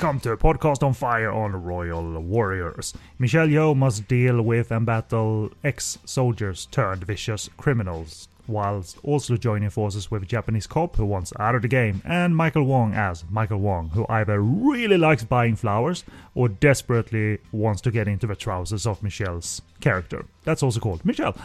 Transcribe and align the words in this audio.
Welcome 0.00 0.20
to 0.20 0.30
a 0.30 0.36
podcast 0.36 0.84
on 0.86 0.94
fire 0.94 1.32
on 1.32 1.60
Royal 1.64 2.20
Warriors. 2.20 2.94
Michelle 3.18 3.48
Yeoh 3.48 3.76
must 3.76 4.06
deal 4.06 4.40
with 4.40 4.70
and 4.70 4.86
battle 4.86 5.50
ex-soldiers 5.64 6.66
turned 6.66 7.02
vicious 7.02 7.50
criminals, 7.56 8.28
whilst 8.48 8.98
also 9.04 9.36
joining 9.36 9.70
forces 9.70 10.10
with 10.10 10.26
Japanese 10.26 10.66
cop 10.66 10.96
who 10.96 11.04
wants 11.04 11.32
out 11.38 11.54
of 11.54 11.62
the 11.62 11.68
game, 11.68 12.02
and 12.04 12.34
Michael 12.34 12.64
Wong 12.64 12.94
as 12.94 13.24
Michael 13.30 13.60
Wong, 13.60 13.90
who 13.90 14.06
either 14.08 14.40
really 14.40 14.96
likes 14.96 15.24
buying 15.24 15.54
flowers 15.54 16.04
or 16.34 16.48
desperately 16.48 17.38
wants 17.52 17.80
to 17.82 17.90
get 17.90 18.08
into 18.08 18.26
the 18.26 18.34
trousers 18.34 18.86
of 18.86 19.02
Michelle's 19.02 19.62
character. 19.80 20.24
That's 20.44 20.62
also 20.62 20.80
called 20.80 21.04
Michelle. 21.04 21.36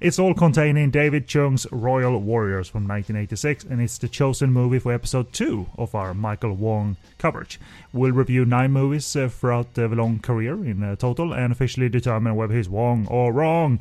It's 0.00 0.18
all 0.18 0.34
contained 0.34 0.78
in 0.78 0.90
David 0.90 1.28
Chung's 1.28 1.66
Royal 1.70 2.18
Warriors 2.18 2.68
from 2.68 2.88
1986, 2.88 3.64
and 3.64 3.80
it's 3.80 3.98
the 3.98 4.08
chosen 4.08 4.52
movie 4.52 4.78
for 4.78 4.92
episode 4.92 5.32
2 5.32 5.66
of 5.78 5.94
our 5.94 6.12
Michael 6.12 6.54
Wong 6.54 6.96
coverage. 7.18 7.60
We'll 7.92 8.12
review 8.12 8.44
nine 8.44 8.72
movies 8.72 9.14
uh, 9.14 9.28
throughout 9.28 9.74
the 9.74 9.88
long 9.88 10.18
career 10.18 10.54
in 10.64 10.82
uh, 10.82 10.96
total 10.96 11.32
and 11.32 11.52
officially 11.52 11.88
determine 11.88 12.34
whether 12.34 12.56
he's 12.56 12.68
Wong 12.68 13.06
or 13.08 13.32
wrong. 13.32 13.80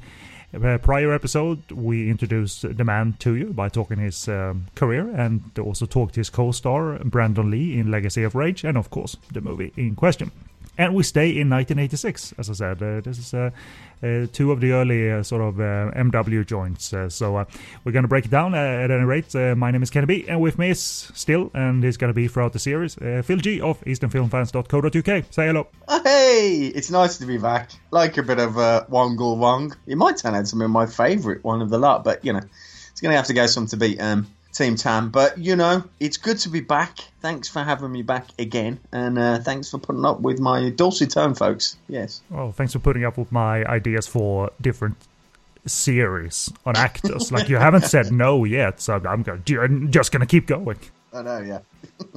Uh, 0.54 0.78
prior 0.78 1.12
episode, 1.12 1.72
we 1.72 2.10
introduced 2.10 2.78
the 2.78 2.84
man 2.84 3.14
to 3.20 3.36
you 3.36 3.48
by 3.48 3.68
talking 3.68 4.00
his 4.00 4.30
um, 4.30 4.66
career 4.76 5.10
and 5.10 5.42
also 5.60 5.86
talked 5.86 6.16
his 6.16 6.30
co-star 6.30 7.00
Brandon 7.00 7.52
Lee 7.52 7.78
in 7.78 7.92
Legacy 7.92 8.24
of 8.24 8.34
Rage 8.34 8.64
and 8.64 8.78
of 8.78 8.90
course 8.90 9.18
the 9.34 9.42
movie 9.42 9.74
in 9.76 9.96
question. 9.96 10.32
And 10.78 10.94
we 10.94 11.04
stay 11.04 11.30
in 11.30 11.50
1986, 11.50 12.36
as 12.38 12.50
I 12.50 12.54
said. 12.54 12.84
Uh, 12.84 13.02
this 13.02 13.18
is 13.18 13.34
uh, 13.34 13.50
uh, 14.04 14.28
two 14.32 14.52
of 14.52 14.62
the 14.62 14.74
early 14.74 15.12
uh, 15.12 15.24
sort 15.24 15.42
of 15.42 15.60
uh, 15.60 15.92
MW 15.96 16.46
joints. 16.46 16.94
Uh, 16.94 17.10
so 17.10 17.46
we're 17.84 17.92
going 17.92 18.04
to 18.04 18.08
break 18.08 18.26
it 18.26 18.32
down 18.32 18.54
at 18.54 18.92
any 18.92 19.04
rate. 19.04 19.34
my 19.34 19.72
name 19.72 19.82
is 19.82 19.90
Kenny 19.90 20.06
B, 20.06 20.26
and 20.28 20.40
with 20.40 20.60
me 20.60 20.70
is 20.70 20.80
still, 20.80 21.50
and 21.56 21.84
he's 21.84 21.98
going 21.98 22.10
to 22.10 22.14
be 22.14 22.28
throughout 22.28 22.54
the 22.54 22.60
series, 22.60 22.96
Phil 22.96 23.38
G 23.38 23.60
of 23.60 23.82
EasternFilmFans.co.uk. 23.82 25.24
Say 25.32 25.48
hello. 25.48 25.68
Hey, 26.04 26.72
it's 26.76 26.92
nice 26.92 27.18
to 27.18 27.26
be 27.26 27.38
back. 27.38 27.72
Like 27.90 28.18
a 28.18 28.24
bit 28.24 28.40
of 28.40 28.58
uh, 28.58 28.86
Wongle 28.90 29.38
Wong. 29.38 29.76
It 29.88 29.98
might 29.98 30.18
turn 30.18 30.36
out 30.36 30.46
to 30.46 30.56
be 30.56 30.68
my 30.68 30.86
favourite 30.86 31.44
one 31.44 31.62
of 31.62 31.70
the 31.70 31.80
lot, 31.80 32.04
but 32.04 32.24
you 32.24 32.34
know, 32.34 32.42
it's 32.92 33.02
going 33.02 33.12
to 33.12 33.18
have 33.18 33.28
to 33.28 33.34
go 33.34 33.48
some 33.48 33.66
to 33.68 33.78
beat 33.78 34.00
um, 34.00 34.28
Team 34.54 34.76
Tam. 34.76 35.10
But 35.10 35.38
you 35.38 35.56
know, 35.56 35.84
it's 36.00 36.18
good 36.18 36.38
to 36.40 36.50
be 36.50 36.62
back. 36.62 37.00
Thanks 37.22 37.48
for 37.48 37.64
having 37.64 37.92
me 37.92 38.02
back 38.02 38.28
again, 38.40 38.80
and 38.92 39.18
uh, 39.18 39.40
thanks 39.40 39.70
for 39.70 39.78
putting 39.78 40.06
up 40.06 40.22
with 40.22 40.40
my 40.40 40.70
dulcet 40.70 41.12
tone, 41.12 41.36
folks. 41.36 41.78
Yes. 41.88 42.22
Well, 42.30 42.52
thanks 42.52 42.74
for 42.74 42.80
putting 42.80 43.04
up 43.04 43.18
with 43.18 43.32
my 43.32 43.64
ideas 43.66 44.08
for 44.08 44.52
different 44.62 44.98
series 45.66 46.52
on 46.66 46.76
actors. 46.78 47.32
like 47.32 47.50
you 47.50 47.58
haven't 47.58 47.86
said 47.86 48.12
no 48.12 48.44
yet, 48.44 48.82
so 48.82 49.02
I'm, 49.08 49.24
going, 49.24 49.44
I'm 49.60 49.92
just 49.92 50.12
going 50.12 50.22
to 50.22 50.28
keep 50.28 50.48
going. 50.48 50.80
I 51.14 51.22
know, 51.22 51.40
yeah. 51.40 51.60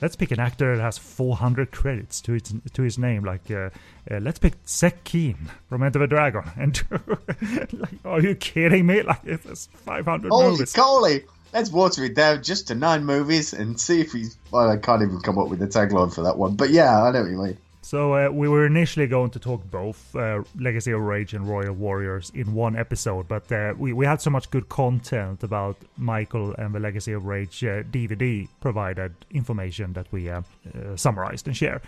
let's 0.00 0.16
pick 0.16 0.30
an 0.30 0.40
actor 0.40 0.76
that 0.76 0.82
has 0.82 0.98
400 0.98 1.70
credits 1.70 2.20
to 2.22 2.32
his 2.32 2.54
to 2.72 2.82
his 2.82 2.98
name. 2.98 3.24
Like, 3.24 3.50
uh, 3.50 3.70
uh, 4.10 4.18
let's 4.20 4.38
pick 4.38 4.54
Shek 4.66 5.04
Kin 5.04 5.36
from 5.68 5.82
Enter 5.82 5.98
the 6.00 6.06
Dragon. 6.06 6.42
And 6.56 6.82
like, 7.72 7.90
are 8.04 8.20
you 8.20 8.34
kidding 8.34 8.86
me? 8.86 9.02
Like, 9.02 9.20
it's 9.24 9.66
500 9.66 10.30
Holy 10.30 10.50
movies. 10.50 10.72
Coley. 10.72 11.24
Let's 11.52 11.70
water 11.70 12.04
it 12.04 12.14
down 12.14 12.42
just 12.42 12.68
to 12.68 12.74
nine 12.74 13.04
movies 13.04 13.52
and 13.52 13.78
see 13.80 14.00
if 14.00 14.12
he's. 14.12 14.36
Well, 14.50 14.70
I 14.70 14.76
can't 14.76 15.02
even 15.02 15.20
come 15.20 15.38
up 15.38 15.48
with 15.48 15.62
a 15.62 15.66
tagline 15.66 16.14
for 16.14 16.22
that 16.22 16.38
one. 16.38 16.54
But 16.54 16.70
yeah, 16.70 17.02
I 17.02 17.10
know 17.10 17.22
what 17.22 17.30
you 17.30 17.36
mean. 17.38 17.58
So 17.82 18.14
uh, 18.14 18.30
we 18.30 18.46
were 18.46 18.66
initially 18.66 19.06
going 19.06 19.30
to 19.30 19.38
talk 19.38 19.68
both 19.70 20.14
uh, 20.14 20.42
Legacy 20.58 20.92
of 20.92 21.00
Rage 21.00 21.32
and 21.32 21.48
Royal 21.48 21.72
Warriors 21.72 22.30
in 22.34 22.54
one 22.54 22.76
episode, 22.76 23.26
but 23.26 23.50
uh, 23.50 23.74
we, 23.76 23.92
we 23.92 24.04
had 24.04 24.20
so 24.20 24.30
much 24.30 24.50
good 24.50 24.68
content 24.68 25.42
about 25.42 25.76
Michael 25.96 26.54
and 26.54 26.74
the 26.74 26.78
Legacy 26.78 27.12
of 27.12 27.24
Rage 27.24 27.60
DVD 27.60 28.44
uh, 28.44 28.48
provided 28.60 29.14
information 29.30 29.94
that 29.94 30.06
we 30.12 30.28
uh, 30.28 30.42
uh, 30.74 30.94
summarized 30.96 31.46
and 31.46 31.56
shared. 31.56 31.80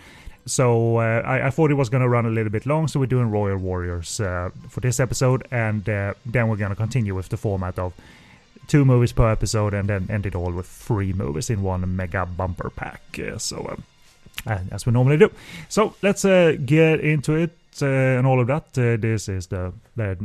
So 0.45 0.97
I, 0.97 1.47
I, 1.47 1.49
thought 1.51 1.71
it 1.71 1.75
was 1.75 1.87
going 1.87 2.01
to 2.01 2.09
run 2.09 2.25
a 2.25 2.29
little 2.29 2.51
bit 2.51 2.65
long, 2.65 2.89
so 2.89 2.99
we're 2.99 3.05
doing 3.05 3.31
Royal 3.31 3.55
Warriors 3.55 4.17
for 4.17 4.79
this 4.81 4.99
episode, 4.99 5.47
and 5.51 5.85
then 5.85 6.47
we're 6.49 6.57
going 6.57 6.71
to 6.71 6.75
continue 6.75 7.15
with 7.15 7.29
the 7.29 7.37
format 7.37 7.79
of 7.79 7.93
two 8.67 8.85
movies 8.85 9.11
per 9.11 9.31
episode 9.31 9.73
and 9.73 9.89
then 9.89 10.07
end 10.09 10.25
it 10.25 10.35
all 10.35 10.51
with 10.51 10.67
three 10.67 11.13
movies 11.13 11.49
in 11.49 11.61
one 11.61 11.95
mega 11.95 12.25
bumper 12.25 12.69
pack. 12.69 13.01
Uh, 13.19 13.37
so, 13.37 13.77
um, 14.47 14.69
as 14.71 14.85
we 14.85 14.91
normally 14.91 15.17
do. 15.17 15.31
So, 15.69 15.95
let's 16.01 16.25
uh, 16.25 16.55
get 16.65 16.99
into 16.99 17.33
it. 17.35 17.57
Uh, 17.81 17.85
and 18.19 18.27
all 18.27 18.39
of 18.39 18.47
that. 18.47 18.77
Uh, 18.77 18.97
this 18.97 19.27
is 19.29 19.47
the, 19.47 19.73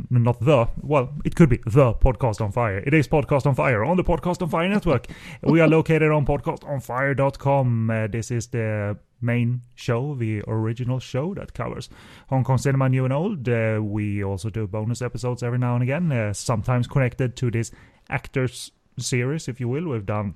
not 0.09 0.39
the, 0.39 0.67
well, 0.81 1.09
it 1.25 1.35
could 1.35 1.49
be 1.49 1.57
the 1.65 1.93
Podcast 1.93 2.41
on 2.41 2.51
Fire. 2.51 2.77
It 2.77 2.93
is 2.93 3.07
Podcast 3.07 3.45
on 3.45 3.55
Fire 3.55 3.83
on 3.83 3.97
the 3.97 4.03
Podcast 4.03 4.41
on 4.41 4.49
Fire 4.49 4.69
network. 4.69 5.07
we 5.43 5.59
are 5.59 5.67
located 5.67 6.11
on 6.11 6.25
podcastonfire.com. 6.25 7.89
Uh, 7.89 8.07
this 8.07 8.31
is 8.31 8.47
the 8.47 8.97
main 9.21 9.61
show, 9.75 10.15
the 10.15 10.43
original 10.47 10.99
show 10.99 11.33
that 11.33 11.53
covers 11.53 11.89
Hong 12.27 12.43
Kong 12.43 12.57
cinema, 12.57 12.89
new 12.89 13.03
and 13.05 13.13
old. 13.13 13.47
Uh, 13.49 13.79
we 13.81 14.23
also 14.23 14.49
do 14.49 14.67
bonus 14.67 15.01
episodes 15.01 15.43
every 15.43 15.59
now 15.59 15.73
and 15.75 15.83
again, 15.83 16.11
uh, 16.11 16.33
sometimes 16.33 16.87
connected 16.87 17.35
to 17.37 17.51
this 17.51 17.71
actors 18.09 18.71
series, 18.97 19.47
if 19.47 19.59
you 19.59 19.67
will. 19.67 19.87
We've 19.87 20.05
done 20.05 20.35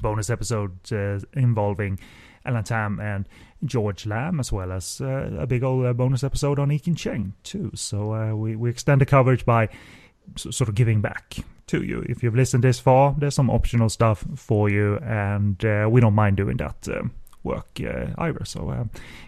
bonus 0.00 0.30
episodes 0.30 0.92
uh, 0.92 1.20
involving 1.34 1.98
Alan 2.44 2.64
Tam 2.64 3.00
and 3.00 3.28
George 3.64 4.06
Lam, 4.06 4.40
as 4.40 4.52
well 4.52 4.72
as 4.72 5.00
uh, 5.00 5.30
a 5.38 5.46
big 5.46 5.62
old 5.62 5.86
uh, 5.86 5.92
bonus 5.92 6.24
episode 6.24 6.58
on 6.58 6.70
Ekin 6.70 6.96
Cheng, 6.96 7.34
too. 7.42 7.70
So 7.74 8.14
uh, 8.14 8.34
we, 8.34 8.56
we 8.56 8.70
extend 8.70 9.00
the 9.00 9.06
coverage 9.06 9.44
by 9.44 9.68
sort 10.36 10.68
of 10.68 10.74
giving 10.74 11.00
back 11.00 11.36
to 11.68 11.82
you. 11.82 12.04
If 12.08 12.22
you've 12.22 12.34
listened 12.34 12.64
this 12.64 12.80
far, 12.80 13.14
there's 13.16 13.34
some 13.34 13.50
optional 13.50 13.88
stuff 13.88 14.24
for 14.36 14.68
you, 14.68 14.96
and 14.98 15.62
uh, 15.64 15.88
we 15.90 16.00
don't 16.00 16.14
mind 16.14 16.36
doing 16.36 16.56
that. 16.58 16.76
Um, 16.88 17.12
work 17.44 17.80
uh, 17.80 18.06
either. 18.18 18.44
So 18.44 18.70
uh, 18.70 18.84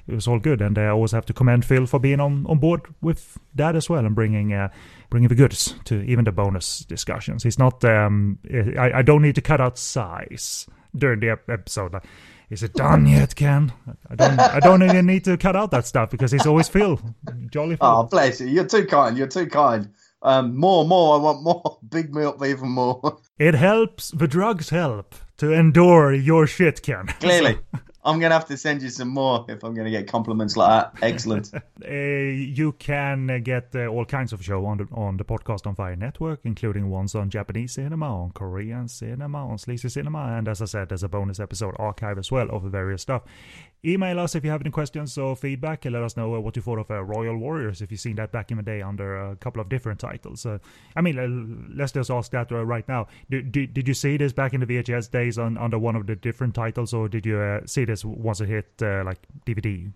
it 0.06 0.14
was 0.14 0.28
all 0.28 0.38
good, 0.38 0.62
and 0.62 0.78
I 0.78 0.86
always 0.86 1.10
have 1.10 1.26
to 1.26 1.32
commend 1.32 1.64
Phil 1.64 1.84
for 1.84 1.98
being 1.98 2.20
on, 2.20 2.46
on 2.46 2.58
board 2.58 2.82
with 3.00 3.38
that 3.56 3.74
as 3.74 3.90
well 3.90 4.06
and 4.06 4.14
bringing 4.14 4.56
bringing 5.10 5.28
the 5.28 5.34
goods 5.34 5.74
to 5.86 6.00
even 6.02 6.24
the 6.24 6.30
bonus 6.30 6.84
discussions. 6.84 7.42
He's 7.42 7.58
not. 7.58 7.84
Um, 7.84 8.38
I, 8.78 8.98
I 8.98 9.02
don't 9.02 9.22
need 9.22 9.34
to 9.34 9.40
cut 9.40 9.60
out 9.60 9.78
size 9.78 10.68
during 10.94 11.20
the 11.20 11.30
episode. 11.48 12.00
Is 12.54 12.62
it 12.62 12.74
done 12.74 13.04
yet, 13.04 13.34
Ken? 13.34 13.72
I 14.08 14.14
don't. 14.14 14.38
I 14.38 14.60
don't 14.60 14.82
even 14.84 15.06
need 15.06 15.24
to 15.24 15.36
cut 15.36 15.56
out 15.56 15.72
that 15.72 15.86
stuff 15.86 16.08
because 16.12 16.30
he's 16.30 16.46
always 16.46 16.68
Phil, 16.68 17.00
jolly 17.50 17.74
Phil. 17.74 17.78
Oh, 17.80 18.04
bless 18.04 18.40
you! 18.40 18.46
You're 18.46 18.64
too 18.64 18.86
kind. 18.86 19.18
You're 19.18 19.26
too 19.26 19.48
kind. 19.48 19.90
Um, 20.22 20.56
more, 20.56 20.84
more. 20.86 21.16
I 21.16 21.18
want 21.20 21.42
more. 21.42 21.78
Big 21.88 22.14
me 22.14 22.22
up 22.22 22.40
even 22.46 22.68
more. 22.68 23.18
It 23.40 23.54
helps. 23.54 24.12
The 24.12 24.28
drugs 24.28 24.70
help 24.70 25.16
to 25.38 25.50
endure 25.52 26.14
your 26.14 26.46
shit, 26.46 26.80
Ken. 26.80 27.08
Clearly. 27.18 27.58
I'm 28.04 28.20
gonna 28.20 28.34
have 28.34 28.46
to 28.46 28.56
send 28.56 28.82
you 28.82 28.90
some 28.90 29.08
more 29.08 29.46
if 29.48 29.64
I'm 29.64 29.74
gonna 29.74 29.90
get 29.90 30.06
compliments 30.06 30.56
like 30.56 30.68
that. 30.68 31.02
Excellent. 31.02 31.50
uh, 31.54 31.88
you 31.90 32.72
can 32.72 33.42
get 33.42 33.68
uh, 33.74 33.86
all 33.86 34.04
kinds 34.04 34.32
of 34.32 34.44
show 34.44 34.66
on 34.66 34.78
the 34.78 34.86
on 34.92 35.16
the 35.16 35.24
podcast 35.24 35.66
on 35.66 35.74
Fire 35.74 35.96
Network, 35.96 36.40
including 36.44 36.90
ones 36.90 37.14
on 37.14 37.30
Japanese 37.30 37.72
cinema, 37.72 38.24
on 38.24 38.30
Korean 38.32 38.88
cinema, 38.88 39.48
on 39.48 39.58
sleazy 39.58 39.88
cinema, 39.88 40.36
and 40.36 40.48
as 40.48 40.60
I 40.60 40.66
said, 40.66 40.90
there's 40.90 41.02
a 41.02 41.08
bonus 41.08 41.40
episode 41.40 41.74
archive 41.78 42.18
as 42.18 42.30
well 42.30 42.50
of 42.50 42.62
various 42.64 43.02
stuff. 43.02 43.22
Email 43.86 44.18
us 44.20 44.34
if 44.34 44.44
you 44.44 44.50
have 44.50 44.62
any 44.62 44.70
questions 44.70 45.18
or 45.18 45.36
feedback, 45.36 45.84
and 45.84 45.92
let 45.92 46.02
us 46.02 46.16
know 46.16 46.34
uh, 46.34 46.40
what 46.40 46.56
you 46.56 46.62
thought 46.62 46.78
of 46.78 46.90
uh, 46.90 47.02
Royal 47.02 47.36
Warriors 47.36 47.82
if 47.82 47.90
you've 47.90 48.00
seen 48.00 48.16
that 48.16 48.32
back 48.32 48.50
in 48.50 48.56
the 48.56 48.62
day 48.62 48.80
under 48.80 49.16
a 49.16 49.36
couple 49.36 49.60
of 49.60 49.68
different 49.68 50.00
titles. 50.00 50.46
Uh, 50.46 50.58
I 50.96 51.02
mean, 51.02 51.74
let's 51.76 51.92
just 51.92 52.10
ask 52.10 52.30
that 52.32 52.50
right 52.50 52.88
now. 52.88 53.08
Did, 53.30 53.52
did, 53.52 53.74
did 53.74 53.86
you 53.86 53.94
see 53.94 54.16
this 54.16 54.32
back 54.32 54.54
in 54.54 54.60
the 54.60 54.66
VHS 54.66 55.10
days 55.10 55.38
on 55.38 55.58
under 55.58 55.78
one 55.78 55.96
of 55.96 56.06
the 56.06 56.16
different 56.16 56.54
titles, 56.54 56.94
or 56.94 57.08
did 57.08 57.26
you 57.26 57.60
see 57.66 57.84
this 57.84 58.04
once 58.04 58.40
it 58.40 58.48
hit 58.48 58.72
like 58.80 59.18
DVD 59.46 59.90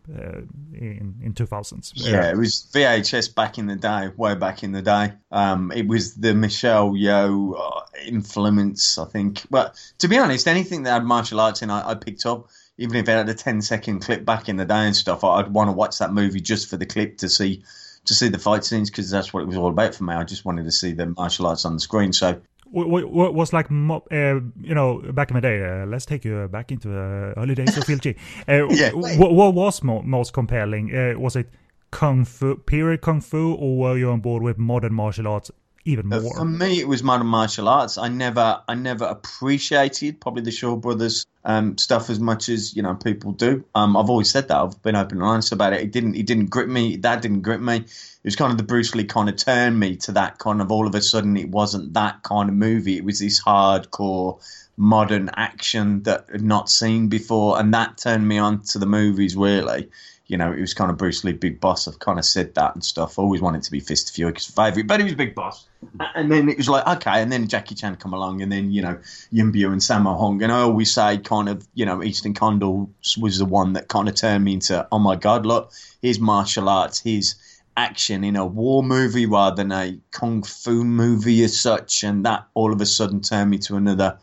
in 0.75 1.14
in 1.23 1.32
2000s? 1.35 1.93
Yeah, 1.94 2.31
it 2.31 2.37
was 2.37 2.69
VHS 2.73 3.35
back 3.35 3.58
in 3.58 3.67
the 3.67 3.76
day, 3.76 4.08
way 4.17 4.35
back 4.35 4.62
in 4.62 4.73
the 4.73 4.82
day. 4.82 5.12
Um, 5.31 5.73
it 5.73 5.87
was 5.87 6.14
the 6.14 6.35
Michelle 6.35 6.93
Yeoh 6.93 7.85
influence, 8.06 8.99
I 8.99 9.06
think. 9.06 9.43
But 9.50 9.76
to 9.99 10.08
be 10.08 10.19
honest, 10.19 10.46
anything 10.46 10.82
that 10.82 10.93
had 10.93 11.05
martial 11.05 11.40
arts 11.40 11.62
in, 11.62 11.70
I, 11.70 11.90
I 11.90 11.94
picked 11.94 12.26
up 12.26 12.49
even 12.79 12.97
if 12.97 13.09
it 13.09 13.13
had 13.13 13.29
a 13.29 13.35
10 13.35 13.61
second 13.61 14.01
clip 14.01 14.25
back 14.25 14.49
in 14.49 14.57
the 14.57 14.65
day 14.65 14.87
and 14.87 14.97
stuff, 14.97 15.25
I'd 15.25 15.53
want 15.53 15.69
to 15.69 15.73
watch 15.73 15.99
that 15.99 16.13
movie 16.13 16.41
just 16.41 16.71
for 16.71 16.77
the 16.77 16.87
clip 16.87 17.19
to 17.19 17.29
see 17.29 17.63
to 18.05 18.15
see 18.15 18.29
the 18.29 18.39
fight 18.39 18.65
scenes 18.65 18.89
because 18.89 19.11
that's 19.11 19.35
what 19.35 19.43
it 19.43 19.47
was 19.47 19.57
all 19.57 19.69
about 19.69 19.95
for 19.95 20.05
me. 20.05 20.15
I 20.15 20.25
just 20.25 20.45
wanted 20.45 20.65
to 20.65 20.73
see 20.73 20.93
the 20.93 21.07
martial 21.07 21.47
arts 21.47 21.65
on 21.65 21.75
the 21.75 21.81
screen. 21.81 22.13
So 22.13 22.41
what 22.71 23.35
was 23.35 23.53
like, 23.53 23.71
uh, 23.71 23.75
you 24.11 24.75
know, 24.75 24.99
back 25.13 25.31
in 25.31 25.35
the 25.35 25.41
day? 25.41 25.65
Uh, 25.65 25.87
let's 25.87 26.07
take 26.07 26.25
you 26.25 26.49
back 26.49 26.71
into 26.71 26.89
the 26.89 27.35
early 27.37 27.55
days 27.55 27.77
of 27.77 27.85
Phil 27.85 27.99
G. 27.99 28.15
Uh, 28.47 28.69
yeah. 28.71 28.91
What, 28.93 29.33
what 29.33 29.55
was 29.55 29.83
mo- 29.83 30.03
most 30.03 30.33
compelling? 30.33 30.95
Uh, 30.95 31.19
was 31.19 31.37
it 31.37 31.49
kung 31.91 32.25
fu, 32.25 32.57
period 32.57 33.01
kung 33.01 33.21
fu, 33.21 33.55
or 33.55 33.77
were 33.77 33.99
you 33.99 34.11
on 34.11 34.21
board 34.21 34.43
with 34.43 34.59
modern 34.59 34.95
martial 34.95 35.27
arts 35.27 35.51
even 35.85 36.09
more? 36.09 36.35
for 36.37 36.45
me, 36.45 36.81
it 36.81 36.89
was 36.89 37.03
modern 37.03 37.27
martial 37.27 37.69
arts. 37.69 37.99
I 37.99 38.09
never, 38.09 38.63
I 38.69 38.75
never 38.75 39.05
appreciated 39.05 40.21
probably 40.21 40.43
the 40.43 40.51
Shaw 40.51 40.77
Brothers 40.77 41.27
um, 41.45 41.79
stuff 41.79 42.11
as 42.11 42.21
much 42.21 42.49
as 42.49 42.77
you 42.77 42.83
know 42.83 42.95
people 42.95 43.33
do. 43.33 43.65
Um, 43.75 43.97
I've 43.97 44.11
always 44.11 44.31
said 44.31 44.49
that. 44.49 44.57
I've 44.57 44.83
been 44.83 44.97
open 44.97 45.19
and 45.19 45.27
honest 45.27 45.53
about 45.53 45.73
it. 45.73 45.81
It 45.81 45.93
didn't, 45.93 46.15
it 46.17 46.27
didn't 46.27 46.47
grip 46.47 46.69
me. 46.69 46.97
That 46.97 47.23
didn't 47.23 47.43
grip 47.43 47.61
me. 47.61 47.77
It 47.77 48.25
was 48.25 48.37
kind 48.37 48.53
of 48.53 48.59
the 48.59 48.65
Bruce 48.65 48.95
Lee 48.95 49.05
kind 49.05 49.29
of 49.29 49.37
turned 49.37 49.79
me 49.79 49.97
to 49.97 50.13
that 50.13 50.39
kind 50.39 50.61
of. 50.61 50.71
All 50.71 50.87
of 50.87 50.95
a 50.95 51.01
sudden, 51.01 51.37
it 51.37 51.49
wasn't 51.49 51.95
that 51.95 52.23
kind 52.23 52.49
of 52.49 52.55
movie. 52.55 52.97
It 52.97 53.05
was 53.05 53.21
this 53.21 53.43
hardcore 53.43 54.41
modern 54.77 55.31
action 55.35 56.03
that 56.05 56.27
I'd 56.33 56.43
not 56.43 56.69
seen 56.69 57.09
before, 57.09 57.59
and 57.59 57.75
that 57.75 57.99
turned 57.99 58.27
me 58.27 58.39
on 58.39 58.63
to 58.63 58.79
the 58.79 58.87
movies. 58.87 59.37
Really, 59.37 59.89
you 60.29 60.37
know, 60.37 60.53
it 60.53 60.61
was 60.61 60.75
kind 60.75 60.91
of 60.91 60.99
Bruce 60.99 61.25
Lee, 61.25 61.33
Big 61.33 61.59
Boss. 61.59 61.89
I've 61.89 61.99
kind 61.99 62.19
of 62.19 62.25
said 62.25 62.55
that 62.55 62.75
and 62.75 62.85
stuff. 62.85 63.19
Always 63.19 63.41
wanted 63.41 63.63
to 63.63 63.71
be 63.71 63.81
Fist 63.81 64.11
of 64.11 64.15
Fury 64.15 64.33
because 64.33 64.47
favorite, 64.47 64.87
but 64.87 65.01
he 65.01 65.05
was 65.05 65.15
Big 65.15 65.35
Boss. 65.35 65.67
And 66.15 66.31
then 66.31 66.51
it 66.51 66.59
was 66.59 66.69
like 66.69 66.87
okay, 66.87 67.23
and 67.23 67.33
then 67.33 67.49
Jackie 67.49 67.75
Chan 67.75 67.97
come 67.97 68.13
along, 68.13 68.43
and 68.43 68.53
then 68.53 68.71
you 68.71 68.83
know 68.83 68.99
Biao 69.33 69.73
and 69.73 69.81
Sammo 69.81 70.19
Hung, 70.21 70.43
and 70.43 70.53
I 70.53 70.61
always 70.61 70.93
say 70.93 71.17
kind 71.19 71.49
of 71.49 71.67
you 71.75 71.87
know 71.87 72.03
Eastern 72.03 72.35
Condor 72.35 72.87
was 73.19 73.39
the 73.39 73.47
one 73.47 73.73
that 73.73 73.89
kind 73.89 74.09
of 74.09 74.15
turned 74.15 74.45
me 74.45 74.53
into 74.53 74.87
oh 74.93 74.99
my 74.99 75.17
god, 75.17 75.47
look, 75.47 75.73
his 76.03 76.21
martial 76.21 76.69
arts, 76.69 77.01
his 77.01 77.37
action 77.77 78.25
in 78.25 78.37
a 78.37 78.45
war 78.45 78.83
movie 78.83 79.25
rather 79.25 79.57
than 79.57 79.73
a 79.73 79.99
kung 80.11 80.43
fu 80.43 80.85
movie 80.85 81.43
as 81.43 81.59
such, 81.59 82.03
and 82.03 82.27
that 82.27 82.47
all 82.53 82.73
of 82.73 82.81
a 82.83 82.87
sudden 82.87 83.23
turned 83.23 83.51
me 83.51 83.59
to 83.59 83.77
another 83.77 84.19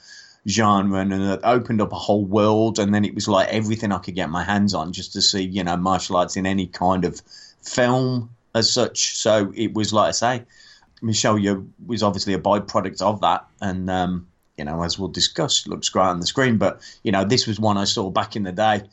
genre 0.48 1.00
and 1.00 1.12
it 1.12 1.40
opened 1.44 1.82
up 1.82 1.92
a 1.92 1.96
whole 1.96 2.24
world 2.24 2.78
and 2.78 2.94
then 2.94 3.04
it 3.04 3.16
was 3.16 3.28
like 3.28 3.48
everything 3.50 3.92
I 3.92 3.98
could 3.98 4.16
get 4.16 4.30
my 4.30 4.44
hands 4.44 4.74
on 4.74 4.94
just 4.94 5.14
to 5.14 5.22
see 5.22 5.42
you 5.42 5.64
know 5.64 5.76
martial 5.76 6.18
arts 6.18 6.38
in 6.38 6.46
any 6.46 6.68
kind 6.68 7.04
of 7.04 7.22
film 7.64 8.30
as 8.54 8.72
such. 8.72 9.18
So 9.18 9.52
it 9.56 9.74
was 9.74 9.92
like 9.92 10.10
I 10.10 10.12
say 10.12 10.44
Michelle 11.02 11.38
Yeoh 11.38 11.68
was 11.86 12.04
obviously 12.04 12.34
a 12.34 12.40
byproduct 12.40 13.02
of 13.02 13.22
that 13.22 13.46
and 13.62 13.90
um, 13.90 14.28
you 14.58 14.66
know 14.66 14.84
as 14.84 15.00
we'll 15.00 15.10
discuss 15.10 15.68
looks 15.68 15.90
great 15.90 16.06
on 16.06 16.20
the 16.20 16.28
screen 16.28 16.58
but 16.58 16.80
you 17.04 17.12
know 17.12 17.26
this 17.26 17.48
was 17.48 17.60
one 17.60 17.78
I 17.78 17.86
saw 17.86 18.10
back 18.12 18.36
in 18.36 18.44
the 18.44 18.52
day 18.52 18.84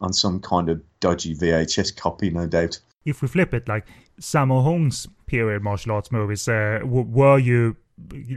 on 0.00 0.12
some 0.12 0.40
kind 0.40 0.68
of 0.70 0.82
dodgy 1.00 1.34
VHS 1.34 1.94
copy 1.96 2.30
no 2.30 2.46
doubt. 2.46 2.80
If 3.04 3.20
we 3.20 3.28
flip 3.28 3.52
it 3.52 3.68
like 3.68 3.86
Sammo 4.18 4.64
Hung's 4.64 5.06
period 5.26 5.62
martial 5.62 5.92
arts 5.92 6.10
movies 6.10 6.48
uh, 6.48 6.80
were 6.84 7.38
you 7.38 7.76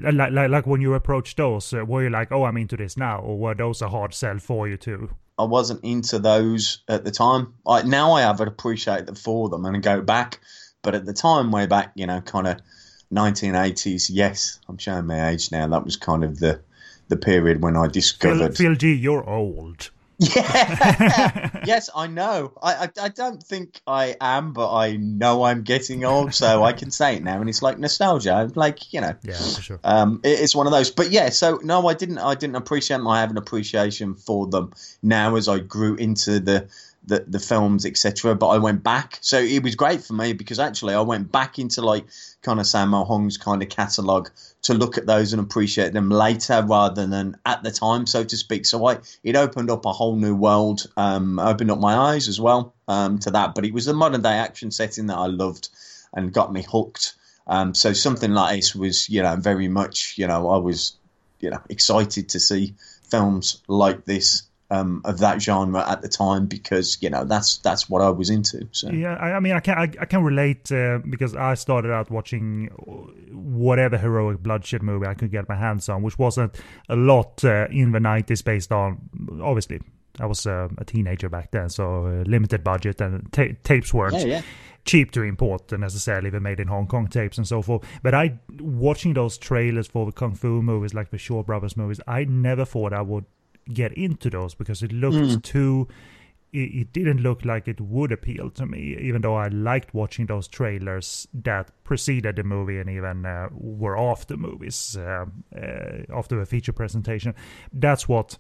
like, 0.02 0.32
like, 0.32 0.50
like 0.50 0.68
when 0.68 0.82
you 0.82 0.94
approached 0.94 1.38
those, 1.38 1.74
uh, 1.74 1.86
were 1.86 2.04
you 2.04 2.10
like, 2.10 2.32
oh, 2.32 2.44
I'm 2.44 2.58
into 2.58 2.78
this 2.78 2.98
now, 2.98 3.20
or 3.20 3.38
were 3.38 3.56
those 3.56 3.82
a 3.82 3.90
hard 3.90 4.14
sell 4.14 4.40
for 4.40 4.68
you 4.68 4.78
too? 4.78 5.10
I 5.38 5.44
wasn't 5.44 5.84
into 5.84 6.20
those 6.20 6.84
at 6.88 7.04
the 7.04 7.12
time. 7.12 7.54
I, 7.68 7.82
now 7.82 8.14
I 8.14 8.22
have 8.22 8.40
appreciate 8.40 9.06
them 9.06 9.16
for 9.16 9.50
them 9.50 9.66
and 9.66 9.84
go 9.84 10.02
back, 10.02 10.40
but 10.82 10.96
at 10.96 11.06
the 11.06 11.14
time, 11.14 11.52
way 11.52 11.66
back, 11.66 11.92
you 11.96 12.08
know, 12.08 12.22
kind 12.22 12.48
of 12.48 12.62
1980s. 13.14 14.10
Yes, 14.10 14.60
I'm 14.68 14.78
showing 14.78 15.06
my 15.06 15.30
age 15.30 15.52
now. 15.52 15.68
That 15.68 15.84
was 15.84 15.98
kind 15.98 16.24
of 16.24 16.40
the 16.40 16.62
the 17.08 17.18
period 17.18 17.62
when 17.62 17.76
I 17.76 17.88
discovered. 17.88 18.58
Phil, 18.58 18.70
Phil 18.70 18.76
G, 18.76 18.94
you're 18.94 19.28
old. 19.30 19.92
Yeah. 20.18 21.50
yes, 21.66 21.90
I 21.96 22.08
know. 22.08 22.54
I, 22.62 22.74
I, 22.74 22.90
I 23.02 23.10
don't 23.10 23.42
think 23.42 23.82
I 23.86 24.16
am, 24.22 24.54
but 24.54 24.74
I 24.74 24.96
know 24.96 25.44
I'm 25.44 25.64
getting 25.64 26.06
old, 26.06 26.34
so 26.34 26.64
I 26.64 26.74
can 26.74 26.92
say 26.92 27.18
it 27.18 27.24
now, 27.24 27.40
and 27.40 27.50
it's 27.50 27.62
like 27.62 27.78
nostalgia. 27.78 28.52
Like 28.56 28.94
you 28.94 29.02
know. 29.02 29.16
Yeah, 29.24 29.34
for 29.34 29.62
sure. 29.62 29.80
Um, 29.84 30.22
it, 30.24 30.40
it's 30.40 30.56
one 30.56 30.68
of 30.68 30.72
those. 30.72 30.92
But 30.92 31.12
yeah, 31.12 31.30
so 31.30 31.60
no, 31.64 31.88
I 31.88 31.94
didn't. 31.94 32.20
I 32.20 32.36
didn't 32.36 32.56
appreciate 32.56 32.98
them. 32.98 33.08
I 33.08 33.22
have 33.22 33.32
an 33.32 33.38
appreciation 33.38 34.16
for 34.16 34.48
them 34.48 34.74
now 35.04 35.36
as 35.36 35.48
I 35.48 35.60
grew 35.60 35.96
into 35.96 36.40
the 36.40 36.70
the, 37.08 37.24
the 37.28 37.40
films, 37.40 37.86
etc. 37.86 38.36
But 38.36 38.48
I 38.48 38.58
went 38.58 38.84
back, 38.84 39.18
so 39.22 39.40
it 39.40 39.64
was 39.64 39.76
great 39.76 40.04
for 40.04 40.14
me 40.14 40.34
because 40.34 40.60
actually 40.60 40.94
I 40.94 41.02
went 41.02 41.32
back 41.32 41.60
into 41.60 41.82
like 41.82 42.06
kind 42.42 42.60
of 42.60 42.66
Sammo 42.66 43.08
Hung's 43.08 43.38
kind 43.38 43.62
of 43.62 43.70
catalogue 43.70 44.30
to 44.64 44.74
look 44.74 44.98
at 44.98 45.06
those 45.06 45.34
and 45.34 45.42
appreciate 45.42 45.94
them 45.94 46.10
later 46.10 46.64
rather 46.68 47.06
than 47.06 47.38
at 47.46 47.64
the 47.64 47.72
time, 47.72 48.06
so 48.06 48.24
to 48.24 48.38
speak. 48.38 48.66
So 48.66 48.86
I 48.88 49.00
it 49.24 49.36
opened 49.36 49.70
up 49.70 49.86
a 49.86 49.94
whole 49.94 50.16
new 50.16 50.36
world, 50.36 50.88
um, 50.98 51.40
opened 51.40 51.72
up 51.72 51.80
my 51.80 51.96
eyes 51.96 52.28
as 52.28 52.40
well 52.40 52.74
um, 52.88 53.20
to 53.20 53.32
that. 53.32 53.56
But 53.56 53.66
it 53.66 53.74
was 53.74 53.86
the 53.86 53.94
modern 53.94 54.22
day 54.22 54.34
action 54.34 54.72
setting 54.72 55.08
that 55.08 55.18
I 55.18 55.28
loved 55.28 55.70
and 56.14 56.34
got 56.34 56.52
me 56.52 56.64
hooked. 56.64 57.16
Um, 57.48 57.76
so 57.76 57.94
something 57.94 58.32
like 58.32 58.56
this 58.56 58.74
was, 58.74 59.10
you 59.10 59.22
know, 59.22 59.36
very 59.36 59.68
much, 59.68 60.16
you 60.18 60.28
know, 60.28 60.50
I 60.50 60.58
was, 60.58 60.98
you 61.40 61.52
know, 61.52 61.62
excited 61.70 62.30
to 62.30 62.40
see 62.40 62.74
films 63.10 63.62
like 63.68 64.06
this 64.06 64.44
um, 64.72 65.02
of 65.06 65.20
that 65.20 65.42
genre 65.42 65.88
at 65.88 66.02
the 66.02 66.10
time 66.10 66.48
because 66.48 66.98
you 67.02 67.10
know 67.10 67.24
that's 67.24 67.58
that's 67.60 67.90
what 67.90 68.02
I 68.02 68.10
was 68.10 68.30
into. 68.30 68.68
So 68.72 68.90
yeah, 68.90 69.16
I, 69.16 69.34
I 69.34 69.40
mean 69.40 69.54
I 69.54 69.60
can 69.60 69.78
I, 69.78 69.84
I 70.00 70.06
can 70.06 70.24
relate 70.24 70.72
uh, 70.72 71.00
because 71.08 71.36
I 71.36 71.54
started 71.54 71.92
out 71.92 72.10
watching 72.10 72.68
whatever 73.32 73.98
heroic 73.98 74.42
bloodshed 74.42 74.82
movie 74.82 75.08
I 75.08 75.14
could 75.14 75.32
get 75.32 75.48
my 75.48 75.56
hands 75.56 75.88
on, 75.90 76.02
which 76.02 76.18
wasn't 76.18 76.56
a 76.90 76.96
lot 76.96 77.44
uh, 77.44 77.68
in 77.70 77.92
the 77.92 78.00
nineties 78.00 78.42
based 78.42 78.72
on 78.72 79.00
obviously 79.42 79.82
I 80.20 80.26
was 80.26 80.48
uh, 80.48 80.70
a 80.78 80.86
teenager 80.86 81.30
back 81.30 81.52
then, 81.52 81.70
so 81.70 82.06
uh, 82.06 82.24
limited 82.26 82.64
budget 82.64 83.02
and 83.02 83.32
ta- 83.32 83.56
tapes 83.64 83.94
weren't. 83.94 84.16
Yeah, 84.16 84.26
yeah 84.26 84.42
cheap 84.86 85.12
to 85.12 85.24
import 85.24 85.72
necessarily 85.72 86.30
they 86.30 86.38
made 86.40 86.60
in 86.60 86.68
Hong 86.68 86.86
Kong 86.86 87.08
tapes 87.08 87.40
and 87.40 87.48
so 87.48 87.62
forth. 87.62 87.84
But 88.04 88.14
I 88.14 88.38
watching 88.60 89.16
those 89.16 89.36
trailers 89.36 89.88
for 89.88 90.06
the 90.06 90.12
kung 90.12 90.36
fu 90.36 90.62
movies 90.62 90.94
like 90.94 91.10
the 91.10 91.18
Shaw 91.18 91.44
Brothers 91.44 91.76
movies, 91.76 92.00
I 92.08 92.26
never 92.26 92.66
thought 92.66 92.94
I 92.94 93.02
would 93.02 93.26
get 93.74 93.94
into 93.94 94.30
those 94.30 94.54
because 94.54 94.84
it 94.84 94.92
looked 94.92 95.16
mm. 95.16 95.44
too 95.44 95.88
it, 96.56 96.94
didn't 96.94 97.22
look 97.22 97.44
like 97.44 97.68
it 97.68 97.82
would 97.82 98.12
appeal 98.12 98.50
to 98.50 98.66
me 98.66 98.98
even 99.00 99.22
though 99.22 99.36
i 99.36 99.48
liked 99.48 99.94
watching 99.94 100.26
those 100.26 100.48
trailers 100.48 101.28
that 101.34 101.72
preceded 101.84 102.36
the 102.36 102.44
movie 102.44 102.80
and 102.80 102.90
even 102.90 103.26
uh, 103.26 103.50
were 103.52 103.98
after 103.98 104.38
movies 104.38 104.98
uh, 104.98 105.26
uh, 105.56 105.98
after 106.14 106.40
the 106.40 106.46
feature 106.46 106.74
presentation 106.74 107.34
that's 107.74 108.08
what 108.08 108.38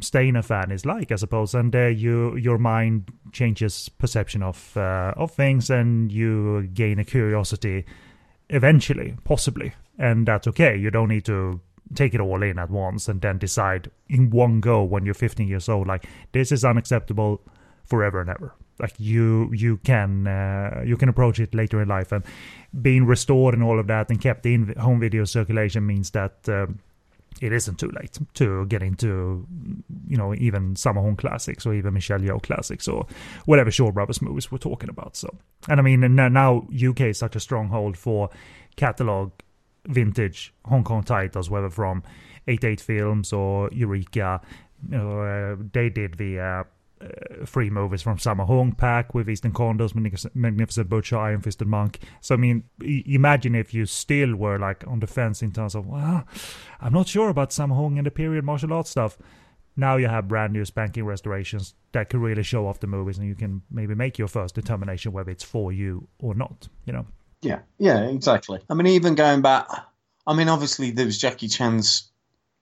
staying 0.00 0.36
a 0.36 0.42
fan 0.42 0.70
is 0.70 0.86
like 0.86 1.12
i 1.12 1.16
suppose 1.16 1.54
and 1.54 1.74
uh, 1.76 1.86
you 1.86 2.36
your 2.36 2.58
mind 2.58 3.10
changes 3.32 3.88
perception 3.88 4.42
of 4.42 4.76
uh, 4.76 5.12
of 5.16 5.30
things 5.30 5.68
and 5.68 6.10
you 6.10 6.68
gain 6.72 6.98
a 6.98 7.04
curiosity 7.04 7.84
eventually 8.48 9.16
possibly 9.24 9.74
and 9.98 10.26
that's 10.26 10.46
okay 10.46 10.76
you 10.76 10.90
don't 10.90 11.08
need 11.08 11.24
to 11.24 11.60
take 11.94 12.14
it 12.14 12.20
all 12.20 12.42
in 12.42 12.58
at 12.58 12.70
once 12.70 13.08
and 13.08 13.20
then 13.20 13.38
decide 13.38 13.90
in 14.08 14.30
one 14.30 14.60
go 14.60 14.82
when 14.82 15.04
you're 15.04 15.14
15 15.14 15.46
years 15.46 15.68
old 15.68 15.86
like 15.86 16.06
this 16.32 16.50
is 16.50 16.64
unacceptable 16.64 17.40
forever 17.84 18.20
and 18.20 18.30
ever. 18.30 18.54
Like 18.80 18.94
you 18.98 19.52
you 19.52 19.76
can 19.78 20.26
uh, 20.26 20.82
you 20.84 20.96
can 20.96 21.08
approach 21.08 21.38
it 21.38 21.54
later 21.54 21.80
in 21.80 21.88
life. 21.88 22.10
And 22.10 22.24
being 22.82 23.06
restored 23.06 23.54
and 23.54 23.62
all 23.62 23.78
of 23.78 23.86
that 23.86 24.10
and 24.10 24.20
kept 24.20 24.46
in 24.46 24.74
home 24.78 24.98
video 24.98 25.24
circulation 25.24 25.86
means 25.86 26.10
that 26.10 26.36
um, 26.48 26.80
it 27.40 27.52
isn't 27.52 27.78
too 27.78 27.90
late 27.90 28.18
to 28.34 28.66
get 28.66 28.82
into 28.82 29.46
you 30.08 30.16
know 30.16 30.34
even 30.34 30.74
Sammo 30.74 31.02
Hung 31.02 31.16
classics 31.16 31.66
or 31.66 31.74
even 31.74 31.94
Michelle 31.94 32.18
Yeoh 32.18 32.42
classics 32.42 32.88
or 32.88 33.06
whatever 33.44 33.70
Shaw 33.70 33.92
Brothers 33.92 34.20
movies 34.20 34.50
we're 34.50 34.58
talking 34.58 34.88
about 34.88 35.16
so. 35.16 35.28
And 35.68 35.78
I 35.78 35.82
mean 35.82 36.14
now 36.14 36.66
UK 36.74 37.00
is 37.02 37.18
such 37.18 37.36
a 37.36 37.40
stronghold 37.40 37.96
for 37.96 38.28
catalog 38.76 39.30
vintage 39.86 40.52
Hong 40.66 40.84
Kong 40.84 41.02
titles, 41.02 41.50
whether 41.50 41.70
from 41.70 42.02
88 42.48 42.80
Films 42.80 43.32
or 43.32 43.70
Eureka. 43.72 44.40
You 44.90 44.98
know, 44.98 45.20
uh, 45.20 45.56
they 45.72 45.88
did 45.88 46.14
the 46.14 46.40
uh, 46.40 46.64
uh, 47.00 47.44
three 47.46 47.70
movies 47.70 48.02
from 48.02 48.18
Sammo 48.18 48.46
Hung 48.46 48.72
pack 48.72 49.14
with 49.14 49.28
Eastern 49.28 49.52
Condors, 49.52 49.94
Magnificent 49.94 50.88
Butcher, 50.88 51.18
Iron 51.18 51.40
Fisted 51.40 51.66
Monk. 51.66 51.98
So, 52.20 52.34
I 52.34 52.38
mean, 52.38 52.64
imagine 52.80 53.54
if 53.54 53.74
you 53.74 53.86
still 53.86 54.36
were 54.36 54.58
like 54.58 54.84
on 54.86 55.00
the 55.00 55.06
fence 55.06 55.42
in 55.42 55.52
terms 55.52 55.74
of, 55.74 55.86
well, 55.86 56.24
I'm 56.80 56.92
not 56.92 57.08
sure 57.08 57.28
about 57.28 57.50
Sammo 57.50 57.76
Hung 57.76 57.98
and 57.98 58.06
the 58.06 58.10
period 58.10 58.44
martial 58.44 58.72
arts 58.72 58.90
stuff. 58.90 59.18
Now 59.76 59.96
you 59.96 60.06
have 60.06 60.28
brand 60.28 60.52
new 60.52 60.64
spanking 60.64 61.04
restorations 61.04 61.74
that 61.92 62.08
could 62.08 62.20
really 62.20 62.44
show 62.44 62.68
off 62.68 62.78
the 62.78 62.86
movies, 62.86 63.18
and 63.18 63.26
you 63.26 63.34
can 63.34 63.62
maybe 63.70 63.94
make 63.94 64.18
your 64.18 64.28
first 64.28 64.54
determination 64.54 65.12
whether 65.12 65.32
it's 65.32 65.42
for 65.42 65.72
you 65.72 66.06
or 66.20 66.34
not, 66.34 66.68
you 66.84 66.92
know? 66.92 67.06
Yeah, 67.44 67.60
yeah, 67.78 68.00
exactly. 68.04 68.60
I 68.70 68.74
mean, 68.74 68.86
even 68.86 69.14
going 69.14 69.42
back, 69.42 69.68
I 70.26 70.34
mean, 70.34 70.48
obviously 70.48 70.90
there 70.92 71.04
was 71.04 71.18
Jackie 71.18 71.48
Chan's 71.48 72.10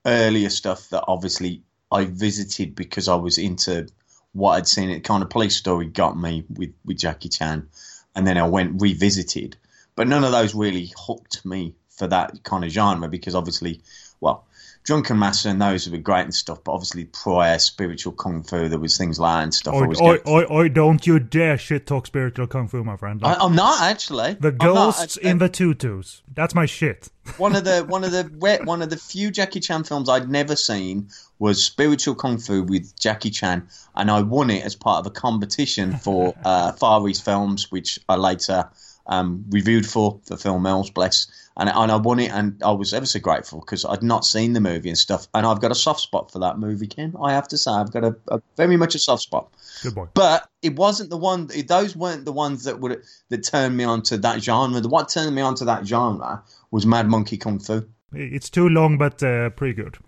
earlier 0.04 0.50
stuff 0.50 0.88
that 0.90 1.04
obviously 1.06 1.62
I 1.92 2.06
visited 2.06 2.74
because 2.74 3.06
I 3.06 3.14
was 3.14 3.38
into 3.38 3.86
what 4.32 4.52
I'd 4.52 4.66
seen. 4.66 4.90
It 4.90 5.04
kind 5.04 5.22
of 5.22 5.30
police 5.30 5.56
story 5.56 5.86
got 5.86 6.18
me 6.18 6.44
with 6.50 6.74
with 6.84 6.98
Jackie 6.98 7.28
Chan, 7.28 7.68
and 8.16 8.26
then 8.26 8.36
I 8.36 8.48
went 8.48 8.82
revisited. 8.82 9.56
But 9.94 10.08
none 10.08 10.24
of 10.24 10.32
those 10.32 10.52
really 10.54 10.92
hooked 10.96 11.44
me 11.46 11.76
for 11.90 12.08
that 12.08 12.42
kind 12.42 12.64
of 12.64 12.70
genre 12.70 13.08
because 13.08 13.36
obviously, 13.36 13.82
well, 14.20 14.46
Drunken 14.84 15.16
Master 15.16 15.48
and 15.48 15.62
those 15.62 15.88
were 15.88 15.98
great 15.98 16.22
and 16.22 16.34
stuff, 16.34 16.64
but 16.64 16.72
obviously 16.72 17.04
prior 17.04 17.58
spiritual 17.60 18.12
kung 18.12 18.42
fu, 18.42 18.68
there 18.68 18.80
was 18.80 18.98
things 18.98 19.20
like 19.20 19.36
that 19.36 19.42
and 19.44 19.54
stuff. 19.54 19.74
Oi, 19.74 19.92
oi, 20.00 20.18
oi, 20.26 20.44
oi, 20.50 20.68
don't 20.68 21.06
you 21.06 21.20
dare 21.20 21.56
shit 21.56 21.86
talk 21.86 22.06
spiritual 22.06 22.48
kung 22.48 22.66
fu, 22.66 22.82
my 22.82 22.96
friend. 22.96 23.22
Like, 23.22 23.38
I, 23.38 23.44
am 23.44 23.54
not 23.54 23.80
actually. 23.80 24.34
The 24.40 24.50
ghosts 24.50 25.16
in 25.16 25.38
the 25.38 25.48
tutus. 25.48 26.22
That's 26.34 26.54
my 26.54 26.66
shit. 26.66 27.10
one 27.36 27.54
of 27.54 27.62
the 27.62 27.84
one 27.88 28.02
of 28.02 28.10
the 28.10 28.24
one 28.64 28.82
of 28.82 28.90
the 28.90 28.96
few 28.96 29.30
Jackie 29.30 29.60
Chan 29.60 29.84
films 29.84 30.08
I'd 30.08 30.28
never 30.28 30.56
seen 30.56 31.10
was 31.38 31.64
Spiritual 31.64 32.16
Kung 32.16 32.38
Fu 32.38 32.64
with 32.64 32.98
Jackie 32.98 33.30
Chan, 33.30 33.68
and 33.94 34.10
I 34.10 34.22
won 34.22 34.50
it 34.50 34.64
as 34.64 34.74
part 34.74 34.98
of 34.98 35.06
a 35.06 35.10
competition 35.10 35.96
for 35.96 36.34
uh, 36.44 36.72
Far 36.72 37.06
East 37.08 37.24
Films, 37.24 37.70
which 37.70 38.00
I 38.08 38.16
later 38.16 38.68
um, 39.06 39.44
reviewed 39.48 39.86
for 39.86 40.20
for 40.24 40.36
Film 40.36 40.64
Mills, 40.64 40.90
bless 40.90 41.28
and 41.56 41.68
and 41.68 41.92
I 41.92 41.96
won 41.96 42.18
it, 42.18 42.30
and 42.30 42.62
I 42.62 42.72
was 42.72 42.92
ever 42.92 43.06
so 43.06 43.20
grateful 43.20 43.60
because 43.60 43.84
I'd 43.84 44.02
not 44.02 44.24
seen 44.24 44.52
the 44.52 44.60
movie 44.60 44.88
and 44.88 44.98
stuff, 44.98 45.28
and 45.34 45.46
I've 45.46 45.60
got 45.60 45.70
a 45.70 45.74
soft 45.74 46.00
spot 46.00 46.30
for 46.30 46.38
that 46.40 46.58
movie, 46.58 46.86
Ken. 46.86 47.14
I 47.20 47.32
have 47.32 47.48
to 47.48 47.58
say, 47.58 47.70
I've 47.70 47.92
got 47.92 48.04
a, 48.04 48.16
a 48.28 48.42
very 48.56 48.76
much 48.76 48.94
a 48.94 48.98
soft 48.98 49.22
spot. 49.22 49.52
Good 49.82 49.94
boy. 49.94 50.08
But 50.14 50.48
it 50.62 50.76
wasn't 50.76 51.10
the 51.10 51.16
one; 51.16 51.50
those 51.66 51.96
weren't 51.96 52.24
the 52.24 52.32
ones 52.32 52.64
that 52.64 52.80
would 52.80 53.02
that 53.28 53.44
turned 53.44 53.76
me 53.76 53.84
onto 53.84 54.16
that 54.18 54.42
genre. 54.42 54.80
The 54.80 54.88
what 54.88 55.08
turned 55.08 55.34
me 55.34 55.42
onto 55.42 55.64
that 55.64 55.86
genre 55.86 56.42
was 56.70 56.86
Mad 56.86 57.08
Monkey 57.08 57.36
Kung 57.36 57.58
Fu. 57.58 57.86
It's 58.12 58.50
too 58.50 58.68
long, 58.68 58.98
but 58.98 59.22
uh, 59.22 59.50
pretty 59.50 59.74
good. 59.74 59.98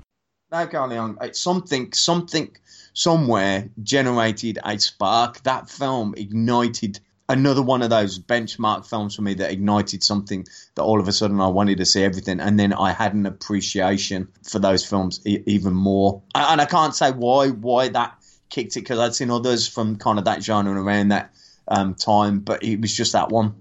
No, 0.53 0.67
Carleon. 0.67 1.17
It's 1.21 1.41
something, 1.41 1.93
something, 1.93 2.57
somewhere 2.93 3.69
generated 3.83 4.59
a 4.65 4.79
spark. 4.79 5.43
That 5.43 5.69
film 5.69 6.15
ignited 6.17 7.01
another 7.29 7.63
one 7.63 7.83
of 7.83 7.91
those 7.91 8.19
benchmark 8.19 8.87
films 8.87 9.17
for 9.17 9.23
me 9.23 9.35
that 9.35 9.51
ignited 9.51 10.03
something 10.03 10.47
that 10.75 10.83
all 10.83 11.01
of 11.01 11.09
a 11.09 11.13
sudden 11.13 11.41
I 11.41 11.49
wanted 11.49 11.79
to 11.79 11.87
see 11.87 12.03
everything, 12.03 12.41
and 12.41 12.59
then 12.59 12.73
I 12.73 12.93
had 12.93 13.15
an 13.15 13.27
appreciation 13.27 14.29
for 14.43 14.59
those 14.59 14.85
films 14.85 15.21
e- 15.25 15.43
even 15.47 15.75
more. 15.75 16.23
And 16.35 16.61
I 16.61 16.67
can't 16.67 16.95
say 16.95 17.11
why 17.13 17.49
why 17.49 17.89
that 17.89 18.19
kicked 18.51 18.77
it 18.77 18.81
because 18.81 18.99
I'd 18.99 19.15
seen 19.15 19.31
others 19.31 19.67
from 19.67 19.97
kind 19.97 20.19
of 20.19 20.27
that 20.27 20.43
genre 20.43 20.81
around 20.81 21.09
that 21.09 21.35
um, 21.67 21.95
time, 21.95 22.41
but 22.41 22.63
it 22.63 22.81
was 22.81 22.95
just 22.95 23.13
that 23.13 23.31
one. 23.31 23.55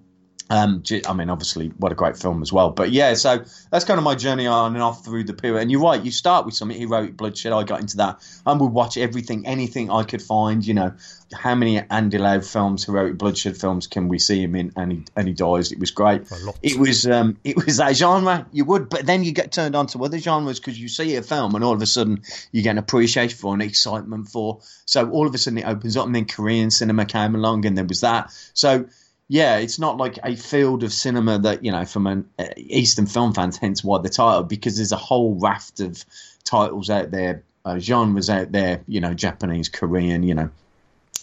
Um, 0.53 0.83
I 1.07 1.13
mean, 1.13 1.31
obviously, 1.31 1.69
what 1.79 1.91
a 1.91 1.95
great 1.95 2.15
film 2.15 2.43
as 2.43 2.53
well. 2.53 2.69
But 2.69 2.91
yeah, 2.91 3.15
so 3.15 3.43
that's 3.71 3.85
kind 3.85 3.97
of 3.97 4.03
my 4.03 4.13
journey 4.13 4.45
on 4.45 4.75
and 4.75 4.83
off 4.83 5.03
through 5.03 5.23
the 5.23 5.33
period. 5.33 5.63
And 5.63 5.71
you're 5.71 5.81
right, 5.81 5.99
you 5.99 6.11
start 6.11 6.45
with 6.45 6.53
something 6.53 6.79
heroic 6.79 7.17
bloodshed. 7.17 7.51
I 7.51 7.63
got 7.63 7.79
into 7.81 7.97
that 7.97 8.19
and 8.45 8.61
would 8.61 8.71
watch 8.71 8.95
everything, 8.95 9.47
anything 9.47 9.89
I 9.89 10.03
could 10.03 10.21
find. 10.21 10.63
You 10.63 10.75
know, 10.75 10.93
how 11.33 11.55
many 11.55 11.79
Andy 11.79 12.19
Lau 12.19 12.39
films, 12.41 12.85
heroic 12.85 13.17
bloodshed 13.17 13.57
films, 13.57 13.87
can 13.87 14.09
we 14.09 14.19
see 14.19 14.43
him 14.43 14.53
in? 14.55 14.73
And 14.75 14.91
he, 14.91 15.05
and 15.15 15.27
he 15.27 15.33
dies. 15.33 15.71
It 15.71 15.79
was 15.79 15.89
great. 15.89 16.27
It 16.61 16.77
was 16.77 17.07
um, 17.07 17.35
it 17.43 17.55
was 17.55 17.77
that 17.77 17.95
genre 17.95 18.45
you 18.51 18.65
would, 18.65 18.89
but 18.89 19.07
then 19.07 19.23
you 19.23 19.31
get 19.31 19.51
turned 19.51 19.75
on 19.75 19.87
to 19.87 20.05
other 20.05 20.19
genres 20.19 20.59
because 20.59 20.79
you 20.79 20.87
see 20.87 21.15
a 21.15 21.23
film 21.23 21.55
and 21.55 21.63
all 21.63 21.73
of 21.73 21.81
a 21.81 21.87
sudden 21.87 22.21
you 22.51 22.61
get 22.61 22.71
an 22.71 22.77
appreciation 22.77 23.39
for 23.39 23.55
an 23.55 23.61
excitement 23.61 24.27
for. 24.27 24.59
So 24.85 25.09
all 25.09 25.25
of 25.25 25.33
a 25.33 25.39
sudden 25.39 25.57
it 25.57 25.65
opens 25.65 25.97
up, 25.97 26.05
and 26.05 26.13
then 26.13 26.25
Korean 26.25 26.69
cinema 26.69 27.05
came 27.05 27.33
along, 27.33 27.65
and 27.65 27.75
there 27.75 27.85
was 27.85 28.01
that. 28.01 28.31
So 28.53 28.85
yeah, 29.33 29.57
it's 29.57 29.79
not 29.79 29.97
like 29.97 30.19
a 30.23 30.35
field 30.35 30.83
of 30.83 30.93
cinema 30.93 31.39
that 31.39 31.65
you 31.65 31.71
know 31.71 31.85
from 31.85 32.05
an 32.05 32.29
uh, 32.37 32.45
Eastern 32.55 33.07
film 33.07 33.33
fans. 33.33 33.57
Hence 33.57 33.83
why 33.83 33.97
the 33.97 34.07
title, 34.07 34.43
because 34.43 34.75
there's 34.75 34.91
a 34.91 34.95
whole 34.95 35.33
raft 35.39 35.79
of 35.79 36.05
titles 36.43 36.91
out 36.91 37.09
there, 37.09 37.41
uh, 37.65 37.79
genres 37.79 38.29
out 38.29 38.51
there. 38.51 38.83
You 38.87 39.01
know, 39.01 39.15
Japanese, 39.15 39.69
Korean, 39.69 40.21
you 40.21 40.35
know, 40.35 40.51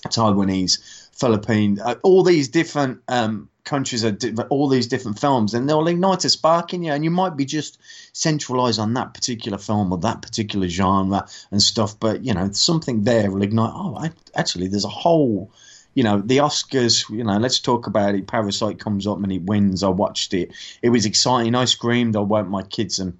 Taiwanese, 0.08 1.08
Philippine, 1.20 1.78
uh, 1.78 1.94
all 2.02 2.24
these 2.24 2.48
different 2.48 3.00
um, 3.06 3.48
countries 3.62 4.04
are 4.04 4.10
di- 4.10 4.34
all 4.50 4.66
these 4.66 4.88
different 4.88 5.20
films, 5.20 5.54
and 5.54 5.68
they'll 5.68 5.86
ignite 5.86 6.24
a 6.24 6.30
spark 6.30 6.74
in 6.74 6.82
you, 6.82 6.90
and 6.90 7.04
you 7.04 7.12
might 7.12 7.36
be 7.36 7.44
just 7.44 7.78
centralised 8.12 8.80
on 8.80 8.92
that 8.94 9.14
particular 9.14 9.56
film 9.56 9.92
or 9.92 9.98
that 9.98 10.20
particular 10.20 10.66
genre 10.66 11.28
and 11.52 11.62
stuff. 11.62 11.96
But 12.00 12.24
you 12.24 12.34
know, 12.34 12.50
something 12.50 13.04
there 13.04 13.30
will 13.30 13.42
ignite. 13.42 13.70
Oh, 13.72 13.94
I, 13.96 14.10
actually, 14.34 14.66
there's 14.66 14.84
a 14.84 14.88
whole 14.88 15.52
you 15.94 16.02
know, 16.02 16.20
the 16.20 16.38
Oscars, 16.38 17.08
you 17.10 17.24
know, 17.24 17.36
let's 17.38 17.58
talk 17.58 17.86
about 17.86 18.14
it. 18.14 18.26
Parasite 18.26 18.78
comes 18.78 19.06
up 19.06 19.22
and 19.22 19.32
it 19.32 19.42
wins. 19.42 19.82
I 19.82 19.88
watched 19.88 20.34
it. 20.34 20.52
It 20.82 20.90
was 20.90 21.04
exciting. 21.04 21.54
I 21.54 21.64
screamed. 21.64 22.16
I 22.16 22.20
woke 22.20 22.48
my 22.48 22.62
kids 22.62 22.98
and 22.98 23.18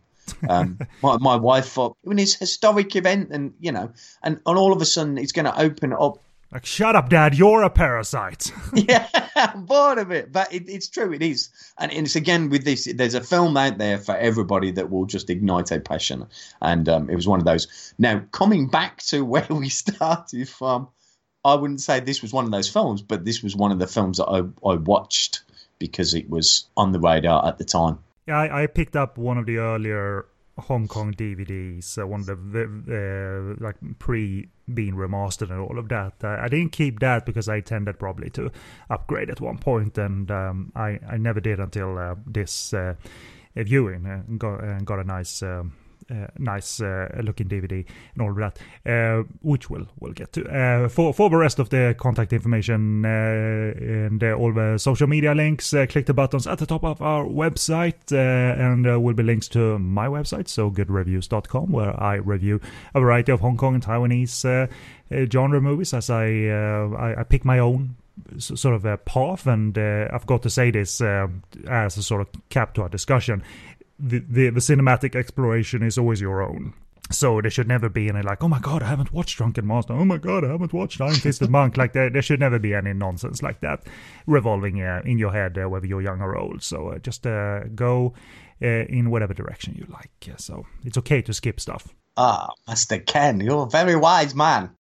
um, 0.48 0.78
my, 1.02 1.18
my 1.18 1.36
wife 1.36 1.78
up. 1.78 1.96
I 2.04 2.08
mean, 2.08 2.18
it's 2.18 2.36
a 2.36 2.40
historic 2.40 2.94
event 2.96 3.30
and, 3.32 3.54
you 3.60 3.72
know, 3.72 3.92
and, 4.22 4.40
and 4.46 4.58
all 4.58 4.72
of 4.72 4.80
a 4.80 4.84
sudden 4.84 5.18
it's 5.18 5.32
going 5.32 5.46
to 5.46 5.60
open 5.60 5.92
up. 5.92 6.22
Like, 6.52 6.66
shut 6.66 6.96
up, 6.96 7.08
Dad, 7.08 7.36
you're 7.36 7.62
a 7.62 7.70
parasite. 7.70 8.52
yeah, 8.74 9.06
I'm 9.36 9.66
bored 9.66 9.98
of 9.98 10.10
it. 10.10 10.32
But 10.32 10.52
it, 10.52 10.68
it's 10.68 10.88
true, 10.88 11.12
it 11.12 11.22
is. 11.22 11.48
And 11.78 11.92
it's 11.92 12.16
again 12.16 12.50
with 12.50 12.64
this, 12.64 12.88
there's 12.92 13.14
a 13.14 13.20
film 13.20 13.56
out 13.56 13.78
there 13.78 13.98
for 13.98 14.16
everybody 14.16 14.70
that 14.72 14.90
will 14.90 15.06
just 15.06 15.30
ignite 15.30 15.70
a 15.70 15.80
passion. 15.80 16.26
And 16.60 16.88
um, 16.88 17.08
it 17.08 17.14
was 17.14 17.28
one 17.28 17.40
of 17.40 17.46
those. 17.46 17.94
Now, 17.98 18.22
coming 18.32 18.68
back 18.68 18.98
to 19.04 19.24
where 19.24 19.46
we 19.48 19.68
started 19.68 20.48
from, 20.48 20.88
I 21.44 21.54
wouldn't 21.54 21.80
say 21.80 22.00
this 22.00 22.22
was 22.22 22.32
one 22.32 22.44
of 22.44 22.50
those 22.50 22.68
films, 22.68 23.02
but 23.02 23.24
this 23.24 23.42
was 23.42 23.56
one 23.56 23.72
of 23.72 23.78
the 23.78 23.86
films 23.86 24.18
that 24.18 24.26
I, 24.26 24.38
I 24.68 24.74
watched 24.74 25.42
because 25.78 26.14
it 26.14 26.28
was 26.28 26.66
on 26.76 26.92
the 26.92 27.00
radar 27.00 27.46
at 27.46 27.58
the 27.58 27.64
time. 27.64 27.98
Yeah, 28.26 28.38
I, 28.38 28.62
I 28.62 28.66
picked 28.66 28.96
up 28.96 29.16
one 29.16 29.38
of 29.38 29.46
the 29.46 29.56
earlier 29.56 30.26
Hong 30.58 30.86
Kong 30.86 31.14
DVDs, 31.14 31.98
uh, 31.98 32.06
one 32.06 32.20
of 32.20 32.52
the 32.52 33.56
uh, 33.58 33.64
like 33.64 33.76
pre 33.98 34.48
being 34.72 34.94
remastered 34.94 35.50
and 35.50 35.60
all 35.60 35.78
of 35.78 35.88
that. 35.88 36.14
Uh, 36.22 36.36
I 36.40 36.48
didn't 36.48 36.72
keep 36.72 37.00
that 37.00 37.26
because 37.26 37.48
I 37.48 37.56
intended 37.56 37.98
probably 37.98 38.30
to 38.30 38.50
upgrade 38.90 39.30
at 39.30 39.40
one 39.40 39.58
point, 39.58 39.98
and 39.98 40.30
um, 40.30 40.72
I 40.76 41.00
I 41.08 41.16
never 41.16 41.40
did 41.40 41.58
until 41.58 41.98
uh, 41.98 42.14
this 42.26 42.74
uh, 42.74 42.94
viewing 43.56 44.06
and 44.06 44.38
got, 44.38 44.84
got 44.84 44.98
a 44.98 45.04
nice. 45.04 45.42
Um, 45.42 45.72
uh, 45.72 45.79
Uh, 46.10 46.26
nice 46.38 46.80
uh, 46.80 47.08
looking 47.22 47.48
DVD 47.48 47.86
and 48.14 48.22
all 48.22 48.30
of 48.30 48.36
that, 48.36 48.58
uh, 48.90 49.22
which 49.42 49.70
we'll 49.70 49.86
we'll 50.00 50.12
get 50.12 50.32
to. 50.32 50.44
Uh, 50.44 50.88
for 50.88 51.14
for 51.14 51.30
the 51.30 51.36
rest 51.36 51.60
of 51.60 51.68
the 51.70 51.94
contact 51.98 52.32
information 52.32 53.04
uh, 53.04 53.08
and 53.08 54.20
all 54.24 54.52
the 54.52 54.76
social 54.76 55.06
media 55.06 55.34
links, 55.34 55.70
click 55.70 56.06
the 56.06 56.14
buttons 56.14 56.48
at 56.48 56.58
the 56.58 56.66
top 56.66 56.84
of 56.84 57.00
our 57.00 57.24
website, 57.24 58.10
and 58.10 58.84
there 58.84 58.98
will 58.98 59.14
be 59.14 59.22
links 59.22 59.46
to 59.46 59.78
my 59.78 60.08
website, 60.08 60.48
so 60.48 60.68
goodreviews.com, 60.68 61.70
where 61.70 62.02
I 62.02 62.16
review 62.16 62.60
a 62.94 63.00
variety 63.00 63.30
of 63.30 63.40
Hong 63.40 63.56
Kong 63.56 63.74
and 63.74 63.84
Taiwanese 63.84 64.68
genre 65.30 65.60
movies 65.60 65.94
as 65.94 66.10
I, 66.10 66.24
I, 66.24 67.20
I 67.20 67.22
pick 67.22 67.44
my 67.44 67.60
own 67.60 67.94
sort 68.38 68.74
of 68.74 68.84
a 68.84 68.96
path, 68.96 69.46
and 69.46 69.78
uh, 69.78 70.08
I've 70.12 70.26
got 70.26 70.42
to 70.42 70.50
say 70.50 70.70
this 70.70 71.00
uh, 71.00 71.28
as 71.68 71.96
a 71.96 72.02
sort 72.02 72.22
of 72.22 72.28
cap 72.48 72.74
to 72.74 72.82
our 72.82 72.88
discussion 72.88 73.42
the, 74.00 74.18
the, 74.20 74.50
the 74.50 74.60
cinematic 74.60 75.14
exploration 75.14 75.82
is 75.82 75.98
always 75.98 76.20
your 76.20 76.42
own. 76.42 76.74
So 77.10 77.40
there 77.40 77.50
should 77.50 77.66
never 77.66 77.88
be 77.88 78.08
any 78.08 78.22
like, 78.22 78.42
oh 78.42 78.48
my 78.48 78.60
god, 78.60 78.84
I 78.84 78.86
haven't 78.86 79.12
watched 79.12 79.36
Drunken 79.36 79.66
Master. 79.66 79.94
Oh 79.94 80.04
my 80.04 80.16
god, 80.16 80.44
I 80.44 80.48
haven't 80.48 80.72
watched 80.72 81.00
Iron 81.00 81.14
Fisted 81.14 81.50
Monk. 81.50 81.76
Like 81.76 81.92
there, 81.92 82.08
there 82.08 82.22
should 82.22 82.38
never 82.38 82.58
be 82.60 82.72
any 82.72 82.92
nonsense 82.92 83.42
like 83.42 83.60
that 83.60 83.82
revolving 84.26 84.80
uh, 84.80 85.02
in 85.04 85.18
your 85.18 85.32
head, 85.32 85.58
uh, 85.58 85.68
whether 85.68 85.86
you're 85.86 86.02
young 86.02 86.20
or 86.20 86.36
old. 86.36 86.62
So 86.62 86.90
uh, 86.90 86.98
just 86.98 87.26
uh, 87.26 87.64
go 87.74 88.14
uh, 88.62 88.66
in 88.66 89.10
whatever 89.10 89.34
direction 89.34 89.74
you 89.76 89.86
like. 89.92 90.38
so 90.38 90.66
it's 90.84 90.98
okay 90.98 91.20
to 91.22 91.32
skip 91.34 91.58
stuff. 91.58 91.92
Ah, 92.16 92.48
Master 92.68 93.00
Ken, 93.00 93.40
you're 93.40 93.64
a 93.64 93.70
very 93.70 93.96
wise 93.96 94.34
man 94.34 94.70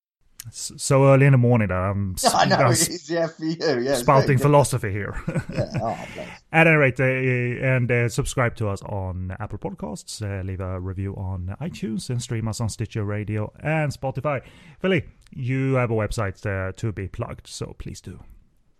so 0.50 1.04
early 1.04 1.26
in 1.26 1.32
the 1.32 1.38
morning 1.38 1.68
that 1.68 1.74
I'm, 1.74 2.16
I 2.34 2.46
know 2.46 2.56
I'm 2.56 2.72
it 2.72 2.88
is, 2.88 3.10
yeah, 3.10 3.26
for 3.26 3.44
you. 3.44 3.56
Yeah, 3.80 3.94
spouting 3.94 4.38
philosophy 4.42 4.90
here. 4.90 5.14
yeah, 5.52 5.66
oh, 5.82 5.98
At 6.52 6.66
any 6.66 6.76
rate, 6.76 6.98
uh, 6.98 7.04
and 7.04 7.90
uh, 7.90 8.08
subscribe 8.08 8.56
to 8.56 8.68
us 8.68 8.80
on 8.82 9.36
Apple 9.38 9.58
Podcasts, 9.58 10.22
uh, 10.22 10.42
leave 10.42 10.60
a 10.60 10.80
review 10.80 11.14
on 11.16 11.54
iTunes, 11.60 12.08
and 12.10 12.22
stream 12.22 12.48
us 12.48 12.60
on 12.60 12.68
Stitcher 12.68 13.04
Radio 13.04 13.52
and 13.60 13.92
Spotify. 13.92 14.42
Philly, 14.80 15.04
you 15.30 15.74
have 15.74 15.90
a 15.90 15.94
website 15.94 16.44
uh, 16.46 16.72
to 16.76 16.92
be 16.92 17.08
plugged, 17.08 17.46
so 17.46 17.74
please 17.78 18.00
do. 18.00 18.20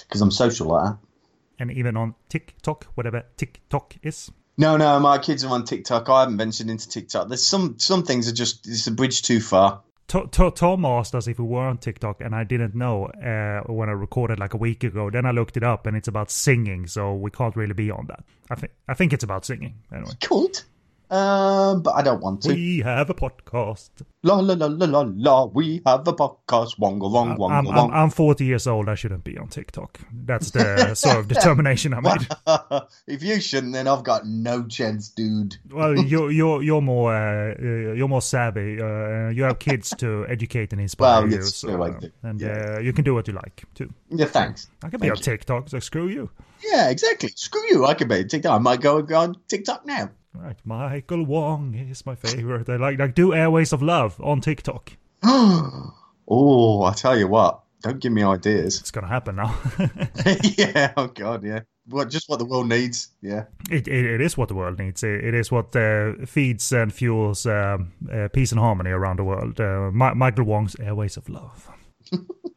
Because 0.01 0.21
I'm 0.21 0.31
social 0.31 0.67
like 0.67 0.83
that 0.85 0.97
and 1.63 1.71
even 1.77 1.97
on 1.97 2.13
TikTok, 2.29 2.85
whatever 2.95 3.23
TikTok 3.37 3.95
is? 4.03 4.31
No, 4.57 4.77
no, 4.77 4.99
my 4.99 5.17
kids 5.17 5.43
are 5.43 5.49
on 5.49 5.63
TikTok. 5.63 6.09
I 6.09 6.21
haven't 6.21 6.37
ventured 6.37 6.69
into 6.69 6.87
TikTok. 6.87 7.27
There's 7.27 7.45
some 7.45 7.79
some 7.79 8.03
things 8.03 8.27
are 8.27 8.33
just 8.33 8.67
it's 8.67 8.85
a 8.85 8.91
bridge 8.91 9.23
too 9.23 9.39
far. 9.39 9.81
Tom 10.07 10.85
asked 10.85 11.15
us 11.15 11.27
if 11.27 11.39
we 11.39 11.45
were 11.45 11.65
on 11.65 11.79
TikTok, 11.79 12.21
and 12.21 12.35
I 12.35 12.43
didn't 12.43 12.75
know 12.75 13.05
uh, 13.05 13.61
when 13.71 13.89
I 13.89 13.93
recorded 13.93 14.37
like 14.37 14.53
a 14.53 14.57
week 14.57 14.83
ago. 14.83 15.09
Then 15.09 15.25
I 15.25 15.31
looked 15.31 15.57
it 15.57 15.63
up, 15.63 15.87
and 15.87 15.97
it's 15.97 16.07
about 16.07 16.29
singing, 16.29 16.85
so 16.85 17.15
we 17.15 17.31
can't 17.31 17.55
really 17.55 17.73
be 17.73 17.89
on 17.89 18.05
that. 18.07 18.23
I 18.51 18.55
think 18.55 18.73
I 18.87 18.93
think 18.93 19.13
it's 19.13 19.23
about 19.23 19.45
singing 19.45 19.75
anyway. 19.91 20.11
Could 20.21 20.61
um, 21.13 21.83
but 21.83 21.91
I 21.91 22.01
don't 22.01 22.21
want 22.21 22.41
to. 22.41 22.49
We 22.49 22.79
have 22.79 23.09
a 23.09 23.13
podcast. 23.13 23.91
La 24.23 24.39
la 24.39 24.55
la 24.55 24.65
la 24.65 24.85
la 24.85 25.05
la. 25.15 25.45
We 25.45 25.81
have 25.85 26.07
a 26.07 26.13
podcast. 26.13 26.79
Wonga 26.79 27.07
wong 27.07 27.37
wonga 27.37 27.53
I'm, 27.53 27.65
wong. 27.65 27.91
I'm, 27.91 28.05
I'm 28.05 28.09
40 28.09 28.45
years 28.45 28.65
old. 28.65 28.89
I 28.89 28.95
shouldn't 28.95 29.23
be 29.23 29.37
on 29.37 29.47
TikTok. 29.47 29.99
That's 30.11 30.49
the 30.51 30.95
sort 30.95 31.17
of 31.17 31.27
determination 31.33 31.93
I 31.93 31.99
made. 31.99 32.27
if 33.07 33.21
you 33.21 33.39
shouldn't, 33.39 33.73
then 33.73 33.87
I've 33.87 34.03
got 34.03 34.25
no 34.25 34.65
chance, 34.65 35.09
dude. 35.09 35.57
well, 35.69 35.95
you're 36.03 36.31
you're 36.31 36.63
you're 36.63 36.81
more 36.81 37.15
uh, 37.15 37.55
you're 37.59 38.07
more 38.07 38.21
savvy. 38.21 38.81
Uh, 38.81 39.29
you 39.29 39.43
have 39.43 39.59
kids 39.59 39.93
to 39.97 40.25
educate 40.27 40.73
and 40.73 40.81
inspire 40.81 41.21
well, 41.21 41.31
you. 41.31 41.43
So, 41.43 41.83
uh, 41.83 41.99
and 42.23 42.41
yeah. 42.41 42.75
uh, 42.77 42.79
you 42.79 42.91
can 42.91 43.03
do 43.03 43.13
what 43.13 43.27
you 43.27 43.33
like 43.33 43.65
too. 43.75 43.93
Yeah, 44.09 44.25
thanks. 44.25 44.67
I 44.81 44.89
can 44.89 44.99
be 44.99 45.09
Thank 45.09 45.19
on 45.19 45.23
TikTok. 45.23 45.69
So 45.69 45.79
screw 45.79 46.07
you. 46.07 46.31
Yeah, 46.63 46.89
exactly. 46.89 47.29
Screw 47.35 47.67
you. 47.67 47.85
I 47.85 47.93
can 47.93 48.07
be 48.07 48.19
on 48.19 48.27
TikTok. 48.27 48.51
I 48.51 48.57
might 48.57 48.81
go, 48.81 49.01
go 49.03 49.19
on 49.19 49.35
TikTok 49.47 49.85
now. 49.85 50.09
Right, 50.35 50.57
Michael 50.65 51.25
Wong 51.25 51.75
is 51.75 52.05
my 52.05 52.15
favorite. 52.15 52.67
I 52.67 52.77
like 52.77 52.97
like 52.97 53.13
do 53.13 53.33
Airways 53.33 53.71
of 53.71 53.81
Love 53.81 54.19
on 54.19 54.41
TikTok. 54.41 54.93
oh, 55.23 56.83
I 56.83 56.93
tell 56.93 57.17
you 57.17 57.27
what, 57.27 57.61
don't 57.83 57.99
give 57.99 58.11
me 58.13 58.23
ideas. 58.23 58.79
It's 58.79 58.91
gonna 58.91 59.07
happen 59.07 59.35
now. 59.35 59.55
yeah. 60.57 60.93
Oh 60.97 61.07
God. 61.07 61.43
Yeah. 61.43 61.59
What 61.85 62.09
just 62.09 62.29
what 62.29 62.39
the 62.39 62.45
world 62.45 62.69
needs. 62.69 63.09
Yeah. 63.21 63.43
It 63.69 63.87
it, 63.87 64.05
it 64.05 64.21
is 64.21 64.37
what 64.37 64.47
the 64.47 64.55
world 64.55 64.79
needs. 64.79 65.03
It, 65.03 65.23
it 65.23 65.33
is 65.35 65.51
what 65.51 65.75
uh, 65.75 66.13
feeds 66.25 66.71
and 66.71 66.91
fuels 66.91 67.45
um, 67.45 67.91
uh, 68.11 68.29
peace 68.33 68.51
and 68.51 68.59
harmony 68.59 68.89
around 68.89 69.19
the 69.19 69.23
world. 69.23 69.59
Uh, 69.59 69.91
Michael 69.91 70.45
Wong's 70.45 70.75
Airways 70.79 71.17
of 71.17 71.29
Love. 71.29 71.69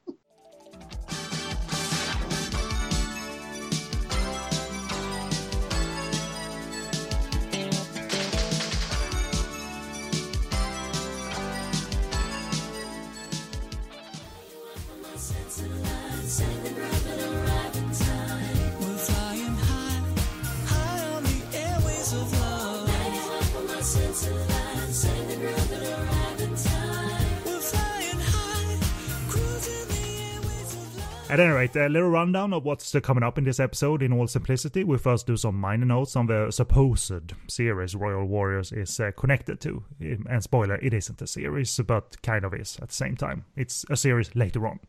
At 31.36 31.40
any 31.40 31.52
rate, 31.52 31.76
a 31.76 31.86
little 31.90 32.08
rundown 32.08 32.54
of 32.54 32.64
what's 32.64 32.98
coming 33.02 33.22
up 33.22 33.36
in 33.36 33.44
this 33.44 33.60
episode 33.60 34.02
in 34.02 34.10
all 34.10 34.26
simplicity. 34.26 34.84
We 34.84 34.96
first 34.96 35.26
do 35.26 35.36
some 35.36 35.60
minor 35.60 35.84
notes 35.84 36.16
on 36.16 36.28
the 36.28 36.50
supposed 36.50 37.12
series 37.46 37.94
Royal 37.94 38.24
Warriors 38.24 38.72
is 38.72 38.98
uh, 38.98 39.10
connected 39.18 39.60
to. 39.60 39.84
And 40.00 40.42
spoiler, 40.42 40.76
it 40.76 40.94
isn't 40.94 41.20
a 41.20 41.26
series, 41.26 41.78
but 41.86 42.22
kind 42.22 42.46
of 42.46 42.54
is 42.54 42.78
at 42.80 42.88
the 42.88 42.94
same 42.94 43.16
time. 43.16 43.44
It's 43.54 43.84
a 43.90 43.98
series 43.98 44.34
later 44.34 44.66
on 44.66 44.80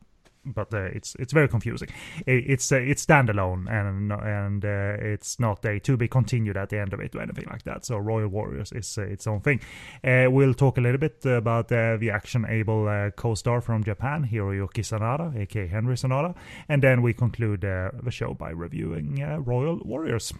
but 0.45 0.73
uh, 0.73 0.83
it's 0.83 1.15
it's 1.19 1.33
very 1.33 1.47
confusing. 1.47 1.89
It, 2.25 2.45
it's 2.47 2.71
uh, 2.71 2.77
it's 2.77 3.05
standalone 3.05 3.69
and 3.69 4.11
and 4.11 4.65
uh, 4.65 4.97
it's 4.99 5.39
not 5.39 5.65
a 5.65 5.79
to 5.79 5.97
be 5.97 6.07
continued 6.07 6.57
at 6.57 6.69
the 6.69 6.79
end 6.79 6.93
of 6.93 6.99
it 6.99 7.15
or 7.15 7.21
anything 7.21 7.47
like 7.49 7.63
that. 7.63 7.85
So 7.85 7.97
Royal 7.97 8.27
Warriors 8.27 8.71
is 8.71 8.97
uh, 8.97 9.01
its 9.03 9.27
own 9.27 9.41
thing. 9.41 9.59
Uh, 10.03 10.27
we'll 10.29 10.53
talk 10.53 10.77
a 10.77 10.81
little 10.81 10.99
bit 10.99 11.25
about 11.25 11.71
uh, 11.71 11.97
the 11.97 12.09
action-able 12.11 13.11
co-star 13.15 13.61
from 13.61 13.83
Japan, 13.83 14.27
Hiroyuki 14.31 14.83
Sanada, 14.83 15.35
aka 15.37 15.67
Henry 15.67 15.95
Sanada, 15.95 16.35
and 16.69 16.81
then 16.81 17.01
we 17.01 17.13
conclude 17.13 17.61
the 17.61 18.11
show 18.11 18.33
by 18.33 18.49
reviewing 18.49 19.23
Royal 19.43 19.79
Warriors 19.83 20.33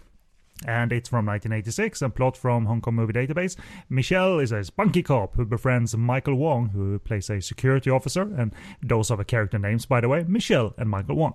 and 0.66 0.92
it's 0.92 1.10
from 1.10 1.26
1986 1.26 2.02
and 2.02 2.16
plot 2.16 2.36
from 2.36 2.66
Hong 2.66 2.82
Kong 2.82 2.96
Movie 2.96 3.14
Database. 3.14 3.56
Michelle 3.90 4.40
is 4.40 4.52
a 4.52 4.64
spunky 4.64 5.04
cop 5.04 5.36
who 5.36 5.46
befriends 5.46 5.96
Michael 5.96 6.36
Wong, 6.36 6.70
who 6.70 6.98
plays 7.00 7.30
a 7.30 7.42
security 7.42 7.90
officer, 7.90 8.22
and 8.22 8.54
those 8.82 9.12
are 9.12 9.18
the 9.18 9.26
character 9.26 9.60
names, 9.60 9.86
by 9.86 10.02
the 10.02 10.10
way, 10.10 10.26
Michelle 10.28 10.74
and 10.78 10.90
Michael 10.90 11.16
Wong. 11.16 11.34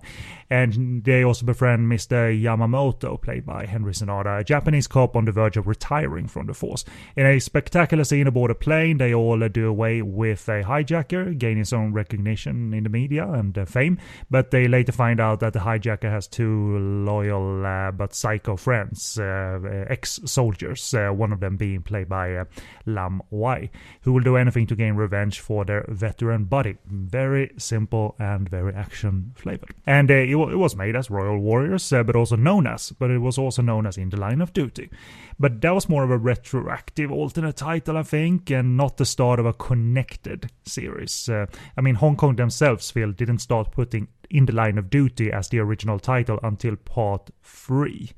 And 0.50 1.04
they 1.04 1.22
also 1.22 1.46
befriend 1.46 1.90
Mr. 1.90 2.40
Yamamoto, 2.40 3.20
played 3.20 3.46
by 3.46 3.66
Henry 3.66 3.92
Sanada, 3.92 4.40
a 4.40 4.44
Japanese 4.44 4.88
cop 4.88 5.16
on 5.16 5.24
the 5.24 5.32
verge 5.32 5.56
of 5.56 5.66
retiring 5.66 6.26
from 6.26 6.46
the 6.46 6.54
force. 6.54 6.84
In 7.16 7.26
a 7.26 7.38
spectacular 7.38 8.04
scene 8.04 8.26
aboard 8.26 8.50
a 8.50 8.54
plane, 8.54 8.98
they 8.98 9.14
all 9.14 9.48
do 9.48 9.68
away 9.68 10.02
with 10.02 10.48
a 10.48 10.62
hijacker, 10.62 11.36
gaining 11.38 11.64
some 11.64 11.92
recognition 11.92 12.74
in 12.74 12.84
the 12.84 12.90
media 12.90 13.28
and 13.30 13.56
uh, 13.56 13.64
fame, 13.64 13.98
but 14.30 14.50
they 14.50 14.66
later 14.68 14.92
find 14.92 15.20
out 15.20 15.40
that 15.40 15.52
the 15.52 15.60
hijacker 15.60 16.10
has 16.10 16.26
two 16.26 16.78
loyal 16.78 17.64
uh, 17.64 17.90
but 17.90 18.14
psycho 18.14 18.56
friends 18.56 19.11
uh, 19.18 19.84
ex-soldiers, 19.88 20.94
uh, 20.94 21.10
one 21.10 21.32
of 21.32 21.40
them 21.40 21.56
being 21.56 21.82
played 21.82 22.08
by 22.08 22.34
uh, 22.34 22.44
Lam 22.86 23.22
Wai, 23.30 23.70
who 24.02 24.12
will 24.12 24.22
do 24.22 24.36
anything 24.36 24.66
to 24.66 24.76
gain 24.76 24.94
revenge 24.94 25.40
for 25.40 25.64
their 25.64 25.84
veteran 25.88 26.44
buddy. 26.44 26.76
Very 26.86 27.52
simple 27.56 28.14
and 28.18 28.48
very 28.48 28.74
action 28.74 29.32
flavored. 29.34 29.74
And 29.86 30.10
it, 30.10 30.30
it, 30.30 30.36
was 30.36 30.76
made 30.76 30.96
as 30.96 31.10
Royal 31.10 31.38
Warriors, 31.38 31.90
but 31.90 32.16
also 32.16 32.36
known 32.36 32.66
as, 32.66 32.90
but 32.92 33.10
it 33.10 33.18
was 33.18 33.38
also 33.38 33.62
known 33.62 33.86
as 33.86 33.96
In 33.96 34.10
the 34.10 34.20
Line 34.20 34.40
of 34.40 34.52
Duty. 34.52 34.90
But 35.38 35.60
that 35.60 35.74
was 35.74 35.88
more 35.88 36.04
of 36.04 36.10
a 36.10 36.18
retroactive 36.18 37.10
alternate 37.10 37.56
title, 37.56 37.96
I 37.96 38.02
think, 38.02 38.50
and 38.50 38.76
not 38.76 38.96
the 38.96 39.04
start 39.04 39.40
of 39.40 39.46
a 39.46 39.52
connected 39.52 40.50
series. 40.64 41.28
Uh, 41.28 41.46
I 41.76 41.80
mean, 41.80 41.96
Hong 41.96 42.16
Kong 42.16 42.36
themselves 42.36 42.90
feel 42.90 43.12
didn't 43.12 43.38
start 43.38 43.72
putting 43.72 44.08
In 44.30 44.46
the 44.46 44.52
Line 44.52 44.78
of 44.78 44.90
Duty 44.90 45.32
as 45.32 45.48
the 45.48 45.58
original 45.58 45.98
title 45.98 46.38
until 46.42 46.76
part 46.76 47.30
three. 47.42 48.12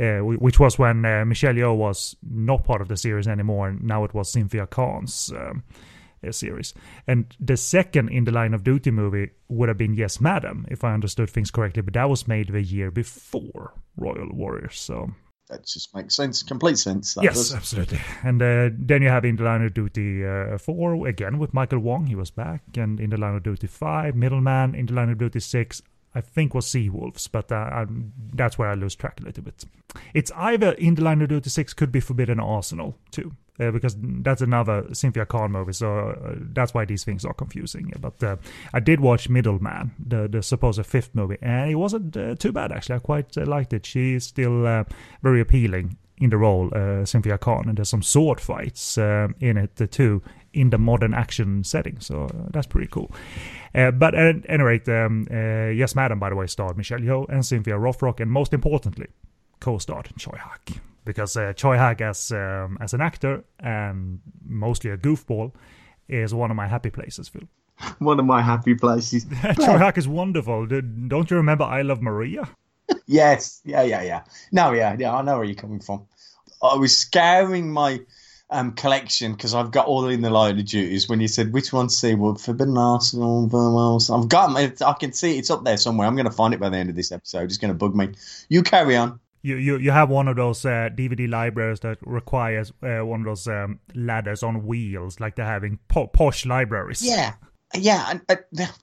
Uh, 0.00 0.20
which 0.20 0.58
was 0.58 0.78
when 0.78 1.04
uh, 1.04 1.24
Michelle 1.24 1.54
Yeoh 1.54 1.76
was 1.76 2.16
not 2.28 2.64
part 2.64 2.80
of 2.80 2.88
the 2.88 2.96
series 2.96 3.28
anymore. 3.28 3.68
And 3.68 3.82
now 3.82 4.04
it 4.04 4.14
was 4.14 4.32
Cynthia 4.32 4.66
Khan's 4.66 5.30
um, 5.36 5.62
uh, 6.26 6.32
series. 6.32 6.72
And 7.06 7.36
the 7.38 7.56
second 7.56 8.08
In 8.08 8.24
the 8.24 8.32
Line 8.32 8.54
of 8.54 8.64
Duty 8.64 8.90
movie 8.90 9.30
would 9.48 9.68
have 9.68 9.78
been 9.78 9.94
Yes, 9.94 10.20
Madam, 10.20 10.66
if 10.70 10.82
I 10.82 10.94
understood 10.94 11.30
things 11.30 11.50
correctly, 11.50 11.82
but 11.82 11.94
that 11.94 12.08
was 12.08 12.26
made 12.26 12.48
the 12.48 12.62
year 12.62 12.90
before 12.90 13.74
Royal 13.96 14.30
Warriors. 14.32 14.80
So 14.80 15.10
that 15.48 15.66
just 15.66 15.94
makes 15.94 16.16
sense, 16.16 16.42
complete 16.42 16.78
sense. 16.78 17.16
yes, 17.20 17.34
does. 17.34 17.54
absolutely. 17.54 18.00
And 18.22 18.40
uh, 18.40 18.70
then 18.72 19.02
you 19.02 19.08
have 19.08 19.24
In 19.24 19.36
the 19.36 19.44
Line 19.44 19.62
of 19.62 19.74
Duty 19.74 20.24
uh, 20.24 20.56
4, 20.56 21.06
again 21.06 21.38
with 21.38 21.52
Michael 21.52 21.80
Wong, 21.80 22.06
he 22.06 22.14
was 22.14 22.30
back, 22.30 22.62
and 22.76 22.98
In 22.98 23.10
the 23.10 23.18
Line 23.18 23.34
of 23.34 23.42
Duty 23.42 23.66
5, 23.66 24.14
Middleman, 24.16 24.74
In 24.74 24.86
the 24.86 24.94
Line 24.94 25.10
of 25.10 25.18
Duty 25.18 25.40
6, 25.40 25.82
I 26.14 26.20
think 26.20 26.54
was 26.54 26.66
Seawolves, 26.66 27.28
but 27.30 27.50
uh, 27.50 27.86
that's 28.34 28.58
where 28.58 28.68
I 28.68 28.74
lose 28.74 28.94
track 28.94 29.20
a 29.20 29.24
little 29.24 29.42
bit. 29.42 29.64
It's 30.14 30.30
either 30.32 30.72
In 30.72 30.94
the 30.94 31.02
Line 31.02 31.22
of 31.22 31.28
Duty 31.28 31.48
6 31.48 31.72
could 31.74 31.90
be 31.90 32.00
Forbidden 32.00 32.38
Arsenal 32.38 32.98
too, 33.10 33.32
uh, 33.58 33.70
because 33.70 33.96
that's 33.98 34.42
another 34.42 34.86
Cynthia 34.92 35.24
Khan 35.24 35.52
movie, 35.52 35.72
so 35.72 36.10
uh, 36.10 36.34
that's 36.52 36.74
why 36.74 36.84
these 36.84 37.04
things 37.04 37.24
are 37.24 37.32
confusing. 37.32 37.92
But 37.98 38.22
uh, 38.22 38.36
I 38.74 38.80
did 38.80 39.00
watch 39.00 39.28
Middleman, 39.28 39.92
the, 39.98 40.28
the 40.28 40.42
supposed 40.42 40.84
fifth 40.84 41.14
movie, 41.14 41.38
and 41.40 41.70
it 41.70 41.76
wasn't 41.76 42.16
uh, 42.16 42.34
too 42.34 42.52
bad 42.52 42.72
actually. 42.72 42.96
I 42.96 42.98
quite 43.00 43.36
uh, 43.38 43.46
liked 43.46 43.72
it. 43.72 43.86
She's 43.86 44.24
still 44.24 44.84
very 45.22 45.40
appealing 45.40 45.96
in 46.18 46.30
the 46.30 46.36
role, 46.36 46.70
Cynthia 47.04 47.38
Khan, 47.38 47.68
and 47.68 47.78
there's 47.78 47.88
some 47.88 48.02
sword 48.02 48.40
fights 48.40 48.96
in 48.98 49.56
it 49.56 49.90
too 49.90 50.22
in 50.52 50.70
the 50.70 50.78
modern 50.78 51.14
action 51.14 51.64
setting, 51.64 51.98
so 52.00 52.28
that's 52.52 52.66
pretty 52.66 52.88
cool. 52.88 53.10
Uh, 53.74 53.90
but 53.90 54.14
at 54.14 54.36
any 54.48 54.62
rate, 54.62 54.88
um, 54.88 55.26
uh, 55.30 55.68
Yes 55.70 55.94
Madam, 55.94 56.18
by 56.18 56.30
the 56.30 56.36
way, 56.36 56.46
starred 56.46 56.76
Michelle 56.76 57.00
Yeoh 57.00 57.28
and 57.28 57.44
Cynthia 57.44 57.74
Rothrock, 57.74 58.20
and 58.20 58.30
most 58.30 58.52
importantly, 58.52 59.08
co-starred 59.60 60.08
Tsui 60.18 60.38
Hark. 60.38 60.70
Because 61.04 61.36
uh, 61.36 61.52
Tsui 61.54 61.78
Hark 61.78 62.00
as, 62.00 62.30
um, 62.32 62.78
as 62.80 62.94
an 62.94 63.00
actor, 63.00 63.44
and 63.58 64.20
mostly 64.46 64.90
a 64.90 64.96
goofball, 64.96 65.52
is 66.08 66.34
one 66.34 66.50
of 66.50 66.56
my 66.56 66.66
happy 66.66 66.90
places, 66.90 67.28
Phil. 67.28 67.42
One 67.98 68.20
of 68.20 68.26
my 68.26 68.42
happy 68.42 68.74
places. 68.74 69.24
Tsui 69.58 69.78
Hark 69.78 69.96
is 69.98 70.06
wonderful. 70.06 70.66
Don't 70.66 71.30
you 71.30 71.36
remember 71.36 71.64
I 71.64 71.82
Love 71.82 72.02
Maria? 72.02 72.48
yes, 73.06 73.60
yeah, 73.64 73.82
yeah, 73.82 74.02
yeah. 74.02 74.22
No, 74.52 74.72
yeah, 74.72 74.94
yeah, 74.98 75.14
I 75.14 75.22
know 75.22 75.36
where 75.36 75.44
you're 75.44 75.54
coming 75.54 75.80
from. 75.80 76.06
I 76.62 76.76
was 76.76 76.96
scouring 76.96 77.72
my 77.72 78.00
um, 78.52 78.72
collection 78.72 79.32
because 79.32 79.54
I've 79.54 79.70
got 79.70 79.86
all 79.86 80.08
in 80.08 80.20
the 80.20 80.30
line 80.30 80.58
of 80.58 80.64
duties. 80.64 81.08
When 81.08 81.20
you 81.20 81.28
said 81.28 81.52
which 81.52 81.72
one 81.72 81.88
to 81.88 81.94
see, 81.94 82.14
well, 82.14 82.34
Forbidden 82.34 82.76
Arsenal, 82.76 83.44
I've 83.44 84.28
got 84.28 84.60
it. 84.60 84.82
I 84.82 84.92
can 84.92 85.12
see 85.12 85.38
it's 85.38 85.50
up 85.50 85.64
there 85.64 85.76
somewhere. 85.76 86.06
I'm 86.06 86.14
going 86.14 86.26
to 86.26 86.32
find 86.32 86.54
it 86.54 86.60
by 86.60 86.68
the 86.68 86.76
end 86.76 86.90
of 86.90 86.96
this 86.96 87.12
episode. 87.12 87.44
It's 87.44 87.58
going 87.58 87.72
to 87.72 87.78
bug 87.78 87.96
me. 87.96 88.10
You 88.48 88.62
carry 88.62 88.96
on. 88.96 89.18
You 89.44 89.56
you, 89.56 89.78
you 89.78 89.90
have 89.90 90.08
one 90.08 90.28
of 90.28 90.36
those 90.36 90.64
uh, 90.64 90.90
DVD 90.94 91.28
libraries 91.28 91.80
that 91.80 91.98
requires 92.02 92.72
uh, 92.82 93.04
one 93.04 93.20
of 93.20 93.26
those 93.26 93.48
um, 93.48 93.80
ladders 93.94 94.44
on 94.44 94.64
wheels, 94.64 95.18
like 95.18 95.34
they're 95.34 95.44
having 95.44 95.80
po- 95.88 96.06
posh 96.06 96.46
libraries. 96.46 97.02
Yeah. 97.02 97.34
Yeah, 97.74 98.18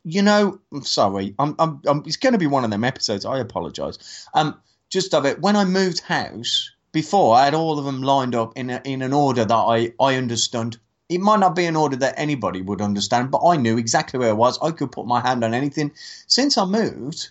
you 0.04 0.24
know, 0.24 0.60
I'm 0.74 0.82
sorry. 0.82 1.36
I'm, 1.38 1.56
I'm, 1.60 1.80
I'm, 1.86 2.04
it's 2.08 2.18
going 2.18 2.34
to 2.34 2.40
be 2.40 2.48
one 2.48 2.64
of 2.64 2.72
them 2.72 2.84
episodes. 2.84 3.24
I 3.24 3.38
apologise. 3.38 4.28
Um, 4.34 4.60
just 4.90 5.14
of 5.14 5.26
it. 5.26 5.40
When 5.40 5.56
I 5.56 5.64
moved 5.64 6.00
house, 6.00 6.72
before 6.92 7.36
I 7.36 7.46
had 7.46 7.54
all 7.54 7.78
of 7.78 7.86
them 7.86 8.02
lined 8.02 8.36
up 8.36 8.58
in 8.58 8.70
a, 8.70 8.82
in 8.84 9.02
an 9.02 9.14
order 9.14 9.46
that 9.46 9.54
I, 9.54 9.94
I 10.00 10.16
understood. 10.16 10.78
It 11.08 11.22
might 11.22 11.40
not 11.40 11.56
be 11.56 11.66
an 11.66 11.76
order 11.76 11.96
that 11.98 12.16
anybody 12.18 12.62
would 12.62 12.82
understand, 12.82 13.32
but 13.32 13.46
I 13.46 13.58
knew 13.58 13.78
exactly 13.78 14.20
where 14.20 14.30
it 14.30 14.38
was. 14.38 14.60
I 14.62 14.72
could 14.72 14.92
put 14.92 15.08
my 15.08 15.22
hand 15.22 15.44
on 15.44 15.54
anything. 15.54 15.92
Since 16.28 16.58
I 16.58 16.66
moved, 16.66 17.30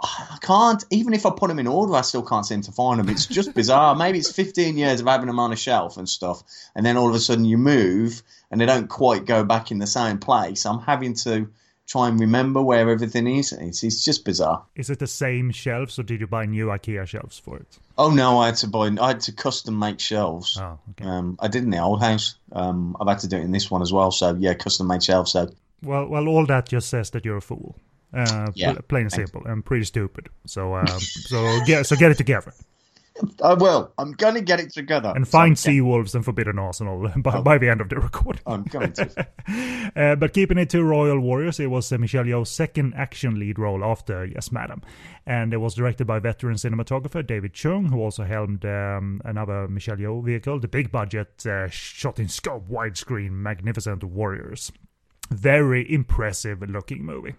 I 0.00 0.38
can't. 0.40 0.84
Even 0.90 1.14
if 1.14 1.24
I 1.24 1.30
put 1.30 1.48
them 1.48 1.60
in 1.60 1.68
order, 1.68 1.94
I 1.94 2.00
still 2.00 2.24
can't 2.24 2.46
seem 2.46 2.62
to 2.62 2.72
find 2.72 2.98
them. 2.98 3.08
It's 3.08 3.26
just 3.26 3.54
bizarre. 3.54 3.94
Maybe 3.96 4.18
it's 4.18 4.32
15 4.32 4.76
years 4.76 5.00
of 5.00 5.06
having 5.06 5.28
them 5.28 5.38
on 5.38 5.52
a 5.52 5.56
shelf 5.56 5.96
and 5.96 6.08
stuff, 6.08 6.42
and 6.74 6.84
then 6.84 6.96
all 6.96 7.08
of 7.08 7.14
a 7.14 7.20
sudden 7.20 7.44
you 7.44 7.58
move 7.58 8.22
and 8.50 8.60
they 8.60 8.66
don't 8.66 8.88
quite 8.88 9.24
go 9.24 9.44
back 9.44 9.70
in 9.70 9.78
the 9.78 9.86
same 9.86 10.18
place. 10.18 10.66
I'm 10.66 10.80
having 10.80 11.14
to 11.14 11.48
try 11.86 12.08
and 12.08 12.18
remember 12.18 12.62
where 12.62 12.88
everything 12.88 13.26
is. 13.26 13.52
It's, 13.52 13.84
it's 13.84 14.04
just 14.04 14.24
bizarre. 14.24 14.64
Is 14.74 14.90
it 14.90 14.98
the 14.98 15.06
same 15.06 15.50
shelves, 15.50 15.98
or 15.98 16.02
did 16.02 16.20
you 16.20 16.26
buy 16.26 16.46
new 16.46 16.66
IKEA 16.66 17.06
shelves 17.06 17.38
for 17.38 17.58
it? 17.58 17.78
Oh 17.96 18.10
no, 18.10 18.38
I 18.38 18.46
had 18.46 18.56
to 18.56 18.68
buy. 18.68 18.90
I 19.00 19.08
had 19.08 19.20
to 19.20 19.32
custom 19.32 19.78
make 19.78 20.00
shelves. 20.00 20.58
Oh, 20.60 20.78
okay. 20.90 21.08
Um, 21.08 21.36
I 21.40 21.48
did 21.48 21.62
in 21.62 21.70
the 21.70 21.78
old 21.78 22.02
house. 22.02 22.36
Um, 22.52 22.96
I've 23.00 23.08
had 23.08 23.20
to 23.20 23.28
do 23.28 23.36
it 23.36 23.42
in 23.42 23.52
this 23.52 23.70
one 23.70 23.82
as 23.82 23.92
well. 23.92 24.10
So 24.10 24.34
yeah, 24.38 24.54
custom 24.54 24.88
made 24.88 25.02
shelves. 25.02 25.32
So 25.32 25.50
well, 25.82 26.06
well, 26.06 26.26
all 26.28 26.46
that 26.46 26.68
just 26.68 26.88
says 26.88 27.10
that 27.10 27.24
you're 27.24 27.36
a 27.36 27.42
fool. 27.42 27.76
Uh, 28.12 28.50
yeah, 28.54 28.74
plain 28.88 29.04
and 29.04 29.12
simple, 29.12 29.44
and 29.44 29.64
pretty 29.64 29.84
stupid. 29.84 30.28
So, 30.46 30.76
um, 30.76 30.86
so 31.00 31.60
get 31.66 31.86
so 31.86 31.96
get 31.96 32.12
it 32.12 32.16
together. 32.16 32.52
I 33.42 33.54
will. 33.54 33.92
I'm 33.96 34.12
going 34.12 34.34
to 34.34 34.40
get 34.40 34.58
it 34.58 34.72
together. 34.72 35.12
And 35.14 35.26
find 35.26 35.56
so, 35.58 35.70
Seawolves 35.70 36.14
and 36.14 36.24
Forbidden 36.24 36.58
Arsenal 36.58 37.08
by, 37.16 37.36
oh, 37.36 37.42
by 37.42 37.58
the 37.58 37.68
end 37.68 37.80
of 37.80 37.88
the 37.88 37.96
recording. 38.00 38.42
I'm 38.46 38.64
going 38.64 38.92
to. 38.94 39.28
uh, 39.96 40.16
but 40.16 40.32
keeping 40.32 40.58
it 40.58 40.70
to 40.70 40.82
Royal 40.82 41.20
Warriors, 41.20 41.60
it 41.60 41.68
was 41.68 41.90
uh, 41.92 41.98
Michelle 41.98 42.24
Yeoh's 42.24 42.50
second 42.50 42.94
action 42.94 43.38
lead 43.38 43.58
role 43.58 43.84
after 43.84 44.24
Yes, 44.26 44.50
Madam. 44.50 44.82
And 45.26 45.54
it 45.54 45.58
was 45.58 45.74
directed 45.74 46.06
by 46.06 46.18
veteran 46.18 46.56
cinematographer 46.56 47.24
David 47.24 47.54
Chung, 47.54 47.86
who 47.86 48.00
also 48.00 48.24
helmed 48.24 48.64
um, 48.64 49.20
another 49.24 49.68
Michelle 49.68 49.96
Yeoh 49.96 50.24
vehicle, 50.24 50.58
the 50.58 50.68
big 50.68 50.90
budget, 50.90 51.46
uh, 51.46 51.68
shot 51.68 52.18
in 52.18 52.28
scope 52.28 52.68
widescreen, 52.68 53.30
magnificent 53.30 54.02
Warriors. 54.02 54.72
Very 55.30 55.90
impressive 55.90 56.60
looking 56.68 57.04
movie. 57.04 57.34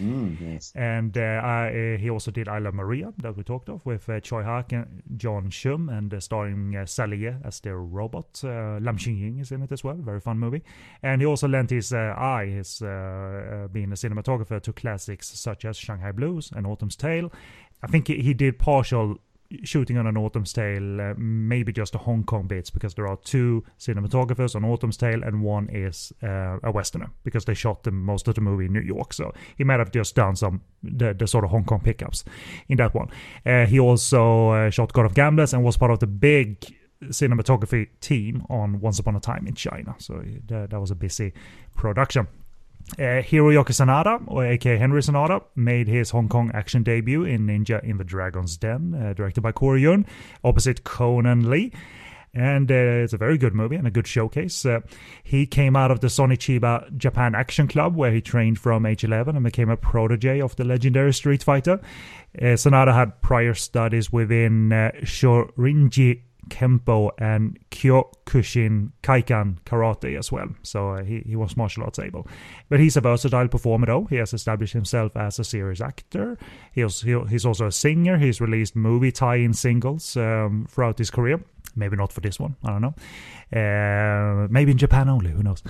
Mm, 0.00 0.40
yes. 0.40 0.72
And 0.74 1.16
uh, 1.16 1.20
I, 1.20 1.68
uh, 1.68 1.98
he 1.98 2.10
also 2.10 2.30
did 2.30 2.48
I 2.48 2.58
Love 2.58 2.74
Maria 2.74 3.12
that 3.18 3.36
we 3.36 3.42
talked 3.42 3.68
of 3.68 3.84
with 3.84 4.08
uh, 4.08 4.20
Tsui 4.20 4.44
Hark 4.44 4.72
and 4.72 5.02
John 5.16 5.50
Shum 5.50 5.88
and 5.88 6.12
uh, 6.12 6.20
starring 6.20 6.74
uh, 6.74 6.86
Sally 6.86 7.26
as 7.44 7.60
their 7.60 7.78
robot. 7.78 8.40
Uh, 8.42 8.78
Lam 8.80 8.96
Ching-ying 8.96 9.38
is 9.38 9.52
in 9.52 9.62
it 9.62 9.72
as 9.72 9.84
well. 9.84 9.96
Very 9.96 10.20
fun 10.20 10.38
movie. 10.38 10.62
And 11.02 11.20
he 11.20 11.26
also 11.26 11.48
lent 11.48 11.70
his 11.70 11.92
uh, 11.92 12.14
eye, 12.16 12.46
his 12.46 12.80
being 12.80 13.92
a 13.92 13.96
cinematographer, 13.96 14.60
to 14.62 14.72
classics 14.72 15.28
such 15.28 15.64
as 15.64 15.76
Shanghai 15.76 16.12
Blues 16.12 16.50
and 16.54 16.66
Autumn's 16.66 16.96
Tale. 16.96 17.30
I 17.82 17.86
think 17.86 18.08
he, 18.08 18.22
he 18.22 18.34
did 18.34 18.58
partial 18.58 19.18
shooting 19.64 19.98
on 19.98 20.06
an 20.06 20.16
Autumn's 20.16 20.52
Tale, 20.52 21.00
uh, 21.00 21.14
maybe 21.16 21.72
just 21.72 21.92
the 21.92 21.98
Hong 21.98 22.24
Kong 22.24 22.46
bits, 22.46 22.70
because 22.70 22.94
there 22.94 23.08
are 23.08 23.16
two 23.16 23.64
cinematographers 23.78 24.54
on 24.54 24.64
Autumn's 24.64 24.96
Tale, 24.96 25.22
and 25.22 25.42
one 25.42 25.68
is 25.70 26.12
uh, 26.22 26.58
a 26.62 26.70
Westerner, 26.70 27.10
because 27.24 27.44
they 27.44 27.54
shot 27.54 27.82
the, 27.82 27.90
most 27.90 28.28
of 28.28 28.34
the 28.34 28.40
movie 28.40 28.66
in 28.66 28.72
New 28.72 28.80
York. 28.80 29.12
So 29.12 29.32
he 29.56 29.64
might 29.64 29.78
have 29.78 29.92
just 29.92 30.14
done 30.14 30.36
some 30.36 30.62
the, 30.82 31.14
the 31.14 31.26
sort 31.26 31.44
of 31.44 31.50
Hong 31.50 31.64
Kong 31.64 31.80
pickups 31.80 32.24
in 32.68 32.76
that 32.78 32.94
one. 32.94 33.08
Uh, 33.44 33.66
he 33.66 33.80
also 33.80 34.50
uh, 34.50 34.70
shot 34.70 34.92
God 34.92 35.06
of 35.06 35.14
Gamblers 35.14 35.52
and 35.52 35.64
was 35.64 35.76
part 35.76 35.90
of 35.90 35.98
the 35.98 36.06
big 36.06 36.76
cinematography 37.04 37.88
team 38.00 38.44
on 38.50 38.80
Once 38.80 38.98
Upon 38.98 39.16
a 39.16 39.20
Time 39.20 39.46
in 39.46 39.54
China. 39.54 39.94
So 39.98 40.22
that, 40.46 40.70
that 40.70 40.80
was 40.80 40.90
a 40.90 40.94
busy 40.94 41.32
production. 41.74 42.28
Uh, 42.98 43.22
Hiroyuki 43.22 43.72
Sanada, 43.72 44.22
or 44.26 44.44
aka 44.44 44.76
Henry 44.76 45.00
Sanada, 45.00 45.42
made 45.54 45.86
his 45.86 46.10
Hong 46.10 46.28
Kong 46.28 46.50
action 46.52 46.82
debut 46.82 47.24
in 47.24 47.46
Ninja 47.46 47.82
in 47.84 47.98
the 47.98 48.04
Dragon's 48.04 48.56
Den, 48.56 48.94
uh, 48.94 49.12
directed 49.12 49.42
by 49.42 49.52
Corey 49.52 49.82
Yuen, 49.82 50.06
opposite 50.42 50.82
Conan 50.82 51.48
Lee. 51.48 51.72
And 52.32 52.70
uh, 52.70 52.74
it's 52.74 53.12
a 53.12 53.18
very 53.18 53.38
good 53.38 53.54
movie 53.54 53.76
and 53.76 53.86
a 53.86 53.90
good 53.90 54.06
showcase. 54.06 54.64
Uh, 54.64 54.80
he 55.22 55.46
came 55.46 55.74
out 55.74 55.90
of 55.90 56.00
the 56.00 56.08
Sonny 56.08 56.36
Chiba 56.36 56.96
Japan 56.96 57.34
Action 57.34 57.66
Club, 57.66 57.96
where 57.96 58.12
he 58.12 58.20
trained 58.20 58.58
from 58.58 58.86
age 58.86 59.02
11 59.02 59.34
and 59.34 59.44
became 59.44 59.68
a 59.68 59.76
protege 59.76 60.40
of 60.40 60.54
the 60.56 60.64
legendary 60.64 61.12
Street 61.12 61.42
Fighter. 61.42 61.80
Uh, 62.38 62.54
Sanada 62.54 62.94
had 62.94 63.20
prior 63.20 63.54
studies 63.54 64.12
within 64.12 64.72
uh, 64.72 64.92
Shorinji 65.02 66.22
Kempo 66.48 67.10
and 67.18 67.58
Kyokushin 67.70 68.92
Kaikan 69.02 69.58
Karate 69.64 70.18
as 70.18 70.32
well. 70.32 70.48
So 70.62 70.90
uh, 70.90 71.04
he, 71.04 71.20
he 71.26 71.36
was 71.36 71.56
martial 71.56 71.84
arts 71.84 71.98
able. 71.98 72.26
But 72.68 72.80
he's 72.80 72.96
a 72.96 73.00
versatile 73.00 73.48
performer 73.48 73.86
though. 73.86 74.04
He 74.04 74.16
has 74.16 74.32
established 74.32 74.72
himself 74.72 75.16
as 75.16 75.38
a 75.38 75.44
serious 75.44 75.80
actor. 75.80 76.38
He 76.72 76.84
was, 76.84 77.02
he, 77.02 77.18
he's 77.28 77.46
also 77.46 77.66
a 77.66 77.72
singer. 77.72 78.18
He's 78.18 78.40
released 78.40 78.76
movie 78.76 79.12
tie-in 79.12 79.54
singles 79.54 80.16
um, 80.16 80.66
throughout 80.70 80.98
his 80.98 81.10
career. 81.10 81.40
Maybe 81.76 81.96
not 81.96 82.12
for 82.12 82.20
this 82.20 82.40
one. 82.40 82.56
I 82.64 82.70
don't 82.70 82.82
know. 82.82 82.94
Uh, 83.52 84.48
maybe 84.50 84.72
in 84.72 84.78
Japan 84.78 85.08
only. 85.08 85.30
Who 85.30 85.42
knows? 85.42 85.62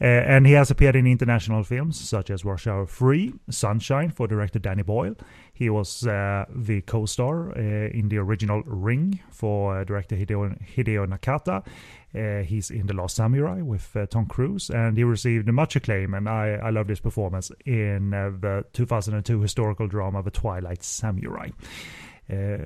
Uh, 0.00 0.04
and 0.04 0.46
he 0.46 0.52
has 0.52 0.70
appeared 0.70 0.96
in 0.96 1.06
international 1.06 1.64
films 1.64 1.98
such 1.98 2.30
as 2.30 2.44
Rush 2.44 2.66
Hour 2.66 2.86
3, 2.86 3.32
Sunshine 3.50 4.10
for 4.10 4.26
director 4.26 4.58
Danny 4.58 4.82
Boyle. 4.82 5.16
He 5.56 5.70
was 5.70 6.06
uh, 6.06 6.44
the 6.54 6.82
co-star 6.82 7.50
uh, 7.56 7.88
in 7.88 8.10
the 8.10 8.18
original 8.18 8.62
Ring 8.66 9.20
for 9.30 9.80
uh, 9.80 9.84
director 9.84 10.14
Hideo, 10.14 10.54
Hideo 10.76 11.06
Nakata. 11.06 11.66
Uh, 12.14 12.44
he's 12.44 12.70
in 12.70 12.86
The 12.86 12.92
Last 12.92 13.16
Samurai 13.16 13.62
with 13.62 13.96
Tom 14.10 14.26
Cruise, 14.26 14.68
and 14.68 14.98
he 14.98 15.04
received 15.04 15.50
much 15.50 15.74
acclaim. 15.74 16.12
And 16.12 16.28
I, 16.28 16.58
I 16.62 16.68
love 16.68 16.88
this 16.88 17.00
performance 17.00 17.50
in 17.64 18.10
the 18.10 18.66
2002 18.74 19.40
historical 19.40 19.86
drama 19.86 20.22
The 20.22 20.30
Twilight 20.30 20.82
Samurai, 20.82 21.48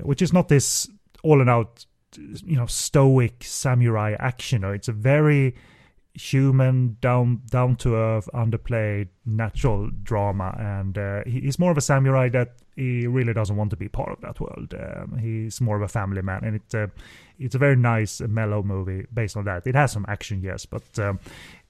which 0.03 0.20
is 0.20 0.33
not 0.33 0.48
this 0.48 0.88
all 1.22 1.40
and 1.40 1.48
out 1.48 1.87
you 2.16 2.57
know 2.57 2.66
stoic 2.66 3.44
samurai 3.44 4.16
action 4.18 4.64
it's 4.64 4.88
a 4.88 4.92
very 4.92 5.55
human 6.14 6.96
down 7.01 7.40
down 7.51 7.77
to 7.77 7.94
earth 7.94 8.29
underplayed 8.35 9.09
natural 9.25 9.90
drama 10.03 10.55
and 10.59 10.99
uh, 10.99 11.23
he, 11.25 11.40
he's 11.40 11.59
more 11.59 11.70
of 11.70 11.79
a 11.79 11.81
samurai 11.81 12.29
that 12.29 12.57
he 12.75 13.07
really 13.07 13.33
doesn't 13.33 13.57
want 13.57 13.70
to 13.70 13.77
be 13.77 13.88
part 13.88 14.11
of 14.11 14.20
that 14.20 14.40
world 14.40 14.75
um, 14.75 15.16
he's 15.18 15.61
more 15.61 15.77
of 15.77 15.83
a 15.83 15.88
family 15.88 16.20
man 16.20 16.42
and 16.42 16.57
it's 16.57 16.75
a 16.75 16.90
it's 17.38 17.55
a 17.55 17.59
very 17.59 17.77
nice 17.77 18.20
mellow 18.23 18.62
movie 18.62 19.07
based 19.14 19.37
on 19.37 19.44
that 19.44 19.66
it 19.66 19.75
has 19.75 19.92
some 19.92 20.05
action 20.09 20.42
yes 20.42 20.66
but 20.66 20.83
um, 20.99 21.18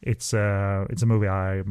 it's 0.03 0.33
uh, 0.33 0.87
it's 0.89 1.03
a 1.03 1.07
movie 1.07 1.29
I 1.29 1.63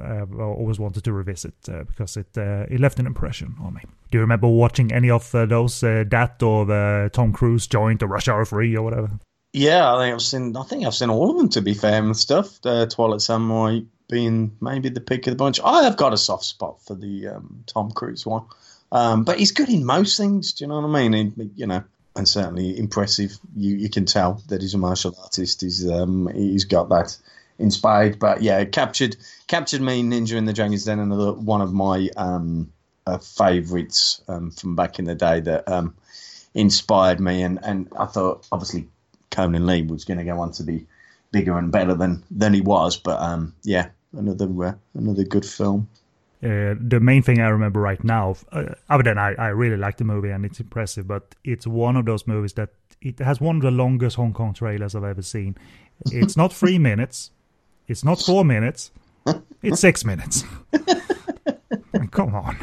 uh, 0.00 0.26
always 0.38 0.78
wanted 0.78 1.04
to 1.04 1.12
revisit 1.12 1.54
uh, 1.68 1.84
because 1.84 2.16
it 2.16 2.28
uh, 2.36 2.66
it 2.70 2.80
left 2.80 2.98
an 3.00 3.06
impression 3.06 3.56
on 3.60 3.74
me. 3.74 3.80
Do 4.10 4.18
you 4.18 4.20
remember 4.20 4.46
watching 4.46 4.92
any 4.92 5.10
of 5.10 5.34
uh, 5.34 5.46
those 5.46 5.82
uh, 5.82 6.04
that 6.10 6.42
or 6.42 6.64
the 6.64 7.10
Tom 7.12 7.32
Cruise 7.32 7.66
joint 7.66 8.02
or 8.02 8.06
Rush 8.06 8.28
Hour 8.28 8.44
Three 8.44 8.76
or 8.76 8.82
whatever? 8.82 9.10
Yeah, 9.52 9.94
I 9.94 9.98
think 9.98 10.14
I've 10.14 10.22
seen. 10.22 10.56
I 10.56 10.62
think 10.62 10.86
I've 10.86 10.94
seen 10.94 11.10
all 11.10 11.30
of 11.30 11.36
them. 11.36 11.48
To 11.50 11.60
be 11.60 11.74
fair, 11.74 12.02
and 12.02 12.16
stuff. 12.16 12.60
The 12.62 12.86
Twilight 12.86 13.20
Samurai 13.20 13.80
being 14.08 14.56
maybe 14.60 14.88
the 14.88 15.00
pick 15.00 15.26
of 15.26 15.32
the 15.32 15.36
bunch. 15.36 15.60
I 15.62 15.84
have 15.84 15.96
got 15.96 16.14
a 16.14 16.18
soft 16.18 16.44
spot 16.44 16.80
for 16.82 16.94
the 16.94 17.28
um, 17.28 17.64
Tom 17.66 17.90
Cruise 17.90 18.24
one, 18.26 18.44
um, 18.92 19.24
but 19.24 19.38
he's 19.38 19.52
good 19.52 19.68
in 19.68 19.84
most 19.84 20.16
things. 20.16 20.52
Do 20.52 20.64
you 20.64 20.68
know 20.68 20.80
what 20.80 20.98
I 20.98 21.08
mean? 21.08 21.34
He, 21.36 21.50
you 21.56 21.66
know, 21.66 21.84
and 22.16 22.26
certainly 22.26 22.78
impressive. 22.78 23.32
You 23.54 23.76
you 23.76 23.90
can 23.90 24.06
tell 24.06 24.42
that 24.48 24.62
he's 24.62 24.74
a 24.74 24.78
martial 24.78 25.16
artist. 25.22 25.60
He's 25.60 25.88
um, 25.90 26.30
he's 26.34 26.64
got 26.64 26.88
that 26.88 27.16
inspired. 27.58 28.18
But 28.18 28.42
yeah, 28.42 28.64
captured 28.64 29.16
captured 29.48 29.82
me 29.82 30.02
Ninja 30.02 30.36
in 30.36 30.46
the 30.46 30.54
Dragon's 30.54 30.86
Den, 30.86 30.98
another 30.98 31.32
one 31.32 31.60
of 31.60 31.74
my 31.74 32.08
um, 32.16 32.72
uh, 33.06 33.18
favorites 33.18 34.22
um, 34.28 34.50
from 34.50 34.76
back 34.76 34.98
in 34.98 35.04
the 35.04 35.14
day 35.14 35.40
that 35.40 35.68
um, 35.68 35.94
inspired 36.54 37.20
me. 37.20 37.42
And, 37.42 37.58
and 37.62 37.88
I 37.98 38.06
thought 38.06 38.46
obviously 38.50 38.88
Conan 39.32 39.66
Lee 39.66 39.82
was 39.82 40.04
going 40.04 40.18
to 40.18 40.24
go 40.24 40.38
on 40.38 40.52
to 40.52 40.62
be 40.62 40.86
bigger 41.32 41.58
and 41.58 41.72
better 41.72 41.94
than 41.94 42.22
than 42.30 42.54
he 42.54 42.60
was. 42.60 42.96
But 42.96 43.20
um, 43.20 43.54
yeah, 43.64 43.88
another 44.16 44.64
uh, 44.64 44.74
another 44.94 45.24
good 45.24 45.44
film. 45.44 45.88
Uh, 46.42 46.74
the 46.78 46.98
main 47.00 47.22
thing 47.22 47.40
I 47.40 47.48
remember 47.48 47.80
right 47.80 48.02
now, 48.02 48.34
uh, 48.50 48.74
other 48.90 49.04
than 49.04 49.16
I, 49.16 49.34
I 49.34 49.48
really 49.48 49.76
like 49.76 49.96
the 49.98 50.04
movie 50.04 50.30
and 50.30 50.44
it's 50.44 50.58
impressive, 50.58 51.06
but 51.06 51.36
it's 51.44 51.68
one 51.68 51.96
of 51.96 52.04
those 52.04 52.26
movies 52.26 52.54
that 52.54 52.70
it 53.00 53.20
has 53.20 53.40
one 53.40 53.56
of 53.56 53.62
the 53.62 53.70
longest 53.70 54.16
Hong 54.16 54.32
Kong 54.32 54.52
trailers 54.52 54.96
I've 54.96 55.04
ever 55.04 55.22
seen. 55.22 55.56
It's 56.06 56.36
not 56.36 56.52
three 56.52 56.78
minutes, 56.90 57.30
it's 57.86 58.04
not 58.04 58.20
four 58.20 58.44
minutes. 58.44 58.90
It's 59.62 59.80
six 59.80 60.04
minutes. 60.04 60.42
Come 62.10 62.34
on. 62.34 62.56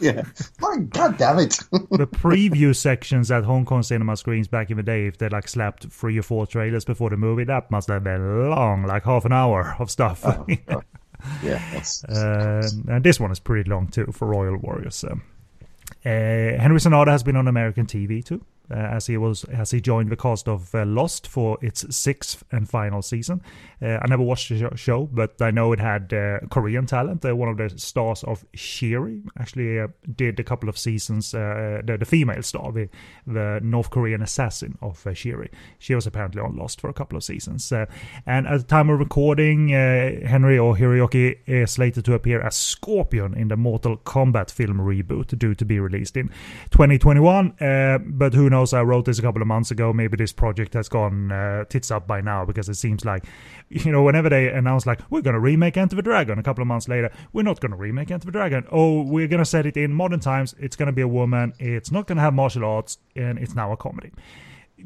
Yeah. 0.00 0.22
My 0.60 0.78
God 0.78 1.18
damn 1.18 1.38
it. 1.38 1.58
the 1.70 2.06
preview 2.06 2.74
sections 2.74 3.30
at 3.30 3.44
Hong 3.44 3.64
Kong 3.64 3.82
cinema 3.82 4.16
screens 4.16 4.48
back 4.48 4.70
in 4.70 4.76
the 4.76 4.82
day, 4.82 5.06
if 5.06 5.18
they 5.18 5.28
like 5.28 5.48
slapped 5.48 5.86
three 5.90 6.18
or 6.18 6.22
four 6.22 6.46
trailers 6.46 6.84
before 6.84 7.10
the 7.10 7.16
movie, 7.16 7.44
that 7.44 7.70
must 7.70 7.88
have 7.88 8.04
been 8.04 8.50
long, 8.50 8.84
like 8.84 9.04
half 9.04 9.24
an 9.24 9.32
hour 9.32 9.76
of 9.78 9.90
stuff. 9.90 10.22
Oh, 10.24 10.46
oh. 10.70 10.82
Yeah. 11.42 11.62
That's, 11.74 12.02
uh, 12.04 12.66
and 12.88 13.04
this 13.04 13.20
one 13.20 13.30
is 13.30 13.38
pretty 13.38 13.68
long 13.68 13.88
too 13.88 14.06
for 14.10 14.26
Royal 14.26 14.56
Warriors. 14.56 14.96
So. 14.96 15.20
Uh, 16.02 16.56
Henry 16.56 16.78
Sanada 16.78 17.08
has 17.08 17.22
been 17.22 17.36
on 17.36 17.46
American 17.46 17.84
TV 17.84 18.24
too 18.24 18.42
uh, 18.70 18.74
as 18.74 19.06
he 19.06 19.16
was 19.16 19.44
as 19.44 19.70
he 19.70 19.80
joined 19.80 20.10
the 20.10 20.16
cast 20.16 20.48
of 20.48 20.74
uh, 20.74 20.84
Lost 20.84 21.26
for 21.26 21.58
its 21.60 21.84
sixth 21.94 22.44
and 22.52 22.68
final 22.68 23.02
season. 23.02 23.42
Uh, 23.82 23.98
I 24.02 24.06
never 24.08 24.22
watched 24.22 24.48
the 24.48 24.76
show, 24.76 25.08
but 25.10 25.40
I 25.40 25.50
know 25.50 25.72
it 25.72 25.80
had 25.80 26.12
uh, 26.12 26.40
Korean 26.50 26.86
talent. 26.86 27.24
Uh, 27.24 27.34
one 27.34 27.48
of 27.48 27.56
the 27.56 27.70
stars 27.78 28.22
of 28.24 28.44
Shiri 28.52 29.22
actually 29.38 29.80
uh, 29.80 29.88
did 30.14 30.38
a 30.38 30.44
couple 30.44 30.68
of 30.68 30.78
seasons. 30.78 31.32
The, 31.32 31.96
the, 31.98 32.04
female 32.04 32.42
star, 32.42 32.72
the, 32.72 32.88
the, 33.26 33.60
North 33.62 33.90
Korean 33.90 34.22
assassin 34.22 34.76
of 34.82 35.02
Shiri, 35.02 35.48
she 35.78 35.94
was 35.94 36.06
apparently 36.06 36.40
on 36.40 36.56
Lost 36.56 36.80
for 36.80 36.90
a 36.90 36.92
couple 36.92 37.16
of 37.16 37.24
seasons. 37.24 37.72
and 37.72 38.46
at 38.46 38.58
the 38.58 38.66
time 38.66 38.90
of 38.90 38.98
recording, 38.98 39.70
Henry 39.70 40.58
or 40.58 40.76
Hiroyuki 40.76 41.38
is 41.46 41.72
slated 41.72 42.04
to 42.04 42.14
appear 42.14 42.40
as 42.40 42.54
Scorpion 42.56 43.34
in 43.34 43.48
the 43.48 43.56
Mortal 43.56 43.96
Kombat 43.96 44.50
film 44.50 44.78
reboot, 44.78 45.36
due 45.38 45.54
to 45.54 45.64
be 45.64 45.80
released 45.80 46.16
in 46.16 46.28
2021. 46.70 47.54
but 48.06 48.34
who 48.34 48.50
knows? 48.50 48.59
Knows? 48.60 48.72
I 48.72 48.82
wrote 48.82 49.04
this 49.04 49.18
a 49.18 49.22
couple 49.22 49.42
of 49.42 49.48
months 49.48 49.70
ago. 49.70 49.92
Maybe 49.92 50.16
this 50.16 50.32
project 50.32 50.74
has 50.74 50.88
gone 50.88 51.32
uh, 51.32 51.64
tits 51.64 51.90
up 51.90 52.06
by 52.06 52.20
now 52.20 52.44
because 52.44 52.68
it 52.68 52.74
seems 52.74 53.04
like, 53.04 53.24
you 53.68 53.90
know, 53.90 54.02
whenever 54.02 54.28
they 54.28 54.48
announce 54.48 54.86
like 54.86 55.00
we're 55.10 55.22
going 55.22 55.34
to 55.34 55.40
remake 55.40 55.76
Enter 55.76 55.96
the 55.96 56.02
Dragon, 56.02 56.38
a 56.38 56.42
couple 56.42 56.62
of 56.62 56.68
months 56.68 56.88
later, 56.88 57.10
we're 57.32 57.42
not 57.42 57.60
going 57.60 57.72
to 57.72 57.76
remake 57.76 58.10
Enter 58.10 58.26
the 58.26 58.32
Dragon. 58.32 58.66
Oh, 58.70 59.02
we're 59.02 59.28
going 59.28 59.38
to 59.38 59.44
set 59.44 59.66
it 59.66 59.76
in 59.76 59.92
modern 59.92 60.20
times. 60.20 60.54
It's 60.58 60.76
going 60.76 60.86
to 60.86 60.92
be 60.92 61.02
a 61.02 61.08
woman. 61.08 61.54
It's 61.58 61.90
not 61.90 62.06
going 62.06 62.16
to 62.16 62.22
have 62.22 62.34
martial 62.34 62.64
arts, 62.64 62.98
and 63.16 63.38
it's 63.38 63.54
now 63.54 63.72
a 63.72 63.76
comedy 63.76 64.12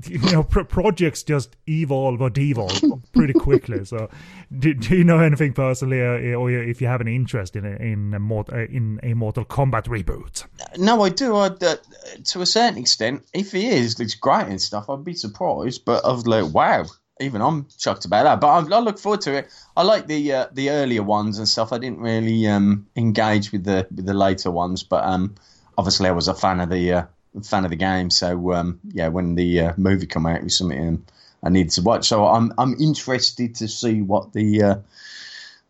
you 0.04 0.18
know 0.32 0.42
projects 0.42 1.22
just 1.22 1.56
evolve 1.68 2.20
or 2.20 2.30
devolve 2.30 2.82
pretty 3.12 3.32
quickly. 3.32 3.84
So 3.84 4.08
do, 4.56 4.74
do 4.74 4.96
you 4.96 5.04
know 5.04 5.20
anything 5.20 5.52
personally 5.52 6.00
uh, 6.00 6.36
or 6.36 6.50
if 6.50 6.80
you 6.80 6.86
have 6.86 7.00
an 7.00 7.08
interest 7.08 7.56
in 7.56 7.64
a, 7.64 7.76
in 7.76 8.14
a, 8.14 8.34
uh, 8.38 8.66
in 8.70 9.00
a 9.02 9.14
mortal 9.14 9.44
kombat 9.44 9.84
reboot? 9.84 10.44
No 10.78 11.02
i 11.02 11.08
do. 11.08 11.36
I, 11.36 11.46
uh, 11.46 11.76
to 12.24 12.40
a 12.40 12.46
certain 12.46 12.78
extent 12.78 13.24
if 13.32 13.52
he 13.52 13.68
is 13.68 13.98
it's 14.00 14.14
great 14.14 14.46
and 14.46 14.60
stuff 14.60 14.88
i'd 14.88 15.04
be 15.04 15.14
surprised 15.14 15.84
but 15.84 16.04
i 16.04 16.12
was 16.12 16.26
like 16.26 16.52
wow 16.52 16.84
even 17.20 17.40
i'm 17.40 17.66
shocked 17.78 18.04
about 18.04 18.24
that. 18.24 18.40
But 18.40 18.72
I, 18.72 18.76
I 18.76 18.80
look 18.80 18.98
forward 18.98 19.20
to 19.22 19.34
it. 19.34 19.48
I 19.76 19.82
like 19.82 20.06
the 20.06 20.32
uh, 20.32 20.46
the 20.52 20.70
earlier 20.70 21.02
ones 21.02 21.38
and 21.38 21.48
stuff. 21.48 21.72
I 21.72 21.78
didn't 21.78 22.00
really 22.00 22.46
um, 22.48 22.86
engage 22.96 23.52
with 23.52 23.64
the 23.64 23.86
with 23.94 24.06
the 24.06 24.14
later 24.14 24.50
ones 24.50 24.82
but 24.82 25.04
um, 25.04 25.34
obviously 25.76 26.08
i 26.08 26.12
was 26.12 26.28
a 26.28 26.34
fan 26.34 26.60
of 26.60 26.70
the 26.70 26.92
uh, 26.92 27.04
fan 27.42 27.64
of 27.64 27.70
the 27.70 27.76
game. 27.76 28.10
So 28.10 28.52
um, 28.52 28.80
yeah, 28.92 29.08
when 29.08 29.34
the 29.34 29.60
uh, 29.60 29.72
movie 29.76 30.06
come 30.06 30.26
out, 30.26 30.38
it 30.38 30.44
was 30.44 30.56
something 30.56 31.04
I 31.42 31.48
needed 31.50 31.72
to 31.72 31.82
watch. 31.82 32.08
So 32.08 32.26
I'm 32.26 32.52
I'm 32.58 32.74
interested 32.80 33.54
to 33.56 33.68
see 33.68 34.02
what 34.02 34.32
the 34.32 34.62
uh, 34.62 34.76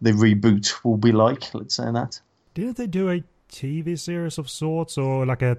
the 0.00 0.12
reboot 0.12 0.84
will 0.84 0.96
be 0.96 1.12
like. 1.12 1.52
Let's 1.54 1.76
say 1.76 1.90
that. 1.90 2.20
Didn't 2.54 2.76
they 2.76 2.86
do 2.86 3.10
a 3.10 3.24
TV 3.50 3.98
series 3.98 4.38
of 4.38 4.48
sorts 4.48 4.96
or 4.98 5.26
like 5.26 5.42
a 5.42 5.58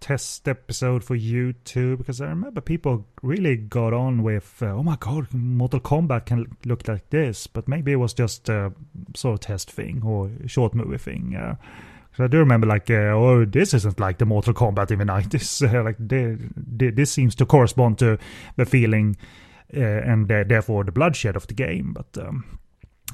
test 0.00 0.46
episode 0.46 1.02
for 1.02 1.16
YouTube? 1.16 1.98
Because 1.98 2.20
I 2.20 2.26
remember 2.26 2.60
people 2.60 3.06
really 3.22 3.56
got 3.56 3.94
on 3.94 4.22
with, 4.22 4.58
uh, 4.60 4.66
oh 4.66 4.82
my 4.82 4.96
god, 4.96 5.32
Mortal 5.32 5.80
Kombat 5.80 6.26
can 6.26 6.56
look 6.66 6.86
like 6.86 7.08
this, 7.08 7.46
but 7.46 7.66
maybe 7.68 7.92
it 7.92 7.96
was 7.96 8.12
just 8.12 8.48
a 8.50 8.72
sort 9.14 9.34
of 9.34 9.40
test 9.40 9.70
thing 9.70 10.02
or 10.04 10.30
short 10.46 10.74
movie 10.74 10.98
thing. 10.98 11.34
Uh, 11.34 11.54
So 12.16 12.24
I 12.24 12.26
do 12.28 12.38
remember, 12.38 12.66
like, 12.66 12.90
uh, 12.90 13.12
oh, 13.12 13.44
this 13.44 13.74
isn't 13.74 13.98
like 13.98 14.18
the 14.18 14.26
Mortal 14.26 14.54
Kombat 14.54 14.90
in 14.90 15.00
the 15.00 15.04
nineties. 15.04 15.62
Uh, 15.62 15.82
like, 15.84 15.96
the, 15.98 16.38
the, 16.56 16.90
this 16.90 17.10
seems 17.10 17.34
to 17.36 17.46
correspond 17.46 17.98
to 17.98 18.18
the 18.56 18.64
feeling 18.64 19.16
uh, 19.76 19.80
and 19.80 20.30
uh, 20.30 20.44
therefore 20.46 20.84
the 20.84 20.92
bloodshed 20.92 21.36
of 21.36 21.46
the 21.46 21.54
game. 21.54 21.92
But 21.92 22.24
um, 22.24 22.58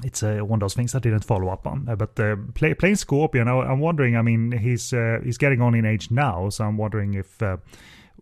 it's 0.03 0.23
uh, 0.23 0.39
one 0.39 0.57
of 0.57 0.61
those 0.61 0.73
things 0.73 0.95
I 0.95 0.99
didn't 0.99 1.23
follow 1.23 1.49
up 1.49 1.67
on. 1.67 1.87
Uh, 1.87 1.95
but 1.95 2.19
uh, 2.19 2.35
play, 2.53 2.73
playing 2.73 2.95
Scorpion, 2.95 3.47
I, 3.47 3.71
am 3.71 3.79
wondering. 3.79 4.15
I 4.15 4.21
mean, 4.21 4.51
he's 4.51 4.93
uh, 4.93 5.19
he's 5.23 5.37
getting 5.37 5.61
on 5.61 5.75
in 5.75 5.85
age 5.85 6.11
now, 6.11 6.49
so 6.49 6.65
I'm 6.65 6.77
wondering 6.77 7.13
if 7.13 7.41
uh, 7.41 7.57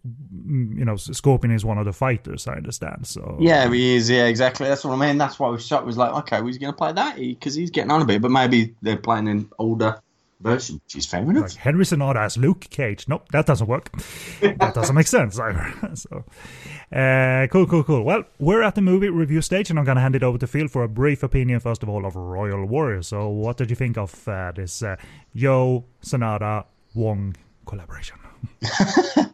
you 0.04 0.86
know 0.86 0.96
Scorpion 0.96 1.54
is 1.54 1.66
one 1.66 1.78
of 1.78 1.86
the 1.86 1.94
fighters. 1.94 2.48
I 2.48 2.54
understand. 2.54 3.08
So 3.08 3.38
yeah, 3.40 3.72
he 3.72 3.96
is. 3.96 4.10
Yeah, 4.10 4.26
exactly. 4.26 4.68
That's 4.68 4.84
what 4.84 4.94
I 4.94 5.08
mean. 5.08 5.18
That's 5.18 5.40
why 5.40 5.50
was 5.50 5.66
shocked. 5.66 5.86
Was 5.86 5.98
like, 5.98 6.14
okay, 6.24 6.38
well, 6.38 6.48
he's 6.48 6.58
going 6.58 6.74
to 6.74 6.78
play 6.78 6.94
that 6.94 7.18
because 7.18 7.56
he's 7.56 7.72
getting 7.72 7.92
on 7.92 8.02
a 8.02 8.06
bit, 8.06 8.22
but 8.22 8.32
maybe 8.32 8.76
they're 8.82 8.98
playing 8.98 9.28
an 9.28 9.50
older 9.58 10.02
version, 10.42 10.82
which 10.84 10.96
is 10.96 11.06
fair 11.06 11.22
enough. 11.22 11.44
Like 11.44 11.56
Henry 11.56 11.86
Sanada 11.86 12.18
as 12.18 12.38
Luke 12.38 12.68
Cage. 12.70 13.08
Nope, 13.08 13.28
that 13.32 13.46
doesn't 13.46 13.68
work. 13.68 13.92
that 14.42 14.74
doesn't 14.74 14.96
make 14.96 15.08
sense 15.08 15.40
either. 15.40 15.74
so, 15.96 16.24
uh, 16.96 17.48
cool, 17.48 17.68
cool, 17.68 17.84
cool. 17.84 18.04
Well, 18.04 18.24
we're 18.40 18.64
at 18.64 18.76
the 18.76 18.82
movie 18.82 19.10
review 19.10 19.42
stage, 19.42 19.70
and 19.70 19.78
I'm 19.78 19.86
going 19.86 19.96
to 19.96 20.02
hand 20.02 20.16
it 20.16 20.24
over 20.24 20.38
to 20.38 20.48
Phil 20.48 20.68
for 20.68 20.84
a 20.84 20.88
brief 20.88 21.24
opinion, 21.24 21.60
first 21.60 21.84
of 21.84 21.90
all, 21.90 22.06
of 22.06 22.16
Royal 22.16 22.66
Warrior. 22.66 23.02
So, 23.04 23.28
what 23.30 23.58
did 23.58 23.70
you 23.70 23.76
think 23.76 23.98
of 23.98 24.28
uh, 24.28 24.52
this 24.56 24.82
uh, 24.82 24.96
Yeoh 25.36 25.84
Sanada 26.04 26.66
Wong 26.96 27.36
collaboration? 27.66 28.18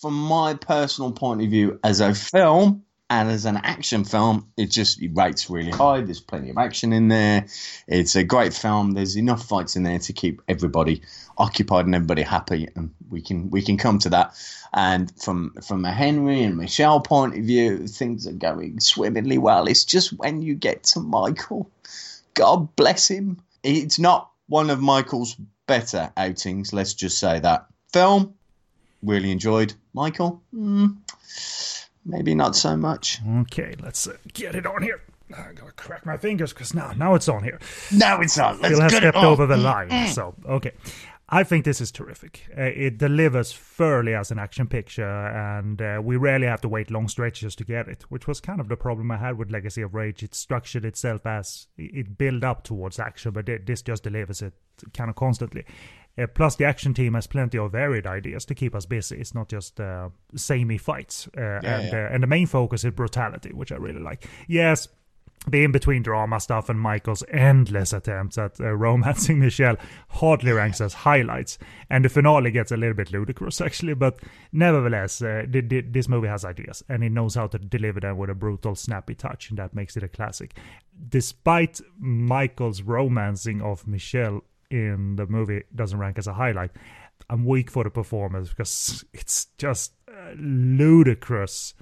From 0.00 0.14
my 0.14 0.54
personal 0.54 1.10
point 1.10 1.42
of 1.42 1.50
view, 1.50 1.80
as 1.82 2.00
a 2.00 2.14
film, 2.14 2.84
and 3.10 3.30
as 3.30 3.46
an 3.46 3.56
action 3.56 4.04
film, 4.04 4.48
it 4.56 4.70
just 4.70 5.00
rates 5.12 5.48
really 5.48 5.70
high. 5.70 6.02
There's 6.02 6.20
plenty 6.20 6.50
of 6.50 6.58
action 6.58 6.92
in 6.92 7.08
there. 7.08 7.46
It's 7.86 8.14
a 8.16 8.24
great 8.24 8.52
film. 8.52 8.92
There's 8.92 9.16
enough 9.16 9.46
fights 9.46 9.76
in 9.76 9.82
there 9.82 9.98
to 10.00 10.12
keep 10.12 10.42
everybody 10.46 11.02
occupied 11.38 11.86
and 11.86 11.94
everybody 11.94 12.22
happy, 12.22 12.68
and 12.76 12.94
we 13.08 13.22
can 13.22 13.50
we 13.50 13.62
can 13.62 13.78
come 13.78 13.98
to 14.00 14.10
that. 14.10 14.34
And 14.74 15.10
from 15.22 15.54
from 15.66 15.86
a 15.86 15.92
Henry 15.92 16.42
and 16.42 16.58
Michelle 16.58 17.00
point 17.00 17.38
of 17.38 17.44
view, 17.44 17.86
things 17.86 18.26
are 18.26 18.32
going 18.32 18.80
swimmingly 18.80 19.38
well. 19.38 19.66
It's 19.66 19.84
just 19.84 20.12
when 20.12 20.42
you 20.42 20.54
get 20.54 20.84
to 20.84 21.00
Michael, 21.00 21.70
God 22.34 22.74
bless 22.76 23.08
him. 23.08 23.40
It's 23.62 23.98
not 23.98 24.30
one 24.48 24.68
of 24.68 24.80
Michael's 24.80 25.34
better 25.66 26.12
outings. 26.16 26.74
Let's 26.74 26.92
just 26.92 27.18
say 27.18 27.40
that. 27.40 27.66
Film, 27.90 28.34
really 29.02 29.30
enjoyed. 29.30 29.72
Michael. 29.94 30.42
Mm 30.54 30.98
maybe 32.08 32.34
not 32.34 32.56
so 32.56 32.76
much. 32.76 33.20
Okay, 33.42 33.74
let's 33.80 34.06
uh, 34.08 34.16
get 34.32 34.54
it 34.54 34.66
on 34.66 34.82
here. 34.82 35.00
I 35.36 35.52
gotta 35.52 35.72
crack 35.72 36.06
my 36.06 36.16
fingers 36.16 36.52
because 36.52 36.74
now, 36.74 36.92
now 36.96 37.14
it's 37.14 37.28
on 37.28 37.44
here. 37.44 37.60
Now 37.92 38.20
it's 38.20 38.38
on. 38.38 38.60
Let's 38.60 38.74
Phil 38.74 38.80
has 38.80 38.94
stepped 38.94 39.16
over 39.18 39.46
the 39.46 39.58
line. 39.58 40.08
So 40.08 40.34
okay, 40.46 40.72
I 41.28 41.44
think 41.44 41.66
this 41.66 41.82
is 41.82 41.90
terrific. 41.90 42.48
Uh, 42.56 42.62
it 42.62 42.96
delivers 42.96 43.52
thoroughly 43.52 44.14
as 44.14 44.30
an 44.30 44.38
action 44.38 44.66
picture, 44.66 45.04
and 45.04 45.82
uh, 45.82 46.00
we 46.02 46.16
rarely 46.16 46.46
have 46.46 46.62
to 46.62 46.68
wait 46.68 46.90
long 46.90 47.08
stretches 47.08 47.54
to 47.56 47.64
get 47.64 47.88
it, 47.88 48.04
which 48.08 48.26
was 48.26 48.40
kind 48.40 48.60
of 48.60 48.68
the 48.68 48.76
problem 48.76 49.10
I 49.10 49.18
had 49.18 49.36
with 49.36 49.50
Legacy 49.50 49.82
of 49.82 49.94
Rage. 49.94 50.22
It 50.22 50.34
structured 50.34 50.86
itself 50.86 51.26
as 51.26 51.66
it 51.76 52.16
built 52.16 52.44
up 52.44 52.64
towards 52.64 52.98
action, 52.98 53.32
but 53.32 53.44
this 53.66 53.82
just 53.82 54.04
delivers 54.04 54.40
it 54.40 54.54
kind 54.94 55.10
of 55.10 55.16
constantly. 55.16 55.66
Uh, 56.18 56.26
plus, 56.26 56.56
the 56.56 56.64
action 56.64 56.94
team 56.94 57.14
has 57.14 57.26
plenty 57.26 57.58
of 57.58 57.72
varied 57.72 58.06
ideas 58.06 58.44
to 58.46 58.54
keep 58.54 58.74
us 58.74 58.86
busy. 58.86 59.16
It's 59.18 59.34
not 59.34 59.48
just 59.48 59.80
uh, 59.80 60.08
samey 60.34 60.78
fights, 60.78 61.28
uh, 61.36 61.40
Yeah, 61.40 61.60
and 61.62 61.92
yeah. 61.92 62.06
Uh, 62.06 62.14
and 62.14 62.22
the 62.22 62.26
main 62.26 62.46
focus 62.46 62.84
is 62.84 62.92
brutality, 62.92 63.52
which 63.52 63.72
I 63.72 63.76
really 63.76 64.00
like. 64.00 64.28
Yes, 64.48 64.88
the 65.46 65.62
in 65.64 65.72
between 65.72 66.02
drama 66.02 66.40
stuff 66.40 66.68
and 66.68 66.80
Michael's 66.80 67.22
endless 67.30 67.92
attempts 67.92 68.36
at 68.38 68.60
uh, 68.60 68.72
romancing 68.74 69.38
Michelle 69.38 69.76
hardly 70.08 70.52
ranks 70.52 70.80
as 70.80 70.92
highlights. 70.92 71.58
And 71.88 72.04
the 72.04 72.08
finale 72.08 72.50
gets 72.50 72.72
a 72.72 72.76
little 72.76 72.96
bit 72.96 73.12
ludicrous, 73.12 73.60
actually, 73.60 73.94
but 73.94 74.20
nevertheless, 74.52 75.22
uh, 75.22 75.44
th- 75.50 75.68
th- 75.68 75.86
this 75.90 76.08
movie 76.08 76.28
has 76.28 76.44
ideas 76.44 76.82
and 76.88 77.04
it 77.04 77.12
knows 77.12 77.36
how 77.36 77.46
to 77.46 77.58
deliver 77.58 78.00
them 78.00 78.16
with 78.18 78.30
a 78.30 78.34
brutal, 78.34 78.74
snappy 78.74 79.14
touch, 79.14 79.50
and 79.50 79.58
that 79.58 79.74
makes 79.74 79.96
it 79.96 80.02
a 80.02 80.08
classic. 80.08 80.56
Despite 81.08 81.80
Michael's 81.98 82.82
romancing 82.82 83.62
of 83.62 83.86
Michelle 83.86 84.42
in 84.70 85.16
the 85.16 85.26
movie 85.26 85.64
doesn't 85.74 85.98
rank 85.98 86.18
as 86.18 86.26
a 86.26 86.34
highlight, 86.34 86.70
I'm 87.30 87.44
weak 87.44 87.70
for 87.70 87.84
the 87.84 87.90
performance 87.90 88.50
because 88.50 89.04
it's 89.12 89.46
just 89.58 89.92
a 90.08 90.34
ludicrous 90.36 91.74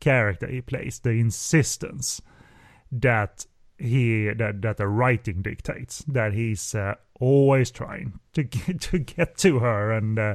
character. 0.00 0.46
He 0.46 0.60
plays. 0.60 1.00
The 1.00 1.10
insistence 1.10 2.20
that 2.92 3.46
he 3.78 4.28
that 4.28 4.62
that 4.62 4.76
the 4.76 4.88
writing 4.88 5.42
dictates 5.42 6.04
that 6.08 6.32
he's 6.32 6.74
uh, 6.74 6.94
always 7.18 7.70
trying 7.70 8.20
to 8.34 8.42
get, 8.44 8.80
to 8.82 8.98
get 8.98 9.38
to 9.38 9.58
her 9.60 9.92
and 9.92 10.18
uh, 10.18 10.34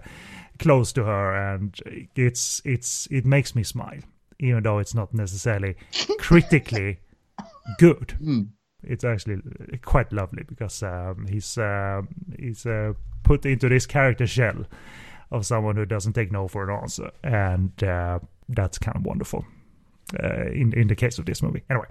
close 0.60 0.92
to 0.94 1.04
her. 1.04 1.54
And 1.54 1.78
it's 2.16 2.62
it's 2.66 3.08
it 3.12 3.26
makes 3.26 3.56
me 3.56 3.64
smile 3.64 4.02
even 4.40 4.64
though 4.64 4.80
it's 4.80 4.94
not 4.94 5.14
necessarily 5.14 5.76
critically 6.20 7.00
good 7.78 8.16
it's 8.88 9.04
actually 9.04 9.42
quite 9.82 10.12
lovely 10.12 10.44
because 10.44 10.84
um, 10.84 11.28
he's 11.30 11.58
uh, 11.58 12.02
he's 12.38 12.66
uh, 12.66 12.94
put 13.24 13.46
into 13.46 13.70
this 13.70 13.86
character 13.86 14.28
shell 14.28 14.66
of 15.32 15.46
someone 15.46 15.76
who 15.76 15.86
doesn't 15.86 16.14
take 16.14 16.32
no 16.32 16.48
for 16.48 16.70
an 16.70 16.82
answer 16.82 17.12
and 17.24 17.84
uh, 17.84 18.20
that's 18.50 18.78
kind 18.78 18.96
of 18.96 19.06
wonderful 19.06 19.44
uh, 20.22 20.46
in 20.48 20.74
in 20.74 20.88
the 20.88 20.96
case 20.96 21.18
of 21.18 21.26
this 21.26 21.42
movie. 21.42 21.64
Anyway, 21.70 21.88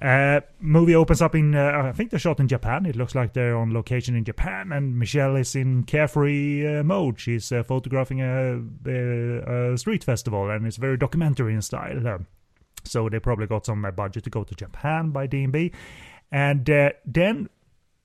uh, 0.00 0.40
movie 0.60 0.94
opens 0.94 1.20
up 1.20 1.34
in 1.34 1.54
uh, 1.54 1.82
I 1.84 1.92
think 1.92 2.10
they're 2.10 2.18
shot 2.18 2.40
in 2.40 2.48
Japan. 2.48 2.86
It 2.86 2.96
looks 2.96 3.14
like 3.14 3.34
they're 3.34 3.56
on 3.56 3.72
location 3.72 4.16
in 4.16 4.24
Japan, 4.24 4.72
and 4.72 4.98
Michelle 4.98 5.36
is 5.36 5.54
in 5.54 5.84
carefree 5.84 6.78
uh, 6.78 6.82
mode. 6.82 7.20
She's 7.20 7.52
uh, 7.52 7.62
photographing 7.62 8.20
a, 8.20 8.62
a, 8.86 9.72
a 9.72 9.78
street 9.78 10.04
festival, 10.04 10.50
and 10.50 10.66
it's 10.66 10.76
very 10.76 10.96
documentary 10.96 11.54
in 11.54 11.62
style. 11.62 12.06
Uh, 12.06 12.18
so 12.84 13.08
they 13.08 13.20
probably 13.20 13.46
got 13.46 13.66
some 13.66 13.84
uh, 13.84 13.90
budget 13.90 14.24
to 14.24 14.30
go 14.30 14.42
to 14.42 14.54
Japan 14.54 15.10
by 15.10 15.28
D&B, 15.28 15.70
and 16.32 16.68
uh, 16.68 16.90
then 17.04 17.48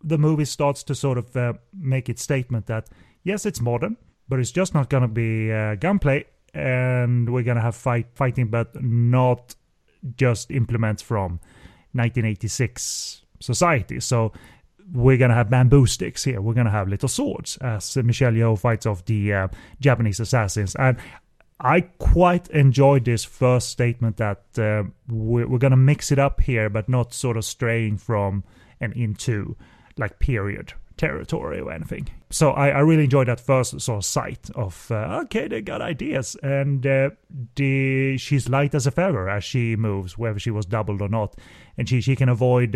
the 0.04 0.18
movie 0.18 0.46
starts 0.46 0.84
to 0.84 0.94
sort 0.94 1.18
of 1.18 1.36
uh, 1.36 1.54
make 1.74 2.10
its 2.10 2.22
statement 2.22 2.68
that 2.68 2.90
yes, 3.24 3.46
it's 3.46 3.62
modern, 3.62 3.98
but 4.28 4.40
it's 4.40 4.52
just 4.52 4.74
not 4.74 4.90
going 4.90 5.02
to 5.02 5.08
be 5.08 5.52
uh, 5.52 5.76
gunplay, 5.76 6.26
and 6.54 7.32
we're 7.34 7.44
going 7.44 7.56
to 7.56 7.64
have 7.64 7.76
fight 7.76 8.08
fighting, 8.14 8.50
but 8.50 8.82
not 8.82 9.56
just 10.16 10.52
implements 10.52 11.02
from 11.02 11.40
1986 11.94 13.24
society. 13.40 14.00
So 14.00 14.34
we're 14.94 15.18
going 15.18 15.30
to 15.30 15.36
have 15.36 15.50
bamboo 15.50 15.86
sticks 15.86 16.24
here. 16.24 16.42
We're 16.42 16.54
going 16.54 16.66
to 16.66 16.72
have 16.72 16.88
little 16.88 17.10
swords 17.10 17.58
as 17.58 17.96
Michelle 17.98 18.34
Yeoh 18.34 18.60
fights 18.60 18.86
off 18.86 19.06
the 19.06 19.34
uh, 19.34 19.48
Japanese 19.80 20.20
assassins. 20.20 20.76
And 20.76 20.98
I 21.60 21.82
quite 21.82 22.50
enjoyed 22.50 23.06
this 23.06 23.26
first 23.26 23.70
statement 23.70 24.18
that 24.18 24.44
uh, 24.58 24.84
we're, 25.08 25.48
we're 25.48 25.58
going 25.58 25.72
to 25.72 25.78
mix 25.78 26.12
it 26.12 26.20
up 26.20 26.42
here, 26.42 26.70
but 26.70 26.88
not 26.88 27.14
sort 27.14 27.36
of 27.36 27.46
straying 27.46 27.98
from 27.98 28.44
and 28.80 28.94
into 28.94 29.56
like 29.98 30.20
period 30.20 30.74
territory 30.98 31.60
or 31.60 31.72
anything. 31.72 32.08
So 32.30 32.52
I, 32.52 32.70
I 32.70 32.80
really 32.80 33.06
enjoyed 33.06 33.28
that 33.28 33.40
first 33.40 33.80
sort 33.80 33.98
of 33.98 34.06
sight 34.06 34.50
of 34.56 34.92
uh, 34.92 35.22
okay, 35.24 35.48
they 35.48 35.62
got 35.62 35.82
ideas, 35.82 36.36
and 36.44 36.86
uh, 36.86 37.12
the 37.56 38.18
she's 38.18 38.50
light 38.50 38.76
as 38.76 38.86
a 38.86 38.92
feather 38.92 39.30
as 39.30 39.44
she 39.44 39.76
moves, 39.76 40.18
whether 40.18 40.40
she 40.40 40.52
was 40.52 40.66
doubled 40.66 41.02
or 41.02 41.10
not, 41.10 41.36
and 41.78 41.88
she 41.88 42.02
she 42.02 42.16
can 42.16 42.30
avoid. 42.30 42.76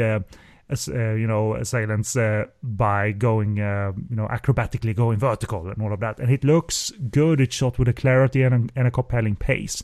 Uh, 0.72 1.16
you 1.16 1.28
know, 1.28 1.56
assailants 1.56 2.16
uh, 2.16 2.46
by 2.64 3.12
going, 3.12 3.60
uh, 3.60 3.92
you 4.10 4.16
know, 4.16 4.26
acrobatically 4.28 4.96
going 4.96 5.20
vertical 5.20 5.68
and 5.68 5.82
all 5.82 5.92
of 5.92 6.00
that. 6.00 6.18
And 6.18 6.32
it 6.32 6.46
looks 6.46 6.92
good. 7.10 7.42
It's 7.42 7.54
shot 7.54 7.78
with 7.78 7.90
a 7.90 7.94
clarity 7.94 8.42
and 8.44 8.54
a, 8.70 8.80
and 8.80 8.88
a 8.88 8.92
compelling 8.92 9.36
pace. 9.36 9.84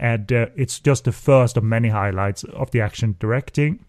And 0.00 0.32
uh, 0.32 0.46
it's 0.56 0.80
just 0.80 1.04
the 1.04 1.12
first 1.12 1.56
of 1.56 1.62
many 1.62 1.88
highlights 1.88 2.42
of 2.42 2.72
the 2.72 2.80
action 2.80 3.14
directing. 3.20 3.84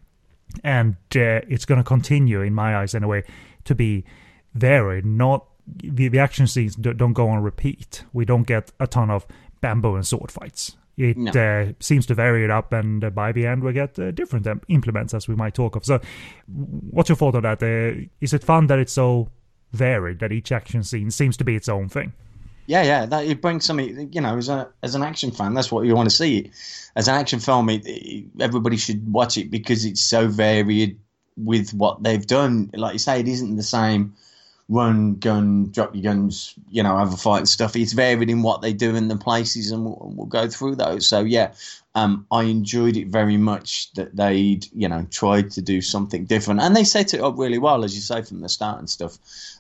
And 0.64 0.98
uh, 1.16 1.42
it's 1.50 1.66
going 1.66 1.80
to 1.80 1.84
continue, 1.84 2.42
in 2.42 2.54
my 2.54 2.78
eyes 2.78 2.94
anyway, 2.94 3.24
to 3.64 3.74
be 3.74 4.06
varied. 4.54 5.04
Not 5.04 5.48
the, 5.66 6.10
the 6.10 6.20
action 6.20 6.46
scenes 6.46 6.76
don't 6.76 7.14
go 7.14 7.28
on 7.28 7.42
repeat. 7.42 8.04
We 8.14 8.24
don't 8.24 8.46
get 8.46 8.72
a 8.80 8.86
ton 8.86 9.10
of 9.10 9.26
bamboo 9.62 9.96
and 9.96 10.06
sword 10.06 10.32
fights. 10.32 10.78
It 10.98 11.18
No. 11.18 11.32
uh, 11.32 11.74
seems 11.82 12.06
to 12.06 12.14
vary 12.14 12.44
it 12.46 12.50
up, 12.50 12.72
and 12.72 13.04
uh, 13.04 13.10
by 13.10 13.32
the 13.34 13.46
end 13.46 13.64
we 13.64 13.74
get 13.74 14.00
uh, 14.00 14.12
different 14.12 14.48
um, 14.48 14.62
implements, 14.70 15.14
as 15.14 15.28
we 15.28 15.36
might 15.36 15.54
talk 15.54 15.76
of. 15.76 15.84
So, 15.86 16.00
what's 16.48 17.10
your 17.10 17.16
thought 17.18 17.36
on 17.36 17.44
that? 17.44 17.62
Uh, 17.62 18.08
is 18.22 18.34
it 18.34 18.44
fun 18.44 18.68
that 18.68 18.80
it's 18.80 18.94
so 18.94 19.30
varied 19.74 20.20
that 20.20 20.32
each 20.32 20.52
action 20.52 20.84
scene 20.84 21.12
seems 21.12 21.36
to 21.38 21.44
be 21.44 21.56
its 21.56 21.68
own 21.68 21.90
thing? 21.90 22.14
Yeah, 22.68 22.84
yeah, 22.84 23.06
that 23.06 23.26
it 23.26 23.42
brings 23.42 23.66
something. 23.66 24.10
You 24.12 24.22
know, 24.22 24.38
as 24.38 24.50
a 24.50 24.70
as 24.82 24.96
an 24.96 25.04
action 25.04 25.32
fan, 25.32 25.54
that's 25.54 25.72
what 25.72 25.86
you 25.86 25.96
want 25.96 26.10
to 26.10 26.16
see. 26.16 26.50
As 26.96 27.08
an 27.08 27.16
action 27.16 27.40
film, 27.40 27.70
it, 27.70 27.84
it- 27.86 28.26
everybody 28.40 28.78
should 28.78 29.12
watch 29.12 29.38
it 29.38 29.52
because 29.52 29.86
it's 29.86 30.02
so 30.02 30.28
varied 30.28 30.98
with 31.38 31.74
what 31.74 32.02
they've 32.04 32.26
done. 32.26 32.72
Like 32.74 32.94
you 32.94 33.00
say, 33.00 33.20
it 33.20 33.28
isn't 33.28 33.58
the 33.58 33.64
same 33.64 34.16
run, 34.68 35.16
gun, 35.16 35.70
drop 35.72 35.94
your 35.94 36.04
guns, 36.04 36.56
you 36.72 36.82
know, 36.82 36.98
have 36.98 37.14
a 37.14 37.18
fight 37.18 37.40
and 37.40 37.50
stuff. 37.50 37.76
It's 37.76 37.94
varied 37.94 38.30
in 38.30 38.42
what 38.42 38.62
they 38.62 38.74
do 38.74 38.96
in 38.96 39.08
the 39.08 39.16
places, 39.16 39.72
and 39.72 39.86
we'll, 39.86 40.12
we'll 40.16 40.26
go 40.26 40.48
through 40.50 40.76
those. 40.76 41.08
So 41.08 41.22
yeah, 41.22 41.54
um, 41.94 42.26
I 42.32 42.44
enjoyed 42.44 42.98
it 42.98 43.08
very 43.08 43.38
much 43.38 43.92
that 43.94 44.16
they'd 44.16 44.68
you 44.74 44.88
know 44.88 45.06
tried 45.12 45.52
to 45.52 45.62
do 45.62 45.82
something 45.82 46.26
different, 46.26 46.62
and 46.62 46.76
they 46.76 46.84
set 46.84 47.14
it 47.14 47.22
up 47.22 47.38
really 47.38 47.60
well, 47.60 47.84
as 47.84 47.96
you 47.96 48.02
say 48.02 48.22
from 48.22 48.42
the 48.42 48.50
start 48.50 48.80
and 48.80 48.90
stuff. 48.90 49.18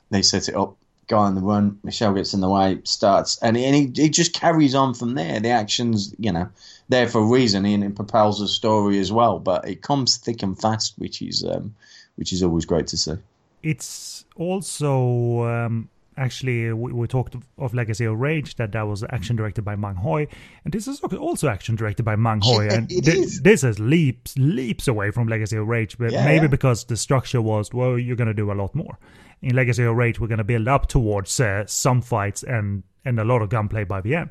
They 0.09 0.21
set 0.21 0.49
it 0.49 0.55
up. 0.55 0.75
Guy 1.07 1.17
on 1.17 1.35
the 1.35 1.41
run, 1.41 1.77
Michelle 1.83 2.15
gets 2.15 2.33
in 2.33 2.41
the 2.41 2.49
way, 2.49 2.79
starts, 2.83 3.37
and, 3.37 3.55
and 3.55 3.75
he, 3.75 3.91
he 4.03 4.09
just 4.09 4.33
carries 4.33 4.73
on 4.73 4.95
from 4.95 5.13
there. 5.13 5.39
The 5.39 5.49
action's, 5.49 6.15
you 6.17 6.31
know, 6.31 6.49
there 6.89 7.07
for 7.07 7.19
a 7.19 7.25
reason, 7.25 7.63
and 7.63 7.83
it 7.83 7.95
propels 7.95 8.39
the 8.39 8.47
story 8.47 8.97
as 8.97 9.11
well. 9.11 9.37
But 9.37 9.69
it 9.69 9.83
comes 9.83 10.17
thick 10.17 10.41
and 10.41 10.59
fast, 10.59 10.95
which 10.97 11.21
is 11.21 11.45
um, 11.45 11.75
which 12.15 12.33
is 12.33 12.41
always 12.41 12.65
great 12.65 12.87
to 12.87 12.97
see. 12.97 13.17
It's 13.65 14.25
also 14.35 15.43
um, 15.43 15.89
actually 16.17 16.71
we, 16.71 16.93
we, 16.93 17.07
talked 17.07 17.35
of, 17.57 17.73
Legacy 17.73 18.05
of 18.05 18.15
Rage 18.19 18.57
that 18.57 18.73
that 18.73 18.83
was 18.83 19.03
action 19.09 19.35
directed 19.35 19.63
by 19.63 19.75
Mang 19.75 19.95
Hoi, 19.95 20.27
and 20.63 20.71
this 20.71 20.87
is 20.87 20.99
also 21.01 21.47
action 21.47 21.75
directed 21.75 22.03
by 22.03 22.15
Mang 22.15 22.41
Hoi, 22.43 22.67
and 22.71 22.87
th- 22.87 23.39
this 23.41 23.63
is 23.63 23.79
leaps 23.79 24.37
leaps 24.37 24.87
away 24.87 25.09
from 25.09 25.27
Legacy 25.27 25.57
of 25.57 25.67
Rage, 25.67 25.97
but 25.97 26.11
yeah, 26.11 26.25
maybe 26.25 26.43
yeah. 26.43 26.47
because 26.47 26.83
the 26.83 26.95
structure 26.95 27.41
was 27.41 27.73
well, 27.73 27.97
you're 27.97 28.15
gonna 28.15 28.35
do 28.35 28.51
a 28.51 28.53
lot 28.53 28.75
more. 28.75 28.99
In 29.41 29.55
Legacy 29.55 29.83
of 29.83 29.95
Rage, 29.95 30.19
we're 30.19 30.27
gonna 30.27 30.43
build 30.43 30.67
up 30.67 30.85
towards 30.85 31.39
uh, 31.39 31.65
some 31.65 32.03
fights 32.03 32.43
and 32.43 32.83
and 33.03 33.19
a 33.19 33.23
lot 33.23 33.41
of 33.41 33.49
gunplay 33.49 33.83
by 33.83 33.99
the 33.99 34.13
end. 34.13 34.29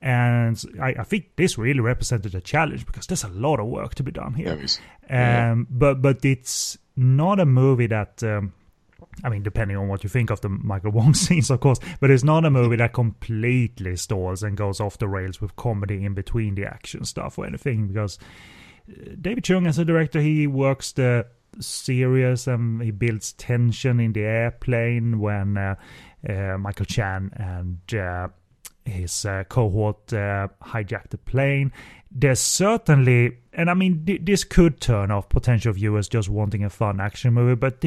And 0.00 0.58
I, 0.80 0.94
I, 1.00 1.04
think 1.04 1.36
this 1.36 1.58
really 1.58 1.80
represented 1.80 2.34
a 2.34 2.40
challenge 2.40 2.86
because 2.86 3.06
there's 3.06 3.24
a 3.24 3.28
lot 3.28 3.60
of 3.60 3.66
work 3.66 3.94
to 3.96 4.02
be 4.02 4.10
done 4.10 4.32
here. 4.32 4.52
Um, 4.52 4.58
yeah. 5.10 5.54
But 5.68 6.00
but 6.00 6.24
it's 6.24 6.78
not 6.96 7.38
a 7.38 7.44
movie 7.44 7.86
that 7.88 8.22
um, 8.22 8.54
I 9.24 9.28
mean, 9.28 9.42
depending 9.42 9.76
on 9.76 9.88
what 9.88 10.02
you 10.04 10.10
think 10.10 10.30
of 10.30 10.40
the 10.40 10.48
Michael 10.48 10.92
Wong 10.92 11.14
scenes, 11.14 11.50
of 11.50 11.60
course, 11.60 11.78
but 12.00 12.10
it's 12.10 12.24
not 12.24 12.44
a 12.44 12.50
movie 12.50 12.76
that 12.76 12.92
completely 12.92 13.96
stalls 13.96 14.42
and 14.42 14.56
goes 14.56 14.80
off 14.80 14.98
the 14.98 15.08
rails 15.08 15.40
with 15.40 15.56
comedy 15.56 16.04
in 16.04 16.14
between 16.14 16.54
the 16.54 16.64
action 16.64 17.04
stuff 17.04 17.38
or 17.38 17.46
anything. 17.46 17.88
Because 17.88 18.18
uh, 18.90 19.12
David 19.20 19.44
Chung, 19.44 19.66
as 19.66 19.78
a 19.78 19.84
director, 19.84 20.20
he 20.20 20.46
works 20.46 20.92
the 20.92 21.26
serious 21.58 22.46
and 22.46 22.82
he 22.82 22.90
builds 22.90 23.32
tension 23.32 23.98
in 24.00 24.12
the 24.12 24.22
airplane 24.22 25.18
when 25.18 25.56
uh, 25.56 25.74
uh, 26.28 26.56
Michael 26.58 26.86
Chan 26.86 27.30
and 27.34 27.98
uh, 27.98 28.28
his 28.84 29.24
uh, 29.24 29.44
cohort 29.48 30.12
uh, 30.12 30.48
hijacked 30.62 31.10
the 31.10 31.18
plane 31.18 31.72
there's 32.12 32.40
certainly, 32.40 33.38
and 33.52 33.70
I 33.70 33.74
mean, 33.74 34.04
this 34.22 34.42
could 34.42 34.80
turn 34.80 35.10
off 35.10 35.28
potential 35.28 35.72
viewers 35.72 36.08
just 36.08 36.28
wanting 36.28 36.64
a 36.64 36.70
fun 36.70 37.00
action 37.00 37.32
movie, 37.34 37.54
but 37.54 37.84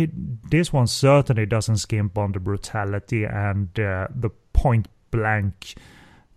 this 0.50 0.72
one 0.72 0.88
certainly 0.88 1.46
doesn't 1.46 1.78
skimp 1.78 2.18
on 2.18 2.32
the 2.32 2.40
brutality 2.40 3.26
and 3.26 3.78
uh, 3.80 4.08
the 4.16 4.30
point 4.54 4.88
blank 5.12 5.76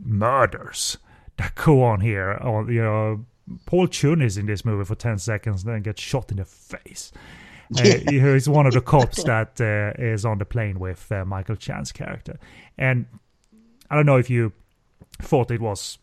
murders 0.05 0.99
that 1.37 1.55
go 1.55 1.85
on 1.85 2.01
here. 2.01 2.33
Or, 2.33 2.71
you 2.71 2.83
know, 2.83 3.25
Paul 3.67 3.87
Chun 3.87 4.21
is 4.21 4.37
in 4.37 4.47
this 4.47 4.65
movie 4.65 4.85
for 4.85 4.97
10 4.97 5.19
seconds, 5.19 5.63
and 5.63 5.73
then 5.73 5.83
gets 5.83 6.03
shot 6.03 6.33
in 6.33 6.39
the 6.39 6.45
face. 6.45 7.13
Uh, 7.77 7.83
he's 8.09 8.49
one 8.49 8.67
of 8.67 8.75
the 8.75 8.81
cops 8.81 9.23
that 9.25 9.61
uh, 9.61 10.01
is 10.03 10.25
on 10.25 10.39
the 10.39 10.45
plane 10.45 10.81
with 10.81 11.11
uh, 11.13 11.25
Michael 11.25 11.57
Chan's 11.57 11.93
character. 11.93 12.39
And 12.79 13.07
I 13.91 13.97
don't 13.97 14.07
know 14.07 14.19
if 14.19 14.31
you 14.31 14.53
thought 15.21 15.51
it 15.51 15.61
was 15.61 15.99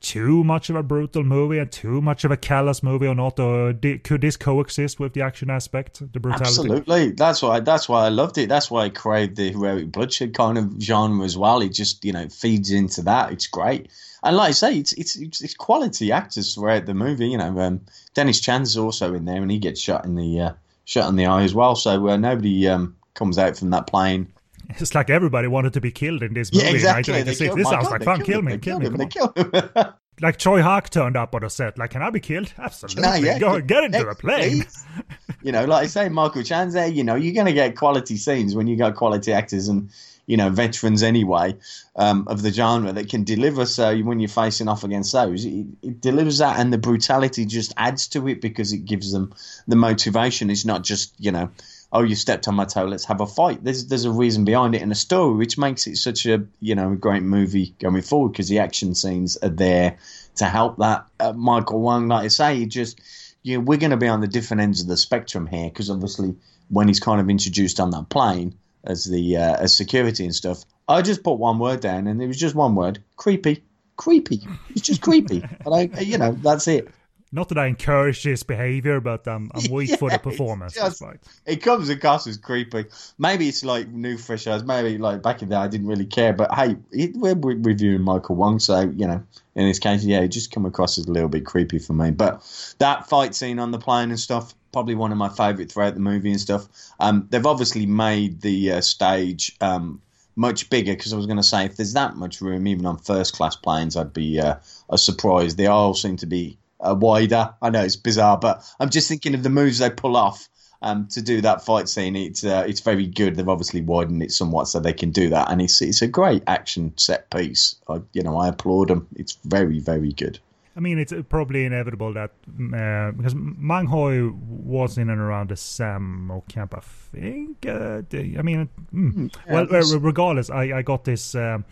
too 0.00 0.42
much 0.42 0.70
of 0.70 0.76
a 0.76 0.82
brutal 0.82 1.22
movie 1.22 1.58
and 1.58 1.70
too 1.70 2.00
much 2.00 2.24
of 2.24 2.30
a 2.30 2.36
callous 2.36 2.82
movie 2.82 3.06
or 3.06 3.14
not? 3.14 3.38
Or 3.38 3.72
could 3.72 4.20
this 4.22 4.36
coexist 4.36 4.98
with 4.98 5.12
the 5.12 5.22
action 5.22 5.50
aspect, 5.50 6.00
the 6.12 6.20
brutality? 6.20 6.48
Absolutely. 6.48 7.10
That's 7.12 7.42
why. 7.42 7.60
That's 7.60 7.88
why 7.88 8.06
I 8.06 8.08
loved 8.08 8.38
it. 8.38 8.48
That's 8.48 8.70
why 8.70 8.84
I 8.84 8.88
craved 8.88 9.36
the 9.36 9.50
heroic 9.50 9.92
bloodshed 9.92 10.34
kind 10.34 10.58
of 10.58 10.80
genre 10.80 11.24
as 11.24 11.36
well. 11.36 11.60
It 11.60 11.72
just 11.72 12.04
you 12.04 12.12
know 12.12 12.28
feeds 12.28 12.70
into 12.70 13.02
that. 13.02 13.32
It's 13.32 13.46
great. 13.46 13.90
And 14.22 14.36
like 14.36 14.48
I 14.48 14.52
say, 14.52 14.78
it's 14.78 14.92
it's 14.94 15.16
it's, 15.16 15.54
quality 15.54 16.12
actors 16.12 16.54
throughout 16.54 16.86
the 16.86 16.94
movie. 16.94 17.28
You 17.28 17.38
know, 17.38 17.58
um, 17.58 17.82
Dennis 18.14 18.40
Chan's 18.40 18.76
also 18.76 19.14
in 19.14 19.24
there, 19.24 19.40
and 19.42 19.50
he 19.50 19.58
gets 19.58 19.80
shot 19.80 20.04
in 20.04 20.14
the 20.16 20.40
uh, 20.40 20.52
shot 20.84 21.08
in 21.08 21.16
the 21.16 21.26
eye 21.26 21.42
as 21.42 21.54
well. 21.54 21.74
So 21.76 22.08
uh, 22.08 22.16
nobody 22.16 22.68
um, 22.68 22.96
comes 23.14 23.38
out 23.38 23.56
from 23.56 23.70
that 23.70 23.86
plane 23.86 24.32
it's 24.78 24.94
like 24.94 25.10
everybody 25.10 25.48
wanted 25.48 25.72
to 25.74 25.80
be 25.80 25.90
killed 25.90 26.22
in 26.22 26.34
this 26.34 26.52
movie. 26.52 26.66
Yeah, 26.66 26.72
exactly. 26.72 27.22
This 27.22 27.38
sounds 27.38 27.64
God, 27.64 27.90
like 27.90 28.04
fun. 28.04 28.22
Kill 28.22 28.42
me, 28.42 28.58
kill 28.58 28.78
me, 28.78 28.86
him, 28.86 29.08
kill 29.08 29.32
me. 29.36 29.42
like 30.20 30.38
Tsui 30.38 30.60
Hark 30.60 30.90
turned 30.90 31.16
up 31.16 31.34
on 31.34 31.42
the 31.42 31.50
set. 31.50 31.78
Like, 31.78 31.90
can 31.90 32.02
I 32.02 32.10
be 32.10 32.20
killed? 32.20 32.52
Absolutely. 32.58 33.02
No, 33.02 33.14
yeah. 33.14 33.38
Go 33.38 33.60
get 33.60 33.84
into 33.84 34.08
a 34.08 34.14
plane. 34.14 34.66
you 35.42 35.52
know, 35.52 35.64
like 35.64 35.84
I 35.84 35.86
say, 35.86 36.08
Michael 36.08 36.42
Chan's 36.42 36.74
there. 36.74 36.88
You 36.88 37.04
know, 37.04 37.14
you're 37.14 37.34
going 37.34 37.46
to 37.46 37.52
get 37.52 37.76
quality 37.76 38.16
scenes 38.16 38.54
when 38.54 38.66
you 38.66 38.76
got 38.76 38.94
quality 38.94 39.32
actors 39.32 39.68
and 39.68 39.90
you 40.26 40.36
know 40.36 40.48
veterans 40.48 41.02
anyway 41.02 41.56
um, 41.96 42.28
of 42.28 42.42
the 42.42 42.52
genre 42.52 42.92
that 42.92 43.08
can 43.08 43.24
deliver. 43.24 43.66
So 43.66 43.98
when 43.98 44.20
you're 44.20 44.28
facing 44.28 44.68
off 44.68 44.84
against 44.84 45.12
those, 45.12 45.44
it, 45.44 45.66
it, 45.82 46.00
delivers 46.00 46.38
that, 46.38 46.58
and 46.60 46.72
the 46.72 46.78
brutality 46.78 47.46
just 47.46 47.72
adds 47.76 48.06
to 48.08 48.28
it 48.28 48.40
because 48.40 48.72
it 48.72 48.84
gives 48.84 49.10
them 49.12 49.34
the 49.66 49.76
motivation. 49.76 50.50
It's 50.50 50.64
not 50.64 50.84
just 50.84 51.14
you 51.18 51.32
know 51.32 51.50
oh, 51.92 52.02
you 52.02 52.14
stepped 52.14 52.46
on 52.46 52.54
my 52.54 52.64
toe, 52.64 52.84
let's 52.84 53.04
have 53.04 53.20
a 53.20 53.26
fight. 53.26 53.62
There's 53.64 53.86
there's 53.86 54.04
a 54.04 54.10
reason 54.10 54.44
behind 54.44 54.74
it 54.74 54.82
in 54.82 54.92
a 54.92 54.96
story, 54.96 55.36
which 55.36 55.58
makes 55.58 55.86
it 55.86 55.96
such 55.96 56.26
a 56.26 56.44
you 56.60 56.74
know 56.74 56.94
great 56.94 57.22
movie 57.22 57.74
going 57.78 58.02
forward 58.02 58.32
because 58.32 58.48
the 58.48 58.60
action 58.60 58.94
scenes 58.94 59.36
are 59.38 59.48
there 59.48 59.98
to 60.36 60.44
help 60.44 60.78
that. 60.78 61.06
Uh, 61.18 61.32
Michael 61.32 61.80
Wong, 61.80 62.08
like 62.08 62.24
I 62.24 62.28
say, 62.28 62.64
just 62.66 63.00
you 63.42 63.56
know, 63.58 63.64
we're 63.64 63.78
going 63.78 63.90
to 63.90 63.96
be 63.96 64.08
on 64.08 64.20
the 64.20 64.28
different 64.28 64.62
ends 64.62 64.80
of 64.80 64.86
the 64.86 64.96
spectrum 64.96 65.46
here 65.46 65.68
because 65.68 65.90
obviously 65.90 66.36
when 66.68 66.88
he's 66.88 67.00
kind 67.00 67.20
of 67.20 67.28
introduced 67.28 67.80
on 67.80 67.90
that 67.90 68.08
plane 68.08 68.54
as 68.84 69.04
the 69.04 69.36
uh, 69.36 69.56
as 69.56 69.76
security 69.76 70.24
and 70.24 70.34
stuff, 70.34 70.64
I 70.88 71.02
just 71.02 71.22
put 71.22 71.34
one 71.34 71.58
word 71.58 71.80
down 71.80 72.06
and 72.06 72.22
it 72.22 72.26
was 72.26 72.38
just 72.38 72.54
one 72.54 72.74
word: 72.74 73.02
creepy. 73.16 73.64
Creepy. 73.96 74.40
It's 74.70 74.80
just 74.80 75.02
creepy. 75.02 75.44
but 75.64 75.72
I, 75.72 76.00
you 76.00 76.16
know, 76.16 76.32
that's 76.32 76.68
it. 76.68 76.88
Not 77.32 77.48
that 77.50 77.58
I 77.58 77.66
encourage 77.66 78.24
this 78.24 78.42
behavior, 78.42 79.00
but 79.00 79.26
um, 79.28 79.52
I'm 79.54 79.70
weak 79.70 79.90
yeah, 79.90 79.96
for 79.96 80.10
the 80.10 80.18
performance. 80.18 80.74
Just, 80.74 81.02
it 81.46 81.62
comes 81.62 81.88
across 81.88 82.26
as 82.26 82.36
creepy. 82.36 82.86
Maybe 83.18 83.48
it's 83.48 83.64
like 83.64 83.88
new 83.88 84.16
fresh 84.16 84.48
eyes. 84.48 84.64
Maybe 84.64 84.98
like 84.98 85.22
back 85.22 85.42
in 85.42 85.48
there, 85.48 85.60
I 85.60 85.68
didn't 85.68 85.86
really 85.86 86.06
care. 86.06 86.32
But 86.32 86.52
hey, 86.52 86.76
it, 86.90 87.14
we're 87.14 87.36
reviewing 87.36 88.02
Michael 88.02 88.34
Wong, 88.34 88.58
so 88.58 88.80
you 88.80 89.06
know, 89.06 89.22
in 89.54 89.66
this 89.68 89.78
case, 89.78 90.04
yeah, 90.04 90.20
it 90.20 90.28
just 90.28 90.50
come 90.50 90.66
across 90.66 90.98
as 90.98 91.06
a 91.06 91.12
little 91.12 91.28
bit 91.28 91.46
creepy 91.46 91.78
for 91.78 91.92
me. 91.92 92.10
But 92.10 92.42
that 92.78 93.08
fight 93.08 93.36
scene 93.36 93.60
on 93.60 93.70
the 93.70 93.78
plane 93.78 94.10
and 94.10 94.18
stuff, 94.18 94.52
probably 94.72 94.96
one 94.96 95.12
of 95.12 95.18
my 95.18 95.28
favourite 95.28 95.70
throughout 95.70 95.94
the 95.94 96.00
movie 96.00 96.32
and 96.32 96.40
stuff. 96.40 96.66
Um, 96.98 97.28
they've 97.30 97.46
obviously 97.46 97.86
made 97.86 98.40
the 98.40 98.72
uh, 98.72 98.80
stage 98.80 99.56
um, 99.60 100.02
much 100.34 100.68
bigger 100.68 100.94
because 100.94 101.12
I 101.12 101.16
was 101.16 101.26
going 101.26 101.36
to 101.36 101.44
say 101.44 101.64
if 101.64 101.76
there's 101.76 101.92
that 101.92 102.16
much 102.16 102.40
room, 102.40 102.66
even 102.66 102.86
on 102.86 102.98
first 102.98 103.34
class 103.34 103.54
planes, 103.54 103.96
I'd 103.96 104.12
be 104.12 104.40
uh, 104.40 104.56
a 104.88 104.98
surprise. 104.98 105.54
They 105.54 105.66
all 105.66 105.94
seem 105.94 106.16
to 106.16 106.26
be 106.26 106.58
uh, 106.82 106.94
wider. 106.94 107.54
I 107.62 107.70
know 107.70 107.82
it's 107.82 107.96
bizarre, 107.96 108.38
but 108.38 108.62
I'm 108.78 108.90
just 108.90 109.08
thinking 109.08 109.34
of 109.34 109.42
the 109.42 109.50
moves 109.50 109.78
they 109.78 109.90
pull 109.90 110.16
off 110.16 110.48
um, 110.82 111.08
to 111.08 111.22
do 111.22 111.40
that 111.42 111.64
fight 111.64 111.88
scene. 111.88 112.16
It's 112.16 112.44
uh, 112.44 112.64
it's 112.66 112.80
very 112.80 113.06
good. 113.06 113.36
They've 113.36 113.48
obviously 113.48 113.80
widened 113.80 114.22
it 114.22 114.32
somewhat 114.32 114.68
so 114.68 114.80
they 114.80 114.92
can 114.92 115.10
do 115.10 115.28
that, 115.30 115.50
and 115.50 115.60
it's 115.60 115.80
it's 115.82 116.02
a 116.02 116.08
great 116.08 116.42
action 116.46 116.92
set 116.96 117.30
piece. 117.30 117.76
I, 117.88 118.00
you 118.12 118.22
know, 118.22 118.36
I 118.36 118.48
applaud 118.48 118.88
them. 118.88 119.06
It's 119.16 119.38
very 119.44 119.78
very 119.78 120.12
good. 120.12 120.38
I 120.76 120.80
mean, 120.80 120.98
it's 120.98 121.12
probably 121.28 121.64
inevitable 121.64 122.14
that 122.14 122.30
uh, 122.74 123.10
because 123.10 123.34
Mang 123.34 123.86
Hoi 123.86 124.30
was 124.30 124.98
in 124.98 125.10
and 125.10 125.20
around 125.20 125.50
the 125.50 125.56
Sammo 125.56 126.46
camp, 126.48 126.74
I 126.74 126.80
think. 126.80 127.66
Uh, 127.66 128.02
I 128.12 128.42
mean, 128.42 128.68
mm. 128.94 129.34
Well, 129.48 129.66
regardless, 129.98 130.48
I, 130.48 130.78
I 130.78 130.82
got 130.82 131.04
this 131.04 131.34
um, 131.34 131.64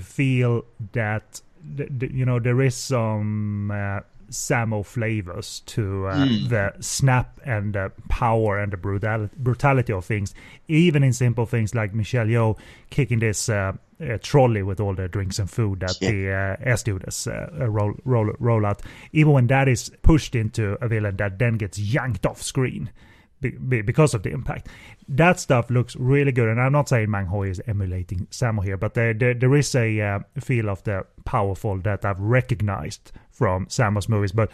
feel 0.00 0.64
that 0.92 1.42
you 1.74 2.24
know 2.24 2.38
there 2.38 2.62
is 2.62 2.76
some 2.76 3.72
uh, 4.28 4.30
Sammo 4.30 4.84
flavors 4.84 5.62
to 5.66 6.06
uh, 6.06 6.16
mm. 6.16 6.48
the 6.48 6.72
snap 6.80 7.40
and 7.44 7.74
the 7.74 7.92
power 8.08 8.58
and 8.58 8.72
the 8.72 8.76
brutal- 8.76 9.30
brutality 9.36 9.92
of 9.92 10.04
things, 10.04 10.34
even 10.68 11.02
in 11.02 11.12
simple 11.12 11.46
things 11.46 11.74
like 11.74 11.94
Michelle 11.94 12.26
Yeoh 12.26 12.58
kicking 12.90 13.18
this 13.18 13.48
uh, 13.48 13.72
uh, 14.00 14.18
trolley 14.20 14.62
with 14.62 14.80
all 14.80 14.94
the 14.94 15.08
drinks 15.08 15.38
and 15.38 15.50
food 15.50 15.80
that 15.80 15.96
yeah. 16.00 16.10
the 16.10 16.28
uh, 16.28 16.68
air 16.70 16.76
stewardess 16.76 17.26
uh, 17.26 17.48
roll, 17.68 17.94
roll, 18.04 18.32
roll 18.38 18.66
out. 18.66 18.82
Even 19.12 19.32
when 19.32 19.46
that 19.46 19.68
is 19.68 19.90
pushed 20.02 20.34
into 20.34 20.76
a 20.82 20.88
villain 20.88 21.16
that 21.16 21.38
then 21.38 21.56
gets 21.56 21.78
yanked 21.78 22.26
off 22.26 22.42
screen 22.42 22.90
because 23.40 24.14
of 24.14 24.22
the 24.22 24.30
impact. 24.30 24.68
That 25.08 25.38
stuff 25.38 25.70
looks 25.70 25.94
really 25.96 26.32
good, 26.32 26.48
and 26.48 26.60
I'm 26.60 26.72
not 26.72 26.88
saying 26.88 27.10
Mang 27.10 27.26
Hoi 27.26 27.50
is 27.50 27.60
emulating 27.66 28.26
Sammo 28.30 28.64
here, 28.64 28.76
but 28.76 28.94
there 28.94 29.14
there, 29.14 29.34
there 29.34 29.54
is 29.54 29.74
a 29.74 30.00
uh, 30.00 30.18
feel 30.40 30.68
of 30.68 30.82
the 30.84 31.06
powerful 31.24 31.78
that 31.78 32.04
I've 32.04 32.20
recognized 32.20 33.12
from 33.30 33.66
Sammo's 33.66 34.08
movies, 34.08 34.32
but 34.32 34.50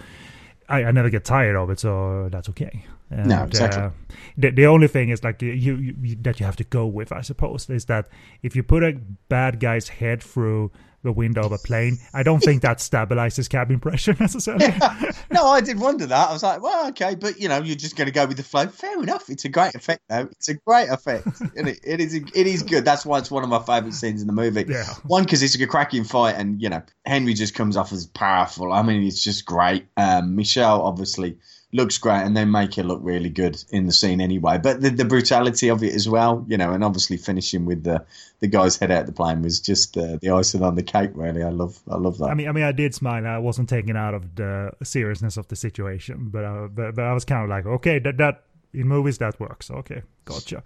I, 0.69 0.85
I, 0.85 0.91
never 0.91 1.11
get 1.11 1.25
tired 1.25 1.57
of 1.57 1.71
it, 1.71 1.81
so 1.81 2.29
that's 2.31 2.49
okay. 2.51 2.85
And, 3.11 3.29
no, 3.29 3.45
exactly. 3.45 3.83
Uh, 3.83 3.91
the, 4.37 4.51
the 4.51 4.67
only 4.67 4.89
thing 4.89 5.11
is 5.11 5.23
like 5.23 5.43
you, 5.43 5.53
you, 5.53 5.95
you, 6.03 6.17
that 6.23 6.41
you 6.41 6.47
have 6.47 6.57
to 6.57 6.65
go 6.65 6.87
with, 6.87 7.13
I 7.13 7.21
suppose, 7.21 7.69
is 7.69 7.85
that 7.87 8.09
if 8.43 8.57
you 8.57 8.63
put 8.63 8.83
a 8.83 8.99
bad 9.29 9.61
guy's 9.61 9.89
head 9.89 10.23
through 10.23 10.73
the 11.03 11.13
window 11.13 11.43
of 11.43 11.53
a 11.53 11.59
plane. 11.59 11.99
I 12.15 12.23
don't 12.23 12.41
think 12.41 12.63
that 12.63 12.79
stabilizes 12.79 13.49
cabin 13.49 13.81
pressure 13.81 14.15
necessarily. 14.21 14.73
no, 15.31 15.47
I 15.47 15.61
did 15.61 15.79
wonder 15.79 16.07
that. 16.07 16.29
I 16.29 16.33
was 16.33 16.43
like, 16.43 16.63
well, 16.63 16.89
okay, 16.89 17.15
but 17.15 17.41
you 17.41 17.49
know, 17.49 17.59
you're 17.63 17.77
just 17.77 17.97
going 17.97 18.07
to 18.07 18.13
go 18.13 18.27
with 18.27 18.37
the 18.37 18.43
flow. 18.43 18.67
Fair 18.67 19.03
enough. 19.03 19.29
It's 19.29 19.45
a 19.45 19.49
great 19.49 19.75
effect, 19.75 20.03
though. 20.09 20.29
It's 20.33 20.49
a 20.49 20.55
great 20.55 20.89
effect. 20.89 21.27
it, 21.55 21.81
it 21.85 22.01
is. 22.01 22.15
It 22.15 22.47
is 22.47 22.63
good. 22.63 22.85
That's 22.85 23.05
why 23.05 23.19
it's 23.19 23.31
one 23.31 23.43
of 23.43 23.51
my 23.51 23.61
favorite 23.61 23.95
scenes 23.95 24.21
in 24.21 24.27
the 24.27 24.33
movie. 24.33 24.65
Yeah. 24.69 24.85
One 25.07 25.25
because 25.25 25.43
it's 25.43 25.55
a 25.55 25.67
cracking 25.67 26.05
fight, 26.05 26.37
and 26.37 26.61
you 26.61 26.69
know, 26.69 26.83
Henry 27.05 27.35
just 27.35 27.55
comes 27.55 27.77
off 27.77 27.93
as 27.93 28.07
powerful. 28.07 28.73
I 28.73 28.83
mean, 28.83 29.03
it's 29.03 29.23
just 29.23 29.45
great. 29.45 29.87
Um, 29.97 30.37
Michelle 30.37 30.83
obviously 30.83 31.39
looks 31.73 31.99
great, 31.99 32.23
and 32.23 32.37
they 32.37 32.45
make 32.45 32.77
it 32.77 32.85
look 32.85 33.01
really 33.03 33.31
good 33.31 33.63
in 33.71 33.87
the 33.87 33.93
scene 33.93 34.21
anyway. 34.21 34.59
But 34.59 34.83
the, 34.83 34.91
the 34.91 35.05
brutality 35.05 35.69
of 35.69 35.83
it 35.83 35.95
as 35.95 36.09
well, 36.09 36.45
you 36.47 36.57
know, 36.57 36.73
and 36.73 36.85
obviously 36.85 37.17
finishing 37.17 37.65
with 37.65 37.83
the 37.85 38.05
the 38.41 38.49
guy's 38.49 38.77
head 38.77 38.91
out 38.91 39.07
the 39.07 39.13
plane 39.13 39.43
was 39.43 39.61
just 39.61 39.97
uh, 39.97 40.19
the 40.21 40.31
icing 40.31 40.63
on 40.63 40.75
the 40.75 40.83
cake. 40.83 41.11
Really, 41.15 41.43
I 41.43 41.51
love 41.51 41.79
I 41.91 41.97
love 41.97 42.19
that. 42.19 42.27
I 42.27 42.35
mean, 42.35 42.49
I 42.49 42.53
mean, 42.53 42.65
I 42.65 42.73
did 42.73 42.95
smile. 42.95 43.27
I 43.27 43.39
wasn't 43.39 43.69
taken 43.69 43.97
out 43.97 44.15
of 44.15 44.35
the 44.35 44.73
seriousness 44.83 45.37
of 45.37 45.49
the 45.49 45.57
situation, 45.57 46.29
but 46.31 46.45
uh, 46.45 46.69
but, 46.69 46.95
but 46.95 47.05
I 47.05 47.15
was 47.15 47.25
kind 47.25 47.43
of 47.43 47.49
like, 47.49 47.67
okay, 47.67 47.99
that 48.01 48.19
that 48.19 48.45
in 48.75 48.89
movies 48.89 49.19
that 49.19 49.39
works. 49.39 49.71
Okay, 49.71 50.03
gotcha. 50.25 50.59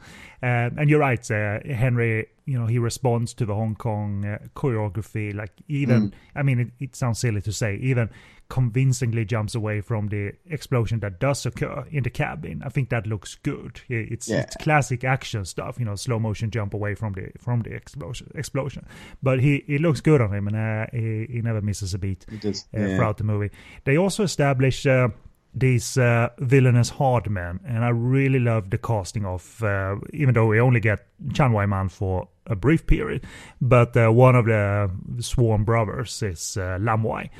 Um, 0.42 0.78
and 0.78 0.88
you're 0.88 1.00
right, 1.00 1.30
uh, 1.30 1.60
Henry. 1.64 2.28
You 2.44 2.58
know, 2.58 2.66
he 2.66 2.78
responds 2.78 3.34
to 3.34 3.46
the 3.46 3.54
Hong 3.54 3.74
Kong 3.74 4.24
uh, 4.24 4.38
choreography. 4.54 5.34
Like 5.34 5.52
even, 5.68 6.10
mm. 6.10 6.14
I 6.34 6.42
mean, 6.42 6.60
it, 6.60 6.68
it, 6.78 6.96
sounds 6.96 7.18
silly 7.18 7.40
to 7.40 7.52
say, 7.52 7.76
even 7.76 8.10
convincingly 8.48 9.24
jumps 9.24 9.56
away 9.56 9.80
from 9.80 10.06
the 10.08 10.32
explosion 10.48 11.00
that 11.00 11.18
does 11.18 11.44
occur 11.44 11.84
in 11.90 12.04
the 12.04 12.10
cabin. 12.10 12.62
I 12.64 12.68
think 12.68 12.90
that 12.90 13.06
looks 13.06 13.34
good. 13.34 13.80
It's 13.88 14.28
yeah. 14.28 14.42
it's 14.42 14.56
classic 14.56 15.02
action 15.02 15.44
stuff. 15.44 15.78
You 15.78 15.84
know, 15.84 15.96
slow 15.96 16.20
motion 16.20 16.50
jump 16.50 16.72
away 16.72 16.94
from 16.94 17.14
the 17.14 17.32
from 17.38 17.62
the 17.62 17.74
explosion. 17.74 18.30
Explosion, 18.34 18.86
but 19.22 19.40
he 19.40 19.56
it 19.66 19.80
looks 19.80 20.00
good 20.00 20.20
on 20.20 20.32
him, 20.32 20.46
and 20.46 20.56
uh, 20.56 20.86
he, 20.92 21.26
he 21.28 21.42
never 21.42 21.60
misses 21.60 21.94
a 21.94 21.98
beat 21.98 22.24
uh, 22.32 22.36
yeah. 22.72 22.96
throughout 22.96 23.18
the 23.18 23.24
movie. 23.24 23.50
They 23.84 23.98
also 23.98 24.22
establish 24.22 24.86
uh, 24.86 25.08
these 25.56 25.96
uh, 25.96 26.28
villainous 26.38 26.90
hard 26.90 27.30
men, 27.30 27.60
and 27.66 27.82
I 27.82 27.88
really 27.88 28.38
love 28.38 28.68
the 28.68 28.76
casting 28.76 29.24
of, 29.24 29.62
uh, 29.62 29.96
even 30.12 30.34
though 30.34 30.46
we 30.46 30.60
only 30.60 30.80
get 30.80 31.06
Chan 31.32 31.50
Wai 31.50 31.64
Man 31.64 31.88
for 31.88 32.28
a 32.46 32.54
brief 32.54 32.86
period, 32.86 33.24
but 33.60 33.96
uh, 33.96 34.10
one 34.10 34.36
of 34.36 34.44
the 34.44 34.90
sworn 35.20 35.64
brothers 35.64 36.22
is 36.22 36.58
uh, 36.58 36.76
Lam 36.78 37.02
Wai. 37.02 37.30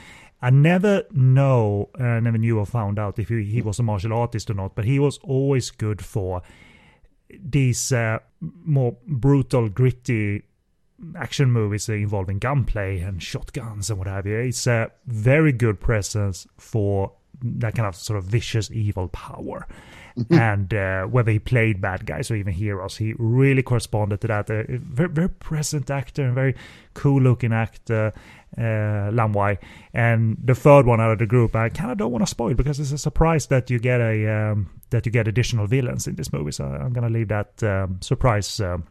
I 0.41 0.51
never 0.51 1.05
know, 1.13 1.91
I 1.99 2.21
never 2.21 2.39
knew 2.39 2.59
or 2.59 2.67
found 2.67 2.99
out 2.99 3.19
if 3.19 3.29
he, 3.29 3.45
he, 3.45 3.61
was 3.61 3.79
a 3.79 3.83
martial 3.83 4.15
artist 4.15 4.51
or 4.51 4.55
not, 4.55 4.75
but 4.75 4.87
he 4.87 4.99
was 4.99 5.19
always 5.19 5.71
good 5.71 6.03
for 6.03 6.41
these 7.29 7.93
uh, 7.93 8.19
more 8.41 8.97
brutal, 9.07 9.69
gritty 9.69 10.43
action 11.17 11.51
movies 11.51 11.89
involving 11.89 12.39
gunplay 12.39 13.01
and 13.01 13.23
shotguns 13.23 13.91
and 13.91 13.99
what 13.99 14.09
have 14.09 14.27
you. 14.27 14.39
It's 14.39 14.67
a 14.67 14.91
very 15.07 15.53
good 15.53 15.81
presence 15.81 16.47
for 16.57 17.13
that 17.43 17.75
kind 17.75 17.87
of 17.87 17.95
sort 17.95 18.19
of 18.19 18.25
vicious 18.25 18.71
evil 18.71 19.09
power. 19.09 19.67
Mm-hmm. 20.17 20.35
and 20.35 20.73
uh, 20.73 21.03
whether 21.05 21.31
he 21.31 21.39
played 21.39 21.83
bad 21.83 22.07
guys 22.07 22.31
or 22.31 22.37
even 22.37 22.55
heroes, 22.55 22.97
he 22.97 23.15
really 23.19 23.63
corresponded 23.63 24.23
to 24.23 24.27
that. 24.29 24.49
A 24.49 24.61
uh, 24.61 24.65
very, 24.69 25.11
very 25.11 25.29
present 25.29 25.91
actor 25.91 26.25
and 26.25 26.35
very 26.35 26.55
cool 26.95 27.21
looking 27.21 27.53
actor, 27.53 28.15
uh, 28.57 29.11
Lam 29.13 29.35
Wai. 29.35 29.59
And 29.93 30.39
the 30.43 30.55
third 30.55 30.87
one 30.87 31.03
out 31.03 31.11
of 31.11 31.19
the 31.19 31.27
group, 31.27 31.55
I 31.55 31.69
kind 31.69 31.93
of 31.93 31.99
don't 31.99 32.13
want 32.13 32.23
to 32.23 32.31
spoil 32.31 32.55
because 32.55 32.81
it's 32.81 32.93
a 32.93 32.99
surprise 32.99 33.49
that 33.49 33.69
you 33.69 33.79
get 33.79 34.01
a 34.01 34.27
um, 34.27 34.71
that 34.89 35.05
you 35.05 35.13
get 35.13 35.29
additional 35.29 35.67
villains 35.67 36.07
in 36.07 36.15
this 36.15 36.33
movie. 36.33 36.53
So 36.53 36.65
I'm 36.65 36.95
gonna 36.95 37.11
leave 37.11 37.29
that 37.29 37.63
um, 37.63 37.99
surprise. 38.01 38.59
Um, 38.61 38.87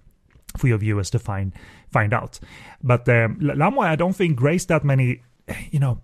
for 0.57 0.67
your 0.67 0.77
viewers 0.77 1.09
to 1.09 1.19
find 1.19 1.51
find 1.91 2.13
out, 2.13 2.39
but 2.81 3.09
um, 3.09 3.37
Lam 3.41 3.75
Wai, 3.75 3.91
I 3.91 3.97
don't 3.97 4.15
think 4.15 4.37
graced 4.37 4.69
that 4.69 4.85
many, 4.85 5.21
you 5.69 5.79
know, 5.79 5.99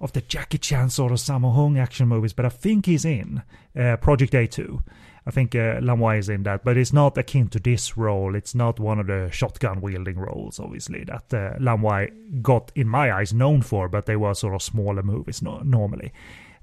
of 0.00 0.12
the 0.12 0.20
Jackie 0.20 0.58
Chan 0.58 0.90
sort 0.90 1.12
of 1.12 1.18
Sammo 1.18 1.54
Hung 1.54 1.78
action 1.78 2.08
movies, 2.08 2.32
but 2.32 2.44
I 2.44 2.50
think 2.50 2.86
he's 2.86 3.04
in 3.04 3.42
uh, 3.78 3.96
Project 3.96 4.32
A2. 4.32 4.82
I 5.26 5.32
think 5.32 5.56
uh, 5.56 5.80
Lam 5.82 5.98
Wai 5.98 6.16
is 6.16 6.28
in 6.28 6.44
that, 6.44 6.64
but 6.64 6.76
it's 6.76 6.92
not 6.92 7.18
akin 7.18 7.48
to 7.48 7.58
this 7.58 7.96
role. 7.96 8.36
It's 8.36 8.54
not 8.54 8.78
one 8.78 9.00
of 9.00 9.08
the 9.08 9.28
shotgun 9.32 9.80
wielding 9.80 10.18
roles, 10.18 10.60
obviously, 10.60 11.02
that 11.04 11.34
uh, 11.34 11.56
Lam 11.58 11.82
Wai 11.82 12.10
got, 12.42 12.70
in 12.76 12.88
my 12.88 13.12
eyes, 13.12 13.34
known 13.34 13.62
for, 13.62 13.88
but 13.88 14.06
they 14.06 14.14
were 14.14 14.34
sort 14.34 14.54
of 14.54 14.62
smaller 14.62 15.02
movies 15.02 15.42
no- 15.42 15.62
normally. 15.64 16.12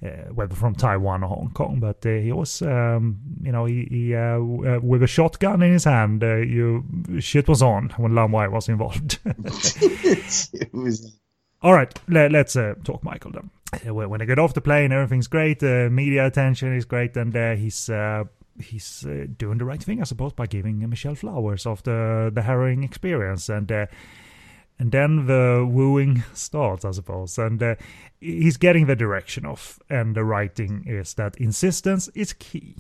Uh, 0.02 0.34
whether 0.34 0.54
from 0.54 0.76
Taiwan 0.76 1.24
or 1.24 1.30
Hong 1.30 1.52
Kong, 1.54 1.80
but 1.80 2.06
uh, 2.06 2.10
he 2.10 2.34
was, 2.34 2.62
um, 2.62 3.20
you 3.42 3.54
know, 3.54 3.64
he, 3.64 3.88
he 3.90 4.14
uh, 4.14 4.36
uh 4.36 4.80
with 4.84 5.02
a 5.02 5.08
shotgun 5.08 5.62
in 5.62 5.72
his 5.72 5.86
hand, 5.86 6.22
uh, 6.22 6.36
you 6.38 6.84
shit 7.20 7.48
was 7.48 7.62
on 7.62 7.88
when 7.96 8.14
Lam 8.14 8.34
Wai 8.34 8.50
was 8.50 8.68
involved. 8.68 9.20
it 9.26 10.74
was 10.74 11.18
all 11.64 11.74
right, 11.74 11.98
let, 12.10 12.36
us 12.36 12.56
uh, 12.58 12.76
talk 12.84 13.04
Michael 13.04 13.32
then. 13.32 13.50
Uh, 13.88 13.94
when 13.94 14.22
I 14.22 14.26
get 14.26 14.38
off 14.38 14.54
the 14.54 14.62
plane, 14.62 14.92
everything's 14.92 15.28
great. 15.28 15.64
Uh, 15.64 15.90
media 15.90 16.28
attention 16.28 16.76
is 16.76 16.84
great, 16.84 17.16
and 17.16 17.36
uh, 17.36 17.56
he's 17.56 17.90
uh, 17.90 18.26
he's 18.62 19.06
uh, 19.08 19.26
doing 19.38 19.58
the 19.58 19.66
right 19.66 19.82
thing, 19.82 20.02
I 20.02 20.04
suppose, 20.04 20.34
by 20.34 20.46
giving 20.46 20.88
Michelle 20.90 21.16
flowers 21.16 21.66
after 21.66 22.30
the 22.30 22.42
harrowing 22.42 22.84
experience, 22.84 23.48
and 23.48 23.72
and 23.72 24.92
then 24.92 25.26
the 25.26 25.66
wooing 25.68 26.24
starts, 26.34 26.84
I 26.84 26.92
suppose, 26.92 27.38
and 27.38 27.78
he's 28.20 28.58
getting 28.58 28.86
the 28.86 28.96
direction 28.96 29.46
of, 29.46 29.80
and 29.90 30.16
the 30.16 30.26
writing 30.26 30.84
is 30.86 31.14
that 31.16 31.38
insistence 31.38 32.10
is 32.10 32.34
key. 32.34 32.76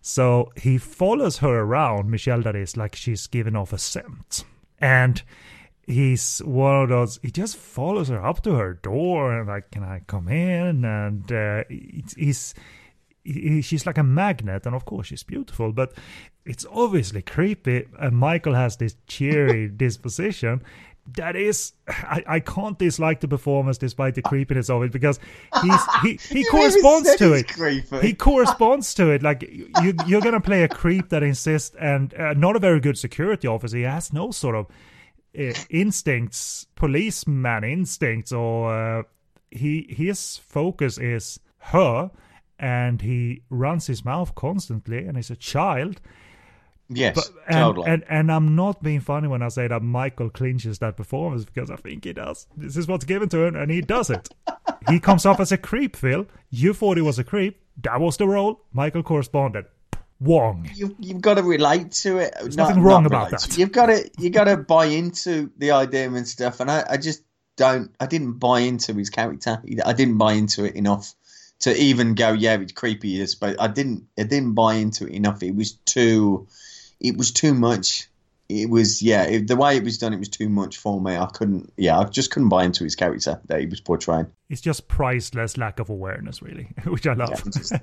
So 0.00 0.50
he 0.56 0.78
follows 0.78 1.38
her 1.38 1.60
around, 1.60 2.10
Michelle, 2.10 2.40
that 2.42 2.56
is, 2.56 2.76
like 2.76 2.96
she's 2.96 3.26
giving 3.26 3.54
off 3.54 3.74
a 3.74 3.78
scent, 3.78 4.44
and 4.80 5.22
he's 5.88 6.40
one 6.44 6.82
of 6.82 6.88
those 6.90 7.18
he 7.22 7.30
just 7.30 7.56
follows 7.56 8.08
her 8.08 8.22
up 8.24 8.42
to 8.42 8.54
her 8.54 8.74
door 8.74 9.32
and 9.32 9.48
like 9.48 9.70
can 9.70 9.82
i 9.82 10.00
come 10.06 10.28
in? 10.28 10.84
And 10.84 11.32
uh, 11.32 11.64
he's 11.68 12.54
he, 13.24 13.62
she's 13.62 13.86
like 13.86 13.98
a 13.98 14.02
magnet 14.02 14.66
and 14.66 14.74
of 14.74 14.84
course 14.84 15.08
she's 15.08 15.22
beautiful 15.22 15.72
but 15.72 15.92
it's 16.44 16.66
obviously 16.70 17.22
creepy. 17.22 17.86
And 17.98 18.16
michael 18.16 18.54
has 18.54 18.76
this 18.76 18.96
cheery 19.06 19.68
disposition 19.76 20.62
that 21.16 21.36
is 21.36 21.72
I, 21.88 22.22
I 22.26 22.40
can't 22.40 22.78
dislike 22.78 23.20
the 23.20 23.28
performance 23.28 23.78
despite 23.78 24.14
the 24.14 24.20
creepiness 24.20 24.68
of 24.68 24.82
it 24.82 24.92
because 24.92 25.18
he's 25.62 25.80
he, 26.02 26.34
he 26.34 26.44
corresponds 26.44 27.16
to 27.16 27.32
it. 27.32 27.48
creepy. 27.48 28.00
he 28.00 28.12
corresponds 28.12 28.92
to 28.94 29.10
it. 29.10 29.22
Like 29.22 29.42
you 29.42 29.94
you're 30.06 30.20
gonna 30.20 30.40
play 30.40 30.64
a 30.64 30.68
creep 30.68 31.08
that 31.08 31.22
insists 31.22 31.74
and 31.80 32.12
uh, 32.14 32.34
not 32.34 32.56
a 32.56 32.58
very 32.58 32.80
good 32.80 32.98
security 32.98 33.48
officer. 33.48 33.78
He 33.78 33.84
has 33.84 34.12
no 34.12 34.30
sort 34.30 34.54
of 34.54 34.66
instincts, 35.70 36.66
policeman 36.74 37.64
instincts, 37.64 38.32
or 38.32 38.74
uh, 38.74 39.02
he 39.50 39.86
his 39.88 40.36
focus 40.36 40.98
is 40.98 41.40
her, 41.58 42.10
and 42.58 43.02
he 43.02 43.42
runs 43.50 43.86
his 43.86 44.04
mouth 44.04 44.34
constantly, 44.34 45.06
and 45.06 45.16
he's 45.16 45.30
a 45.30 45.36
child. 45.36 46.00
Yes, 46.90 47.14
but, 47.14 47.54
and. 47.54 47.78
And, 47.86 48.04
and 48.08 48.32
I'm 48.32 48.56
not 48.56 48.82
being 48.82 49.00
funny 49.00 49.28
when 49.28 49.42
I 49.42 49.48
say 49.48 49.68
that 49.68 49.82
Michael 49.82 50.30
clinches 50.30 50.78
that 50.78 50.96
performance 50.96 51.44
because 51.44 51.70
I 51.70 51.76
think 51.76 52.04
he 52.04 52.14
does. 52.14 52.46
This 52.56 52.76
is 52.76 52.88
what's 52.88 53.04
given 53.04 53.28
to 53.28 53.44
him, 53.44 53.56
and 53.56 53.70
he 53.70 53.82
does 53.82 54.08
it. 54.08 54.30
he 54.88 54.98
comes 54.98 55.26
off 55.26 55.38
as 55.38 55.52
a 55.52 55.58
creep, 55.58 55.96
Phil. 55.96 56.26
You 56.50 56.72
thought 56.72 56.96
he 56.96 57.02
was 57.02 57.18
a 57.18 57.24
creep. 57.24 57.60
That 57.82 58.00
was 58.00 58.16
the 58.16 58.26
role. 58.26 58.64
Michael 58.72 59.02
corresponded. 59.02 59.66
Wong. 60.20 60.68
You, 60.74 60.96
you've 60.98 61.20
got 61.20 61.34
to 61.34 61.42
relate 61.42 61.92
to 61.92 62.18
it. 62.18 62.34
There's 62.40 62.56
not, 62.56 62.68
nothing 62.68 62.82
wrong 62.82 63.06
about 63.06 63.30
that. 63.30 63.56
You've 63.56 63.72
got 63.72 63.86
to 63.86 64.10
you 64.18 64.30
got 64.30 64.44
to 64.44 64.56
buy 64.56 64.86
into 64.86 65.50
the 65.56 65.72
idea 65.72 66.10
and 66.10 66.26
stuff. 66.26 66.60
And 66.60 66.70
I, 66.70 66.84
I 66.90 66.96
just 66.96 67.22
don't. 67.56 67.94
I 68.00 68.06
didn't 68.06 68.34
buy 68.34 68.60
into 68.60 68.94
his 68.94 69.10
character. 69.10 69.62
I 69.84 69.92
didn't 69.92 70.18
buy 70.18 70.32
into 70.32 70.64
it 70.64 70.74
enough 70.74 71.14
to 71.60 71.76
even 71.76 72.14
go. 72.14 72.32
Yeah, 72.32 72.54
it's 72.54 72.72
creepy. 72.72 73.18
This, 73.18 73.34
but 73.34 73.60
I 73.60 73.68
didn't. 73.68 74.08
I 74.18 74.24
didn't 74.24 74.54
buy 74.54 74.74
into 74.74 75.06
it 75.06 75.12
enough. 75.12 75.42
It 75.42 75.54
was 75.54 75.72
too. 75.72 76.48
It 77.00 77.16
was 77.16 77.30
too 77.30 77.54
much. 77.54 78.08
It 78.48 78.70
was 78.70 79.02
yeah. 79.02 79.24
It, 79.24 79.46
the 79.46 79.56
way 79.56 79.76
it 79.76 79.84
was 79.84 79.98
done, 79.98 80.14
it 80.14 80.18
was 80.18 80.30
too 80.30 80.48
much 80.48 80.78
for 80.78 81.00
me. 81.00 81.16
I 81.16 81.26
couldn't. 81.26 81.72
Yeah, 81.76 81.98
I 81.98 82.04
just 82.04 82.32
couldn't 82.32 82.48
buy 82.48 82.64
into 82.64 82.82
his 82.82 82.96
character 82.96 83.40
that 83.46 83.60
he 83.60 83.66
was 83.66 83.80
portraying. 83.80 84.26
It's 84.48 84.62
just 84.62 84.88
priceless 84.88 85.56
lack 85.56 85.78
of 85.78 85.90
awareness, 85.90 86.42
really, 86.42 86.70
which 86.86 87.06
I 87.06 87.12
love. 87.12 87.42
Yeah, 87.70 87.78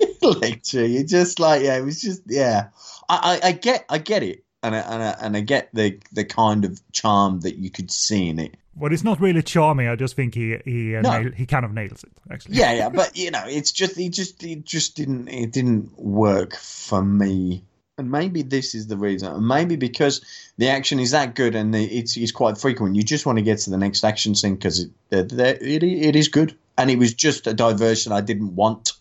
lecture. 0.40 0.86
You 0.86 1.04
just 1.04 1.38
like 1.38 1.62
yeah, 1.62 1.76
it 1.76 1.84
was 1.84 2.00
just 2.00 2.22
yeah. 2.26 2.68
I, 3.08 3.40
I, 3.42 3.48
I 3.48 3.52
get 3.52 3.84
I 3.88 3.98
get 3.98 4.22
it, 4.22 4.44
and 4.62 4.74
I, 4.74 4.78
and 4.78 5.02
I, 5.02 5.16
and 5.20 5.36
I 5.36 5.40
get 5.40 5.70
the 5.72 5.98
the 6.12 6.24
kind 6.24 6.64
of 6.64 6.80
charm 6.92 7.40
that 7.40 7.56
you 7.56 7.70
could 7.70 7.90
see 7.90 8.28
in 8.28 8.38
it. 8.38 8.56
Well, 8.76 8.92
it's 8.92 9.04
not 9.04 9.20
really 9.20 9.42
charming. 9.42 9.88
I 9.88 9.96
just 9.96 10.16
think 10.16 10.34
he 10.34 10.58
he 10.64 10.96
uh, 10.96 11.02
no. 11.02 11.22
nail, 11.22 11.32
he 11.32 11.46
kind 11.46 11.64
of 11.64 11.72
nails 11.72 12.02
it. 12.04 12.12
Actually, 12.30 12.56
yeah, 12.56 12.72
yeah. 12.72 12.88
But 12.94 13.16
you 13.16 13.30
know, 13.30 13.44
it's 13.46 13.72
just 13.72 13.96
he 13.96 14.08
just 14.08 14.42
it 14.42 14.64
just 14.64 14.96
didn't 14.96 15.28
it 15.28 15.52
didn't 15.52 15.98
work 15.98 16.56
for 16.56 17.02
me. 17.02 17.64
And 17.96 18.10
maybe 18.10 18.42
this 18.42 18.74
is 18.74 18.88
the 18.88 18.96
reason. 18.96 19.46
Maybe 19.46 19.76
because 19.76 20.20
the 20.58 20.68
action 20.68 20.98
is 20.98 21.12
that 21.12 21.36
good 21.36 21.54
and 21.54 21.72
the, 21.72 21.84
it's, 21.84 22.16
it's 22.16 22.32
quite 22.32 22.58
frequent. 22.58 22.96
You 22.96 23.04
just 23.04 23.24
want 23.24 23.38
to 23.38 23.44
get 23.44 23.58
to 23.60 23.70
the 23.70 23.78
next 23.78 24.02
action 24.02 24.34
scene 24.34 24.56
because 24.56 24.80
it, 24.80 24.90
it, 25.12 25.82
it 25.84 26.16
is 26.16 26.26
good. 26.26 26.56
And 26.76 26.90
it 26.90 26.98
was 26.98 27.14
just 27.14 27.46
a 27.46 27.54
diversion 27.54 28.10
I 28.10 28.20
didn't 28.20 28.56
want. 28.56 28.94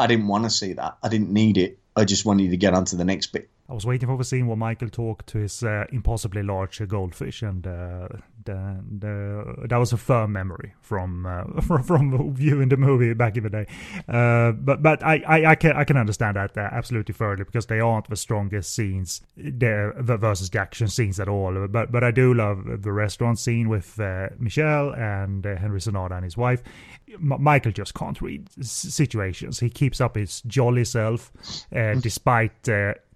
I 0.00 0.06
didn't 0.06 0.28
want 0.28 0.44
to 0.44 0.50
see 0.50 0.72
that. 0.72 0.96
I 1.02 1.10
didn't 1.10 1.30
need 1.30 1.58
it. 1.58 1.78
I 1.94 2.06
just 2.06 2.24
wanted 2.24 2.50
to 2.50 2.56
get 2.56 2.72
on 2.72 2.86
to 2.86 2.96
the 2.96 3.04
next 3.04 3.28
bit. 3.28 3.50
I 3.70 3.72
was 3.72 3.86
waiting 3.86 4.08
for 4.08 4.16
the 4.18 4.24
scene 4.24 4.48
where 4.48 4.56
Michael 4.56 4.88
talked 4.88 5.28
to 5.28 5.38
his 5.38 5.62
uh, 5.62 5.84
impossibly 5.92 6.42
large 6.42 6.86
goldfish, 6.88 7.40
and 7.40 7.64
uh, 7.64 8.08
the, 8.44 8.82
the, 8.98 9.68
that 9.68 9.76
was 9.76 9.92
a 9.92 9.96
firm 9.96 10.32
memory 10.32 10.74
from 10.80 11.24
uh, 11.24 11.60
from, 11.60 11.84
from 11.84 12.34
viewing 12.34 12.68
the 12.68 12.76
movie 12.76 13.14
back 13.14 13.36
in 13.36 13.44
the 13.44 13.50
day. 13.50 13.66
Uh, 14.08 14.50
but 14.52 14.82
but 14.82 15.04
I, 15.04 15.22
I, 15.24 15.50
I, 15.52 15.54
can 15.54 15.76
I 15.76 15.84
can 15.84 15.96
understand 15.96 16.34
that 16.34 16.58
uh, 16.58 16.68
absolutely 16.72 17.14
thoroughly 17.14 17.44
because 17.44 17.66
they 17.66 17.78
aren't 17.78 18.10
the 18.10 18.16
strongest 18.16 18.74
scenes 18.74 19.20
the, 19.36 19.94
the 19.96 20.16
versus 20.16 20.50
the 20.50 20.58
action 20.58 20.88
scenes 20.88 21.20
at 21.20 21.28
all. 21.28 21.68
But 21.68 21.92
but 21.92 22.02
I 22.02 22.10
do 22.10 22.34
love 22.34 22.82
the 22.82 22.90
restaurant 22.90 23.38
scene 23.38 23.68
with 23.68 24.00
uh, 24.00 24.30
Michelle 24.40 24.92
and 24.94 25.44
Henry 25.44 25.78
Sanada 25.78 26.16
and 26.16 26.24
his 26.24 26.36
wife. 26.36 26.60
M- 27.08 27.36
Michael 27.38 27.70
just 27.70 27.94
can't 27.94 28.20
read 28.20 28.48
situations. 28.64 29.60
He 29.60 29.70
keeps 29.70 30.00
up 30.00 30.16
his 30.16 30.42
jolly 30.42 30.84
self 30.84 31.30
despite 31.70 32.68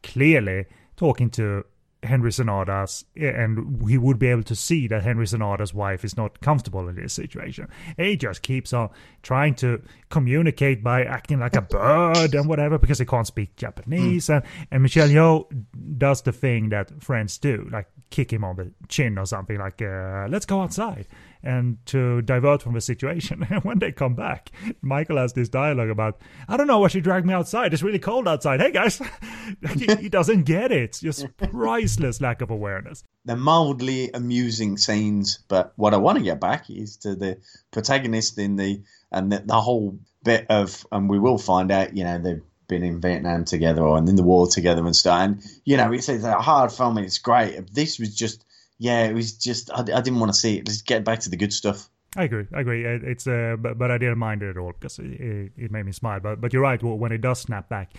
clearly 0.05 0.67
talking 0.97 1.31
to 1.31 1.65
Henry 2.05 2.31
Sanada's, 2.31 3.05
and 3.17 3.89
he 3.89 3.99
would 3.99 4.19
be 4.19 4.29
able 4.29 4.43
to 4.45 4.55
see 4.55 4.87
that 4.89 5.03
Henry 5.03 5.27
Sanada's 5.27 5.73
wife 5.73 6.05
is 6.05 6.17
not 6.17 6.41
comfortable 6.41 6.89
in 6.89 6.97
this 6.97 7.13
situation. 7.13 7.69
He 7.97 8.17
just 8.17 8.43
keeps 8.43 8.73
on 8.73 8.91
trying 9.23 9.55
to 9.57 9.83
communicate 10.11 10.85
by 10.85 11.05
acting 11.05 11.41
like 11.41 11.57
a 11.57 11.63
bird 11.63 12.35
and 12.35 12.49
whatever 12.49 12.79
because 12.79 12.99
he 12.99 13.07
can't 13.07 13.27
speak 13.27 13.57
Japanese. 13.57 14.27
Mm. 14.27 14.37
And, 14.37 14.45
and 14.71 14.83
Michelle 14.83 15.09
Yeoh 15.09 15.65
does 15.99 16.23
the 16.23 16.33
thing 16.33 16.69
that 16.69 17.03
friends 17.03 17.39
do, 17.39 17.69
like 17.73 17.89
kick 18.11 18.33
him 18.33 18.45
on 18.45 18.57
the 18.57 18.71
chin 18.89 19.19
or 19.19 19.27
something, 19.27 19.59
like, 19.59 19.81
uh, 19.83 20.27
let's 20.29 20.47
go 20.47 20.61
outside 20.61 21.07
and 21.45 21.79
to 21.87 22.23
divert 22.23 22.63
from 22.63 22.75
the 22.75 22.81
situation. 22.81 23.47
And 23.49 23.63
when 23.65 23.79
they 23.79 23.93
come 23.93 24.15
back, 24.15 24.51
Michael 24.81 25.19
has 25.19 25.35
this 25.35 25.49
dialogue 25.49 25.91
about, 25.91 26.21
I 26.49 26.57
don't 26.57 26.67
know 26.67 26.81
why 26.81 26.89
she 26.89 27.01
dragged 27.01 27.27
me 27.27 27.35
outside. 27.35 27.73
It's 27.73 27.83
really 27.83 27.99
cold 27.99 28.27
outside. 28.27 28.61
Hey 28.61 28.73
guys, 28.73 29.01
he, 29.75 29.87
he, 29.97 30.09
doesn't 30.09 30.45
get 30.45 30.73
it. 30.73 30.99
Just 31.01 31.27
priceless 31.37 32.21
lack 32.21 32.41
of 32.41 32.51
awareness. 32.51 33.05
They're 33.25 33.37
mildly 33.37 34.11
amusing 34.13 34.79
scenes, 34.79 35.39
but 35.49 35.73
what 35.77 35.95
I 35.95 35.99
want 35.99 36.19
to 36.19 36.25
get 36.25 36.41
back 36.41 36.71
is 36.71 36.97
to 36.99 37.15
the 37.15 37.39
protagonist 37.71 38.39
in 38.39 38.57
the 38.57 38.83
and 39.13 39.31
the, 39.31 39.39
the 39.39 39.61
whole 39.61 39.99
bit 40.25 40.47
of, 40.51 40.85
and 40.91 41.09
we 41.09 41.21
will 41.21 41.39
find 41.39 41.71
out, 41.71 41.97
you 41.97 42.03
know, 42.03 42.19
they've 42.19 42.43
been 42.67 42.83
in 42.83 43.01
Vietnam 43.01 43.45
together 43.45 43.83
or 43.83 43.99
in 43.99 44.07
the 44.07 44.23
war 44.23 44.49
together 44.49 44.85
and 44.85 44.97
stuff. 44.97 45.21
And 45.21 45.43
you 45.65 45.77
know, 45.77 45.93
it's, 45.93 46.09
it's 46.09 46.25
a 46.25 46.41
hard 46.41 46.73
film 46.73 46.97
and 46.97 47.07
it's 47.07 47.19
great. 47.19 47.73
This 47.73 47.99
was 47.99 48.15
just 48.15 48.45
yeah, 48.79 49.05
it 49.05 49.15
was 49.15 49.33
just 49.33 49.71
I, 49.71 49.81
I 49.81 50.01
didn't 50.01 50.21
want 50.21 50.33
to 50.33 50.39
see 50.39 50.59
it. 50.59 50.67
Let's 50.67 50.83
get 50.83 51.05
back 51.05 51.21
to 51.21 51.31
the 51.31 51.37
good 51.37 51.53
stuff. 51.53 51.89
I 52.17 52.25
agree. 52.25 52.47
I 52.55 52.61
agree. 52.61 52.85
It's 52.85 53.27
uh, 53.27 53.57
but, 53.59 53.77
but 53.77 53.91
I 53.91 53.99
didn't 53.99 54.19
mind 54.19 54.43
it 54.43 54.51
at 54.51 54.57
all 54.57 54.73
because 54.73 54.99
it, 54.99 55.53
it 55.57 55.71
made 55.71 55.85
me 55.85 55.93
smile. 55.93 56.21
But 56.21 56.41
but 56.41 56.53
you're 56.53 56.63
right. 56.63 56.83
When 56.83 57.13
it 57.13 57.21
does 57.21 57.41
snap 57.41 57.69
back, 57.69 57.93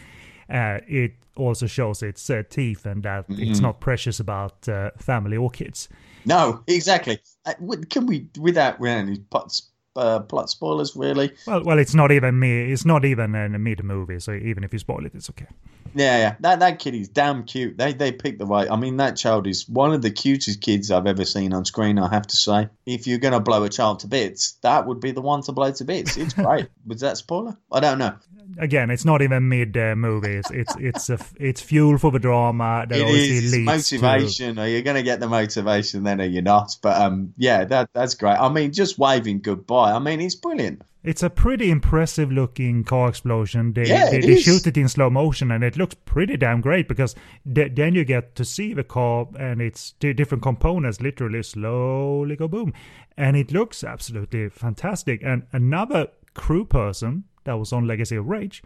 uh, 0.49 0.80
it 0.88 1.13
also 1.36 1.67
shows 1.67 2.01
its 2.01 2.30
uh, 2.30 2.43
teeth 2.49 2.86
and 2.86 3.03
that 3.03 3.28
mm-hmm. 3.28 3.43
it's 3.43 3.59
not 3.59 3.82
precious 3.82 4.19
about 4.19 4.67
uh, 4.69 4.91
family 4.97 5.38
or 5.38 5.49
kids. 5.49 5.89
No, 6.26 6.63
exactly. 6.67 7.19
Uh, 7.45 7.53
can 7.89 8.05
we 8.05 8.28
without 8.39 8.84
any 8.86 9.19
pots 9.19 9.69
uh, 9.95 10.19
plot 10.19 10.49
spoilers, 10.49 10.95
really. 10.95 11.31
Well, 11.47 11.63
well, 11.63 11.79
it's 11.79 11.95
not 11.95 12.11
even 12.11 12.39
me. 12.39 12.71
It's 12.71 12.85
not 12.85 13.05
even 13.05 13.35
a 13.35 13.49
mid 13.49 13.83
movie, 13.83 14.19
so 14.19 14.33
even 14.33 14.63
if 14.63 14.73
you 14.73 14.79
spoil 14.79 15.05
it, 15.05 15.13
it's 15.15 15.29
okay. 15.29 15.47
Yeah, 15.93 16.17
yeah. 16.17 16.35
That 16.41 16.59
that 16.59 16.79
kid 16.79 16.93
is 16.93 17.07
damn 17.07 17.45
cute. 17.45 17.77
They 17.77 17.93
they 17.93 18.11
picked 18.11 18.39
the 18.39 18.45
right. 18.45 18.69
I 18.69 18.75
mean, 18.75 18.97
that 18.97 19.15
child 19.15 19.47
is 19.47 19.67
one 19.69 19.93
of 19.93 20.01
the 20.01 20.11
cutest 20.11 20.61
kids 20.61 20.91
I've 20.91 21.07
ever 21.07 21.23
seen 21.23 21.53
on 21.53 21.63
screen. 21.63 21.97
I 21.97 22.09
have 22.09 22.27
to 22.27 22.35
say, 22.35 22.69
if 22.85 23.07
you're 23.07 23.19
gonna 23.19 23.39
blow 23.39 23.63
a 23.63 23.69
child 23.69 23.99
to 23.99 24.07
bits, 24.07 24.53
that 24.61 24.85
would 24.85 24.99
be 24.99 25.11
the 25.11 25.21
one 25.21 25.41
to 25.43 25.53
blow 25.53 25.71
to 25.71 25.85
bits. 25.85 26.17
It's 26.17 26.33
great. 26.45 26.67
Was 26.85 27.01
that 27.01 27.17
spoiler? 27.17 27.57
I 27.71 27.79
don't 27.79 27.97
know 27.97 28.15
again, 28.57 28.89
it's 28.89 29.05
not 29.05 29.21
even 29.21 29.49
mid 29.49 29.75
uh, 29.77 29.95
movie. 29.95 30.35
It's 30.35 30.51
it's 30.51 30.75
it's 30.77 31.09
a, 31.09 31.19
it's 31.39 31.61
fuel 31.61 31.97
for 31.97 32.11
the 32.11 32.19
drama. 32.19 32.85
That 32.85 32.99
it 32.99 33.07
is 33.07 33.57
motivation. 33.57 34.55
To... 34.55 34.61
Are 34.61 34.67
you 34.67 34.81
going 34.81 34.95
to 34.95 35.03
get 35.03 35.19
the 35.19 35.27
motivation 35.27 36.03
then, 36.03 36.21
or 36.21 36.25
you're 36.25 36.43
not? 36.43 36.77
But 36.81 37.01
um, 37.01 37.33
yeah, 37.37 37.63
that 37.65 37.89
that's 37.93 38.15
great. 38.15 38.37
I 38.37 38.49
mean, 38.49 38.73
just 38.73 38.99
waving 38.99 39.39
goodbye. 39.39 39.84
I 39.86 39.99
mean, 39.99 40.21
it's 40.21 40.36
brilliant. 40.36 40.81
It's 41.03 41.21
a 41.21 41.29
pretty 41.29 41.69
impressive 41.69 42.31
looking 42.31 42.83
car 42.83 43.09
explosion. 43.09 43.73
They, 43.73 43.86
yeah, 43.86 44.09
they, 44.09 44.21
they 44.21 44.41
shoot 44.41 44.65
it 44.65 44.75
in 44.75 44.88
slow 44.88 45.09
motion 45.09 45.51
and 45.51 45.63
it 45.63 45.77
looks 45.77 45.95
pretty 46.05 46.36
damn 46.36 46.61
great 46.61 46.88
because 46.88 47.15
th- 47.53 47.73
then 47.75 47.93
you 47.93 48.03
get 48.03 48.36
to 48.36 48.45
see 48.45 48.73
the 48.73 48.83
car 48.83 49.27
and 49.38 49.61
its 49.61 49.91
different 49.99 50.41
components 50.41 51.01
literally 51.01 51.43
slowly 51.43 52.36
go 52.36 52.47
boom. 52.47 52.73
And 53.17 53.38
it 53.38 53.51
looks 53.51 53.83
absolutely 53.83 54.49
fantastic. 54.49 55.21
And 55.23 55.43
another 55.51 56.07
crew 56.33 56.65
person 56.65 57.25
that 57.43 57.59
was 57.59 57.71
on 57.71 57.86
Legacy 57.86 58.15
of 58.15 58.27
Rage 58.27 58.63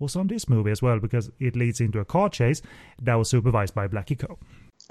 was 0.00 0.16
on 0.16 0.26
this 0.26 0.48
movie 0.48 0.70
as 0.70 0.82
well 0.82 0.98
because 0.98 1.30
it 1.38 1.56
leads 1.56 1.80
into 1.80 2.00
a 2.00 2.04
car 2.04 2.28
chase 2.28 2.62
that 3.02 3.14
was 3.14 3.28
supervised 3.28 3.74
by 3.74 3.88
Blackie 3.88 4.18
Ko. 4.18 4.38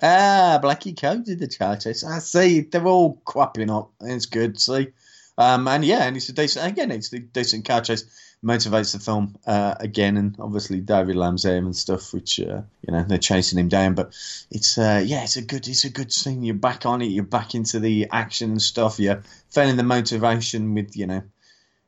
Ah, 0.01 0.59
Blackie 0.61 0.99
Ko 0.99 1.17
did 1.17 1.39
the 1.39 1.47
car 1.47 1.75
chase. 1.77 2.03
I 2.03 2.19
see. 2.19 2.61
They're 2.61 2.85
all 2.85 3.15
quapping 3.25 3.69
up. 3.69 3.91
It's 4.01 4.25
good. 4.25 4.59
See, 4.59 4.89
um, 5.37 5.67
and 5.67 5.85
yeah, 5.85 6.03
and 6.03 6.17
it's 6.17 6.29
a 6.29 6.33
decent. 6.33 6.67
Again, 6.67 6.91
it's 6.91 7.13
a 7.13 7.19
decent 7.19 7.65
car 7.65 7.81
chase. 7.81 8.05
Motivates 8.45 8.93
the 8.93 8.99
film 8.99 9.35
uh, 9.47 9.73
again, 9.79 10.15
and 10.15 10.35
obviously 10.39 10.79
David 10.79 11.15
Lam's 11.15 11.41
there 11.41 11.57
and 11.57 11.75
stuff, 11.75 12.13
which 12.13 12.39
uh, 12.39 12.61
you 12.85 12.91
know 12.91 13.03
they're 13.03 13.17
chasing 13.17 13.57
him 13.57 13.67
down. 13.67 13.95
But 13.95 14.15
it's 14.51 14.77
uh, 14.77 15.03
yeah, 15.03 15.23
it's 15.23 15.37
a 15.37 15.41
good, 15.41 15.67
it's 15.67 15.85
a 15.85 15.89
good 15.89 16.13
scene. 16.13 16.43
You're 16.43 16.53
back 16.53 16.85
on 16.85 17.01
it. 17.01 17.07
You're 17.07 17.23
back 17.23 17.55
into 17.55 17.79
the 17.79 18.07
action 18.11 18.51
and 18.51 18.61
stuff. 18.61 18.99
You're 18.99 19.23
feeling 19.49 19.75
the 19.75 19.83
motivation 19.83 20.75
with 20.75 20.95
you 20.95 21.07
know 21.07 21.23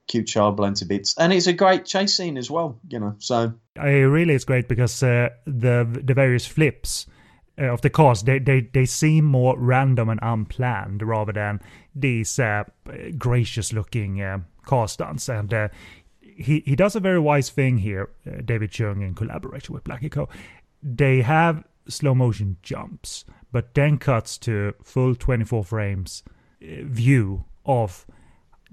cute 0.08 0.26
child 0.26 0.58
blown 0.58 0.74
to 0.74 0.86
bits, 0.86 1.16
and 1.18 1.32
it's 1.32 1.46
a 1.46 1.54
great 1.54 1.86
chase 1.86 2.18
scene 2.18 2.36
as 2.36 2.50
well. 2.50 2.80
You 2.90 3.00
know, 3.00 3.16
so 3.20 3.54
I 3.78 3.90
really 3.90 4.34
it's 4.34 4.46
great 4.46 4.68
because 4.68 5.04
uh, 5.04 5.30
the 5.46 5.88
the 6.04 6.16
various 6.16 6.48
flips 6.48 7.06
uh, 7.60 7.66
of 7.66 7.82
the 7.82 7.90
cars 7.90 8.24
they, 8.24 8.40
they 8.40 8.62
they 8.62 8.86
seem 8.86 9.26
more 9.26 9.58
random 9.58 10.10
and 10.10 10.20
unplanned 10.24 11.02
rather 11.02 11.34
than 11.34 11.60
these 11.96 12.40
uh, 12.40 12.64
gracious 13.18 13.74
looking 13.74 14.22
uh, 14.22 14.40
car 14.66 14.88
stunts 14.88 15.30
and. 15.30 15.54
Uh, 15.54 15.68
he, 16.22 16.64
he 16.66 16.74
does 16.74 16.96
a 16.96 17.02
very 17.02 17.20
wise 17.20 17.50
thing 17.50 17.80
here, 17.80 18.12
uh, 18.26 18.40
David 18.46 18.72
Chung, 18.72 19.02
in 19.02 19.14
collaboration 19.14 19.74
with 19.74 19.84
Blackie 19.84 20.10
Ko. 20.10 20.30
They 20.82 21.22
have 21.22 21.66
slow 21.90 22.16
motion 22.16 22.56
jumps, 22.64 23.26
but 23.52 23.74
then 23.74 23.98
cuts 23.98 24.38
to 24.38 24.74
full 24.82 25.16
24 25.16 25.66
frames 25.66 26.24
view 26.62 27.44
of 27.66 28.06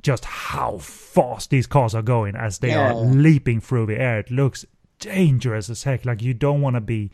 just 0.03 0.25
how 0.25 0.79
fast 0.79 1.51
these 1.51 1.67
cars 1.67 1.95
are 1.95 2.03
going 2.03 2.37
as 2.37 2.59
they 2.59 2.69
yeah. 2.69 2.93
are 2.93 2.95
leaping 2.95 3.61
through 3.61 3.87
the 3.87 4.01
air. 4.01 4.21
It 4.21 4.31
looks 4.31 4.65
dangerous 4.99 5.71
as 5.71 5.83
heck. 5.83 6.05
Like 6.05 6.23
you 6.23 6.35
don't 6.35 6.61
want 6.61 6.75
to 6.75 6.81
be 6.81 7.11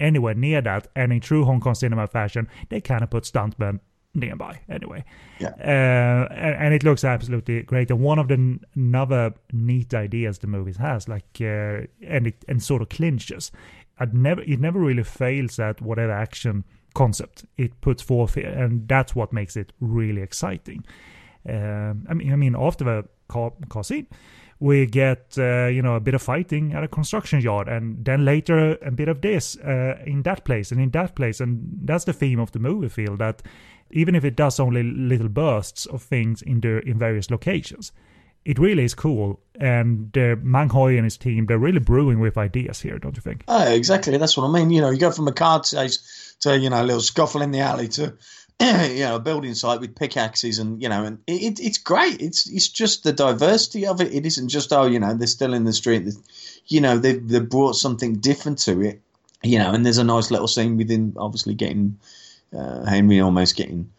anywhere 0.00 0.34
near 0.34 0.60
that. 0.62 0.88
And 0.94 1.12
in 1.12 1.20
true 1.20 1.44
Hong 1.44 1.60
Kong 1.60 1.74
cinema 1.74 2.06
fashion, 2.06 2.48
they 2.68 2.80
kind 2.80 3.02
of 3.02 3.10
put 3.10 3.24
stuntmen 3.24 3.80
nearby 4.14 4.60
anyway. 4.68 5.04
Yeah. 5.40 5.54
Uh, 5.58 6.32
and, 6.32 6.54
and, 6.56 6.74
it 6.74 6.84
looks 6.84 7.04
absolutely 7.04 7.62
great. 7.62 7.90
And 7.90 8.00
one 8.00 8.18
of 8.18 8.28
the 8.28 8.58
another 8.74 9.34
neat 9.52 9.92
ideas 9.92 10.38
the 10.38 10.46
movie 10.46 10.72
has, 10.78 11.08
like, 11.08 11.26
uh, 11.40 11.82
and 12.02 12.28
it 12.28 12.44
and 12.48 12.62
sort 12.62 12.82
of 12.82 12.88
clinches. 12.88 13.50
I'd 13.98 14.14
never, 14.14 14.42
it 14.42 14.60
never 14.60 14.80
really 14.80 15.04
fails 15.04 15.58
at 15.58 15.80
whatever 15.80 16.12
action 16.12 16.64
concept 16.94 17.44
it 17.56 17.80
puts 17.80 18.02
forth 18.02 18.34
here, 18.34 18.48
and 18.48 18.88
that's 18.88 19.14
what 19.14 19.32
makes 19.32 19.56
it 19.56 19.72
really 19.80 20.22
exciting. 20.22 20.84
Um, 21.48 22.06
I 22.08 22.14
mean, 22.14 22.32
I 22.32 22.36
mean, 22.36 22.56
after 22.56 22.84
the 22.84 23.08
car, 23.28 23.52
car 23.68 23.84
scene, 23.84 24.06
we 24.64 24.86
get 24.86 25.36
uh, 25.36 25.66
you 25.66 25.82
know 25.82 25.94
a 25.94 26.00
bit 26.00 26.14
of 26.14 26.22
fighting 26.22 26.72
at 26.72 26.82
a 26.82 26.88
construction 26.88 27.40
yard, 27.40 27.68
and 27.68 28.02
then 28.02 28.24
later 28.24 28.78
a 28.82 28.90
bit 28.90 29.08
of 29.08 29.20
this 29.20 29.58
uh, 29.58 30.02
in 30.06 30.22
that 30.22 30.44
place 30.44 30.72
and 30.72 30.80
in 30.80 30.90
that 30.90 31.14
place, 31.14 31.38
and 31.38 31.68
that's 31.82 32.04
the 32.04 32.14
theme 32.14 32.40
of 32.40 32.50
the 32.52 32.58
movie. 32.58 32.88
Feel 32.88 33.16
that 33.18 33.42
even 33.90 34.14
if 34.14 34.24
it 34.24 34.36
does 34.36 34.58
only 34.58 34.82
little 34.82 35.28
bursts 35.28 35.84
of 35.86 36.02
things 36.02 36.40
in 36.40 36.60
the 36.60 36.78
in 36.88 36.98
various 36.98 37.30
locations, 37.30 37.92
it 38.46 38.58
really 38.58 38.84
is 38.84 38.94
cool. 38.94 39.38
And 39.60 40.16
uh, 40.16 40.36
Mang 40.42 40.70
Hoi 40.70 40.96
and 40.96 41.04
his 41.04 41.18
team, 41.18 41.44
they're 41.44 41.58
really 41.58 41.78
brewing 41.78 42.18
with 42.18 42.38
ideas 42.38 42.80
here, 42.80 42.98
don't 42.98 43.16
you 43.16 43.22
think? 43.22 43.44
Oh, 43.46 43.70
exactly. 43.70 44.16
That's 44.16 44.36
what 44.36 44.48
I 44.48 44.52
mean. 44.52 44.70
You 44.70 44.80
know, 44.80 44.90
you 44.90 44.98
go 44.98 45.10
from 45.10 45.28
a 45.28 45.32
car 45.32 45.62
chase 45.62 46.36
to, 46.40 46.58
you 46.58 46.70
know, 46.70 46.82
a 46.82 46.84
little 46.84 47.02
scuffle 47.02 47.42
in 47.42 47.50
the 47.50 47.60
alley 47.60 47.88
to 47.88 48.16
you 48.90 49.04
know, 49.04 49.16
a 49.16 49.20
building 49.20 49.54
site 49.54 49.80
with 49.80 49.94
pickaxes 49.94 50.58
and 50.58 50.80
you 50.82 50.88
know, 50.88 51.04
and 51.04 51.18
it, 51.26 51.60
it's 51.60 51.78
great. 51.78 52.20
It's 52.20 52.48
it's 52.48 52.68
just 52.68 53.04
the 53.04 53.12
diversity 53.12 53.86
of 53.86 54.00
it. 54.00 54.14
It 54.14 54.26
isn't 54.26 54.48
just 54.48 54.72
oh, 54.72 54.86
you 54.86 54.98
know, 54.98 55.14
they're 55.14 55.26
still 55.26 55.54
in 55.54 55.64
the 55.64 55.72
street. 55.72 56.08
You 56.66 56.80
know, 56.80 56.98
they've, 56.98 57.26
they 57.26 57.40
brought 57.40 57.74
something 57.74 58.16
different 58.16 58.58
to 58.60 58.80
it. 58.82 59.00
You 59.42 59.58
know, 59.58 59.72
and 59.72 59.84
there's 59.84 59.98
a 59.98 60.04
nice 60.04 60.30
little 60.30 60.48
scene 60.48 60.78
within, 60.78 61.14
obviously 61.18 61.54
getting 61.54 61.98
uh, 62.56 62.84
Henry 62.84 63.20
almost 63.20 63.56
getting 63.56 63.90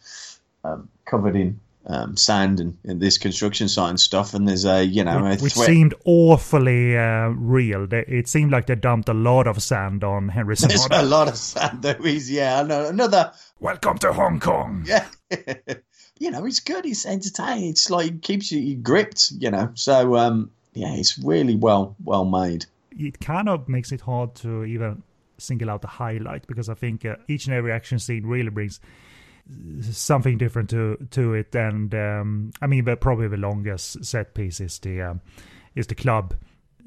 um, 0.64 0.88
covered 1.04 1.36
in 1.36 1.60
um, 1.86 2.16
sand 2.16 2.60
and, 2.60 2.76
and, 2.84 3.00
this 3.00 3.16
construction 3.16 3.68
site 3.68 3.90
and 3.90 4.00
stuff. 4.00 4.34
And 4.34 4.48
there's 4.48 4.64
a 4.64 4.84
you 4.84 5.04
know 5.04 5.22
which, 5.24 5.40
which 5.40 5.52
seemed 5.52 5.94
awfully 6.04 6.96
uh, 6.96 7.28
real. 7.28 7.86
It 7.90 8.28
seemed 8.28 8.50
like 8.50 8.66
they 8.66 8.74
dumped 8.74 9.08
a 9.08 9.14
lot 9.14 9.46
of 9.46 9.62
sand 9.62 10.02
on 10.02 10.28
Henry 10.28 10.56
There's 10.56 10.86
a 10.90 11.02
lot 11.02 11.28
of 11.28 11.36
sand. 11.36 11.82
There 11.82 12.04
is, 12.04 12.30
yeah. 12.30 12.60
Another 12.60 13.32
welcome 13.60 13.98
to 13.98 14.12
Hong 14.12 14.40
Kong. 14.40 14.84
Yeah. 14.86 15.06
you 16.18 16.30
know, 16.30 16.44
it's 16.44 16.60
good. 16.60 16.84
It's 16.86 17.06
entertaining. 17.06 17.70
It's 17.70 17.88
like 17.90 18.08
it 18.08 18.22
keeps 18.22 18.50
you 18.50 18.76
gripped. 18.76 19.32
You 19.38 19.50
know, 19.50 19.70
so 19.74 20.16
um, 20.16 20.50
yeah, 20.74 20.94
it's 20.94 21.18
really 21.18 21.54
well 21.54 21.96
well 22.02 22.24
made. 22.24 22.66
It 22.98 23.20
kind 23.20 23.48
of 23.48 23.68
makes 23.68 23.92
it 23.92 24.00
hard 24.00 24.34
to 24.36 24.64
even 24.64 25.02
single 25.38 25.70
out 25.70 25.82
the 25.82 25.88
highlight 25.88 26.46
because 26.46 26.68
I 26.68 26.74
think 26.74 27.04
uh, 27.04 27.16
each 27.28 27.46
and 27.46 27.54
every 27.54 27.70
action 27.70 27.98
scene 27.98 28.24
really 28.24 28.48
brings 28.48 28.80
something 29.82 30.38
different 30.38 30.70
to 30.70 30.96
to 31.10 31.34
it. 31.34 31.54
And 31.54 31.94
um, 31.94 32.52
I 32.60 32.66
mean, 32.66 32.84
but 32.84 33.00
probably 33.00 33.28
the 33.28 33.36
longest 33.36 34.04
set 34.04 34.34
piece 34.34 34.60
is 34.60 34.78
the 34.78 35.02
um, 35.02 35.20
is 35.74 35.86
the 35.86 35.94
club 35.94 36.34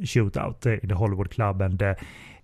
shootout 0.02 0.66
uh, 0.66 0.80
in 0.82 0.90
the 0.90 0.96
Hollywood 0.96 1.30
club, 1.30 1.62
and 1.62 1.82
uh, 1.82 1.96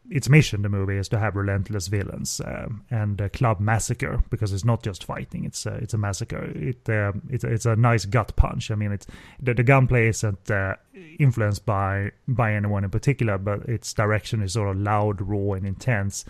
its 0.09 0.29
mission, 0.29 0.61
the 0.61 0.69
movie, 0.69 0.97
is 0.97 1.09
to 1.09 1.19
have 1.19 1.35
relentless 1.35 1.87
villains 1.87 2.39
um, 2.45 2.83
and 2.91 3.19
a 3.19 3.29
club 3.29 3.59
massacre 3.59 4.23
because 4.29 4.53
it's 4.53 4.65
not 4.65 4.83
just 4.83 5.03
fighting; 5.03 5.45
it's 5.45 5.65
a, 5.65 5.73
it's 5.75 5.93
a 5.93 5.97
massacre. 5.97 6.43
It 6.55 6.87
uh, 6.89 7.13
it's 7.29 7.43
it's 7.43 7.65
a 7.65 7.75
nice 7.75 8.05
gut 8.05 8.35
punch. 8.35 8.71
I 8.71 8.75
mean, 8.75 8.91
it's 8.91 9.07
the, 9.41 9.53
the 9.53 9.63
gunplay 9.63 10.09
isn't 10.09 10.51
uh, 10.51 10.75
influenced 11.19 11.65
by 11.65 12.11
by 12.27 12.53
anyone 12.53 12.83
in 12.83 12.89
particular, 12.89 13.37
but 13.37 13.63
its 13.67 13.93
direction 13.93 14.41
is 14.41 14.53
sort 14.53 14.69
of 14.69 14.81
loud, 14.81 15.21
raw, 15.21 15.53
and 15.53 15.65
intense. 15.65 16.25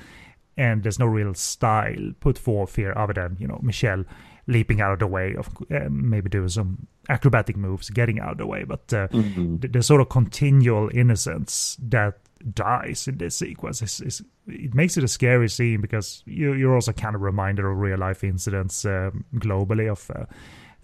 And 0.58 0.84
there's 0.84 1.00
no 1.00 1.06
real 1.06 1.34
style 1.34 2.14
put 2.20 2.38
forth 2.38 2.76
here, 2.76 2.94
other 2.96 3.14
than 3.14 3.38
you 3.40 3.48
know 3.48 3.60
Michelle 3.62 4.06
leaping 4.48 4.80
out 4.80 4.94
of 4.94 5.00
the 5.00 5.08
way 5.08 5.36
of 5.36 5.50
uh, 5.72 5.90
maybe 5.90 6.30
doing 6.30 6.50
some 6.50 6.88
acrobatic 7.10 7.58
moves, 7.58 7.90
getting 7.90 8.20
out 8.20 8.34
of 8.34 8.38
the 8.38 8.46
way. 8.46 8.64
But 8.64 8.94
uh, 8.94 9.08
mm-hmm. 9.08 9.58
the, 9.58 9.68
the, 9.68 9.84
sort 9.84 10.02
of 10.02 10.10
continual 10.10 10.90
innocence 10.94 11.78
that 11.82 12.20
dies 12.54 13.08
in 13.08 13.18
this 13.18 13.38
sequence 13.38 13.82
is, 13.82 14.02
is, 14.02 14.24
it 14.48 14.74
makes 14.76 14.98
it 14.98 15.04
a 15.04 15.08
scary 15.08 15.50
scene 15.50 15.82
because 15.82 16.22
you, 16.26 16.54
you're 16.54 16.76
also 16.76 16.94
kind 16.94 17.16
of 17.16 17.22
reminded 17.22 17.66
of 17.66 17.78
real 17.78 17.98
life 17.98 18.24
incidents 18.24 18.86
uh, 18.86 19.10
globally 19.36 19.92
of 19.92 20.12
uh, 20.16 20.26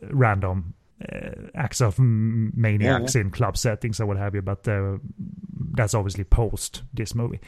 random 0.09 0.73
uh, 1.11 1.31
acts 1.55 1.81
of 1.81 1.97
maniacs 1.99 3.15
yeah, 3.15 3.19
yeah. 3.19 3.25
in 3.25 3.31
club 3.31 3.57
settings 3.57 3.99
or 3.99 4.05
what 4.05 4.17
have 4.17 4.35
you. 4.35 4.41
But 4.41 4.67
uh, 4.67 4.97
that's 5.73 5.93
obviously 5.93 6.23
post 6.23 6.83
this 6.93 7.15
movie. 7.15 7.39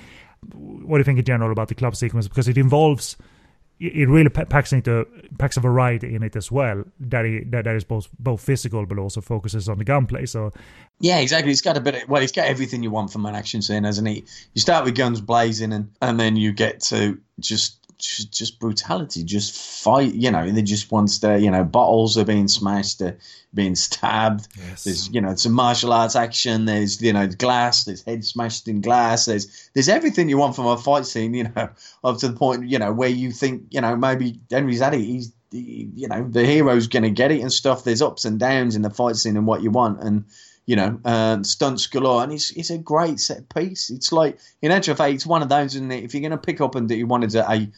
What 0.53 0.97
do 0.97 0.99
you 0.99 1.03
think 1.03 1.19
in 1.19 1.25
general 1.25 1.51
about 1.51 1.67
the 1.67 1.75
club 1.75 1.95
sequence? 1.95 2.27
Because 2.27 2.47
it 2.47 2.57
involves 2.57 3.17
it 3.79 4.07
really 4.07 4.29
packs 4.29 4.71
into 4.71 5.05
packs 5.37 5.57
a 5.57 5.59
variety 5.59 6.15
in 6.15 6.23
it 6.23 6.35
as 6.35 6.51
well 6.51 6.83
that 6.99 7.25
it, 7.25 7.51
that, 7.51 7.65
that 7.65 7.75
is 7.75 7.83
both 7.83 8.07
both 8.19 8.39
physical 8.39 8.85
but 8.85 8.97
also 8.97 9.19
focuses 9.19 9.67
on 9.67 9.77
the 9.77 9.83
gunplay 9.83 10.25
so. 10.25 10.51
Yeah 10.99 11.19
exactly. 11.19 11.51
It's 11.51 11.61
got 11.61 11.75
a 11.75 11.81
bit 11.81 12.03
of, 12.03 12.09
well 12.09 12.21
it's 12.21 12.31
got 12.31 12.45
everything 12.45 12.83
you 12.83 12.91
want 12.91 13.11
from 13.11 13.25
an 13.25 13.35
action 13.35 13.61
scene 13.61 13.83
hasn't 13.83 14.07
it? 14.07 14.23
You 14.53 14.61
start 14.61 14.85
with 14.85 14.95
guns 14.95 15.21
blazing 15.21 15.73
and 15.73 15.91
and 16.01 16.19
then 16.19 16.37
you 16.37 16.53
get 16.53 16.81
to 16.81 17.19
just 17.39 17.82
just, 18.03 18.31
just 18.31 18.59
brutality, 18.59 19.23
just 19.23 19.55
fight. 19.55 20.13
You 20.13 20.31
know, 20.31 20.49
they 20.51 20.61
just 20.61 20.91
wants 20.91 21.19
to. 21.19 21.39
You 21.39 21.51
know, 21.51 21.63
bottles 21.63 22.17
are 22.17 22.25
being 22.25 22.47
smashed, 22.47 22.99
they're 22.99 23.17
being 23.53 23.75
stabbed. 23.75 24.47
Yes. 24.57 24.83
There's 24.83 25.09
you 25.09 25.21
know 25.21 25.35
some 25.35 25.53
martial 25.53 25.93
arts 25.93 26.15
action. 26.15 26.65
There's 26.65 27.01
you 27.01 27.13
know 27.13 27.27
glass. 27.27 27.85
There's 27.85 28.03
head 28.03 28.25
smashed 28.25 28.67
in 28.67 28.81
glass. 28.81 29.25
There's 29.25 29.69
there's 29.73 29.89
everything 29.89 30.29
you 30.29 30.37
want 30.37 30.55
from 30.55 30.67
a 30.67 30.77
fight 30.77 31.05
scene. 31.05 31.33
You 31.33 31.45
know, 31.45 31.69
up 32.03 32.17
to 32.19 32.27
the 32.27 32.35
point 32.35 32.67
you 32.67 32.79
know 32.79 32.91
where 32.91 33.09
you 33.09 33.31
think 33.31 33.63
you 33.71 33.81
know 33.81 33.95
maybe 33.95 34.39
Henry 34.51 34.75
Sanada 34.75 34.99
he's 34.99 35.31
you 35.51 36.07
know 36.07 36.27
the 36.27 36.45
hero's 36.45 36.87
going 36.87 37.03
to 37.03 37.09
get 37.09 37.31
it 37.31 37.41
and 37.41 37.53
stuff. 37.53 37.83
There's 37.83 38.01
ups 38.01 38.25
and 38.25 38.39
downs 38.39 38.75
in 38.75 38.81
the 38.81 38.89
fight 38.89 39.15
scene 39.15 39.37
and 39.37 39.47
what 39.47 39.61
you 39.61 39.71
want 39.71 40.03
and 40.03 40.25
you 40.65 40.77
know, 40.77 40.99
uh, 41.03 41.43
stunts 41.43 41.87
galore, 41.87 42.23
and 42.23 42.31
it's 42.31 42.51
it's 42.51 42.69
a 42.69 42.77
great 42.77 43.19
set 43.19 43.49
piece. 43.49 43.89
It's 43.89 44.11
like 44.11 44.39
in 44.61 44.71
actual 44.71 44.95
fact, 44.95 45.13
it's 45.13 45.25
one 45.25 45.41
of 45.41 45.49
those, 45.49 45.75
isn't 45.75 45.91
it? 45.91 46.03
If 46.03 46.13
you're 46.13 46.21
going 46.21 46.31
to 46.31 46.37
pick 46.37 46.61
up 46.61 46.75
and 46.75 46.89
that 46.89 46.95
you 46.95 47.05
wanted 47.05 47.35
a 47.35 47.51
a 47.51 47.69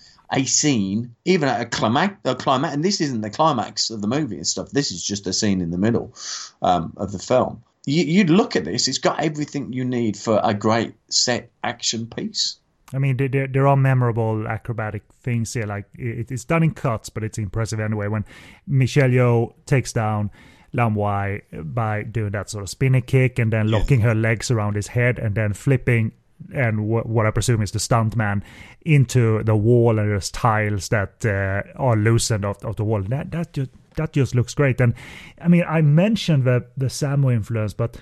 scene, 0.46 1.16
even 1.26 1.50
at 1.50 1.62
a 1.62 1.66
climax, 1.66 2.18
a 2.26 2.36
climax, 2.36 2.74
and 2.74 2.84
this 2.84 3.02
isn't 3.02 3.22
the 3.22 3.30
climax 3.30 3.90
of 3.90 4.02
the 4.02 4.08
movie 4.08 4.38
and 4.38 4.48
stuff. 4.48 4.72
This 4.72 4.92
is 4.92 5.04
just 5.04 5.28
a 5.28 5.34
scene 5.34 5.62
in 5.62 5.72
the 5.72 5.78
middle 5.78 6.14
um, 6.62 6.94
of 6.98 7.12
the 7.12 7.20
film. 7.20 7.64
You, 7.86 8.20
would 8.22 8.30
look 8.32 8.56
at 8.56 8.66
this; 8.66 8.88
it's 8.88 8.98
got 8.98 9.22
everything 9.22 9.72
you 9.72 9.86
need 9.86 10.18
for 10.18 10.42
a 10.44 10.54
great 10.54 10.96
set 11.10 11.52
action 11.64 12.08
piece. 12.08 12.58
I 12.94 12.98
mean, 12.98 13.18
there, 13.18 13.48
there 13.48 13.68
are 13.68 13.78
memorable 13.78 14.48
acrobatic 14.48 15.04
things 15.22 15.54
here. 15.54 15.66
Like 15.66 15.86
it, 15.96 16.32
it's 16.32 16.46
done 16.46 16.64
in 16.64 16.74
cuts, 16.74 17.10
but 17.10 17.24
it's 17.24 17.38
impressive 17.38 17.80
anyway. 17.80 18.08
When 18.08 18.26
Michelle 18.68 19.10
Yeoh 19.10 19.54
takes 19.66 19.94
down 19.94 20.32
Lam 20.74 20.96
Wai 20.96 21.42
by 21.52 22.04
doing 22.04 22.32
that 22.32 22.50
sort 22.50 22.64
of 22.64 22.70
spinning 22.70 23.02
kick 23.02 23.40
and 23.40 23.52
then 23.52 23.70
locking 23.70 24.00
yes. 24.00 24.08
her 24.08 24.16
legs 24.16 24.52
around 24.52 24.76
his 24.76 24.88
head 24.88 25.20
and 25.20 25.36
then 25.36 25.54
flipping 25.54 26.12
and 26.54 26.88
what 26.88 27.26
I 27.26 27.32
presume 27.32 27.62
is 27.62 27.72
the 27.72 27.80
stuntman 27.80 28.44
into 28.82 29.44
the 29.44 29.56
wall, 29.56 29.98
and 30.00 30.10
there's 30.10 30.30
tiles 30.30 30.90
that 30.90 31.26
uh, 31.26 31.64
are 31.76 31.96
loosened 31.96 32.46
off, 32.46 32.64
off 32.64 32.76
the 32.76 32.84
wall. 32.84 33.02
That 33.02 33.32
that 33.32 33.54
just 33.54 33.72
that 33.96 34.14
just 34.14 34.36
looks 34.36 34.54
great. 34.54 34.80
And 34.82 34.94
I 35.42 35.48
mean, 35.48 35.64
I 35.68 35.82
mentioned 35.82 36.44
the 36.44 36.66
the 36.78 36.88
Sammo 36.88 37.34
influence, 37.34 37.74
but 37.74 37.98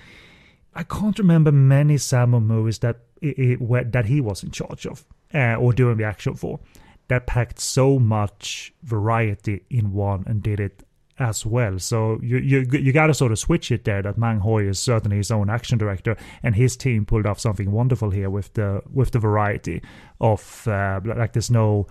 I 0.74 0.82
can't 0.82 1.18
remember 1.18 1.52
many 1.52 1.96
Sammo 1.96 2.42
movies 2.42 2.80
that 2.80 3.00
it, 3.22 3.60
it, 3.60 3.92
that 3.92 4.06
he 4.06 4.20
was 4.20 4.42
in 4.42 4.50
charge 4.50 4.86
of 4.86 5.04
uh, 5.32 5.54
or 5.54 5.72
doing 5.72 5.96
the 5.96 6.04
action 6.04 6.34
for 6.34 6.60
that 7.08 7.26
packed 7.26 7.60
so 7.60 7.98
much 7.98 8.72
variety 8.82 9.64
in 9.70 9.92
one 9.92 10.24
and 10.26 10.42
did 10.42 10.60
it 10.60 10.82
as 11.18 11.46
well. 11.46 11.78
So 11.78 12.18
you 12.22 12.38
you 12.38 12.66
you 12.72 12.92
got 12.92 13.06
to 13.06 13.14
sort 13.14 13.32
of 13.32 13.38
switch 13.38 13.70
it 13.70 13.84
there. 13.84 14.02
That 14.02 14.18
Mang 14.18 14.40
Hoi 14.40 14.68
is 14.68 14.78
certainly 14.78 15.18
his 15.18 15.30
own 15.30 15.48
action 15.48 15.78
director, 15.78 16.16
and 16.42 16.54
his 16.54 16.76
team 16.76 17.06
pulled 17.06 17.26
off 17.26 17.38
something 17.38 17.70
wonderful 17.70 18.10
here 18.10 18.30
with 18.30 18.52
the 18.54 18.82
with 18.92 19.12
the 19.12 19.18
variety 19.18 19.82
of 20.20 20.66
uh, 20.66 21.00
like 21.04 21.32
there's 21.32 21.50
no 21.50 21.86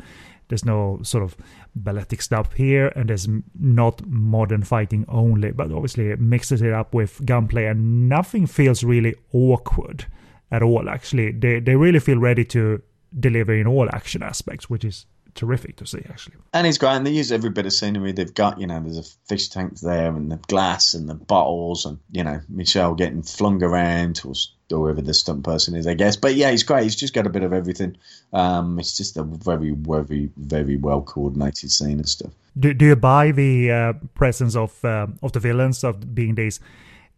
there's 0.50 0.66
no 0.66 1.00
sort 1.04 1.24
of 1.24 1.36
balletic 1.76 2.22
stuff 2.22 2.54
here, 2.54 2.88
and 2.96 3.10
there's 3.10 3.28
not 3.60 4.06
modern 4.06 4.64
fighting 4.64 5.06
only, 5.08 5.52
but 5.52 5.72
obviously 5.72 6.10
it 6.10 6.20
mixes 6.20 6.62
it 6.62 6.74
up 6.74 6.94
with 6.94 7.26
gunplay, 7.26 7.66
and 7.66 8.10
nothing 8.10 8.46
feels 8.46 8.84
really 8.84 9.16
awkward 9.32 10.06
at 10.52 10.62
all. 10.62 10.90
Actually, 10.90 11.32
they 11.32 11.60
they 11.60 11.76
really 11.76 12.00
feel 12.00 12.20
ready 12.20 12.44
to 12.46 12.82
deliver 13.20 13.54
in 13.54 13.68
all 13.68 13.88
action 13.94 14.22
aspects, 14.22 14.70
which 14.70 14.84
is 14.84 15.06
terrific 15.36 15.78
to 15.78 15.86
see 15.86 16.02
actually. 16.10 16.36
And 16.54 16.68
it's 16.68 16.78
great, 16.78 16.92
and 16.92 17.06
they 17.06 17.12
use 17.12 17.32
every 17.32 17.50
bit 17.50 17.66
of 17.66 17.74
scenery 17.74 18.12
they've 18.12 18.34
got. 18.34 18.60
You 18.60 18.68
know, 18.68 18.80
there's 18.80 18.98
a 18.98 19.04
fish 19.28 19.50
tank 19.50 19.80
there, 19.80 20.14
and 20.14 20.32
the 20.32 20.38
glass, 20.38 20.94
and 20.94 21.10
the 21.10 21.16
bottles, 21.16 21.86
and 21.86 22.00
you 22.12 22.24
know 22.24 22.42
Michelle 22.50 22.96
getting 22.96 23.24
flung 23.24 23.62
around, 23.64 24.22
or 24.26 24.34
whoever 24.70 25.02
the 25.02 25.14
stunt 25.14 25.44
person 25.44 25.76
is, 25.76 25.88
I 25.88 25.94
guess. 25.94 26.16
But 26.16 26.36
yeah, 26.36 26.52
he's 26.52 26.64
great. 26.64 26.84
He's 26.84 26.96
just 26.96 27.14
got 27.14 27.28
a 27.28 27.30
bit 27.30 27.44
of 27.44 27.54
everything. 27.54 27.98
Um, 28.32 28.80
it's 28.80 28.98
just 28.98 29.18
a 29.18 29.24
very, 29.24 29.72
very, 29.72 30.30
very 30.38 30.78
well 30.78 31.02
coordinated 31.02 31.72
scene 31.72 32.00
and 32.00 32.10
stuff. 32.10 32.32
Do, 32.58 32.74
do 32.74 32.86
you 32.86 32.96
buy 32.96 33.32
the 33.32 33.72
uh, 33.72 33.94
presence 34.14 34.56
of 34.56 34.84
uh, 34.86 35.08
of 35.22 35.32
the 35.32 35.40
villains 35.40 35.84
of 35.84 36.14
being 36.14 36.36
these 36.36 36.60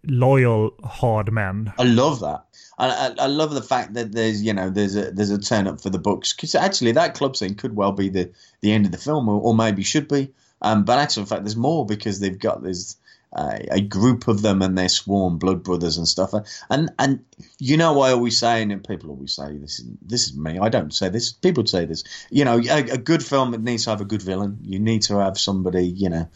loyal 0.07 0.73
hard 0.83 1.31
men? 1.31 1.73
I 1.77 1.83
love 1.83 2.19
that. 2.21 2.45
I, 2.77 3.13
I, 3.17 3.27
love 3.27 3.53
the 3.53 3.61
fact 3.61 3.93
that 3.93 4.11
there's 4.11 4.43
you 4.43 4.53
know 4.53 4.69
there's 4.69 4.97
a 4.97 5.11
there's 5.11 5.29
a 5.29 5.39
turn 5.39 5.65
up 5.65 5.79
for 5.79 5.89
the 5.89 5.97
books 5.97 6.33
because 6.33 6.55
actually 6.55 6.91
that 6.91 7.13
club 7.13 7.37
scene 7.37 7.55
could 7.55 7.75
well 7.75 7.93
be 7.93 8.09
the 8.09 8.31
the 8.59 8.73
end 8.73 8.85
of 8.85 8.91
the 8.91 8.97
film 8.97 9.29
or, 9.29 9.39
or 9.39 9.55
maybe 9.55 9.81
should 9.81 10.09
be. 10.09 10.33
Um, 10.61 10.83
but 10.83 10.99
actually, 10.99 11.21
in 11.21 11.27
fact, 11.27 11.43
there's 11.43 11.55
more 11.55 11.85
because 11.85 12.19
they've 12.19 12.37
got 12.37 12.63
this 12.63 12.97
uh, 13.35 13.59
a 13.69 13.81
group 13.81 14.27
of 14.27 14.41
them 14.41 14.61
and 14.61 14.77
they're 14.77 14.89
sworn 14.89 15.37
blood 15.37 15.61
brothers 15.61 15.97
and 15.97 16.07
stuff. 16.07 16.33
And 16.69 16.89
and 16.97 17.23
you 17.59 17.75
know, 17.75 17.99
I 18.01 18.11
always 18.11 18.37
say, 18.37 18.61
and 18.61 18.83
people 18.83 19.09
always 19.09 19.33
say 19.33 19.57
this 19.57 19.79
is 19.79 19.85
this 20.01 20.27
is 20.27 20.37
me. 20.37 20.57
I 20.57 20.69
don't 20.69 20.93
say 20.93 21.09
this. 21.09 21.33
People 21.33 21.65
say 21.65 21.85
this. 21.85 22.03
You 22.29 22.45
know, 22.45 22.59
a, 22.59 22.91
a 22.91 22.97
good 22.97 23.23
film 23.23 23.51
needs 23.63 23.83
to 23.83 23.89
have 23.89 24.01
a 24.01 24.05
good 24.05 24.21
villain. 24.21 24.59
You 24.63 24.79
need 24.79 25.01
to 25.03 25.19
have 25.19 25.37
somebody, 25.37 25.85
you 25.85 26.09
know, 26.09 26.29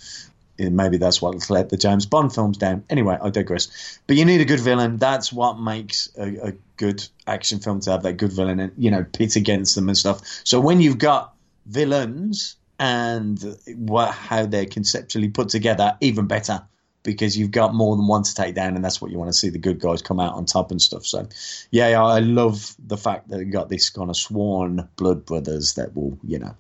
maybe 0.60 0.98
that's 0.98 1.22
what 1.22 1.50
let 1.50 1.70
the 1.70 1.78
James 1.78 2.06
Bond 2.06 2.34
films 2.34 2.58
down. 2.58 2.84
Anyway, 2.90 3.18
I 3.22 3.30
digress. 3.30 4.00
But 4.08 4.18
you 4.18 4.26
need 4.26 4.42
a 4.42 4.46
good 4.46 4.60
villain. 4.60 4.98
That's 4.98 5.32
what 5.32 5.60
makes 5.60 6.10
a, 6.18 6.50
a 6.50 6.54
good 6.78 7.08
action 7.28 7.60
film 7.60 7.80
to 7.82 7.92
have 7.92 8.04
that 8.04 8.14
good 8.14 8.34
villain 8.34 8.60
and 8.60 8.72
you 8.78 8.92
know 8.92 9.04
pit 9.04 9.36
against 9.36 9.76
them 9.76 9.88
and 9.88 9.98
stuff. 9.98 10.22
So 10.44 10.60
when 10.60 10.82
you've 10.82 10.98
got 10.98 11.34
villains 11.68 12.56
and 12.80 13.58
what 13.76 14.12
how 14.12 14.46
they're 14.46 14.66
conceptually 14.66 15.30
put 15.30 15.50
together, 15.50 15.98
even 16.02 16.28
better 16.28 16.62
because 17.04 17.38
you've 17.38 17.52
got 17.52 17.74
more 17.74 17.96
than 17.96 18.08
one 18.08 18.24
to 18.24 18.36
take 18.36 18.56
down, 18.56 18.76
and 18.76 18.84
that's 18.84 19.02
what 19.02 19.10
you 19.10 19.18
want 19.18 19.30
to 19.30 19.38
see 19.38 19.50
the 19.50 19.58
good 19.58 19.80
guys 19.80 20.02
come 20.02 20.20
out 20.20 20.34
on 20.34 20.46
top 20.46 20.70
and 20.70 20.82
stuff. 20.82 21.06
So, 21.06 21.28
yeah, 21.72 22.02
I 22.04 22.20
love 22.20 22.76
the 22.78 22.98
fact 22.98 23.30
that 23.30 23.40
you 23.40 23.46
got 23.46 23.70
this 23.70 23.90
kind 23.90 24.10
of 24.10 24.18
sworn 24.18 24.88
blood 24.98 25.26
brothers 25.26 25.76
that 25.76 25.96
will, 25.96 26.20
you 26.24 26.40
know, 26.40 26.56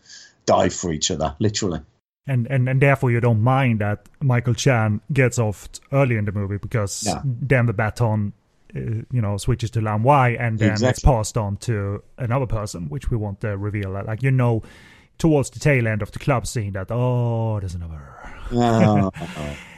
die 0.46 0.70
for 0.70 0.94
each 0.94 1.12
other, 1.12 1.36
literally 1.40 1.82
and 2.28 2.48
and 2.48 2.70
and 2.70 2.82
therefore 2.82 3.12
you 3.12 3.20
don't 3.20 3.42
mind 3.42 3.80
that 3.80 4.08
Michael 4.22 4.54
Chan 4.54 5.02
gets 5.12 5.40
off 5.40 5.68
early 5.92 6.16
in 6.16 6.26
the 6.26 6.32
movie 6.32 6.58
because 6.58 7.04
yeah. 7.06 7.22
then 7.26 7.66
the 7.66 7.74
baton, 7.74 8.34
uh, 8.76 8.80
you 9.12 9.22
know, 9.22 9.38
switches 9.38 9.72
to 9.72 9.82
Lam 9.82 10.04
Wai 10.04 10.30
and 10.32 10.60
then 10.60 10.72
exactly. 10.72 10.90
it's 10.90 11.00
passed 11.00 11.38
on 11.38 11.58
to 11.58 12.04
another 12.18 12.46
person, 12.46 12.90
which 12.90 13.10
we 13.10 13.18
won't 13.18 13.44
uh, 13.44 13.58
reveal. 13.58 13.92
Like 13.92 14.22
you 14.22 14.32
know, 14.32 14.64
towards 15.18 15.50
the 15.50 15.60
tail 15.60 15.88
end 15.88 16.02
of 16.02 16.12
the 16.12 16.20
club 16.20 16.46
scene, 16.46 16.74
that 16.74 16.88
oh, 16.92 17.60
there's 17.60 17.76
another 17.76 18.16
oh, 18.52 19.12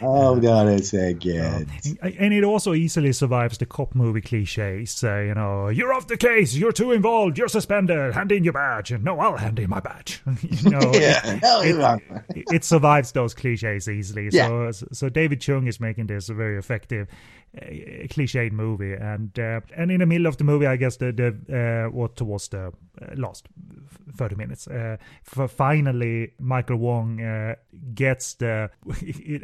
oh, 0.02 0.36
God, 0.36 0.68
it's 0.68 0.94
a 0.94 1.14
good. 1.14 1.68
And 2.02 2.34
it 2.34 2.44
also 2.44 2.74
easily 2.74 3.14
survives 3.14 3.58
the 3.58 3.66
cop 3.66 3.96
movie 3.96 4.22
cliches. 4.22 5.04
Uh, 5.04 5.20
you 5.20 5.34
know, 5.34 5.70
you're 5.70 5.94
off 5.94 6.08
the 6.08 6.18
case, 6.18 6.56
you're 6.56 6.72
too 6.72 6.92
involved, 6.92 7.38
you're 7.38 7.48
suspended, 7.48 8.14
hand 8.14 8.32
in 8.32 8.44
your 8.44 8.54
badge. 8.54 8.92
No, 8.92 9.20
I'll 9.20 9.38
hand 9.38 9.60
in 9.60 9.70
my 9.70 9.80
badge. 9.80 10.22
you 10.42 10.70
know, 10.70 10.92
yeah, 10.94 11.40
it, 11.44 12.02
it, 12.36 12.46
it, 12.52 12.64
survives 12.64 13.12
those 13.12 13.34
cliches 13.34 13.90
easily. 13.90 14.30
Yeah. 14.32 14.72
So, 14.72 14.88
so 14.92 15.10
David 15.10 15.42
Chung 15.42 15.68
is 15.68 15.80
making 15.80 16.08
this 16.08 16.30
a 16.30 16.34
very 16.34 16.58
effective 16.58 17.08
a 17.58 18.08
cliched 18.10 18.52
movie, 18.52 18.94
and 18.94 19.38
uh, 19.38 19.60
and 19.76 19.92
in 19.92 20.00
the 20.00 20.06
middle 20.06 20.28
of 20.28 20.38
the 20.38 20.44
movie, 20.44 20.66
I 20.66 20.78
guess 20.78 20.98
the 20.98 21.12
the 21.12 21.88
uh, 21.88 21.92
what 21.92 22.16
towards 22.16 22.48
the 22.48 22.68
uh, 22.68 22.72
last 23.16 23.48
thirty 24.16 24.36
minutes, 24.36 24.68
uh, 24.68 24.98
finally 25.24 26.34
Michael 26.40 26.78
Wong 26.78 27.22
uh, 27.22 27.56
gets 27.94 28.36
the 28.36 28.70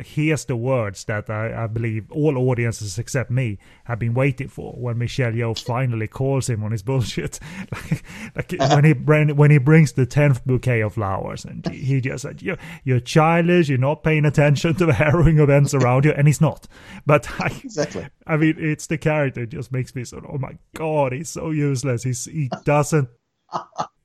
hears 0.03 0.45
the 0.45 0.55
words 0.55 1.03
that 1.05 1.29
I, 1.29 1.63
I, 1.63 1.67
believe 1.67 2.11
all 2.11 2.37
audiences 2.37 2.99
except 2.99 3.31
me 3.31 3.57
have 3.85 3.99
been 3.99 4.13
waiting 4.13 4.47
for 4.47 4.73
when 4.73 4.97
Michelle 4.97 5.31
Yeoh 5.31 5.59
finally 5.59 6.07
calls 6.07 6.49
him 6.49 6.63
on 6.63 6.71
his 6.71 6.83
bullshit, 6.83 7.39
like, 7.71 8.03
like 8.35 8.71
when 8.71 8.85
he 8.85 8.93
when 8.93 9.51
he 9.51 9.57
brings 9.57 9.93
the 9.93 10.05
tenth 10.05 10.45
bouquet 10.45 10.81
of 10.81 10.93
flowers, 10.93 11.45
and 11.45 11.67
he 11.69 11.99
just 11.99 12.21
said, 12.21 12.41
"You're 12.41 12.57
you're 12.83 12.99
childish, 12.99 13.69
you're 13.69 13.77
not 13.77 14.03
paying 14.03 14.25
attention 14.25 14.75
to 14.75 14.85
the 14.85 14.93
harrowing 15.03 15.39
events 15.39 15.73
around 15.73 16.05
you," 16.05 16.11
and 16.11 16.27
he's 16.27 16.41
not, 16.41 16.67
but 17.05 17.27
I, 17.39 17.47
exactly 17.63 17.87
exactly. 17.87 18.09
I 18.25 18.37
mean, 18.37 18.55
it's 18.57 18.87
the 18.87 18.97
character 18.97 19.43
it 19.43 19.49
just 19.49 19.71
makes 19.71 19.95
me 19.95 20.03
sort 20.03 20.25
of, 20.25 20.31
oh 20.33 20.37
my 20.37 20.57
god, 20.75 21.13
he's 21.13 21.29
so 21.29 21.51
useless. 21.51 22.03
He's 22.03 22.25
he 22.25 22.49
doesn't. 22.63 23.09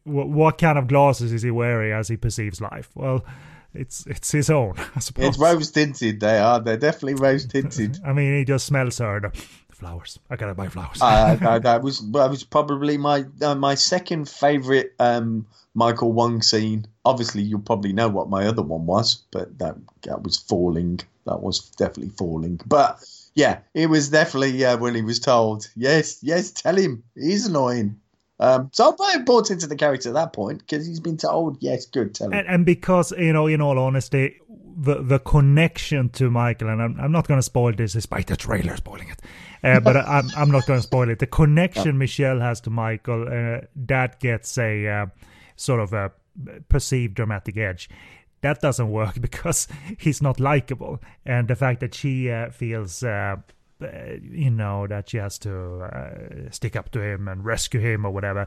What, 0.05 0.28
what 0.28 0.59
kind 0.59 0.78
of 0.78 0.86
glasses 0.88 1.32
is 1.32 1.42
he 1.42 1.50
wearing 1.50 1.92
as 1.92 2.09
he 2.09 2.16
perceives 2.16 2.61
life? 2.61 2.90
Well, 2.94 3.24
it's 3.74 4.07
it's 4.07 4.30
his 4.32 4.50
own. 4.50 4.74
I 4.96 5.00
suppose. 5.00 5.26
It's 5.26 5.38
rose 5.38 5.70
tinted. 5.70 6.20
They 6.20 6.38
are. 6.38 6.61
They're 6.61 6.76
definitely 6.76 7.14
rose 7.14 7.46
tinted. 7.46 7.98
I 8.07 8.12
mean, 8.12 8.36
he 8.36 8.44
just 8.44 8.66
smells 8.66 8.98
her. 8.98 9.32
Flowers. 9.70 10.18
I 10.30 10.36
gotta 10.36 10.55
buy 10.55 10.68
flowers. 10.68 10.98
uh, 11.00 11.34
that, 11.40 11.62
that, 11.64 11.82
was 11.82 12.00
that 12.12 12.30
was 12.30 12.44
probably 12.44 12.98
my 12.98 13.24
uh, 13.40 13.55
my 13.55 13.74
second 13.74 14.28
favorite 14.28 14.94
um, 14.98 15.46
Michael 15.74 16.12
Wong 16.12 16.42
scene. 16.42 16.86
Obviously, 17.05 17.42
you'll 17.42 17.61
probably 17.61 17.92
know 17.92 18.09
what 18.09 18.28
my 18.28 18.46
other 18.46 18.62
one 18.62 18.86
was, 18.86 19.22
but 19.32 19.59
that 19.59 19.76
that 20.03 20.22
was 20.22 20.36
falling. 20.36 21.00
That 21.24 21.42
was 21.42 21.70
definitely 21.70 22.11
falling. 22.11 22.61
But 22.66 23.03
yeah, 23.34 23.61
it 23.74 23.88
was 23.88 24.11
definitely 24.11 24.64
uh, 24.64 24.76
when 24.76 24.94
he 24.94 25.03
was 25.03 25.18
told, 25.18 25.68
yes, 25.74 26.18
yes, 26.22 26.50
tell 26.50 26.76
him 26.76 27.03
he's 27.14 27.46
annoying. 27.46 27.98
Um, 28.43 28.70
so 28.72 28.86
I'll 28.86 28.93
put 28.95 29.14
important 29.14 29.61
to 29.61 29.68
the 29.68 29.76
character 29.76 30.09
at 30.09 30.14
that 30.14 30.32
point 30.32 30.59
because 30.59 30.84
he's 30.84 30.99
been 30.99 31.16
told, 31.16 31.59
yes, 31.61 31.86
good, 31.86 32.12
tell 32.12 32.26
him. 32.26 32.32
And, 32.32 32.49
and, 32.49 32.66
because 32.66 33.12
you 33.12 33.32
know, 33.32 33.47
in 33.47 33.61
all 33.61 33.78
honesty, 33.78 34.40
the 34.76 35.01
the 35.01 35.20
connection 35.20 36.09
to 36.11 36.28
Michael, 36.28 36.68
and 36.68 36.82
I'm, 36.82 36.99
I'm 37.01 37.12
not 37.12 37.28
going 37.28 37.38
to 37.38 37.43
spoil 37.43 37.72
this 37.72 37.93
despite 37.93 38.26
the 38.26 38.36
trailer 38.36 38.76
spoiling 38.76 39.11
it, 39.11 39.22
uh, 39.62 39.78
but 39.84 39.97
I'm 39.97 40.28
I'm 40.36 40.51
not 40.51 40.66
going 40.66 40.80
to 40.80 40.82
spoil 40.82 41.09
it. 41.09 41.20
The 41.20 41.28
connection 41.28 41.99
Michelle 41.99 42.40
has 42.40 42.61
to 42.62 42.70
Michael, 42.70 43.28
uh, 43.28 43.61
that 43.86 44.18
gets 44.18 44.59
a 44.59 44.88
uh, 44.88 45.07
sort 45.55 45.78
of 45.78 45.93
a 45.93 46.11
perceived 46.68 47.14
dramatic 47.14 47.57
edge 47.57 47.88
that 48.40 48.61
doesn't 48.61 48.90
work 48.90 49.14
because 49.20 49.68
he's 49.99 50.20
not 50.20 50.40
likable, 50.40 51.01
and 51.24 51.47
the 51.47 51.55
fact 51.55 51.78
that 51.78 51.95
she 51.95 52.28
uh, 52.28 52.51
feels. 52.51 53.05
Uh, 53.05 53.36
you 54.22 54.51
know 54.51 54.87
that 54.87 55.11
she 55.11 55.18
has 55.18 55.39
to 55.41 55.83
uh, 55.83 56.51
stick 56.51 56.76
up 56.76 56.91
to 56.93 57.01
him 57.01 57.28
and 57.28 57.45
rescue 57.45 57.80
him 57.80 58.05
or 58.05 58.11
whatever 58.11 58.47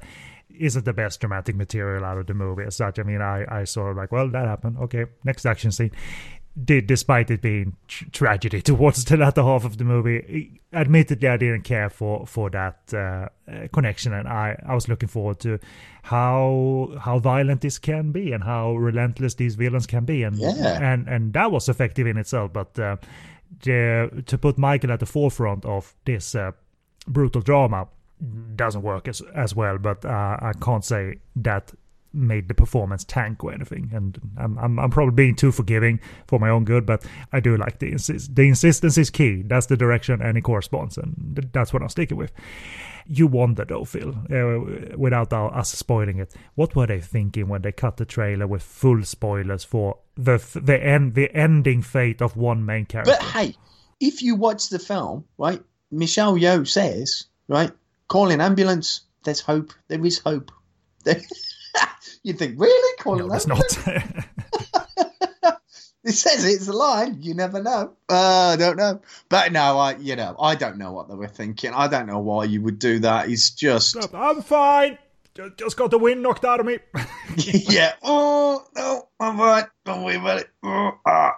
isn't 0.60 0.86
the 0.86 0.94
best 0.94 1.20
dramatic 1.20 1.56
material 1.56 2.06
out 2.06 2.18
of 2.18 2.28
the 2.28 2.34
movie 2.34 2.64
as 2.64 2.76
such. 2.76 3.00
I 3.00 3.04
mean, 3.04 3.22
I, 3.22 3.46
I 3.50 3.64
sort 3.64 3.92
of 3.92 3.98
like, 3.98 4.12
well, 4.12 4.30
that 4.30 4.46
happened. 4.46 4.78
Okay, 4.78 5.06
next 5.24 5.46
action 5.46 5.72
scene 5.72 5.92
did, 6.64 6.88
despite 6.88 7.30
it 7.32 7.42
being 7.42 7.76
tragedy 7.88 8.62
towards 8.62 9.04
the 9.06 9.18
latter 9.18 9.44
half 9.44 9.66
of 9.66 9.78
the 9.78 9.84
movie. 9.84 10.62
Admittedly, 10.72 11.28
I 11.28 11.38
didn't 11.38 11.64
care 11.64 11.90
for 11.90 12.26
for 12.26 12.50
that 12.52 12.80
uh, 12.94 13.30
uh, 13.52 13.68
connection, 13.74 14.14
and 14.14 14.28
I 14.28 14.58
I 14.66 14.76
was 14.76 14.88
looking 14.88 15.10
forward 15.10 15.40
to 15.42 15.60
how 16.04 16.94
how 17.00 17.20
violent 17.20 17.62
this 17.62 17.78
can 17.78 18.12
be 18.12 18.32
and 18.32 18.44
how 18.44 18.76
relentless 18.76 19.36
these 19.36 19.56
villains 19.56 19.88
can 19.88 20.06
be, 20.06 20.24
and 20.24 20.38
yeah. 20.38 20.80
and 20.82 21.08
and 21.08 21.34
that 21.34 21.52
was 21.52 21.70
effective 21.70 22.08
in 22.08 22.18
itself. 22.18 22.54
But 22.54 22.78
uh, 22.80 22.98
the, 23.64 24.24
to 24.26 24.38
put 24.38 24.58
Michael 24.58 24.92
at 24.92 25.00
the 25.00 25.06
forefront 25.06 25.66
of 25.66 25.96
this 26.06 26.36
uh, 26.36 26.52
brutal 27.08 27.42
drama 27.42 27.88
doesn't 28.56 28.82
work 28.82 29.08
as 29.08 29.22
as 29.36 29.56
well. 29.56 29.78
But 29.78 30.06
uh, 30.06 30.38
I 30.40 30.54
can't 30.62 30.84
say 30.84 31.20
that 31.36 31.74
made 32.16 32.48
the 32.48 32.54
performance 32.54 33.04
tank 33.04 33.44
or 33.44 33.54
anything. 33.54 33.92
And 33.94 34.20
I'm, 34.38 34.58
I'm, 34.58 34.80
I'm, 34.80 34.90
probably 34.90 35.14
being 35.14 35.36
too 35.36 35.52
forgiving 35.52 36.00
for 36.28 36.40
my 36.40 36.50
own 36.50 36.64
good, 36.64 36.86
but 36.86 37.06
I 37.34 37.40
do 37.42 37.58
like 37.58 37.80
the 37.80 37.92
insist. 37.92 38.36
The 38.36 38.48
insistence 38.48 38.98
is 38.98 39.10
key. 39.10 39.44
That's 39.44 39.66
the 39.68 39.78
direction, 39.78 40.22
and 40.22 40.38
it 40.38 40.42
corresponds, 40.42 40.98
and 40.98 41.50
that's 41.52 41.74
what 41.74 41.82
I'm 41.82 41.90
sticking 41.90 42.18
with. 42.18 42.32
You 43.08 43.28
wonder 43.28 43.66
though, 43.66 43.86
Phil, 43.86 44.10
uh, 44.10 44.98
without 44.98 45.32
us 45.32 45.72
spoiling 45.72 46.20
it, 46.20 46.34
what 46.56 46.76
were 46.76 46.88
they 46.88 47.00
thinking 47.00 47.48
when 47.48 47.62
they 47.62 47.72
cut 47.72 47.98
the 47.98 48.06
trailer 48.06 48.48
with 48.48 48.64
full 48.64 49.04
spoilers 49.04 49.64
for 49.64 50.00
the 50.16 50.44
the 50.62 50.84
end 50.84 51.14
the 51.14 51.34
ending 51.36 51.82
fate 51.82 52.22
of 52.22 52.36
one 52.36 52.66
main 52.66 52.86
character? 52.86 53.16
But 53.20 53.24
hey, 53.24 53.56
if 54.00 54.22
you 54.22 54.36
watch 54.36 54.70
the 54.70 54.80
film, 54.80 55.26
right, 55.38 55.62
Michelle 55.92 56.36
Yeoh 56.36 56.68
says, 56.68 57.26
right, 57.48 57.72
call 58.08 58.32
an 58.32 58.42
ambulance. 58.42 59.02
There's 59.24 59.42
hope. 59.42 59.74
There 59.88 60.04
is 60.06 60.20
hope. 60.20 60.52
you 62.24 62.34
think, 62.34 62.60
really? 62.60 62.98
Call 63.00 63.18
no, 63.18 63.34
it's 63.34 63.48
not. 63.48 63.62
it 66.06 66.14
says 66.14 66.46
it's 66.46 66.68
a 66.68 66.74
line. 66.74 67.18
You 67.22 67.34
never 67.34 67.62
know. 67.62 67.94
Uh, 68.10 68.54
I 68.54 68.56
don't 68.58 68.78
know. 68.78 69.02
But 69.30 69.52
no, 69.52 69.78
I 69.78 69.96
you 69.98 70.16
know 70.16 70.36
I 70.40 70.56
don't 70.56 70.78
know 70.78 70.92
what 70.92 71.10
they 71.10 71.16
were 71.16 71.28
thinking. 71.28 71.74
I 71.74 71.88
don't 71.88 72.08
know 72.08 72.20
why 72.20 72.46
you 72.46 72.62
would 72.62 72.80
do 72.80 73.00
that. 73.00 73.30
It's 73.30 73.50
just 73.52 73.98
I'm 74.14 74.42
fine. 74.42 74.98
Just 75.58 75.76
got 75.76 75.92
the 75.92 75.98
wind 75.98 76.24
knocked 76.24 76.46
out 76.46 76.62
of 76.62 76.66
me. 76.66 76.80
yeah. 77.38 77.94
Oh 78.04 78.66
no, 78.76 79.08
I'm 79.20 79.38
fine. 79.38 79.66
Don't 79.86 80.04
worry 80.04 80.16
about 80.16 80.40
it. 80.40 80.50
Oh, 80.64 80.92
ah. 81.06 81.36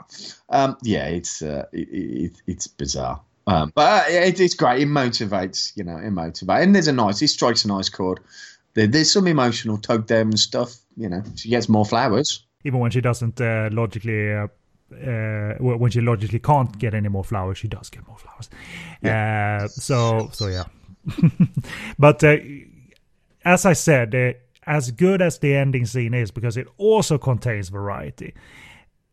Um. 0.49 0.78
Yeah. 0.84 1.07
It's 1.07 1.41
uh. 1.41 1.65
It, 1.74 1.88
it, 1.91 2.41
it's 2.45 2.68
bizarre. 2.68 3.22
Um. 3.47 3.72
But 3.74 4.07
uh, 4.07 4.11
it, 4.11 4.39
it's 4.39 4.53
great. 4.53 4.82
It 4.82 4.88
motivates. 4.88 5.76
You 5.76 5.84
know. 5.84 5.97
It 5.97 6.11
motivates. 6.11 6.61
And 6.61 6.76
there's 6.76 6.88
a 6.88 6.93
nice. 6.93 7.22
It 7.22 7.30
strikes 7.30 7.65
a 7.65 7.70
nice 7.70 7.89
chord 7.89 8.20
there, 8.78 8.86
there's 8.86 9.11
some 9.11 9.28
emotional 9.28 9.78
tug 9.80 10.05
there 10.05 10.22
and 10.22 10.39
stuff. 10.39 10.76
You 10.95 11.09
know, 11.09 11.24
she 11.36 11.49
gets 11.49 11.68
more 11.68 11.84
flowers. 11.84 12.45
Even 12.63 12.80
when 12.80 12.91
she 12.91 13.01
doesn't 13.01 13.41
uh, 13.41 13.70
logically, 13.72 14.34
uh, 14.34 14.47
uh, 14.92 15.56
when 15.60 15.92
she 15.92 16.02
logically 16.02 16.40
can't 16.40 16.78
get 16.78 16.94
any 16.94 17.10
more 17.10 17.24
flowers, 17.24 17.58
she 17.58 17.68
does 17.68 17.90
get 17.90 18.08
more 18.08 18.18
flowers. 18.18 18.50
Yeah. 19.02 19.62
Uh, 19.64 19.68
so, 19.68 20.30
so 20.34 20.48
yeah. 20.48 20.66
but 22.00 22.24
uh, 22.24 22.38
as 23.46 23.66
I 23.66 23.74
said, 23.74 24.16
uh, 24.16 24.34
as 24.64 24.92
good 24.92 25.22
as 25.22 25.40
the 25.40 25.56
ending 25.56 25.86
scene 25.86 26.14
is, 26.14 26.32
because 26.32 26.58
it 26.58 26.68
also 26.78 27.18
contains 27.18 27.70
variety. 27.70 28.34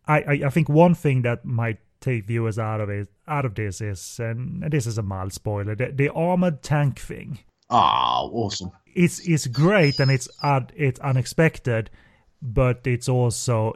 I, 0.06 0.20
I, 0.20 0.32
I 0.46 0.50
think 0.50 0.68
one 0.68 0.94
thing 0.94 1.22
that 1.22 1.44
might 1.44 1.78
take 2.00 2.26
viewers 2.26 2.58
out 2.58 2.80
of 2.80 2.90
it 2.90 3.08
out 3.26 3.44
of 3.44 3.54
this 3.54 3.80
is, 3.80 4.18
and 4.18 4.62
this 4.70 4.86
is 4.86 4.98
a 4.98 5.02
mild 5.02 5.32
spoiler, 5.32 5.74
the, 5.74 5.92
the 5.92 6.10
armored 6.10 6.62
tank 6.62 6.98
thing. 6.98 7.38
Ah, 7.70 8.20
oh, 8.22 8.30
awesome! 8.32 8.70
it's 8.94 9.26
it's 9.28 9.46
great 9.46 9.98
and 10.00 10.10
it's 10.10 10.28
uh, 10.42 10.60
it's 10.74 11.00
unexpected, 11.00 11.90
but 12.46 12.86
it's 12.86 13.08
also 13.08 13.72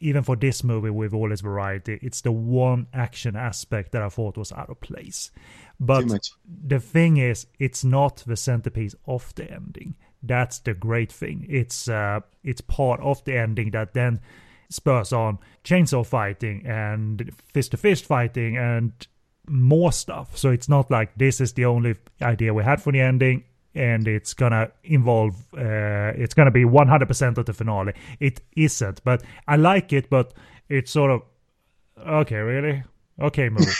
even 0.00 0.22
for 0.22 0.36
this 0.36 0.64
movie 0.64 0.88
with 0.88 1.12
all 1.12 1.30
its 1.30 1.42
variety, 1.42 1.98
it's 2.00 2.22
the 2.22 2.32
one 2.32 2.86
action 2.94 3.36
aspect 3.36 3.92
that 3.92 4.00
I 4.00 4.08
thought 4.08 4.38
was 4.38 4.52
out 4.52 4.70
of 4.70 4.80
place. 4.80 5.30
But 5.78 6.06
the 6.66 6.80
thing 6.80 7.18
is, 7.18 7.46
it's 7.58 7.84
not 7.84 8.24
the 8.26 8.36
centerpiece 8.36 8.94
of 9.06 9.34
the 9.34 9.52
ending. 9.52 9.96
That's 10.22 10.60
the 10.60 10.72
great 10.72 11.12
thing. 11.12 11.46
It's 11.46 11.90
uh, 11.90 12.20
it's 12.42 12.62
part 12.62 13.00
of 13.00 13.22
the 13.24 13.36
ending 13.36 13.72
that 13.72 13.92
then 13.92 14.20
spurs 14.70 15.12
on 15.12 15.38
chainsaw 15.62 16.04
fighting 16.04 16.64
and 16.66 17.30
fist 17.52 17.72
to 17.72 17.76
fist 17.76 18.06
fighting 18.06 18.56
and 18.56 18.92
more 19.46 19.92
stuff. 19.92 20.38
So 20.38 20.48
it's 20.50 20.70
not 20.70 20.90
like 20.90 21.18
this 21.18 21.38
is 21.38 21.52
the 21.52 21.66
only 21.66 21.96
idea 22.22 22.54
we 22.54 22.64
had 22.64 22.80
for 22.80 22.92
the 22.92 23.00
ending 23.02 23.44
and 23.76 24.08
it's 24.08 24.34
gonna 24.34 24.70
involve 24.84 25.34
uh, 25.54 26.12
it's 26.16 26.34
gonna 26.34 26.50
be 26.50 26.64
100% 26.64 27.38
of 27.38 27.46
the 27.46 27.52
finale. 27.52 27.92
It 28.20 28.40
isn't 28.56 29.04
but 29.04 29.22
i 29.46 29.56
like 29.56 29.92
it 29.92 30.08
but 30.10 30.32
it's 30.68 30.90
sort 30.90 31.10
of 31.10 31.22
okay 32.06 32.36
really? 32.36 32.82
Okay 33.20 33.48
movie 33.48 33.70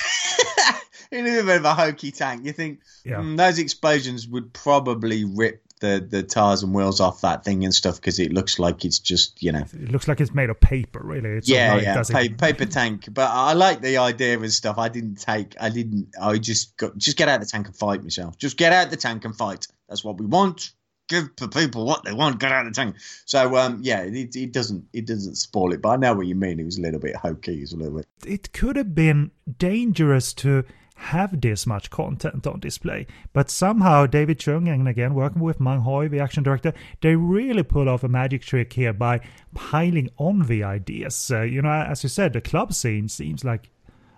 in 1.11 1.27
a 1.27 1.43
bit 1.43 1.57
of 1.57 1.65
a 1.65 1.75
hokey 1.75 2.11
tank. 2.11 2.45
You 2.45 2.53
think 2.53 2.81
yeah. 3.05 3.17
mm, 3.17 3.37
those 3.37 3.59
explosions 3.59 4.29
would 4.29 4.53
probably 4.53 5.25
rip 5.25 5.63
the 5.81 6.07
the 6.09 6.23
tires 6.23 6.63
and 6.63 6.75
wheels 6.75 7.01
off 7.01 7.21
that 7.21 7.45
thing 7.45 7.65
and 7.65 7.75
stuff 7.75 7.97
because 7.97 8.19
it 8.19 8.33
looks 8.33 8.59
like 8.59 8.85
it's 8.85 8.99
just 8.99 9.43
you 9.43 9.53
know. 9.53 9.65
It 9.73 9.91
looks 9.91 10.09
like 10.09 10.21
it's 10.21 10.33
made 10.33 10.49
of 10.49 10.61
paper 10.61 11.01
really. 11.03 11.31
It's 11.31 11.49
yeah 11.49 11.75
like, 11.75 11.83
yeah 11.83 12.03
pa- 12.03 12.47
paper 12.47 12.65
tank. 12.65 13.09
But 13.13 13.31
i 13.31 13.53
like 13.53 13.83
the 13.83 13.99
idea 13.99 14.39
of 14.39 14.53
stuff. 14.53 14.79
I 14.79 14.89
didn't 14.89 15.17
take 15.17 15.55
i 15.61 15.69
didn't 15.69 16.09
i 16.21 16.39
just 16.39 16.77
got 16.77 16.97
just 16.97 17.17
get 17.17 17.29
out 17.29 17.41
of 17.41 17.47
the 17.47 17.51
tank 17.51 17.67
and 17.67 17.77
fight 17.77 18.03
myself. 18.03 18.39
Just 18.39 18.57
get 18.57 18.73
out 18.73 18.87
of 18.87 18.91
the 18.91 18.97
tank 18.97 19.25
and 19.25 19.37
fight. 19.37 19.67
That's 19.89 20.03
what 20.03 20.19
we 20.19 20.27
want. 20.27 20.73
Give 21.09 21.29
the 21.37 21.49
people 21.49 21.87
what 21.87 22.03
they 22.03 22.13
want, 22.13 22.41
get 22.41 22.51
out 22.51 22.67
of 22.67 22.75
the 22.75 22.77
tank. 22.77 22.97
So 23.27 23.57
um, 23.57 23.79
yeah, 23.83 24.01
it, 24.01 24.35
it 24.35 24.53
doesn't 24.53 24.87
it 24.93 25.07
doesn't 25.07 25.37
spoil 25.37 25.73
it, 25.73 25.83
but 25.83 25.91
I 25.91 25.97
know 25.97 26.15
what 26.15 26.27
you 26.27 26.35
mean. 26.35 26.59
It 26.59 26.65
was 26.65 26.79
a 26.79 26.83
little 26.83 27.01
bit 27.01 27.15
hokey, 27.15 27.59
it 27.59 27.61
was 27.61 27.73
a 27.73 27.77
little 27.77 27.99
bit. 27.99 28.07
It 28.27 28.53
could 28.53 28.77
have 28.77 28.95
been 28.95 29.31
dangerous 29.59 30.33
to 30.35 30.65
have 30.99 31.41
this 31.41 31.67
much 31.67 31.91
content 31.91 32.47
on 32.47 32.59
display. 32.59 33.07
But 33.33 33.51
somehow 33.51 34.07
David 34.07 34.39
Chung, 34.39 34.67
and 34.67 34.89
again 34.89 35.15
working 35.15 35.43
with 35.43 35.61
Mang 35.61 35.81
Hoi, 35.81 36.09
the 36.09 36.21
action 36.21 36.43
director, 36.43 36.73
they 37.03 37.15
really 37.17 37.63
pull 37.63 37.89
off 37.89 38.03
a 38.03 38.09
magic 38.09 38.43
trick 38.43 38.73
here 38.73 38.95
by 38.95 39.21
piling 39.55 40.11
on 40.17 40.47
the 40.47 40.65
ideas. 40.65 41.31
Uh, 41.31 41.43
you 41.43 41.63
know, 41.63 41.71
as 41.71 42.03
you 42.03 42.09
said, 42.09 42.33
the 42.33 42.41
club 42.41 42.73
scene 42.73 43.09
seems 43.09 43.45
like, 43.45 43.71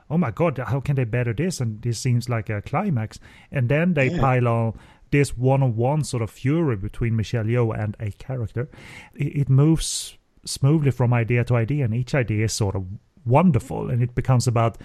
oh 0.08 0.16
my 0.16 0.30
god, 0.30 0.56
how 0.58 0.80
can 0.80 0.96
they 0.96 1.04
better 1.04 1.32
this? 1.32 1.60
And 1.60 1.82
this 1.82 1.98
seems 1.98 2.28
like 2.28 2.48
a 2.48 2.62
climax. 2.62 3.18
And 3.50 3.68
then 3.68 3.94
they 3.94 4.10
yeah. 4.10 4.20
pile 4.20 4.48
on 4.48 4.78
this 5.10 5.36
one-on-one 5.36 6.04
sort 6.04 6.22
of 6.22 6.30
fury 6.30 6.76
between 6.76 7.16
Michelle 7.16 7.44
Yeoh 7.44 7.76
and 7.76 7.96
a 7.98 8.12
character. 8.12 8.68
It, 9.14 9.36
it 9.36 9.48
moves 9.48 10.16
smoothly 10.44 10.92
from 10.92 11.12
idea 11.12 11.44
to 11.44 11.56
idea, 11.56 11.84
and 11.84 11.94
each 11.94 12.14
idea 12.14 12.44
is 12.44 12.52
sort 12.52 12.76
of 12.76 12.86
wonderful, 13.24 13.90
and 13.90 14.02
it 14.02 14.14
becomes 14.14 14.46
about 14.46 14.78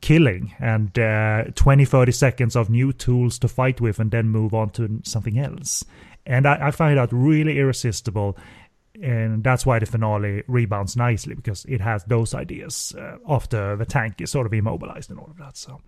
killing 0.00 0.54
and 0.58 0.98
uh, 0.98 1.44
20 1.54 1.84
30 1.84 2.12
seconds 2.12 2.56
of 2.56 2.70
new 2.70 2.92
tools 2.92 3.38
to 3.38 3.48
fight 3.48 3.80
with 3.80 3.98
and 3.98 4.10
then 4.10 4.28
move 4.28 4.54
on 4.54 4.70
to 4.70 5.00
something 5.04 5.38
else. 5.38 5.84
And 6.24 6.46
I, 6.46 6.68
I 6.68 6.70
find 6.70 6.98
that 6.98 7.10
really 7.12 7.58
irresistible 7.58 8.36
and 9.00 9.42
that's 9.42 9.64
why 9.64 9.78
the 9.78 9.86
finale 9.86 10.42
rebounds 10.46 10.96
nicely 10.96 11.34
because 11.34 11.64
it 11.64 11.80
has 11.80 12.04
those 12.04 12.34
ideas 12.34 12.94
uh, 12.98 13.16
after 13.28 13.76
the 13.76 13.86
tank 13.86 14.20
is 14.20 14.30
sort 14.30 14.46
of 14.46 14.52
immobilized 14.52 15.10
and 15.10 15.18
all 15.18 15.30
of 15.30 15.38
that 15.38 15.56
so. 15.56 15.80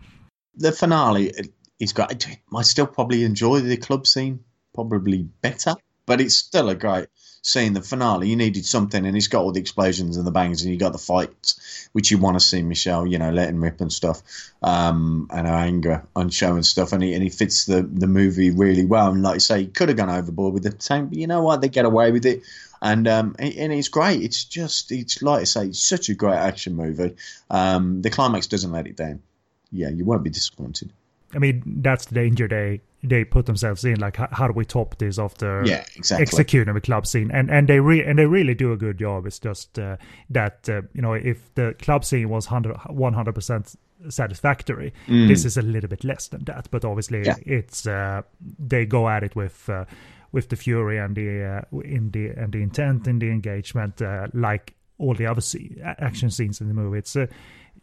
The 0.57 0.73
finale 0.73 1.33
is 1.79 1.93
great. 1.93 2.27
I 2.55 2.63
still 2.63 2.87
probably 2.87 3.25
enjoy 3.25 3.61
the 3.61 3.77
club 3.77 4.07
scene 4.07 4.41
probably 4.75 5.23
better 5.23 5.75
but 6.07 6.21
it's 6.21 6.37
still 6.37 6.69
a 6.69 6.75
great 6.75 7.09
seeing 7.45 7.75
the 7.75 7.83
finale, 7.83 8.27
you 8.27 8.37
needed 8.37 8.65
something, 8.65 9.05
and 9.05 9.15
it's 9.15 9.29
got 9.29 9.43
all 9.43 9.53
the 9.53 9.61
explosions 9.61 10.17
and 10.17 10.27
the 10.27 10.31
bangs, 10.33 10.63
and 10.63 10.73
you 10.73 10.79
got 10.79 10.93
the 10.93 10.99
fights, 10.99 11.89
which 11.93 12.11
you 12.11 12.17
want 12.17 12.37
to 12.37 12.41
see 12.41 12.63
Michelle, 12.63 13.07
you 13.07 13.19
know, 13.19 13.31
letting 13.31 13.61
rip 13.61 13.83
and 13.83 13.93
stuff, 13.93 14.23
um, 14.63 15.29
and 15.31 15.47
her 15.47 15.55
anger 15.55 16.03
on 16.17 16.31
show 16.31 16.55
and 16.55 16.65
stuff, 16.65 16.93
and 16.93 17.03
he 17.03 17.13
and 17.13 17.23
he 17.23 17.29
fits 17.29 17.67
the 17.67 17.83
the 17.83 18.07
movie 18.07 18.51
really 18.51 18.87
well. 18.87 19.13
And 19.13 19.23
like 19.23 19.37
I 19.37 19.39
say, 19.39 19.61
he 19.61 19.67
could 19.67 19.89
have 19.91 19.99
gone 19.99 20.11
overboard 20.11 20.55
with 20.55 20.63
the 20.63 20.71
tank, 20.71 21.11
but 21.11 21.19
you 21.19 21.27
know 21.27 21.43
what? 21.43 21.61
They 21.61 21.69
get 21.69 21.85
away 21.85 22.11
with 22.11 22.27
it. 22.27 22.43
And 22.81 23.07
um, 23.07 23.37
and 23.39 23.73
it's 23.73 23.89
great. 23.89 24.23
It's 24.23 24.45
just 24.45 24.91
it's 24.91 25.23
like 25.23 25.43
I 25.43 25.45
say, 25.45 25.67
it's 25.67 25.81
such 25.81 26.09
a 26.09 26.15
great 26.15 26.37
action 26.37 26.75
movie. 26.75 27.15
Um, 27.51 28.03
the 28.03 28.11
climax 28.11 28.47
doesn't 28.47 28.73
let 28.73 28.87
it 28.87 28.97
down. 28.97 29.23
Yeah, 29.71 29.91
you 29.91 30.05
won't 30.05 30.23
be 30.23 30.31
disappointed. 30.31 30.93
I 31.35 31.39
mean, 31.39 31.63
that's 31.83 32.07
the 32.07 32.15
danger 32.15 32.49
they 32.49 32.81
they 33.05 33.25
put 33.25 33.47
themselves 33.47 33.85
in. 33.85 34.01
Like, 34.01 34.17
how, 34.17 34.29
how 34.33 34.47
do 34.47 34.55
we 34.55 34.65
top 34.65 34.97
this 34.99 35.19
after 35.19 35.63
yeah, 35.65 35.85
exactly. 35.95 36.23
executing 36.23 36.75
the 36.75 36.81
club 36.81 37.07
scene? 37.07 37.31
And 37.31 37.51
and 37.51 37.69
they 37.69 37.81
re- 37.81 38.03
and 38.03 38.19
they 38.19 38.27
really 38.27 38.55
do 38.55 38.73
a 38.73 38.77
good 38.77 38.99
job. 38.99 39.27
It's 39.27 39.39
just 39.39 39.79
uh, 39.79 39.97
that 40.31 40.69
uh, 40.69 40.83
you 40.95 41.03
know 41.03 41.13
if 41.13 41.55
the 41.55 41.75
club 41.79 42.05
scene 42.05 42.29
was 42.29 42.51
100 42.51 43.33
percent 43.35 43.77
satisfactory, 44.09 44.93
mm. 45.07 45.29
this 45.29 45.45
is 45.45 45.57
a 45.57 45.63
little 45.63 45.89
bit 45.89 46.03
less 46.03 46.29
than 46.29 46.45
that. 46.45 46.69
But 46.71 46.85
obviously, 46.85 47.25
yeah. 47.25 47.37
it's 47.45 47.87
uh, 47.87 48.23
they 48.59 48.87
go 48.87 49.09
at 49.09 49.23
it 49.23 49.37
with. 49.37 49.69
Uh, 49.69 49.85
with 50.33 50.49
the 50.49 50.57
fury 50.57 50.99
and 50.99 51.15
the 51.15 51.45
uh, 51.45 51.79
in 51.83 52.11
the 52.11 52.31
and 52.31 52.53
the 52.53 52.61
intent 52.61 53.07
in 53.07 53.21
the 53.21 53.31
engagement, 53.31 54.03
uh, 54.03 54.27
like 54.35 54.75
all 54.99 55.15
the 55.15 55.25
other 55.25 55.41
see- 55.41 55.77
action 55.81 56.29
scenes 56.29 56.61
in 56.61 56.67
the 56.67 56.75
movie, 56.75 56.99
it's 56.99 57.17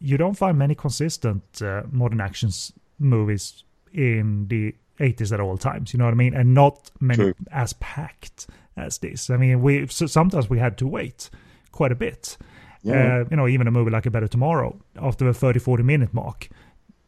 you 0.00 0.18
don't 0.18 0.34
find 0.34 0.58
many 0.58 0.74
consistent 0.74 1.42
modern 1.90 2.20
actions 2.20 2.70
movies 2.98 3.64
in 3.94 4.46
the 4.48 4.74
80s 5.00 5.32
at 5.32 5.40
all 5.40 5.56
times. 5.56 5.92
You 5.92 5.98
know 5.98 6.04
what 6.04 6.14
I 6.14 6.16
mean? 6.16 6.34
And 6.34 6.54
not 6.54 6.90
many 7.00 7.16
True. 7.16 7.34
as 7.50 7.72
packed 7.74 8.46
as 8.76 8.98
this. 8.98 9.30
I 9.30 9.36
mean, 9.36 9.62
we 9.62 9.86
so 9.88 10.06
sometimes 10.06 10.48
we 10.48 10.58
had 10.58 10.78
to 10.78 10.86
wait 10.86 11.30
quite 11.70 11.92
a 11.92 11.96
bit. 11.96 12.36
Yeah. 12.82 13.20
Uh, 13.20 13.24
you 13.30 13.36
know, 13.36 13.46
even 13.46 13.66
a 13.66 13.70
movie 13.70 13.90
like 13.90 14.06
A 14.06 14.10
Better 14.10 14.28
Tomorrow, 14.28 14.80
after 15.00 15.24
the 15.24 15.34
30, 15.34 15.60
40 15.60 15.82
minute 15.84 16.12
mark, 16.12 16.48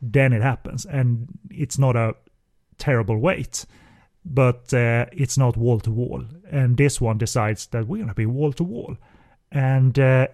then 0.01 0.33
it 0.33 0.43
happens. 0.43 0.85
And 0.87 1.27
it's 1.51 1.79
not 1.79 1.97
a 1.97 2.15
terrible 2.79 3.19
wait, 3.19 3.67
but 4.25 4.73
uh, 4.73 5.07
it's 5.13 5.37
not 5.37 5.57
wall 5.57 5.81
to 5.81 5.91
wall. 5.91 6.25
And 6.51 6.77
this 6.77 7.01
one 7.01 7.19
decides 7.19 7.67
that 7.69 7.89
we're 7.89 7.99
going 7.99 8.09
to 8.09 8.15
be 8.15 8.27
wall 8.27 8.53
to 8.53 8.63
wall. 8.63 8.97
And 9.51 9.99
uh, 9.99 10.29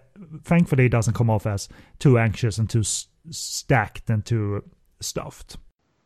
thankfully, 0.45 0.87
it 0.87 0.91
doesn't 0.91 1.15
come 1.15 1.31
off 1.31 1.47
as 1.47 1.69
too 1.99 2.19
anxious 2.19 2.59
and 2.59 2.69
too 2.69 2.81
s- 2.81 3.07
stacked 3.31 4.09
and 4.11 4.25
too 4.25 4.65
stuffed. 5.01 5.57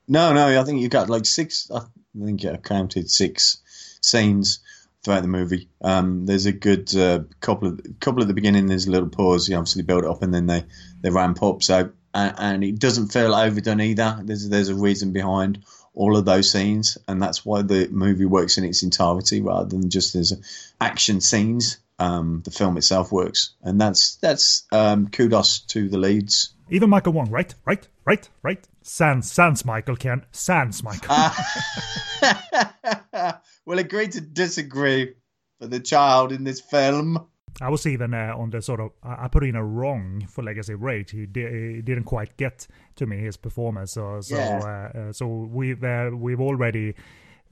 No, 0.07 0.33
no, 0.33 0.61
I 0.61 0.65
think 0.65 0.81
you 0.81 0.89
got 0.89 1.09
like 1.09 1.25
six. 1.25 1.71
I 1.71 1.81
think 2.19 2.45
I 2.45 2.57
counted 2.57 3.11
six 3.11 3.59
scenes 4.03 4.61
throughout 5.03 5.23
the 5.23 5.29
movie. 5.29 5.69
Um, 5.83 6.27
there's 6.27 6.47
a 6.47 6.53
good 6.53 6.95
uh, 6.97 7.21
couple 7.41 7.69
of 7.69 7.81
couple 8.01 8.23
at 8.23 8.29
the 8.29 8.35
beginning. 8.35 8.67
There's 8.67 8.87
a 8.87 8.91
little 8.91 9.09
pause. 9.09 9.49
You 9.49 9.57
obviously 9.57 9.83
build 9.83 10.05
it 10.05 10.11
up, 10.11 10.23
and 10.23 10.33
then 10.33 10.47
they 10.47 10.65
they 11.01 11.11
ramp 11.11 11.43
up. 11.43 11.63
So 11.63 11.91
and, 12.13 12.35
and, 12.39 12.65
it 12.65 12.79
doesn't 12.79 13.09
feel 13.09 13.35
overdone 13.35 13.81
either. 13.81 14.21
There's 14.23 14.49
there's 14.49 14.69
a 14.69 14.75
reason 14.75 15.13
behind 15.13 15.65
all 15.95 16.17
of 16.17 16.25
those 16.25 16.51
scenes, 16.51 16.99
and 17.07 17.23
that's 17.23 17.45
why 17.45 17.63
the 17.63 17.89
movie 17.89 18.25
works 18.25 18.59
in 18.59 18.65
its 18.65 18.83
entirety 18.83 19.41
rather 19.41 19.69
than 19.69 19.91
just 19.91 20.15
as 20.15 20.33
action 20.81 21.21
scenes. 21.21 21.79
Um, 21.97 22.43
the 22.45 22.51
film 22.51 22.77
itself 22.77 23.13
works, 23.13 23.55
and 23.63 23.81
that's 23.81 24.17
that's 24.17 24.65
um, 24.73 25.09
kudos 25.09 25.61
to 25.61 25.89
the 25.89 25.99
leads. 25.99 26.51
Even 26.71 26.91
Michael 26.91 27.13
Wong, 27.13 27.31
right, 27.31 27.55
right, 27.65 27.87
right, 28.05 28.29
right. 28.43 28.67
Sans, 28.87 29.23
sans 29.23 29.65
Michael 29.65 29.97
Ken, 29.97 30.27
sans 30.31 30.83
Michael. 30.83 31.31
Uh, 33.15 33.33
we'll 33.65 33.79
agree 33.79 34.09
to 34.09 34.21
disagree 34.21 35.15
for 35.59 35.67
the 35.67 35.81
child 35.81 36.33
in 36.33 36.45
this 36.45 36.61
film. 36.61 37.19
I 37.63 37.71
was 37.71 37.87
even 37.87 38.13
uh, 38.13 38.35
on 38.37 38.51
the 38.51 38.61
sort 38.61 38.81
of 38.81 38.91
I 39.03 39.29
put 39.29 39.43
in 39.45 39.57
a 39.57 39.65
wrong 39.65 40.27
for 40.29 40.45
Legacy 40.45 40.75
Rage. 40.75 41.13
He, 41.13 41.25
di- 41.25 41.77
he 41.77 41.83
didn't 41.83 42.05
quite 42.05 42.37
get 42.37 42.67
to 42.97 43.07
me 43.07 43.17
his 43.19 43.39
performance. 43.39 43.93
So 43.93 44.21
so 44.21 44.37
yeah. 44.37 44.91
uh, 44.95 44.99
uh 44.99 45.13
so 45.13 45.27
we've 45.27 45.83
uh, 45.83 46.11
we've 46.13 46.41
already. 46.41 46.95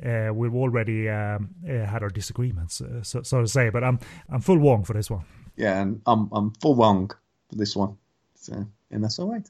Uh, 0.05 0.33
we've 0.35 0.55
already 0.55 1.09
um, 1.09 1.51
uh, 1.69 1.87
had 1.87 2.03
our 2.03 2.09
disagreements, 2.09 2.83
so, 3.03 3.23
so 3.23 3.43
to 3.43 3.47
say, 3.47 3.71
but 3.71 3.85
I'm 3.85 4.01
I'm 4.29 4.41
full 4.41 4.59
Wong 4.59 4.83
for 4.83 4.95
this 4.95 5.09
one. 5.09 5.23
Yeah, 5.55 5.81
and 5.81 6.01
I'm 6.07 6.29
I'm 6.33 6.51
full 6.55 6.75
Wong 6.75 7.13
for 7.49 7.55
this 7.55 7.77
one, 7.77 7.99
so 8.35 8.67
and 8.91 9.05
that's 9.05 9.21
all 9.21 9.31
right. 9.31 9.49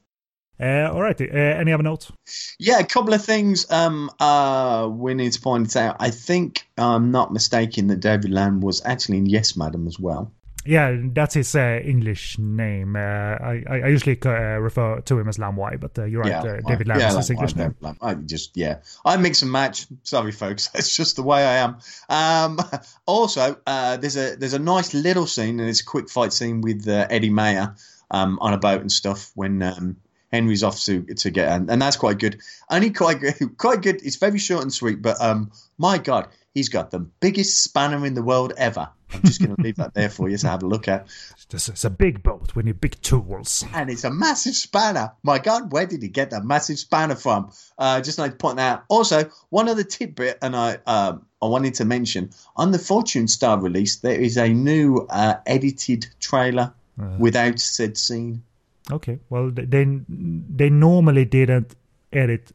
Uh, 0.62 0.90
all 0.92 1.02
right. 1.02 1.20
Uh, 1.20 1.24
any 1.24 1.72
other 1.72 1.82
notes? 1.82 2.12
Yeah, 2.58 2.78
a 2.78 2.84
couple 2.84 3.12
of 3.14 3.24
things 3.24 3.68
um, 3.70 4.10
uh, 4.20 4.88
we 4.90 5.14
need 5.14 5.32
to 5.32 5.40
point 5.40 5.74
out. 5.76 5.96
I 5.98 6.10
think 6.10 6.68
I'm 6.78 7.10
not 7.10 7.32
mistaken 7.32 7.88
that 7.88 8.00
David 8.00 8.30
Lam 8.30 8.60
was 8.60 8.80
actually 8.84 9.18
in 9.18 9.26
Yes, 9.26 9.56
Madam 9.56 9.88
as 9.88 9.98
well. 9.98 10.30
Yeah, 10.64 10.96
that's 11.12 11.34
his 11.34 11.56
uh, 11.56 11.80
English 11.82 12.38
name. 12.38 12.94
Uh, 12.94 13.00
I, 13.00 13.64
I 13.68 13.88
usually 13.88 14.16
uh, 14.24 14.30
refer 14.60 15.00
to 15.00 15.18
him 15.18 15.28
as 15.28 15.36
Lam 15.36 15.56
Wai, 15.56 15.76
but 15.76 15.98
uh, 15.98 16.04
you're 16.04 16.20
right. 16.20 16.44
Yeah, 16.44 16.60
David 16.64 16.86
Lam 16.86 17.00
yeah, 17.00 17.08
is 17.08 17.16
his 17.16 17.30
English 17.30 17.56
name. 17.56 17.74
Lam. 17.80 17.96
I 18.00 18.14
just 18.14 18.56
yeah, 18.56 18.78
I 19.04 19.16
mix 19.16 19.42
and 19.42 19.50
match. 19.50 19.86
Sorry, 20.04 20.30
folks, 20.30 20.68
that's 20.72 20.94
just 20.94 21.16
the 21.16 21.24
way 21.24 21.44
I 21.44 21.56
am. 21.56 21.78
Um, 22.08 22.60
also, 23.06 23.56
there's 23.66 24.16
a 24.16 24.36
there's 24.36 24.54
a 24.54 24.60
nice 24.60 24.94
little 24.94 25.26
scene, 25.26 25.58
and 25.58 25.68
it's 25.68 25.80
a 25.80 25.84
quick 25.84 26.08
fight 26.08 26.32
scene 26.32 26.60
with 26.60 26.86
Eddie 26.86 27.30
Maher 27.30 27.74
um, 28.12 28.38
on 28.40 28.52
a 28.52 28.58
boat 28.58 28.80
and 28.82 28.92
stuff 28.92 29.32
when 29.34 29.62
um, 29.62 29.96
Henry's 30.32 30.62
off 30.62 30.80
to 30.84 31.02
to 31.02 31.30
get 31.30 31.48
and, 31.48 31.70
and 31.70 31.80
that's 31.80 31.96
quite 31.96 32.18
good. 32.18 32.40
Only 32.70 32.90
quite 32.90 33.18
quite 33.58 33.82
good. 33.82 34.00
It's 34.02 34.16
very 34.16 34.38
short 34.38 34.62
and 34.62 34.72
sweet, 34.72 35.02
but 35.02 35.20
um, 35.20 35.52
my 35.78 35.98
God, 35.98 36.28
he's 36.54 36.68
got 36.68 36.90
the 36.90 37.00
biggest 37.00 37.62
spanner 37.62 38.04
in 38.06 38.14
the 38.14 38.22
world 38.22 38.52
ever. 38.56 38.88
I'm 39.14 39.22
just 39.22 39.40
going 39.40 39.54
to 39.54 39.62
leave 39.62 39.76
that 39.76 39.92
there 39.92 40.08
for 40.08 40.28
you 40.28 40.38
to 40.38 40.48
have 40.48 40.62
a 40.62 40.66
look 40.66 40.88
at. 40.88 41.06
It's 41.52 41.84
a 41.84 41.90
big 41.90 42.22
boat 42.22 42.54
with 42.56 42.80
big 42.80 43.00
tools, 43.02 43.64
and 43.74 43.90
it's 43.90 44.04
a 44.04 44.10
massive 44.10 44.54
spanner. 44.54 45.12
My 45.22 45.38
God, 45.38 45.70
where 45.70 45.86
did 45.86 46.02
he 46.02 46.08
get 46.08 46.30
that 46.30 46.44
massive 46.44 46.78
spanner 46.78 47.14
from? 47.14 47.52
Uh, 47.76 48.00
just 48.00 48.18
like 48.18 48.32
to 48.32 48.36
point 48.38 48.56
that 48.56 48.72
out. 48.78 48.84
Also, 48.88 49.30
one 49.50 49.68
other 49.68 49.84
tidbit, 49.84 50.38
and 50.40 50.56
I 50.56 50.78
uh, 50.86 51.18
I 51.42 51.46
wanted 51.46 51.74
to 51.74 51.84
mention 51.84 52.30
on 52.56 52.70
the 52.70 52.78
Fortune 52.78 53.28
Star 53.28 53.60
release, 53.60 53.96
there 53.96 54.18
is 54.18 54.38
a 54.38 54.48
new 54.48 55.06
uh, 55.10 55.34
edited 55.46 56.06
trailer 56.18 56.72
uh, 57.00 57.16
without 57.18 57.58
said 57.58 57.98
scene. 57.98 58.44
Okay, 58.90 59.18
well 59.30 59.50
they 59.50 59.84
they 60.08 60.70
normally 60.70 61.24
didn't 61.24 61.74
edit 62.12 62.52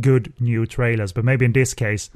good 0.00 0.32
new 0.40 0.66
trailers, 0.66 1.12
but 1.12 1.24
maybe 1.24 1.44
in 1.44 1.52
this 1.52 1.74
case 1.74 2.10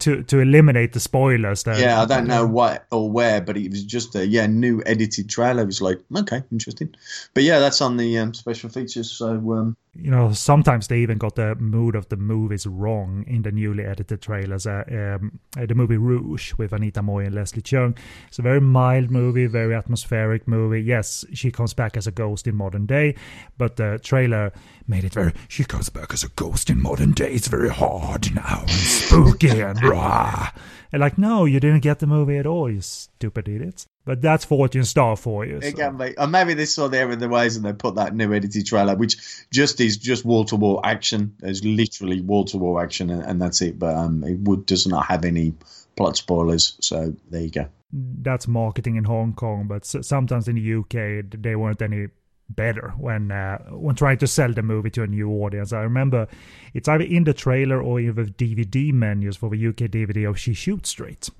to 0.00 0.22
to 0.24 0.40
eliminate 0.40 0.92
the 0.92 1.00
spoilers. 1.00 1.64
Yeah, 1.66 2.02
I 2.02 2.06
don't 2.06 2.26
know 2.26 2.46
what 2.46 2.86
or 2.90 3.10
where, 3.10 3.40
but 3.40 3.56
it 3.56 3.70
was 3.70 3.84
just 3.84 4.14
a 4.16 4.26
yeah 4.26 4.46
new 4.46 4.82
edited 4.86 5.28
trailer. 5.28 5.62
It 5.62 5.66
was 5.66 5.82
like 5.82 6.00
okay, 6.16 6.42
interesting. 6.50 6.94
But 7.34 7.44
yeah, 7.44 7.58
that's 7.58 7.80
on 7.80 7.96
the 7.96 8.18
um, 8.18 8.34
special 8.34 8.70
features. 8.70 9.10
So 9.10 9.28
um, 9.52 9.76
you 10.00 10.10
know, 10.10 10.32
sometimes 10.32 10.88
they 10.88 10.98
even 11.00 11.18
got 11.18 11.34
the 11.34 11.54
mood 11.56 11.94
of 11.94 12.08
the 12.08 12.16
movies 12.16 12.66
wrong 12.66 13.24
in 13.26 13.42
the 13.42 13.52
newly 13.52 13.84
edited 13.84 14.22
trailers. 14.22 14.66
Uh, 14.66 14.84
um, 14.90 15.38
uh, 15.58 15.66
the 15.66 15.74
movie 15.74 15.96
Rouge 15.96 16.54
with 16.54 16.72
Anita 16.72 17.02
Mui 17.02 17.26
and 17.26 17.34
Leslie 17.34 17.62
Cheung. 17.62 17.96
It's 18.28 18.38
a 18.38 18.42
very 18.42 18.60
mild 18.60 19.10
movie, 19.10 19.46
very 19.46 19.74
atmospheric 19.74 20.48
movie. 20.48 20.80
Yes, 20.82 21.24
she 21.34 21.50
comes 21.50 21.74
back 21.74 21.96
as 21.96 22.06
a 22.06 22.10
ghost 22.10 22.46
in 22.46 22.56
modern 22.56 22.86
day, 22.86 23.14
but 23.58 23.76
the 23.76 24.00
trailer 24.02 24.52
made 24.86 25.04
it 25.04 25.12
very. 25.12 25.32
She 25.48 25.64
comes 25.64 25.88
back 25.88 26.12
as 26.12 26.24
a 26.24 26.28
ghost 26.30 26.70
in 26.70 26.80
modern 26.80 27.12
day. 27.12 27.32
It's 27.32 27.48
very 27.48 27.70
hard 27.70 28.34
now 28.34 28.60
and 28.62 28.70
spooky 28.70 29.60
and 29.60 29.82
rah. 29.84 30.50
And 30.92 31.00
like, 31.00 31.18
no, 31.18 31.44
you 31.44 31.60
didn't 31.60 31.80
get 31.80 31.98
the 31.98 32.06
movie 32.06 32.38
at 32.38 32.46
all, 32.46 32.70
you 32.70 32.80
stupid 32.80 33.48
idiots. 33.48 33.86
But 34.04 34.22
that's 34.22 34.44
Fortune 34.44 34.84
Star 34.84 35.14
for 35.14 35.44
you. 35.44 35.58
It 35.58 35.76
so. 35.76 35.76
can 35.76 35.96
be. 35.96 36.16
Or 36.16 36.26
maybe 36.26 36.54
they 36.54 36.64
saw 36.64 36.88
there 36.88 37.10
in 37.10 37.18
the 37.18 37.28
ways 37.28 37.56
and 37.56 37.64
they 37.64 37.72
put 37.72 37.96
that 37.96 38.14
new 38.14 38.32
edited 38.32 38.66
trailer, 38.66 38.96
which 38.96 39.16
just 39.50 39.80
is 39.80 39.98
just 39.98 40.24
wall 40.24 40.44
to 40.46 40.56
wall 40.56 40.80
action. 40.82 41.34
It's 41.42 41.62
literally 41.62 42.20
wall 42.20 42.44
to 42.46 42.56
wall 42.56 42.80
action, 42.80 43.10
and, 43.10 43.22
and 43.22 43.40
that's 43.40 43.60
it. 43.60 43.78
But 43.78 43.94
um, 43.94 44.24
it 44.24 44.38
would 44.40 44.66
does 44.66 44.86
not 44.86 45.06
have 45.06 45.24
any 45.24 45.54
plot 45.96 46.16
spoilers. 46.16 46.76
So 46.80 47.14
there 47.28 47.42
you 47.42 47.50
go. 47.50 47.66
That's 47.92 48.48
marketing 48.48 48.96
in 48.96 49.04
Hong 49.04 49.34
Kong, 49.34 49.66
but 49.66 49.84
sometimes 49.84 50.48
in 50.48 50.56
the 50.56 50.74
UK 50.74 51.24
they 51.42 51.56
weren't 51.56 51.82
any 51.82 52.08
better 52.50 52.92
when 52.98 53.30
uh, 53.30 53.58
when 53.70 53.94
trying 53.94 54.18
to 54.18 54.26
sell 54.26 54.52
the 54.52 54.62
movie 54.62 54.90
to 54.90 55.02
a 55.02 55.06
new 55.06 55.30
audience. 55.30 55.72
I 55.72 55.80
remember 55.80 56.26
it's 56.74 56.88
either 56.88 57.04
in 57.04 57.24
the 57.24 57.34
trailer 57.34 57.82
or 57.82 58.00
in 58.00 58.14
the 58.14 58.24
DVD 58.24 58.92
menus 58.92 59.36
for 59.36 59.50
the 59.50 59.66
UK 59.66 59.90
DVD 59.90 60.28
of 60.28 60.38
She 60.38 60.54
Shoots 60.54 60.90
Straight, 60.90 61.30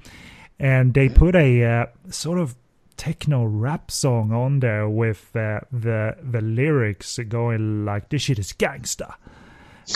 and 0.60 0.92
they 0.92 1.08
put 1.08 1.34
a 1.34 1.64
uh, 1.64 1.86
sort 2.10 2.38
of 2.38 2.54
techno 2.96 3.44
rap 3.44 3.90
song 3.90 4.30
on 4.30 4.60
there 4.60 4.86
with 4.86 5.34
uh, 5.34 5.60
the 5.72 6.14
the 6.22 6.42
lyrics 6.42 7.18
going 7.28 7.84
like 7.86 8.10
"This 8.10 8.22
shit 8.22 8.38
is 8.38 8.52
gangsta." 8.52 9.14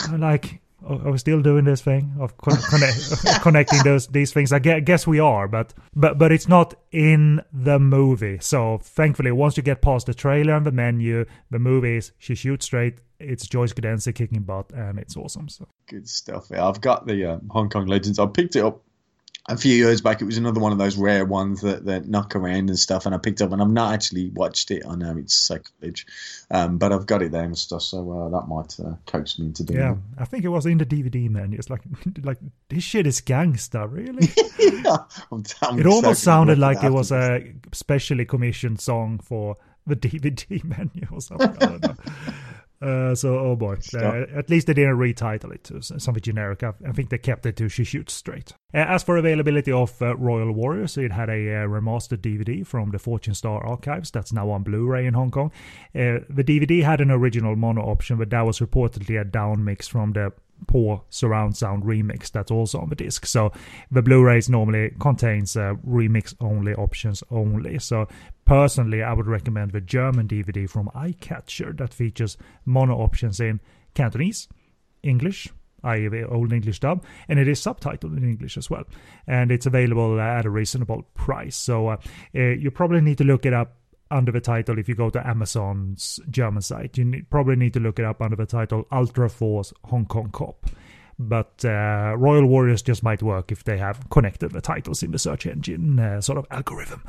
I'm 0.09 0.19
like, 0.19 0.59
are 0.83 1.11
we 1.11 1.17
still 1.19 1.41
doing 1.41 1.65
this 1.65 1.81
thing 1.81 2.15
of 2.19 2.35
con- 2.37 2.57
connect- 2.69 3.41
connecting 3.43 3.83
those 3.83 4.07
these 4.07 4.33
things? 4.33 4.51
I 4.51 4.57
guess 4.57 5.05
we 5.05 5.19
are, 5.19 5.47
but 5.47 5.73
but 5.95 6.17
but 6.17 6.31
it's 6.31 6.47
not 6.47 6.73
in 6.91 7.41
the 7.53 7.77
movie. 7.77 8.39
So 8.41 8.79
thankfully, 8.81 9.31
once 9.31 9.57
you 9.57 9.63
get 9.63 9.83
past 9.83 10.07
the 10.07 10.15
trailer 10.15 10.55
and 10.55 10.65
the 10.65 10.71
menu, 10.71 11.25
the 11.51 11.59
movie 11.59 11.97
is 11.97 12.11
She 12.17 12.33
Shoots 12.33 12.65
Straight. 12.65 13.01
It's 13.19 13.47
Joyce 13.47 13.71
Godenzi 13.71 14.13
kicking 14.13 14.41
butt, 14.41 14.71
and 14.73 14.97
it's 14.97 15.15
awesome. 15.15 15.47
So 15.47 15.67
Good 15.87 16.09
stuff. 16.09 16.47
Yeah, 16.49 16.67
I've 16.67 16.81
got 16.81 17.05
the 17.05 17.33
um, 17.33 17.49
Hong 17.49 17.69
Kong 17.69 17.85
Legends. 17.85 18.17
I 18.17 18.25
picked 18.25 18.55
it 18.55 18.65
up 18.65 18.81
a 19.47 19.57
few 19.57 19.75
years 19.75 20.01
back. 20.01 20.21
It 20.21 20.25
was 20.25 20.37
another 20.37 20.59
one 20.59 20.71
of 20.71 20.77
those 20.77 20.97
rare 20.97 21.23
ones 21.23 21.61
that, 21.61 21.85
that 21.85 22.07
knock 22.07 22.35
around 22.35 22.69
and 22.69 22.79
stuff, 22.79 23.05
and 23.05 23.13
I 23.13 23.17
picked 23.19 23.41
up, 23.41 23.51
and 23.51 23.61
I've 23.61 23.69
not 23.69 23.93
actually 23.93 24.29
watched 24.29 24.71
it. 24.71 24.83
I 24.87 24.95
know 24.95 25.15
it's 25.17 25.35
sacrilege, 25.35 26.07
um, 26.49 26.77
but 26.77 26.91
I've 26.91 27.05
got 27.05 27.21
it 27.21 27.31
there 27.31 27.43
and 27.43 27.57
stuff, 27.57 27.83
so 27.83 28.11
uh, 28.11 28.29
that 28.29 28.47
might 28.47 28.79
uh, 28.79 28.95
coax 29.05 29.37
me 29.37 29.47
into 29.47 29.63
doing 29.63 29.79
yeah, 29.79 29.91
it. 29.91 29.97
I 30.17 30.25
think 30.25 30.45
it 30.45 30.49
was 30.49 30.65
in 30.65 30.79
the 30.79 30.85
DVD 30.85 31.29
menu. 31.29 31.57
It's 31.57 31.69
like 31.69 31.81
like 32.23 32.39
this 32.69 32.83
shit 32.83 33.05
is 33.05 33.21
gangsta, 33.21 33.91
really. 33.91 34.29
yeah, 34.83 34.97
I'm, 35.31 35.43
I'm 35.61 35.79
it 35.79 35.85
almost 35.85 36.23
sounded 36.23 36.57
like 36.57 36.83
it 36.83 36.91
was 36.91 37.11
a 37.11 37.53
specially 37.71 38.25
commissioned 38.25 38.81
song 38.81 39.19
for 39.19 39.57
the 39.85 39.95
DVD 39.95 40.63
menu 40.63 41.07
or 41.11 41.21
something. 41.21 41.55
I 41.61 41.65
don't 41.65 41.83
know. 41.83 41.95
Uh, 42.81 43.15
so, 43.15 43.39
oh 43.39 43.55
boy. 43.55 43.77
Uh, 43.93 44.25
at 44.35 44.49
least 44.49 44.67
they 44.67 44.73
didn't 44.73 44.97
retitle 44.97 45.53
it 45.53 45.63
to 45.63 45.81
something 45.81 46.21
generic. 46.21 46.63
I, 46.63 46.73
I 46.87 46.91
think 46.91 47.09
they 47.09 47.17
kept 47.17 47.45
it 47.45 47.55
to 47.57 47.69
She 47.69 47.83
Shoots 47.83 48.13
Straight. 48.13 48.53
Uh, 48.73 48.79
as 48.79 49.03
for 49.03 49.17
availability 49.17 49.71
of 49.71 50.01
uh, 50.01 50.15
Royal 50.17 50.51
Warriors, 50.51 50.97
it 50.97 51.11
had 51.11 51.29
a 51.29 51.33
uh, 51.33 51.67
remastered 51.67 52.19
DVD 52.19 52.65
from 52.65 52.91
the 52.91 52.99
Fortune 52.99 53.33
Star 53.33 53.65
archives 53.65 54.11
that's 54.11 54.33
now 54.33 54.49
on 54.49 54.63
Blu 54.63 54.85
ray 54.85 55.05
in 55.05 55.13
Hong 55.13 55.31
Kong. 55.31 55.51
Uh, 55.95 56.19
the 56.29 56.43
DVD 56.43 56.83
had 56.83 57.01
an 57.01 57.11
original 57.11 57.55
mono 57.55 57.81
option, 57.81 58.17
but 58.17 58.29
that 58.29 58.45
was 58.45 58.59
reportedly 58.59 59.19
a 59.19 59.23
down 59.23 59.63
mix 59.63 59.87
from 59.87 60.11
the 60.13 60.33
poor 60.67 61.03
surround 61.09 61.55
sound 61.57 61.83
remix 61.83 62.31
that's 62.31 62.51
also 62.51 62.79
on 62.79 62.89
the 62.89 62.95
disc. 62.95 63.25
So 63.25 63.51
the 63.91 64.01
Blu-rays 64.01 64.49
normally 64.49 64.93
contains 64.99 65.55
uh, 65.55 65.75
remix 65.87 66.35
only 66.39 66.73
options 66.73 67.23
only. 67.29 67.79
So 67.79 68.07
personally, 68.45 69.03
I 69.03 69.13
would 69.13 69.27
recommend 69.27 69.71
the 69.71 69.81
German 69.81 70.27
DVD 70.27 70.69
from 70.69 70.89
Eyecatcher 70.95 71.77
that 71.77 71.93
features 71.93 72.37
mono 72.65 72.95
options 72.95 73.39
in 73.39 73.59
Cantonese, 73.93 74.47
English, 75.03 75.49
i.e. 75.83 76.07
the 76.07 76.27
old 76.27 76.51
English 76.51 76.79
dub, 76.79 77.03
and 77.27 77.39
it 77.39 77.47
is 77.47 77.59
subtitled 77.59 78.17
in 78.17 78.23
English 78.23 78.57
as 78.57 78.69
well. 78.69 78.83
And 79.27 79.51
it's 79.51 79.65
available 79.65 80.19
at 80.19 80.45
a 80.45 80.49
reasonable 80.49 81.03
price. 81.13 81.55
So 81.55 81.89
uh, 81.89 81.97
uh, 82.35 82.39
you 82.39 82.71
probably 82.71 83.01
need 83.01 83.19
to 83.19 83.23
look 83.23 83.45
it 83.45 83.53
up 83.53 83.77
under 84.15 84.31
the 84.31 84.41
title 84.41 84.79
if 84.79 84.87
you 84.87 84.95
go 84.95 85.09
to 85.09 85.27
Amazon's 85.27 86.19
German 86.29 86.61
site. 86.61 86.97
You 86.97 87.05
need, 87.05 87.29
probably 87.29 87.55
need 87.55 87.73
to 87.73 87.79
look 87.79 87.99
it 87.99 88.05
up 88.05 88.21
under 88.21 88.35
the 88.35 88.45
title 88.45 88.87
Ultra 88.91 89.29
Force 89.29 89.73
Hong 89.85 90.05
Kong 90.05 90.29
Cop. 90.31 90.65
But 91.17 91.63
uh, 91.63 92.15
Royal 92.17 92.45
Warriors 92.45 92.81
just 92.81 93.03
might 93.03 93.23
work 93.23 93.51
if 93.51 93.63
they 93.63 93.77
have 93.77 94.09
connected 94.09 94.51
the 94.51 94.61
titles 94.61 95.01
in 95.01 95.11
the 95.11 95.19
search 95.19 95.45
engine 95.45 95.99
uh, 95.99 96.21
sort 96.21 96.37
of 96.37 96.45
algorithm. 96.51 97.03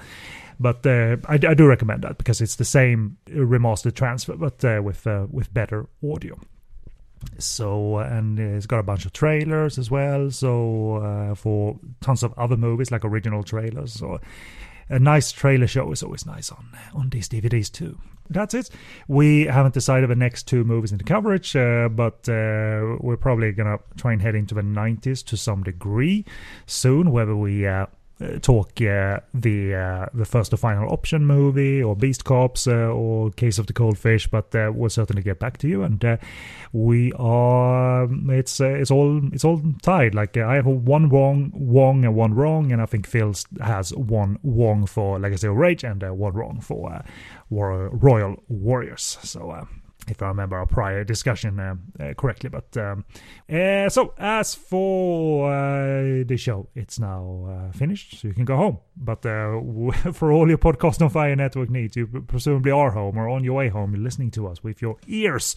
But 0.59 0.87
uh, 0.87 1.17
I, 1.27 1.35
I, 1.35 1.55
do 1.55 1.67
recommend 1.67 2.03
that 2.03 2.17
because 2.17 2.41
it's 2.41 2.57
the 2.57 2.65
same 2.65 3.19
remastered 3.27 3.95
transfer, 3.95 4.37
but 4.37 4.65
uh, 4.65 4.81
with 4.83 5.07
uh, 5.07 5.27
with 5.31 5.53
better 5.53 5.87
audio. 6.03 6.39
So 7.39 7.99
and 7.99 8.39
it's 8.39 8.67
got 8.67 8.79
a 8.79 8.83
bunch 8.83 9.05
of 9.05 9.13
trailers 9.13 9.79
as 9.79 9.91
well. 9.91 10.31
So 10.31 10.97
uh, 10.97 11.35
for 11.35 11.79
tons 12.01 12.23
of 12.23 12.33
other 12.39 12.57
movies 12.57 12.91
like 12.91 13.05
original 13.05 13.43
trailers. 13.43 13.93
So 13.93 14.21
a 14.89 14.99
nice 14.99 15.33
trailer 15.33 15.67
show 15.67 15.91
is 15.93 16.03
always 16.03 16.27
nice 16.27 16.51
on 16.51 16.69
on 16.95 17.11
these 17.11 17.29
DVDs 17.29 17.71
too. 17.71 17.99
That's 18.29 18.55
it. 18.55 18.71
We 19.09 19.45
haven't 19.45 19.75
decided 19.75 20.11
the 20.11 20.17
next 20.17 20.49
two 20.49 20.65
movies 20.65 20.93
in 20.93 20.99
the 20.99 21.05
coverage, 21.05 21.55
uh, 21.55 21.89
but 21.89 22.29
uh, 22.29 22.97
we're 23.01 23.17
probably 23.17 23.53
gonna 23.53 23.79
try 23.97 24.13
and 24.13 24.23
head 24.23 24.35
into 24.35 24.55
the 24.55 24.63
90s 24.63 25.25
to 25.27 25.37
some 25.37 25.63
degree 25.63 26.25
soon, 26.67 27.13
whether 27.13 27.37
we 27.37 27.67
uh, 27.67 27.87
Eh, 28.19 28.39
talk 28.39 28.81
uh, 28.81 29.21
the 29.35 29.75
uh, 29.75 30.07
the 30.15 30.25
first 30.25 30.51
to 30.51 30.57
final 30.57 30.91
option 30.91 31.27
movie 31.27 31.83
or 31.83 31.95
Beast 31.95 32.25
Cops 32.25 32.67
uh, 32.67 32.89
or 32.89 33.31
Case 33.33 33.59
of 33.59 33.67
the 33.67 33.75
Cold 33.75 33.99
Fish, 33.99 34.27
but 34.27 34.55
we'll 34.75 34.89
certainly 34.89 35.23
get 35.23 35.39
back 35.39 35.59
to 35.59 35.69
you. 35.69 35.83
And 35.83 36.19
we 36.73 37.13
are 37.19 38.09
it's 38.31 38.59
it's 38.59 38.91
all 38.91 39.21
it's 39.35 39.45
all 39.45 39.61
tied. 39.83 40.15
Like 40.15 40.35
I 40.39 40.55
have 40.55 40.67
one 40.67 41.11
wrong 41.11 41.53
wrong, 41.55 42.07
and 42.07 42.15
one 42.15 42.33
wrong, 42.33 42.73
and 42.73 42.81
I 42.81 42.87
think 42.87 43.07
Phil 43.07 43.35
has 43.61 43.93
one 43.95 44.39
wrong 44.43 44.87
for 44.87 45.19
Legacy 45.19 45.49
of 45.49 45.57
Rage 45.57 45.85
and 45.85 46.03
one 46.03 46.33
wrong 46.33 46.61
for 46.63 47.05
War- 47.51 47.91
Royal 47.93 48.43
Warriors. 48.49 49.19
So 49.25 49.67
if 50.09 50.23
I 50.23 50.29
remember 50.29 50.57
our 50.57 50.67
prior 50.67 51.05
discussion 51.05 51.59
uh, 51.59 51.75
uh, 52.01 52.15
correctly. 52.15 52.51
But 52.51 52.77
um, 52.77 53.05
uh, 53.51 53.89
so 53.89 54.15
as 54.19 54.55
for 54.55 56.25
the 56.27 56.37
show, 56.37 56.69
it's 56.75 56.99
now 56.99 57.71
finished, 57.75 58.21
so 58.21 58.29
you 58.29 58.35
can 58.35 58.45
go 58.45 58.57
home. 58.57 58.79
But 58.97 59.23
for 60.13 60.33
all 60.33 60.49
your 60.49 60.59
podcast 60.59 61.03
on 61.03 61.11
Fire 61.11 61.37
Network 61.37 61.71
needs, 61.71 61.97
you 61.97 62.07
presumably 62.07 62.71
are 62.71 62.91
home 62.91 63.17
or 63.17 63.29
on 63.29 63.45
your 63.45 63.55
way 63.55 63.69
home, 63.69 63.93
listening 63.93 64.31
to 64.33 64.47
us 64.47 64.63
with 64.63 64.81
your 64.81 64.97
ears. 65.07 65.55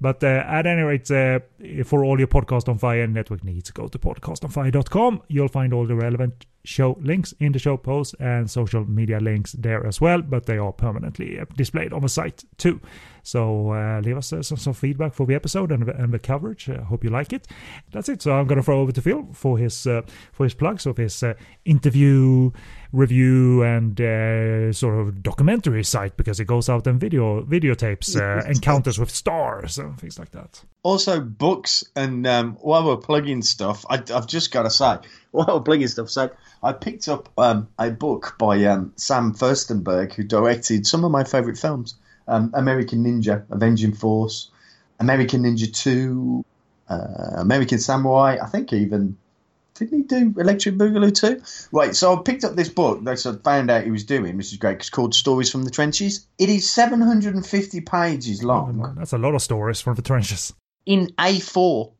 But 0.00 0.22
at 0.24 0.66
any 0.66 0.82
rate, 0.82 1.08
for 1.08 2.04
all 2.04 2.18
your 2.18 2.28
podcast 2.28 2.68
on 2.68 2.78
Fire 2.78 3.06
Network 3.06 3.44
needs, 3.44 3.70
go 3.70 3.88
to 3.88 3.98
podcastonfire.com. 3.98 5.22
You'll 5.28 5.48
find 5.48 5.72
all 5.72 5.86
the 5.86 5.96
relevant 5.96 6.46
show 6.64 6.98
links 7.00 7.32
in 7.40 7.52
the 7.52 7.58
show 7.58 7.76
post 7.76 8.14
and 8.20 8.50
social 8.50 8.84
media 8.84 9.18
links 9.18 9.52
there 9.52 9.86
as 9.86 10.00
well, 10.00 10.22
but 10.22 10.46
they 10.46 10.58
are 10.58 10.72
permanently 10.72 11.40
displayed 11.56 11.92
on 11.92 12.02
the 12.02 12.08
site 12.08 12.44
too. 12.58 12.80
So 13.22 13.72
uh, 13.72 14.00
leave 14.00 14.16
us 14.16 14.32
uh, 14.32 14.42
some, 14.42 14.58
some, 14.58 14.72
feedback 14.72 15.14
for 15.14 15.26
the 15.26 15.34
episode 15.34 15.72
and, 15.72 15.88
and 15.88 16.12
the 16.12 16.18
coverage. 16.18 16.68
I 16.68 16.74
uh, 16.74 16.84
hope 16.84 17.04
you 17.04 17.10
like 17.10 17.32
it. 17.32 17.46
That's 17.92 18.08
it. 18.08 18.22
So 18.22 18.32
I'm 18.32 18.46
going 18.46 18.58
to 18.58 18.62
throw 18.62 18.80
over 18.80 18.92
to 18.92 19.02
Phil 19.02 19.28
for 19.32 19.58
his 19.58 19.86
uh, 19.86 20.02
for 20.32 20.44
his 20.44 20.54
plugs 20.54 20.86
of 20.86 20.96
his 20.96 21.22
uh, 21.22 21.34
interview, 21.64 22.50
review, 22.92 23.62
and 23.62 24.00
uh, 24.00 24.72
sort 24.72 24.98
of 24.98 25.22
documentary 25.22 25.84
site 25.84 26.16
because 26.16 26.38
he 26.38 26.44
goes 26.44 26.68
out 26.68 26.86
and 26.86 27.00
video 27.00 27.42
videotapes 27.42 28.16
encounters 28.50 28.98
with 28.98 29.10
stars 29.10 29.78
and 29.78 29.98
things 29.98 30.18
like 30.18 30.30
that. 30.30 30.62
Also, 30.82 31.20
books 31.20 31.84
and 31.94 32.26
um, 32.26 32.54
while 32.54 32.86
we're 32.86 32.96
plugging 32.96 33.42
stuff, 33.42 33.84
I, 33.90 34.02
have 34.08 34.26
just 34.26 34.50
got 34.50 34.62
to 34.62 34.70
say, 34.70 34.96
while 35.30 35.46
we're 35.48 35.60
plugging 35.60 35.88
stuff, 35.88 36.08
so 36.08 36.30
I 36.62 36.72
picked 36.72 37.08
up 37.08 37.28
um, 37.36 37.68
a 37.78 37.90
book 37.90 38.36
by 38.38 38.64
um, 38.64 38.92
Sam 38.96 39.34
Firstenberg, 39.34 40.12
who 40.14 40.24
directed 40.24 40.86
some 40.86 41.04
of 41.04 41.10
my 41.10 41.24
favourite 41.24 41.58
films 41.58 41.94
um, 42.30 42.50
American 42.54 43.04
Ninja, 43.04 43.44
Avenging 43.50 43.92
Force, 43.92 44.50
American 44.98 45.42
Ninja 45.42 45.72
2, 45.72 46.44
uh, 46.88 46.94
American 47.36 47.78
Samurai, 47.78 48.38
I 48.42 48.46
think 48.46 48.72
even. 48.72 49.16
Didn't 49.74 49.96
he 49.96 50.02
do 50.04 50.34
Electric 50.38 50.74
Boogaloo 50.74 51.14
too? 51.14 51.40
Right, 51.72 51.96
so 51.96 52.14
I 52.14 52.22
picked 52.22 52.44
up 52.44 52.54
this 52.54 52.68
book 52.68 53.02
that 53.04 53.26
I 53.26 53.32
found 53.42 53.70
out 53.70 53.84
he 53.84 53.90
was 53.90 54.04
doing, 54.04 54.36
which 54.36 54.52
is 54.52 54.58
great. 54.58 54.76
It's 54.76 54.90
called 54.90 55.14
Stories 55.14 55.50
from 55.50 55.62
the 55.62 55.70
Trenches. 55.70 56.26
It 56.38 56.50
is 56.50 56.68
750 56.68 57.80
pages 57.80 58.44
long. 58.44 58.82
Oh, 58.84 58.92
that's 58.94 59.14
a 59.14 59.18
lot 59.18 59.34
of 59.34 59.40
stories 59.40 59.80
from 59.80 59.94
the 59.94 60.02
trenches. 60.02 60.52
In 60.84 61.06
A4. 61.18 61.92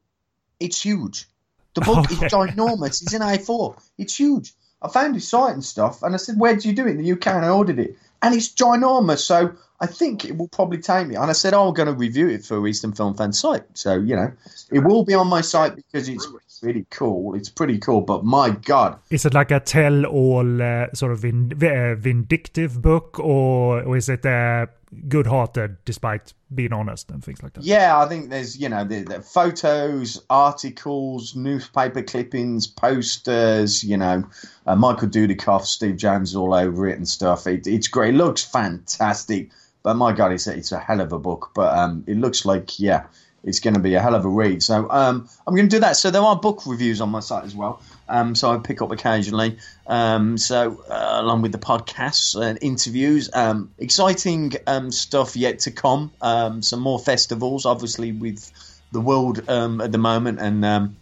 It's 0.58 0.82
huge. 0.82 1.26
The 1.74 1.80
book 1.80 2.10
okay. 2.10 2.26
is 2.26 2.32
ginormous. 2.32 3.02
It's 3.02 3.14
in 3.14 3.22
A4. 3.22 3.80
It's 3.96 4.14
huge. 4.14 4.52
I 4.82 4.88
found 4.88 5.14
his 5.14 5.28
site 5.28 5.54
and 5.54 5.64
stuff, 5.64 6.02
and 6.02 6.14
I 6.14 6.18
said, 6.18 6.38
"Where 6.38 6.56
do 6.56 6.68
you 6.68 6.74
do 6.74 6.86
it 6.86 6.90
in 6.90 6.98
the 6.98 7.12
UK?" 7.12 7.28
And 7.28 7.44
I 7.44 7.50
ordered 7.50 7.78
it, 7.78 7.96
and 8.20 8.34
it's 8.34 8.48
ginormous. 8.48 9.20
So 9.20 9.52
I 9.80 9.86
think 9.86 10.24
it 10.24 10.36
will 10.36 10.48
probably 10.48 10.78
take 10.78 11.06
me. 11.06 11.14
And 11.16 11.30
I 11.30 11.32
said, 11.32 11.54
"Oh, 11.54 11.68
I'm 11.68 11.74
going 11.74 11.86
to 11.88 11.94
review 11.94 12.28
it 12.28 12.44
for 12.44 12.66
Eastern 12.66 12.92
Film 12.92 13.14
Fan 13.14 13.32
site." 13.32 13.64
So 13.74 13.94
you 13.94 14.16
know, 14.16 14.32
it 14.70 14.80
will 14.80 15.04
be 15.04 15.14
on 15.14 15.28
my 15.28 15.40
site 15.40 15.76
because 15.76 16.08
it's 16.08 16.28
really 16.62 16.86
cool. 16.90 17.34
It's 17.34 17.48
pretty 17.48 17.78
cool, 17.78 18.02
but 18.02 18.24
my 18.24 18.50
god, 18.50 18.98
is 19.10 19.24
it 19.24 19.34
like 19.34 19.50
a 19.50 19.60
tell-all 19.60 20.62
uh, 20.62 20.88
sort 20.94 21.12
of 21.12 21.20
vin- 21.20 21.52
uh, 21.62 21.94
vindictive 21.94 22.82
book, 22.82 23.18
or, 23.18 23.82
or 23.82 23.96
is 23.96 24.08
it 24.08 24.24
a 24.26 24.68
good-hearted 25.08 25.76
despite 25.84 26.34
being 26.52 26.72
honest 26.72 27.10
and 27.10 27.22
things 27.22 27.42
like 27.42 27.52
that. 27.52 27.62
Yeah, 27.62 27.98
I 27.98 28.08
think 28.08 28.30
there's 28.30 28.58
you 28.58 28.68
know 28.68 28.84
the, 28.84 29.02
the 29.02 29.22
photos, 29.22 30.20
articles, 30.28 31.36
newspaper 31.36 32.02
clippings, 32.02 32.66
posters. 32.66 33.84
You 33.84 33.96
know, 33.96 34.24
uh, 34.66 34.76
Michael 34.76 35.08
Dudikoff, 35.08 35.62
Steve 35.62 35.96
James 35.96 36.34
all 36.34 36.52
over 36.52 36.88
it 36.88 36.96
and 36.96 37.08
stuff. 37.08 37.46
It, 37.46 37.66
it's 37.66 37.88
great. 37.88 38.14
It 38.14 38.16
looks 38.16 38.44
fantastic. 38.44 39.50
But 39.82 39.94
my 39.94 40.12
God, 40.12 40.32
it's 40.32 40.46
a, 40.46 40.54
it's 40.54 40.72
a 40.72 40.78
hell 40.78 41.00
of 41.00 41.12
a 41.12 41.18
book. 41.18 41.50
But 41.54 41.76
um, 41.76 42.04
it 42.06 42.16
looks 42.16 42.44
like 42.44 42.78
yeah, 42.78 43.06
it's 43.44 43.60
going 43.60 43.74
to 43.74 43.80
be 43.80 43.94
a 43.94 44.00
hell 44.00 44.14
of 44.14 44.24
a 44.24 44.28
read. 44.28 44.62
So 44.62 44.90
um, 44.90 45.28
I'm 45.46 45.54
going 45.54 45.68
to 45.68 45.76
do 45.76 45.80
that. 45.80 45.96
So 45.96 46.10
there 46.10 46.22
are 46.22 46.36
book 46.36 46.66
reviews 46.66 47.00
on 47.00 47.10
my 47.10 47.20
site 47.20 47.44
as 47.44 47.54
well. 47.54 47.80
Um, 48.08 48.34
so 48.34 48.50
I 48.50 48.58
pick 48.58 48.82
up 48.82 48.90
occasionally. 48.90 49.58
Um, 49.86 50.36
so 50.36 50.82
uh, 50.90 51.20
along 51.20 51.42
with 51.42 51.52
the 51.52 51.58
podcasts 51.58 52.40
and 52.40 52.58
interviews, 52.60 53.30
um, 53.32 53.70
exciting 53.78 54.52
um, 54.66 54.90
stuff 54.90 55.36
yet 55.36 55.60
to 55.60 55.70
come. 55.70 56.12
Um, 56.20 56.62
some 56.62 56.80
more 56.80 56.98
festivals, 56.98 57.66
obviously 57.66 58.12
with 58.12 58.50
the 58.92 59.00
world 59.00 59.38
at 59.48 59.92
the 59.92 59.98
moment, 59.98 60.40
and 60.40 60.92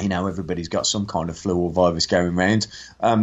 you 0.00 0.08
know 0.08 0.26
everybody's 0.26 0.68
got 0.68 0.86
some 0.86 1.06
kind 1.06 1.30
of 1.30 1.38
flu 1.38 1.56
or 1.56 1.70
virus 1.70 2.06
going 2.06 2.36
around. 2.36 2.66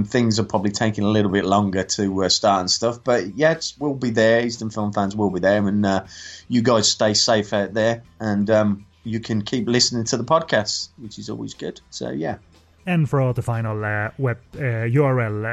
things 0.07 0.39
are 0.39 0.43
probably 0.43 0.71
taking 0.71 1.03
a 1.03 1.09
little 1.09 1.31
bit 1.31 1.45
longer 1.45 1.83
to 1.83 2.23
uh, 2.23 2.29
start 2.29 2.61
and 2.61 2.71
stuff, 2.71 3.03
but 3.03 3.35
yeah, 3.35 3.59
we'll 3.79 3.93
be 3.93 4.11
there. 4.11 4.45
Eastern 4.45 4.69
Film 4.69 4.93
fans 4.93 5.15
will 5.15 5.29
be 5.29 5.39
there, 5.39 5.67
and 5.67 5.85
uh, 5.85 6.05
you 6.47 6.61
guys 6.61 6.89
stay 6.89 7.13
safe 7.13 7.53
out 7.53 7.73
there, 7.73 8.03
and 8.19 8.85
you 9.03 9.19
can 9.19 9.41
keep 9.41 9.67
listening 9.67 10.05
to 10.05 10.17
the 10.17 10.23
podcast, 10.23 10.89
which 10.97 11.17
is 11.17 11.29
always 11.29 11.55
good. 11.55 11.81
So 11.89 12.09
yeah 12.11 12.37
and 12.85 13.09
for 13.09 13.33
the 13.33 13.41
final 13.41 13.83
uh, 13.83 14.11
web 14.17 14.37
uh, 14.55 14.59
URL 14.59 15.45
uh, 15.45 15.49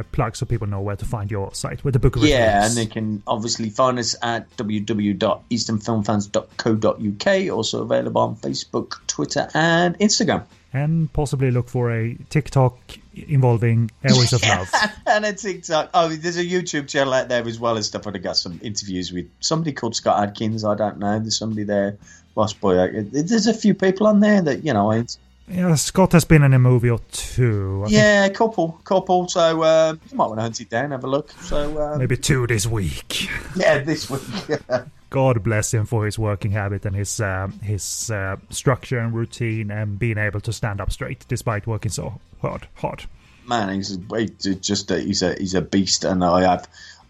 uh, 0.00 0.02
plug 0.12 0.36
so 0.36 0.44
people 0.46 0.66
know 0.66 0.80
where 0.80 0.96
to 0.96 1.04
find 1.04 1.30
your 1.30 1.54
site 1.54 1.84
with 1.84 1.92
the 1.94 1.98
book 1.98 2.14
reviews. 2.16 2.30
Yeah, 2.30 2.66
and 2.66 2.74
they 2.74 2.86
can 2.86 3.22
obviously 3.26 3.68
find 3.70 3.98
us 3.98 4.14
at 4.22 4.56
www.easternfilmfans.co.uk, 4.56 7.56
also 7.56 7.82
available 7.82 8.20
on 8.20 8.36
Facebook, 8.36 8.98
Twitter, 9.06 9.48
and 9.54 9.98
Instagram. 9.98 10.44
And 10.72 11.12
possibly 11.12 11.50
look 11.50 11.68
for 11.68 11.90
a 11.90 12.16
TikTok 12.28 12.78
involving 13.14 13.90
Airways 14.04 14.34
of 14.34 14.42
Love. 14.42 14.70
and 15.06 15.24
a 15.24 15.32
TikTok. 15.32 15.90
Oh, 15.94 16.08
there's 16.08 16.36
a 16.36 16.44
YouTube 16.44 16.88
channel 16.88 17.14
out 17.14 17.28
there 17.28 17.46
as 17.46 17.58
well 17.58 17.78
as 17.78 17.86
stuff. 17.86 18.06
I've 18.06 18.22
got 18.22 18.36
some 18.36 18.60
interviews 18.62 19.10
with 19.10 19.30
somebody 19.40 19.72
called 19.72 19.96
Scott 19.96 20.22
Adkins. 20.22 20.64
I 20.64 20.74
don't 20.74 20.98
know. 20.98 21.18
There's 21.18 21.38
somebody 21.38 21.64
there. 21.64 21.96
Lost 22.36 22.60
Boy. 22.60 23.06
There's 23.10 23.46
a 23.48 23.54
few 23.54 23.74
people 23.74 24.06
on 24.06 24.20
there 24.20 24.40
that, 24.42 24.64
you 24.64 24.72
know, 24.72 24.92
it's 24.92 25.18
yeah, 25.50 25.74
Scott 25.74 26.12
has 26.12 26.24
been 26.24 26.42
in 26.42 26.52
a 26.52 26.58
movie 26.58 26.90
or 26.90 27.00
two. 27.10 27.84
I 27.86 27.90
yeah, 27.90 28.22
think. 28.24 28.36
couple, 28.36 28.80
couple. 28.84 29.28
So 29.28 29.62
uh, 29.62 29.94
you 30.10 30.16
might 30.16 30.26
want 30.26 30.38
to 30.38 30.42
hunt 30.42 30.60
it 30.60 30.70
down, 30.70 30.90
have 30.90 31.04
a 31.04 31.08
look. 31.08 31.30
So 31.42 31.78
uh, 31.78 31.98
maybe 31.98 32.16
two 32.16 32.46
this 32.46 32.66
week. 32.66 33.28
Yeah, 33.56 33.78
this 33.78 34.08
week. 34.08 34.20
God 35.10 35.42
bless 35.42 35.72
him 35.72 35.86
for 35.86 36.04
his 36.04 36.18
working 36.18 36.52
habit 36.52 36.84
and 36.84 36.94
his 36.94 37.20
uh, 37.20 37.48
his 37.62 38.10
uh, 38.10 38.36
structure 38.50 38.98
and 38.98 39.14
routine 39.14 39.70
and 39.70 39.98
being 39.98 40.18
able 40.18 40.40
to 40.42 40.52
stand 40.52 40.80
up 40.80 40.92
straight 40.92 41.24
despite 41.28 41.66
working 41.66 41.90
so 41.90 42.20
hard. 42.40 42.68
Hard. 42.74 43.04
Man, 43.46 43.74
he's 43.74 43.96
just 44.60 44.90
a, 44.90 45.00
he's 45.00 45.22
a 45.22 45.34
he's 45.34 45.54
a 45.54 45.62
beast, 45.62 46.04
and 46.04 46.22
I 46.22 46.42
have 46.42 46.68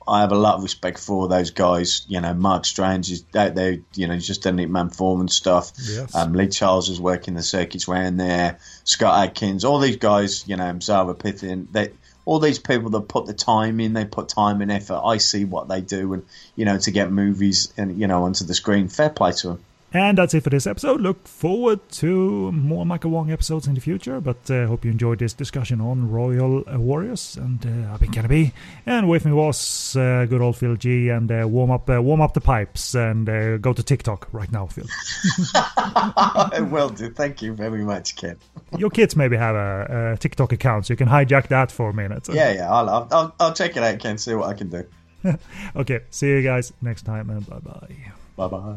I 0.08 0.20
have 0.20 0.32
a 0.32 0.38
lot 0.38 0.56
of 0.56 0.62
respect 0.62 0.98
for 0.98 1.28
those 1.28 1.50
guys. 1.50 2.04
You 2.08 2.20
know, 2.20 2.34
Mark 2.34 2.64
Strange 2.64 3.10
is 3.10 3.24
out 3.34 3.54
there. 3.54 3.78
You 3.94 4.06
know, 4.06 4.14
he's 4.14 4.26
just 4.26 4.42
done 4.42 4.58
it, 4.58 4.70
man, 4.70 4.90
Foreman 4.90 5.28
stuff. 5.28 5.72
Yes. 5.76 6.14
Um, 6.14 6.32
Lee 6.32 6.48
Charles 6.48 6.88
is 6.88 7.00
working 7.00 7.34
the 7.34 7.42
circuits 7.42 7.88
around 7.88 8.16
there. 8.16 8.58
Scott 8.84 9.28
Adkins, 9.28 9.64
all 9.64 9.78
these 9.78 9.96
guys. 9.96 10.46
You 10.48 10.56
know, 10.56 10.78
Zara 10.80 11.14
Phythian. 11.14 11.66
They 11.72 11.92
all 12.28 12.40
these 12.40 12.58
people 12.58 12.90
that 12.90 13.08
put 13.08 13.24
the 13.24 13.32
time 13.32 13.80
in, 13.80 13.94
they 13.94 14.04
put 14.04 14.28
time 14.28 14.60
and 14.60 14.70
effort. 14.70 15.00
I 15.02 15.16
see 15.16 15.46
what 15.46 15.68
they 15.68 15.80
do, 15.80 16.12
and 16.12 16.26
you 16.56 16.66
know, 16.66 16.78
to 16.78 16.90
get 16.90 17.10
movies 17.10 17.72
and 17.76 17.98
you 17.98 18.06
know 18.06 18.24
onto 18.24 18.44
the 18.44 18.54
screen. 18.54 18.88
Fair 18.88 19.08
play 19.08 19.32
to 19.32 19.48
them. 19.48 19.64
And 19.92 20.18
that's 20.18 20.34
it 20.34 20.44
for 20.44 20.50
this 20.50 20.66
episode. 20.66 21.00
Look 21.00 21.26
forward 21.26 21.88
to 21.92 22.52
more 22.52 22.84
Michael 22.84 23.10
Wong 23.10 23.30
episodes 23.30 23.66
in 23.66 23.74
the 23.74 23.80
future. 23.80 24.20
But 24.20 24.50
I 24.50 24.64
uh, 24.64 24.66
hope 24.66 24.84
you 24.84 24.90
enjoyed 24.90 25.18
this 25.18 25.32
discussion 25.32 25.80
on 25.80 26.10
Royal 26.10 26.62
Warriors. 26.74 27.38
And 27.38 27.64
uh, 27.64 27.94
I've 27.94 28.00
been 28.00 28.12
Kennedy. 28.12 28.52
And 28.84 29.08
with 29.08 29.24
me 29.24 29.32
was 29.32 29.96
uh, 29.96 30.26
good 30.28 30.42
old 30.42 30.58
Phil 30.58 30.76
G. 30.76 31.08
And 31.08 31.32
uh, 31.32 31.48
warm 31.48 31.70
up 31.70 31.88
uh, 31.88 32.02
warm 32.02 32.20
up 32.20 32.34
the 32.34 32.40
pipes 32.40 32.94
and 32.94 33.28
uh, 33.28 33.56
go 33.56 33.72
to 33.72 33.82
TikTok 33.82 34.28
right 34.32 34.52
now, 34.52 34.66
Phil. 34.66 34.84
I 35.54 36.60
will 36.60 36.90
do. 36.90 37.10
Thank 37.10 37.40
you 37.40 37.54
very 37.54 37.82
much, 37.82 38.16
Ken. 38.16 38.36
Your 38.78 38.90
kids 38.90 39.16
maybe 39.16 39.36
have 39.36 39.56
a, 39.56 40.12
a, 40.12 40.16
TikTok 40.18 40.52
account, 40.52 40.86
so 40.86 40.92
you 40.92 40.96
can 40.96 41.08
hijack 41.08 41.48
that 41.48 41.72
for 41.72 41.90
a 41.90 41.94
minute. 41.94 42.28
Yeah, 42.30 42.52
yeah. 42.52 42.70
I'll, 42.70 43.08
I'll, 43.10 43.34
I'll 43.40 43.54
check 43.54 43.76
it 43.76 43.82
out, 43.82 43.98
Ken, 43.98 44.18
see 44.18 44.34
what 44.34 44.48
I 44.48 44.54
can 44.54 44.68
do. 44.68 44.84
okay. 45.76 46.00
See 46.10 46.28
you 46.28 46.42
guys 46.42 46.72
next 46.82 47.02
time, 47.02 47.30
and 47.30 47.46
bye 47.48 47.58
bye. 47.58 47.96
Bye 48.36 48.48
bye. 48.48 48.76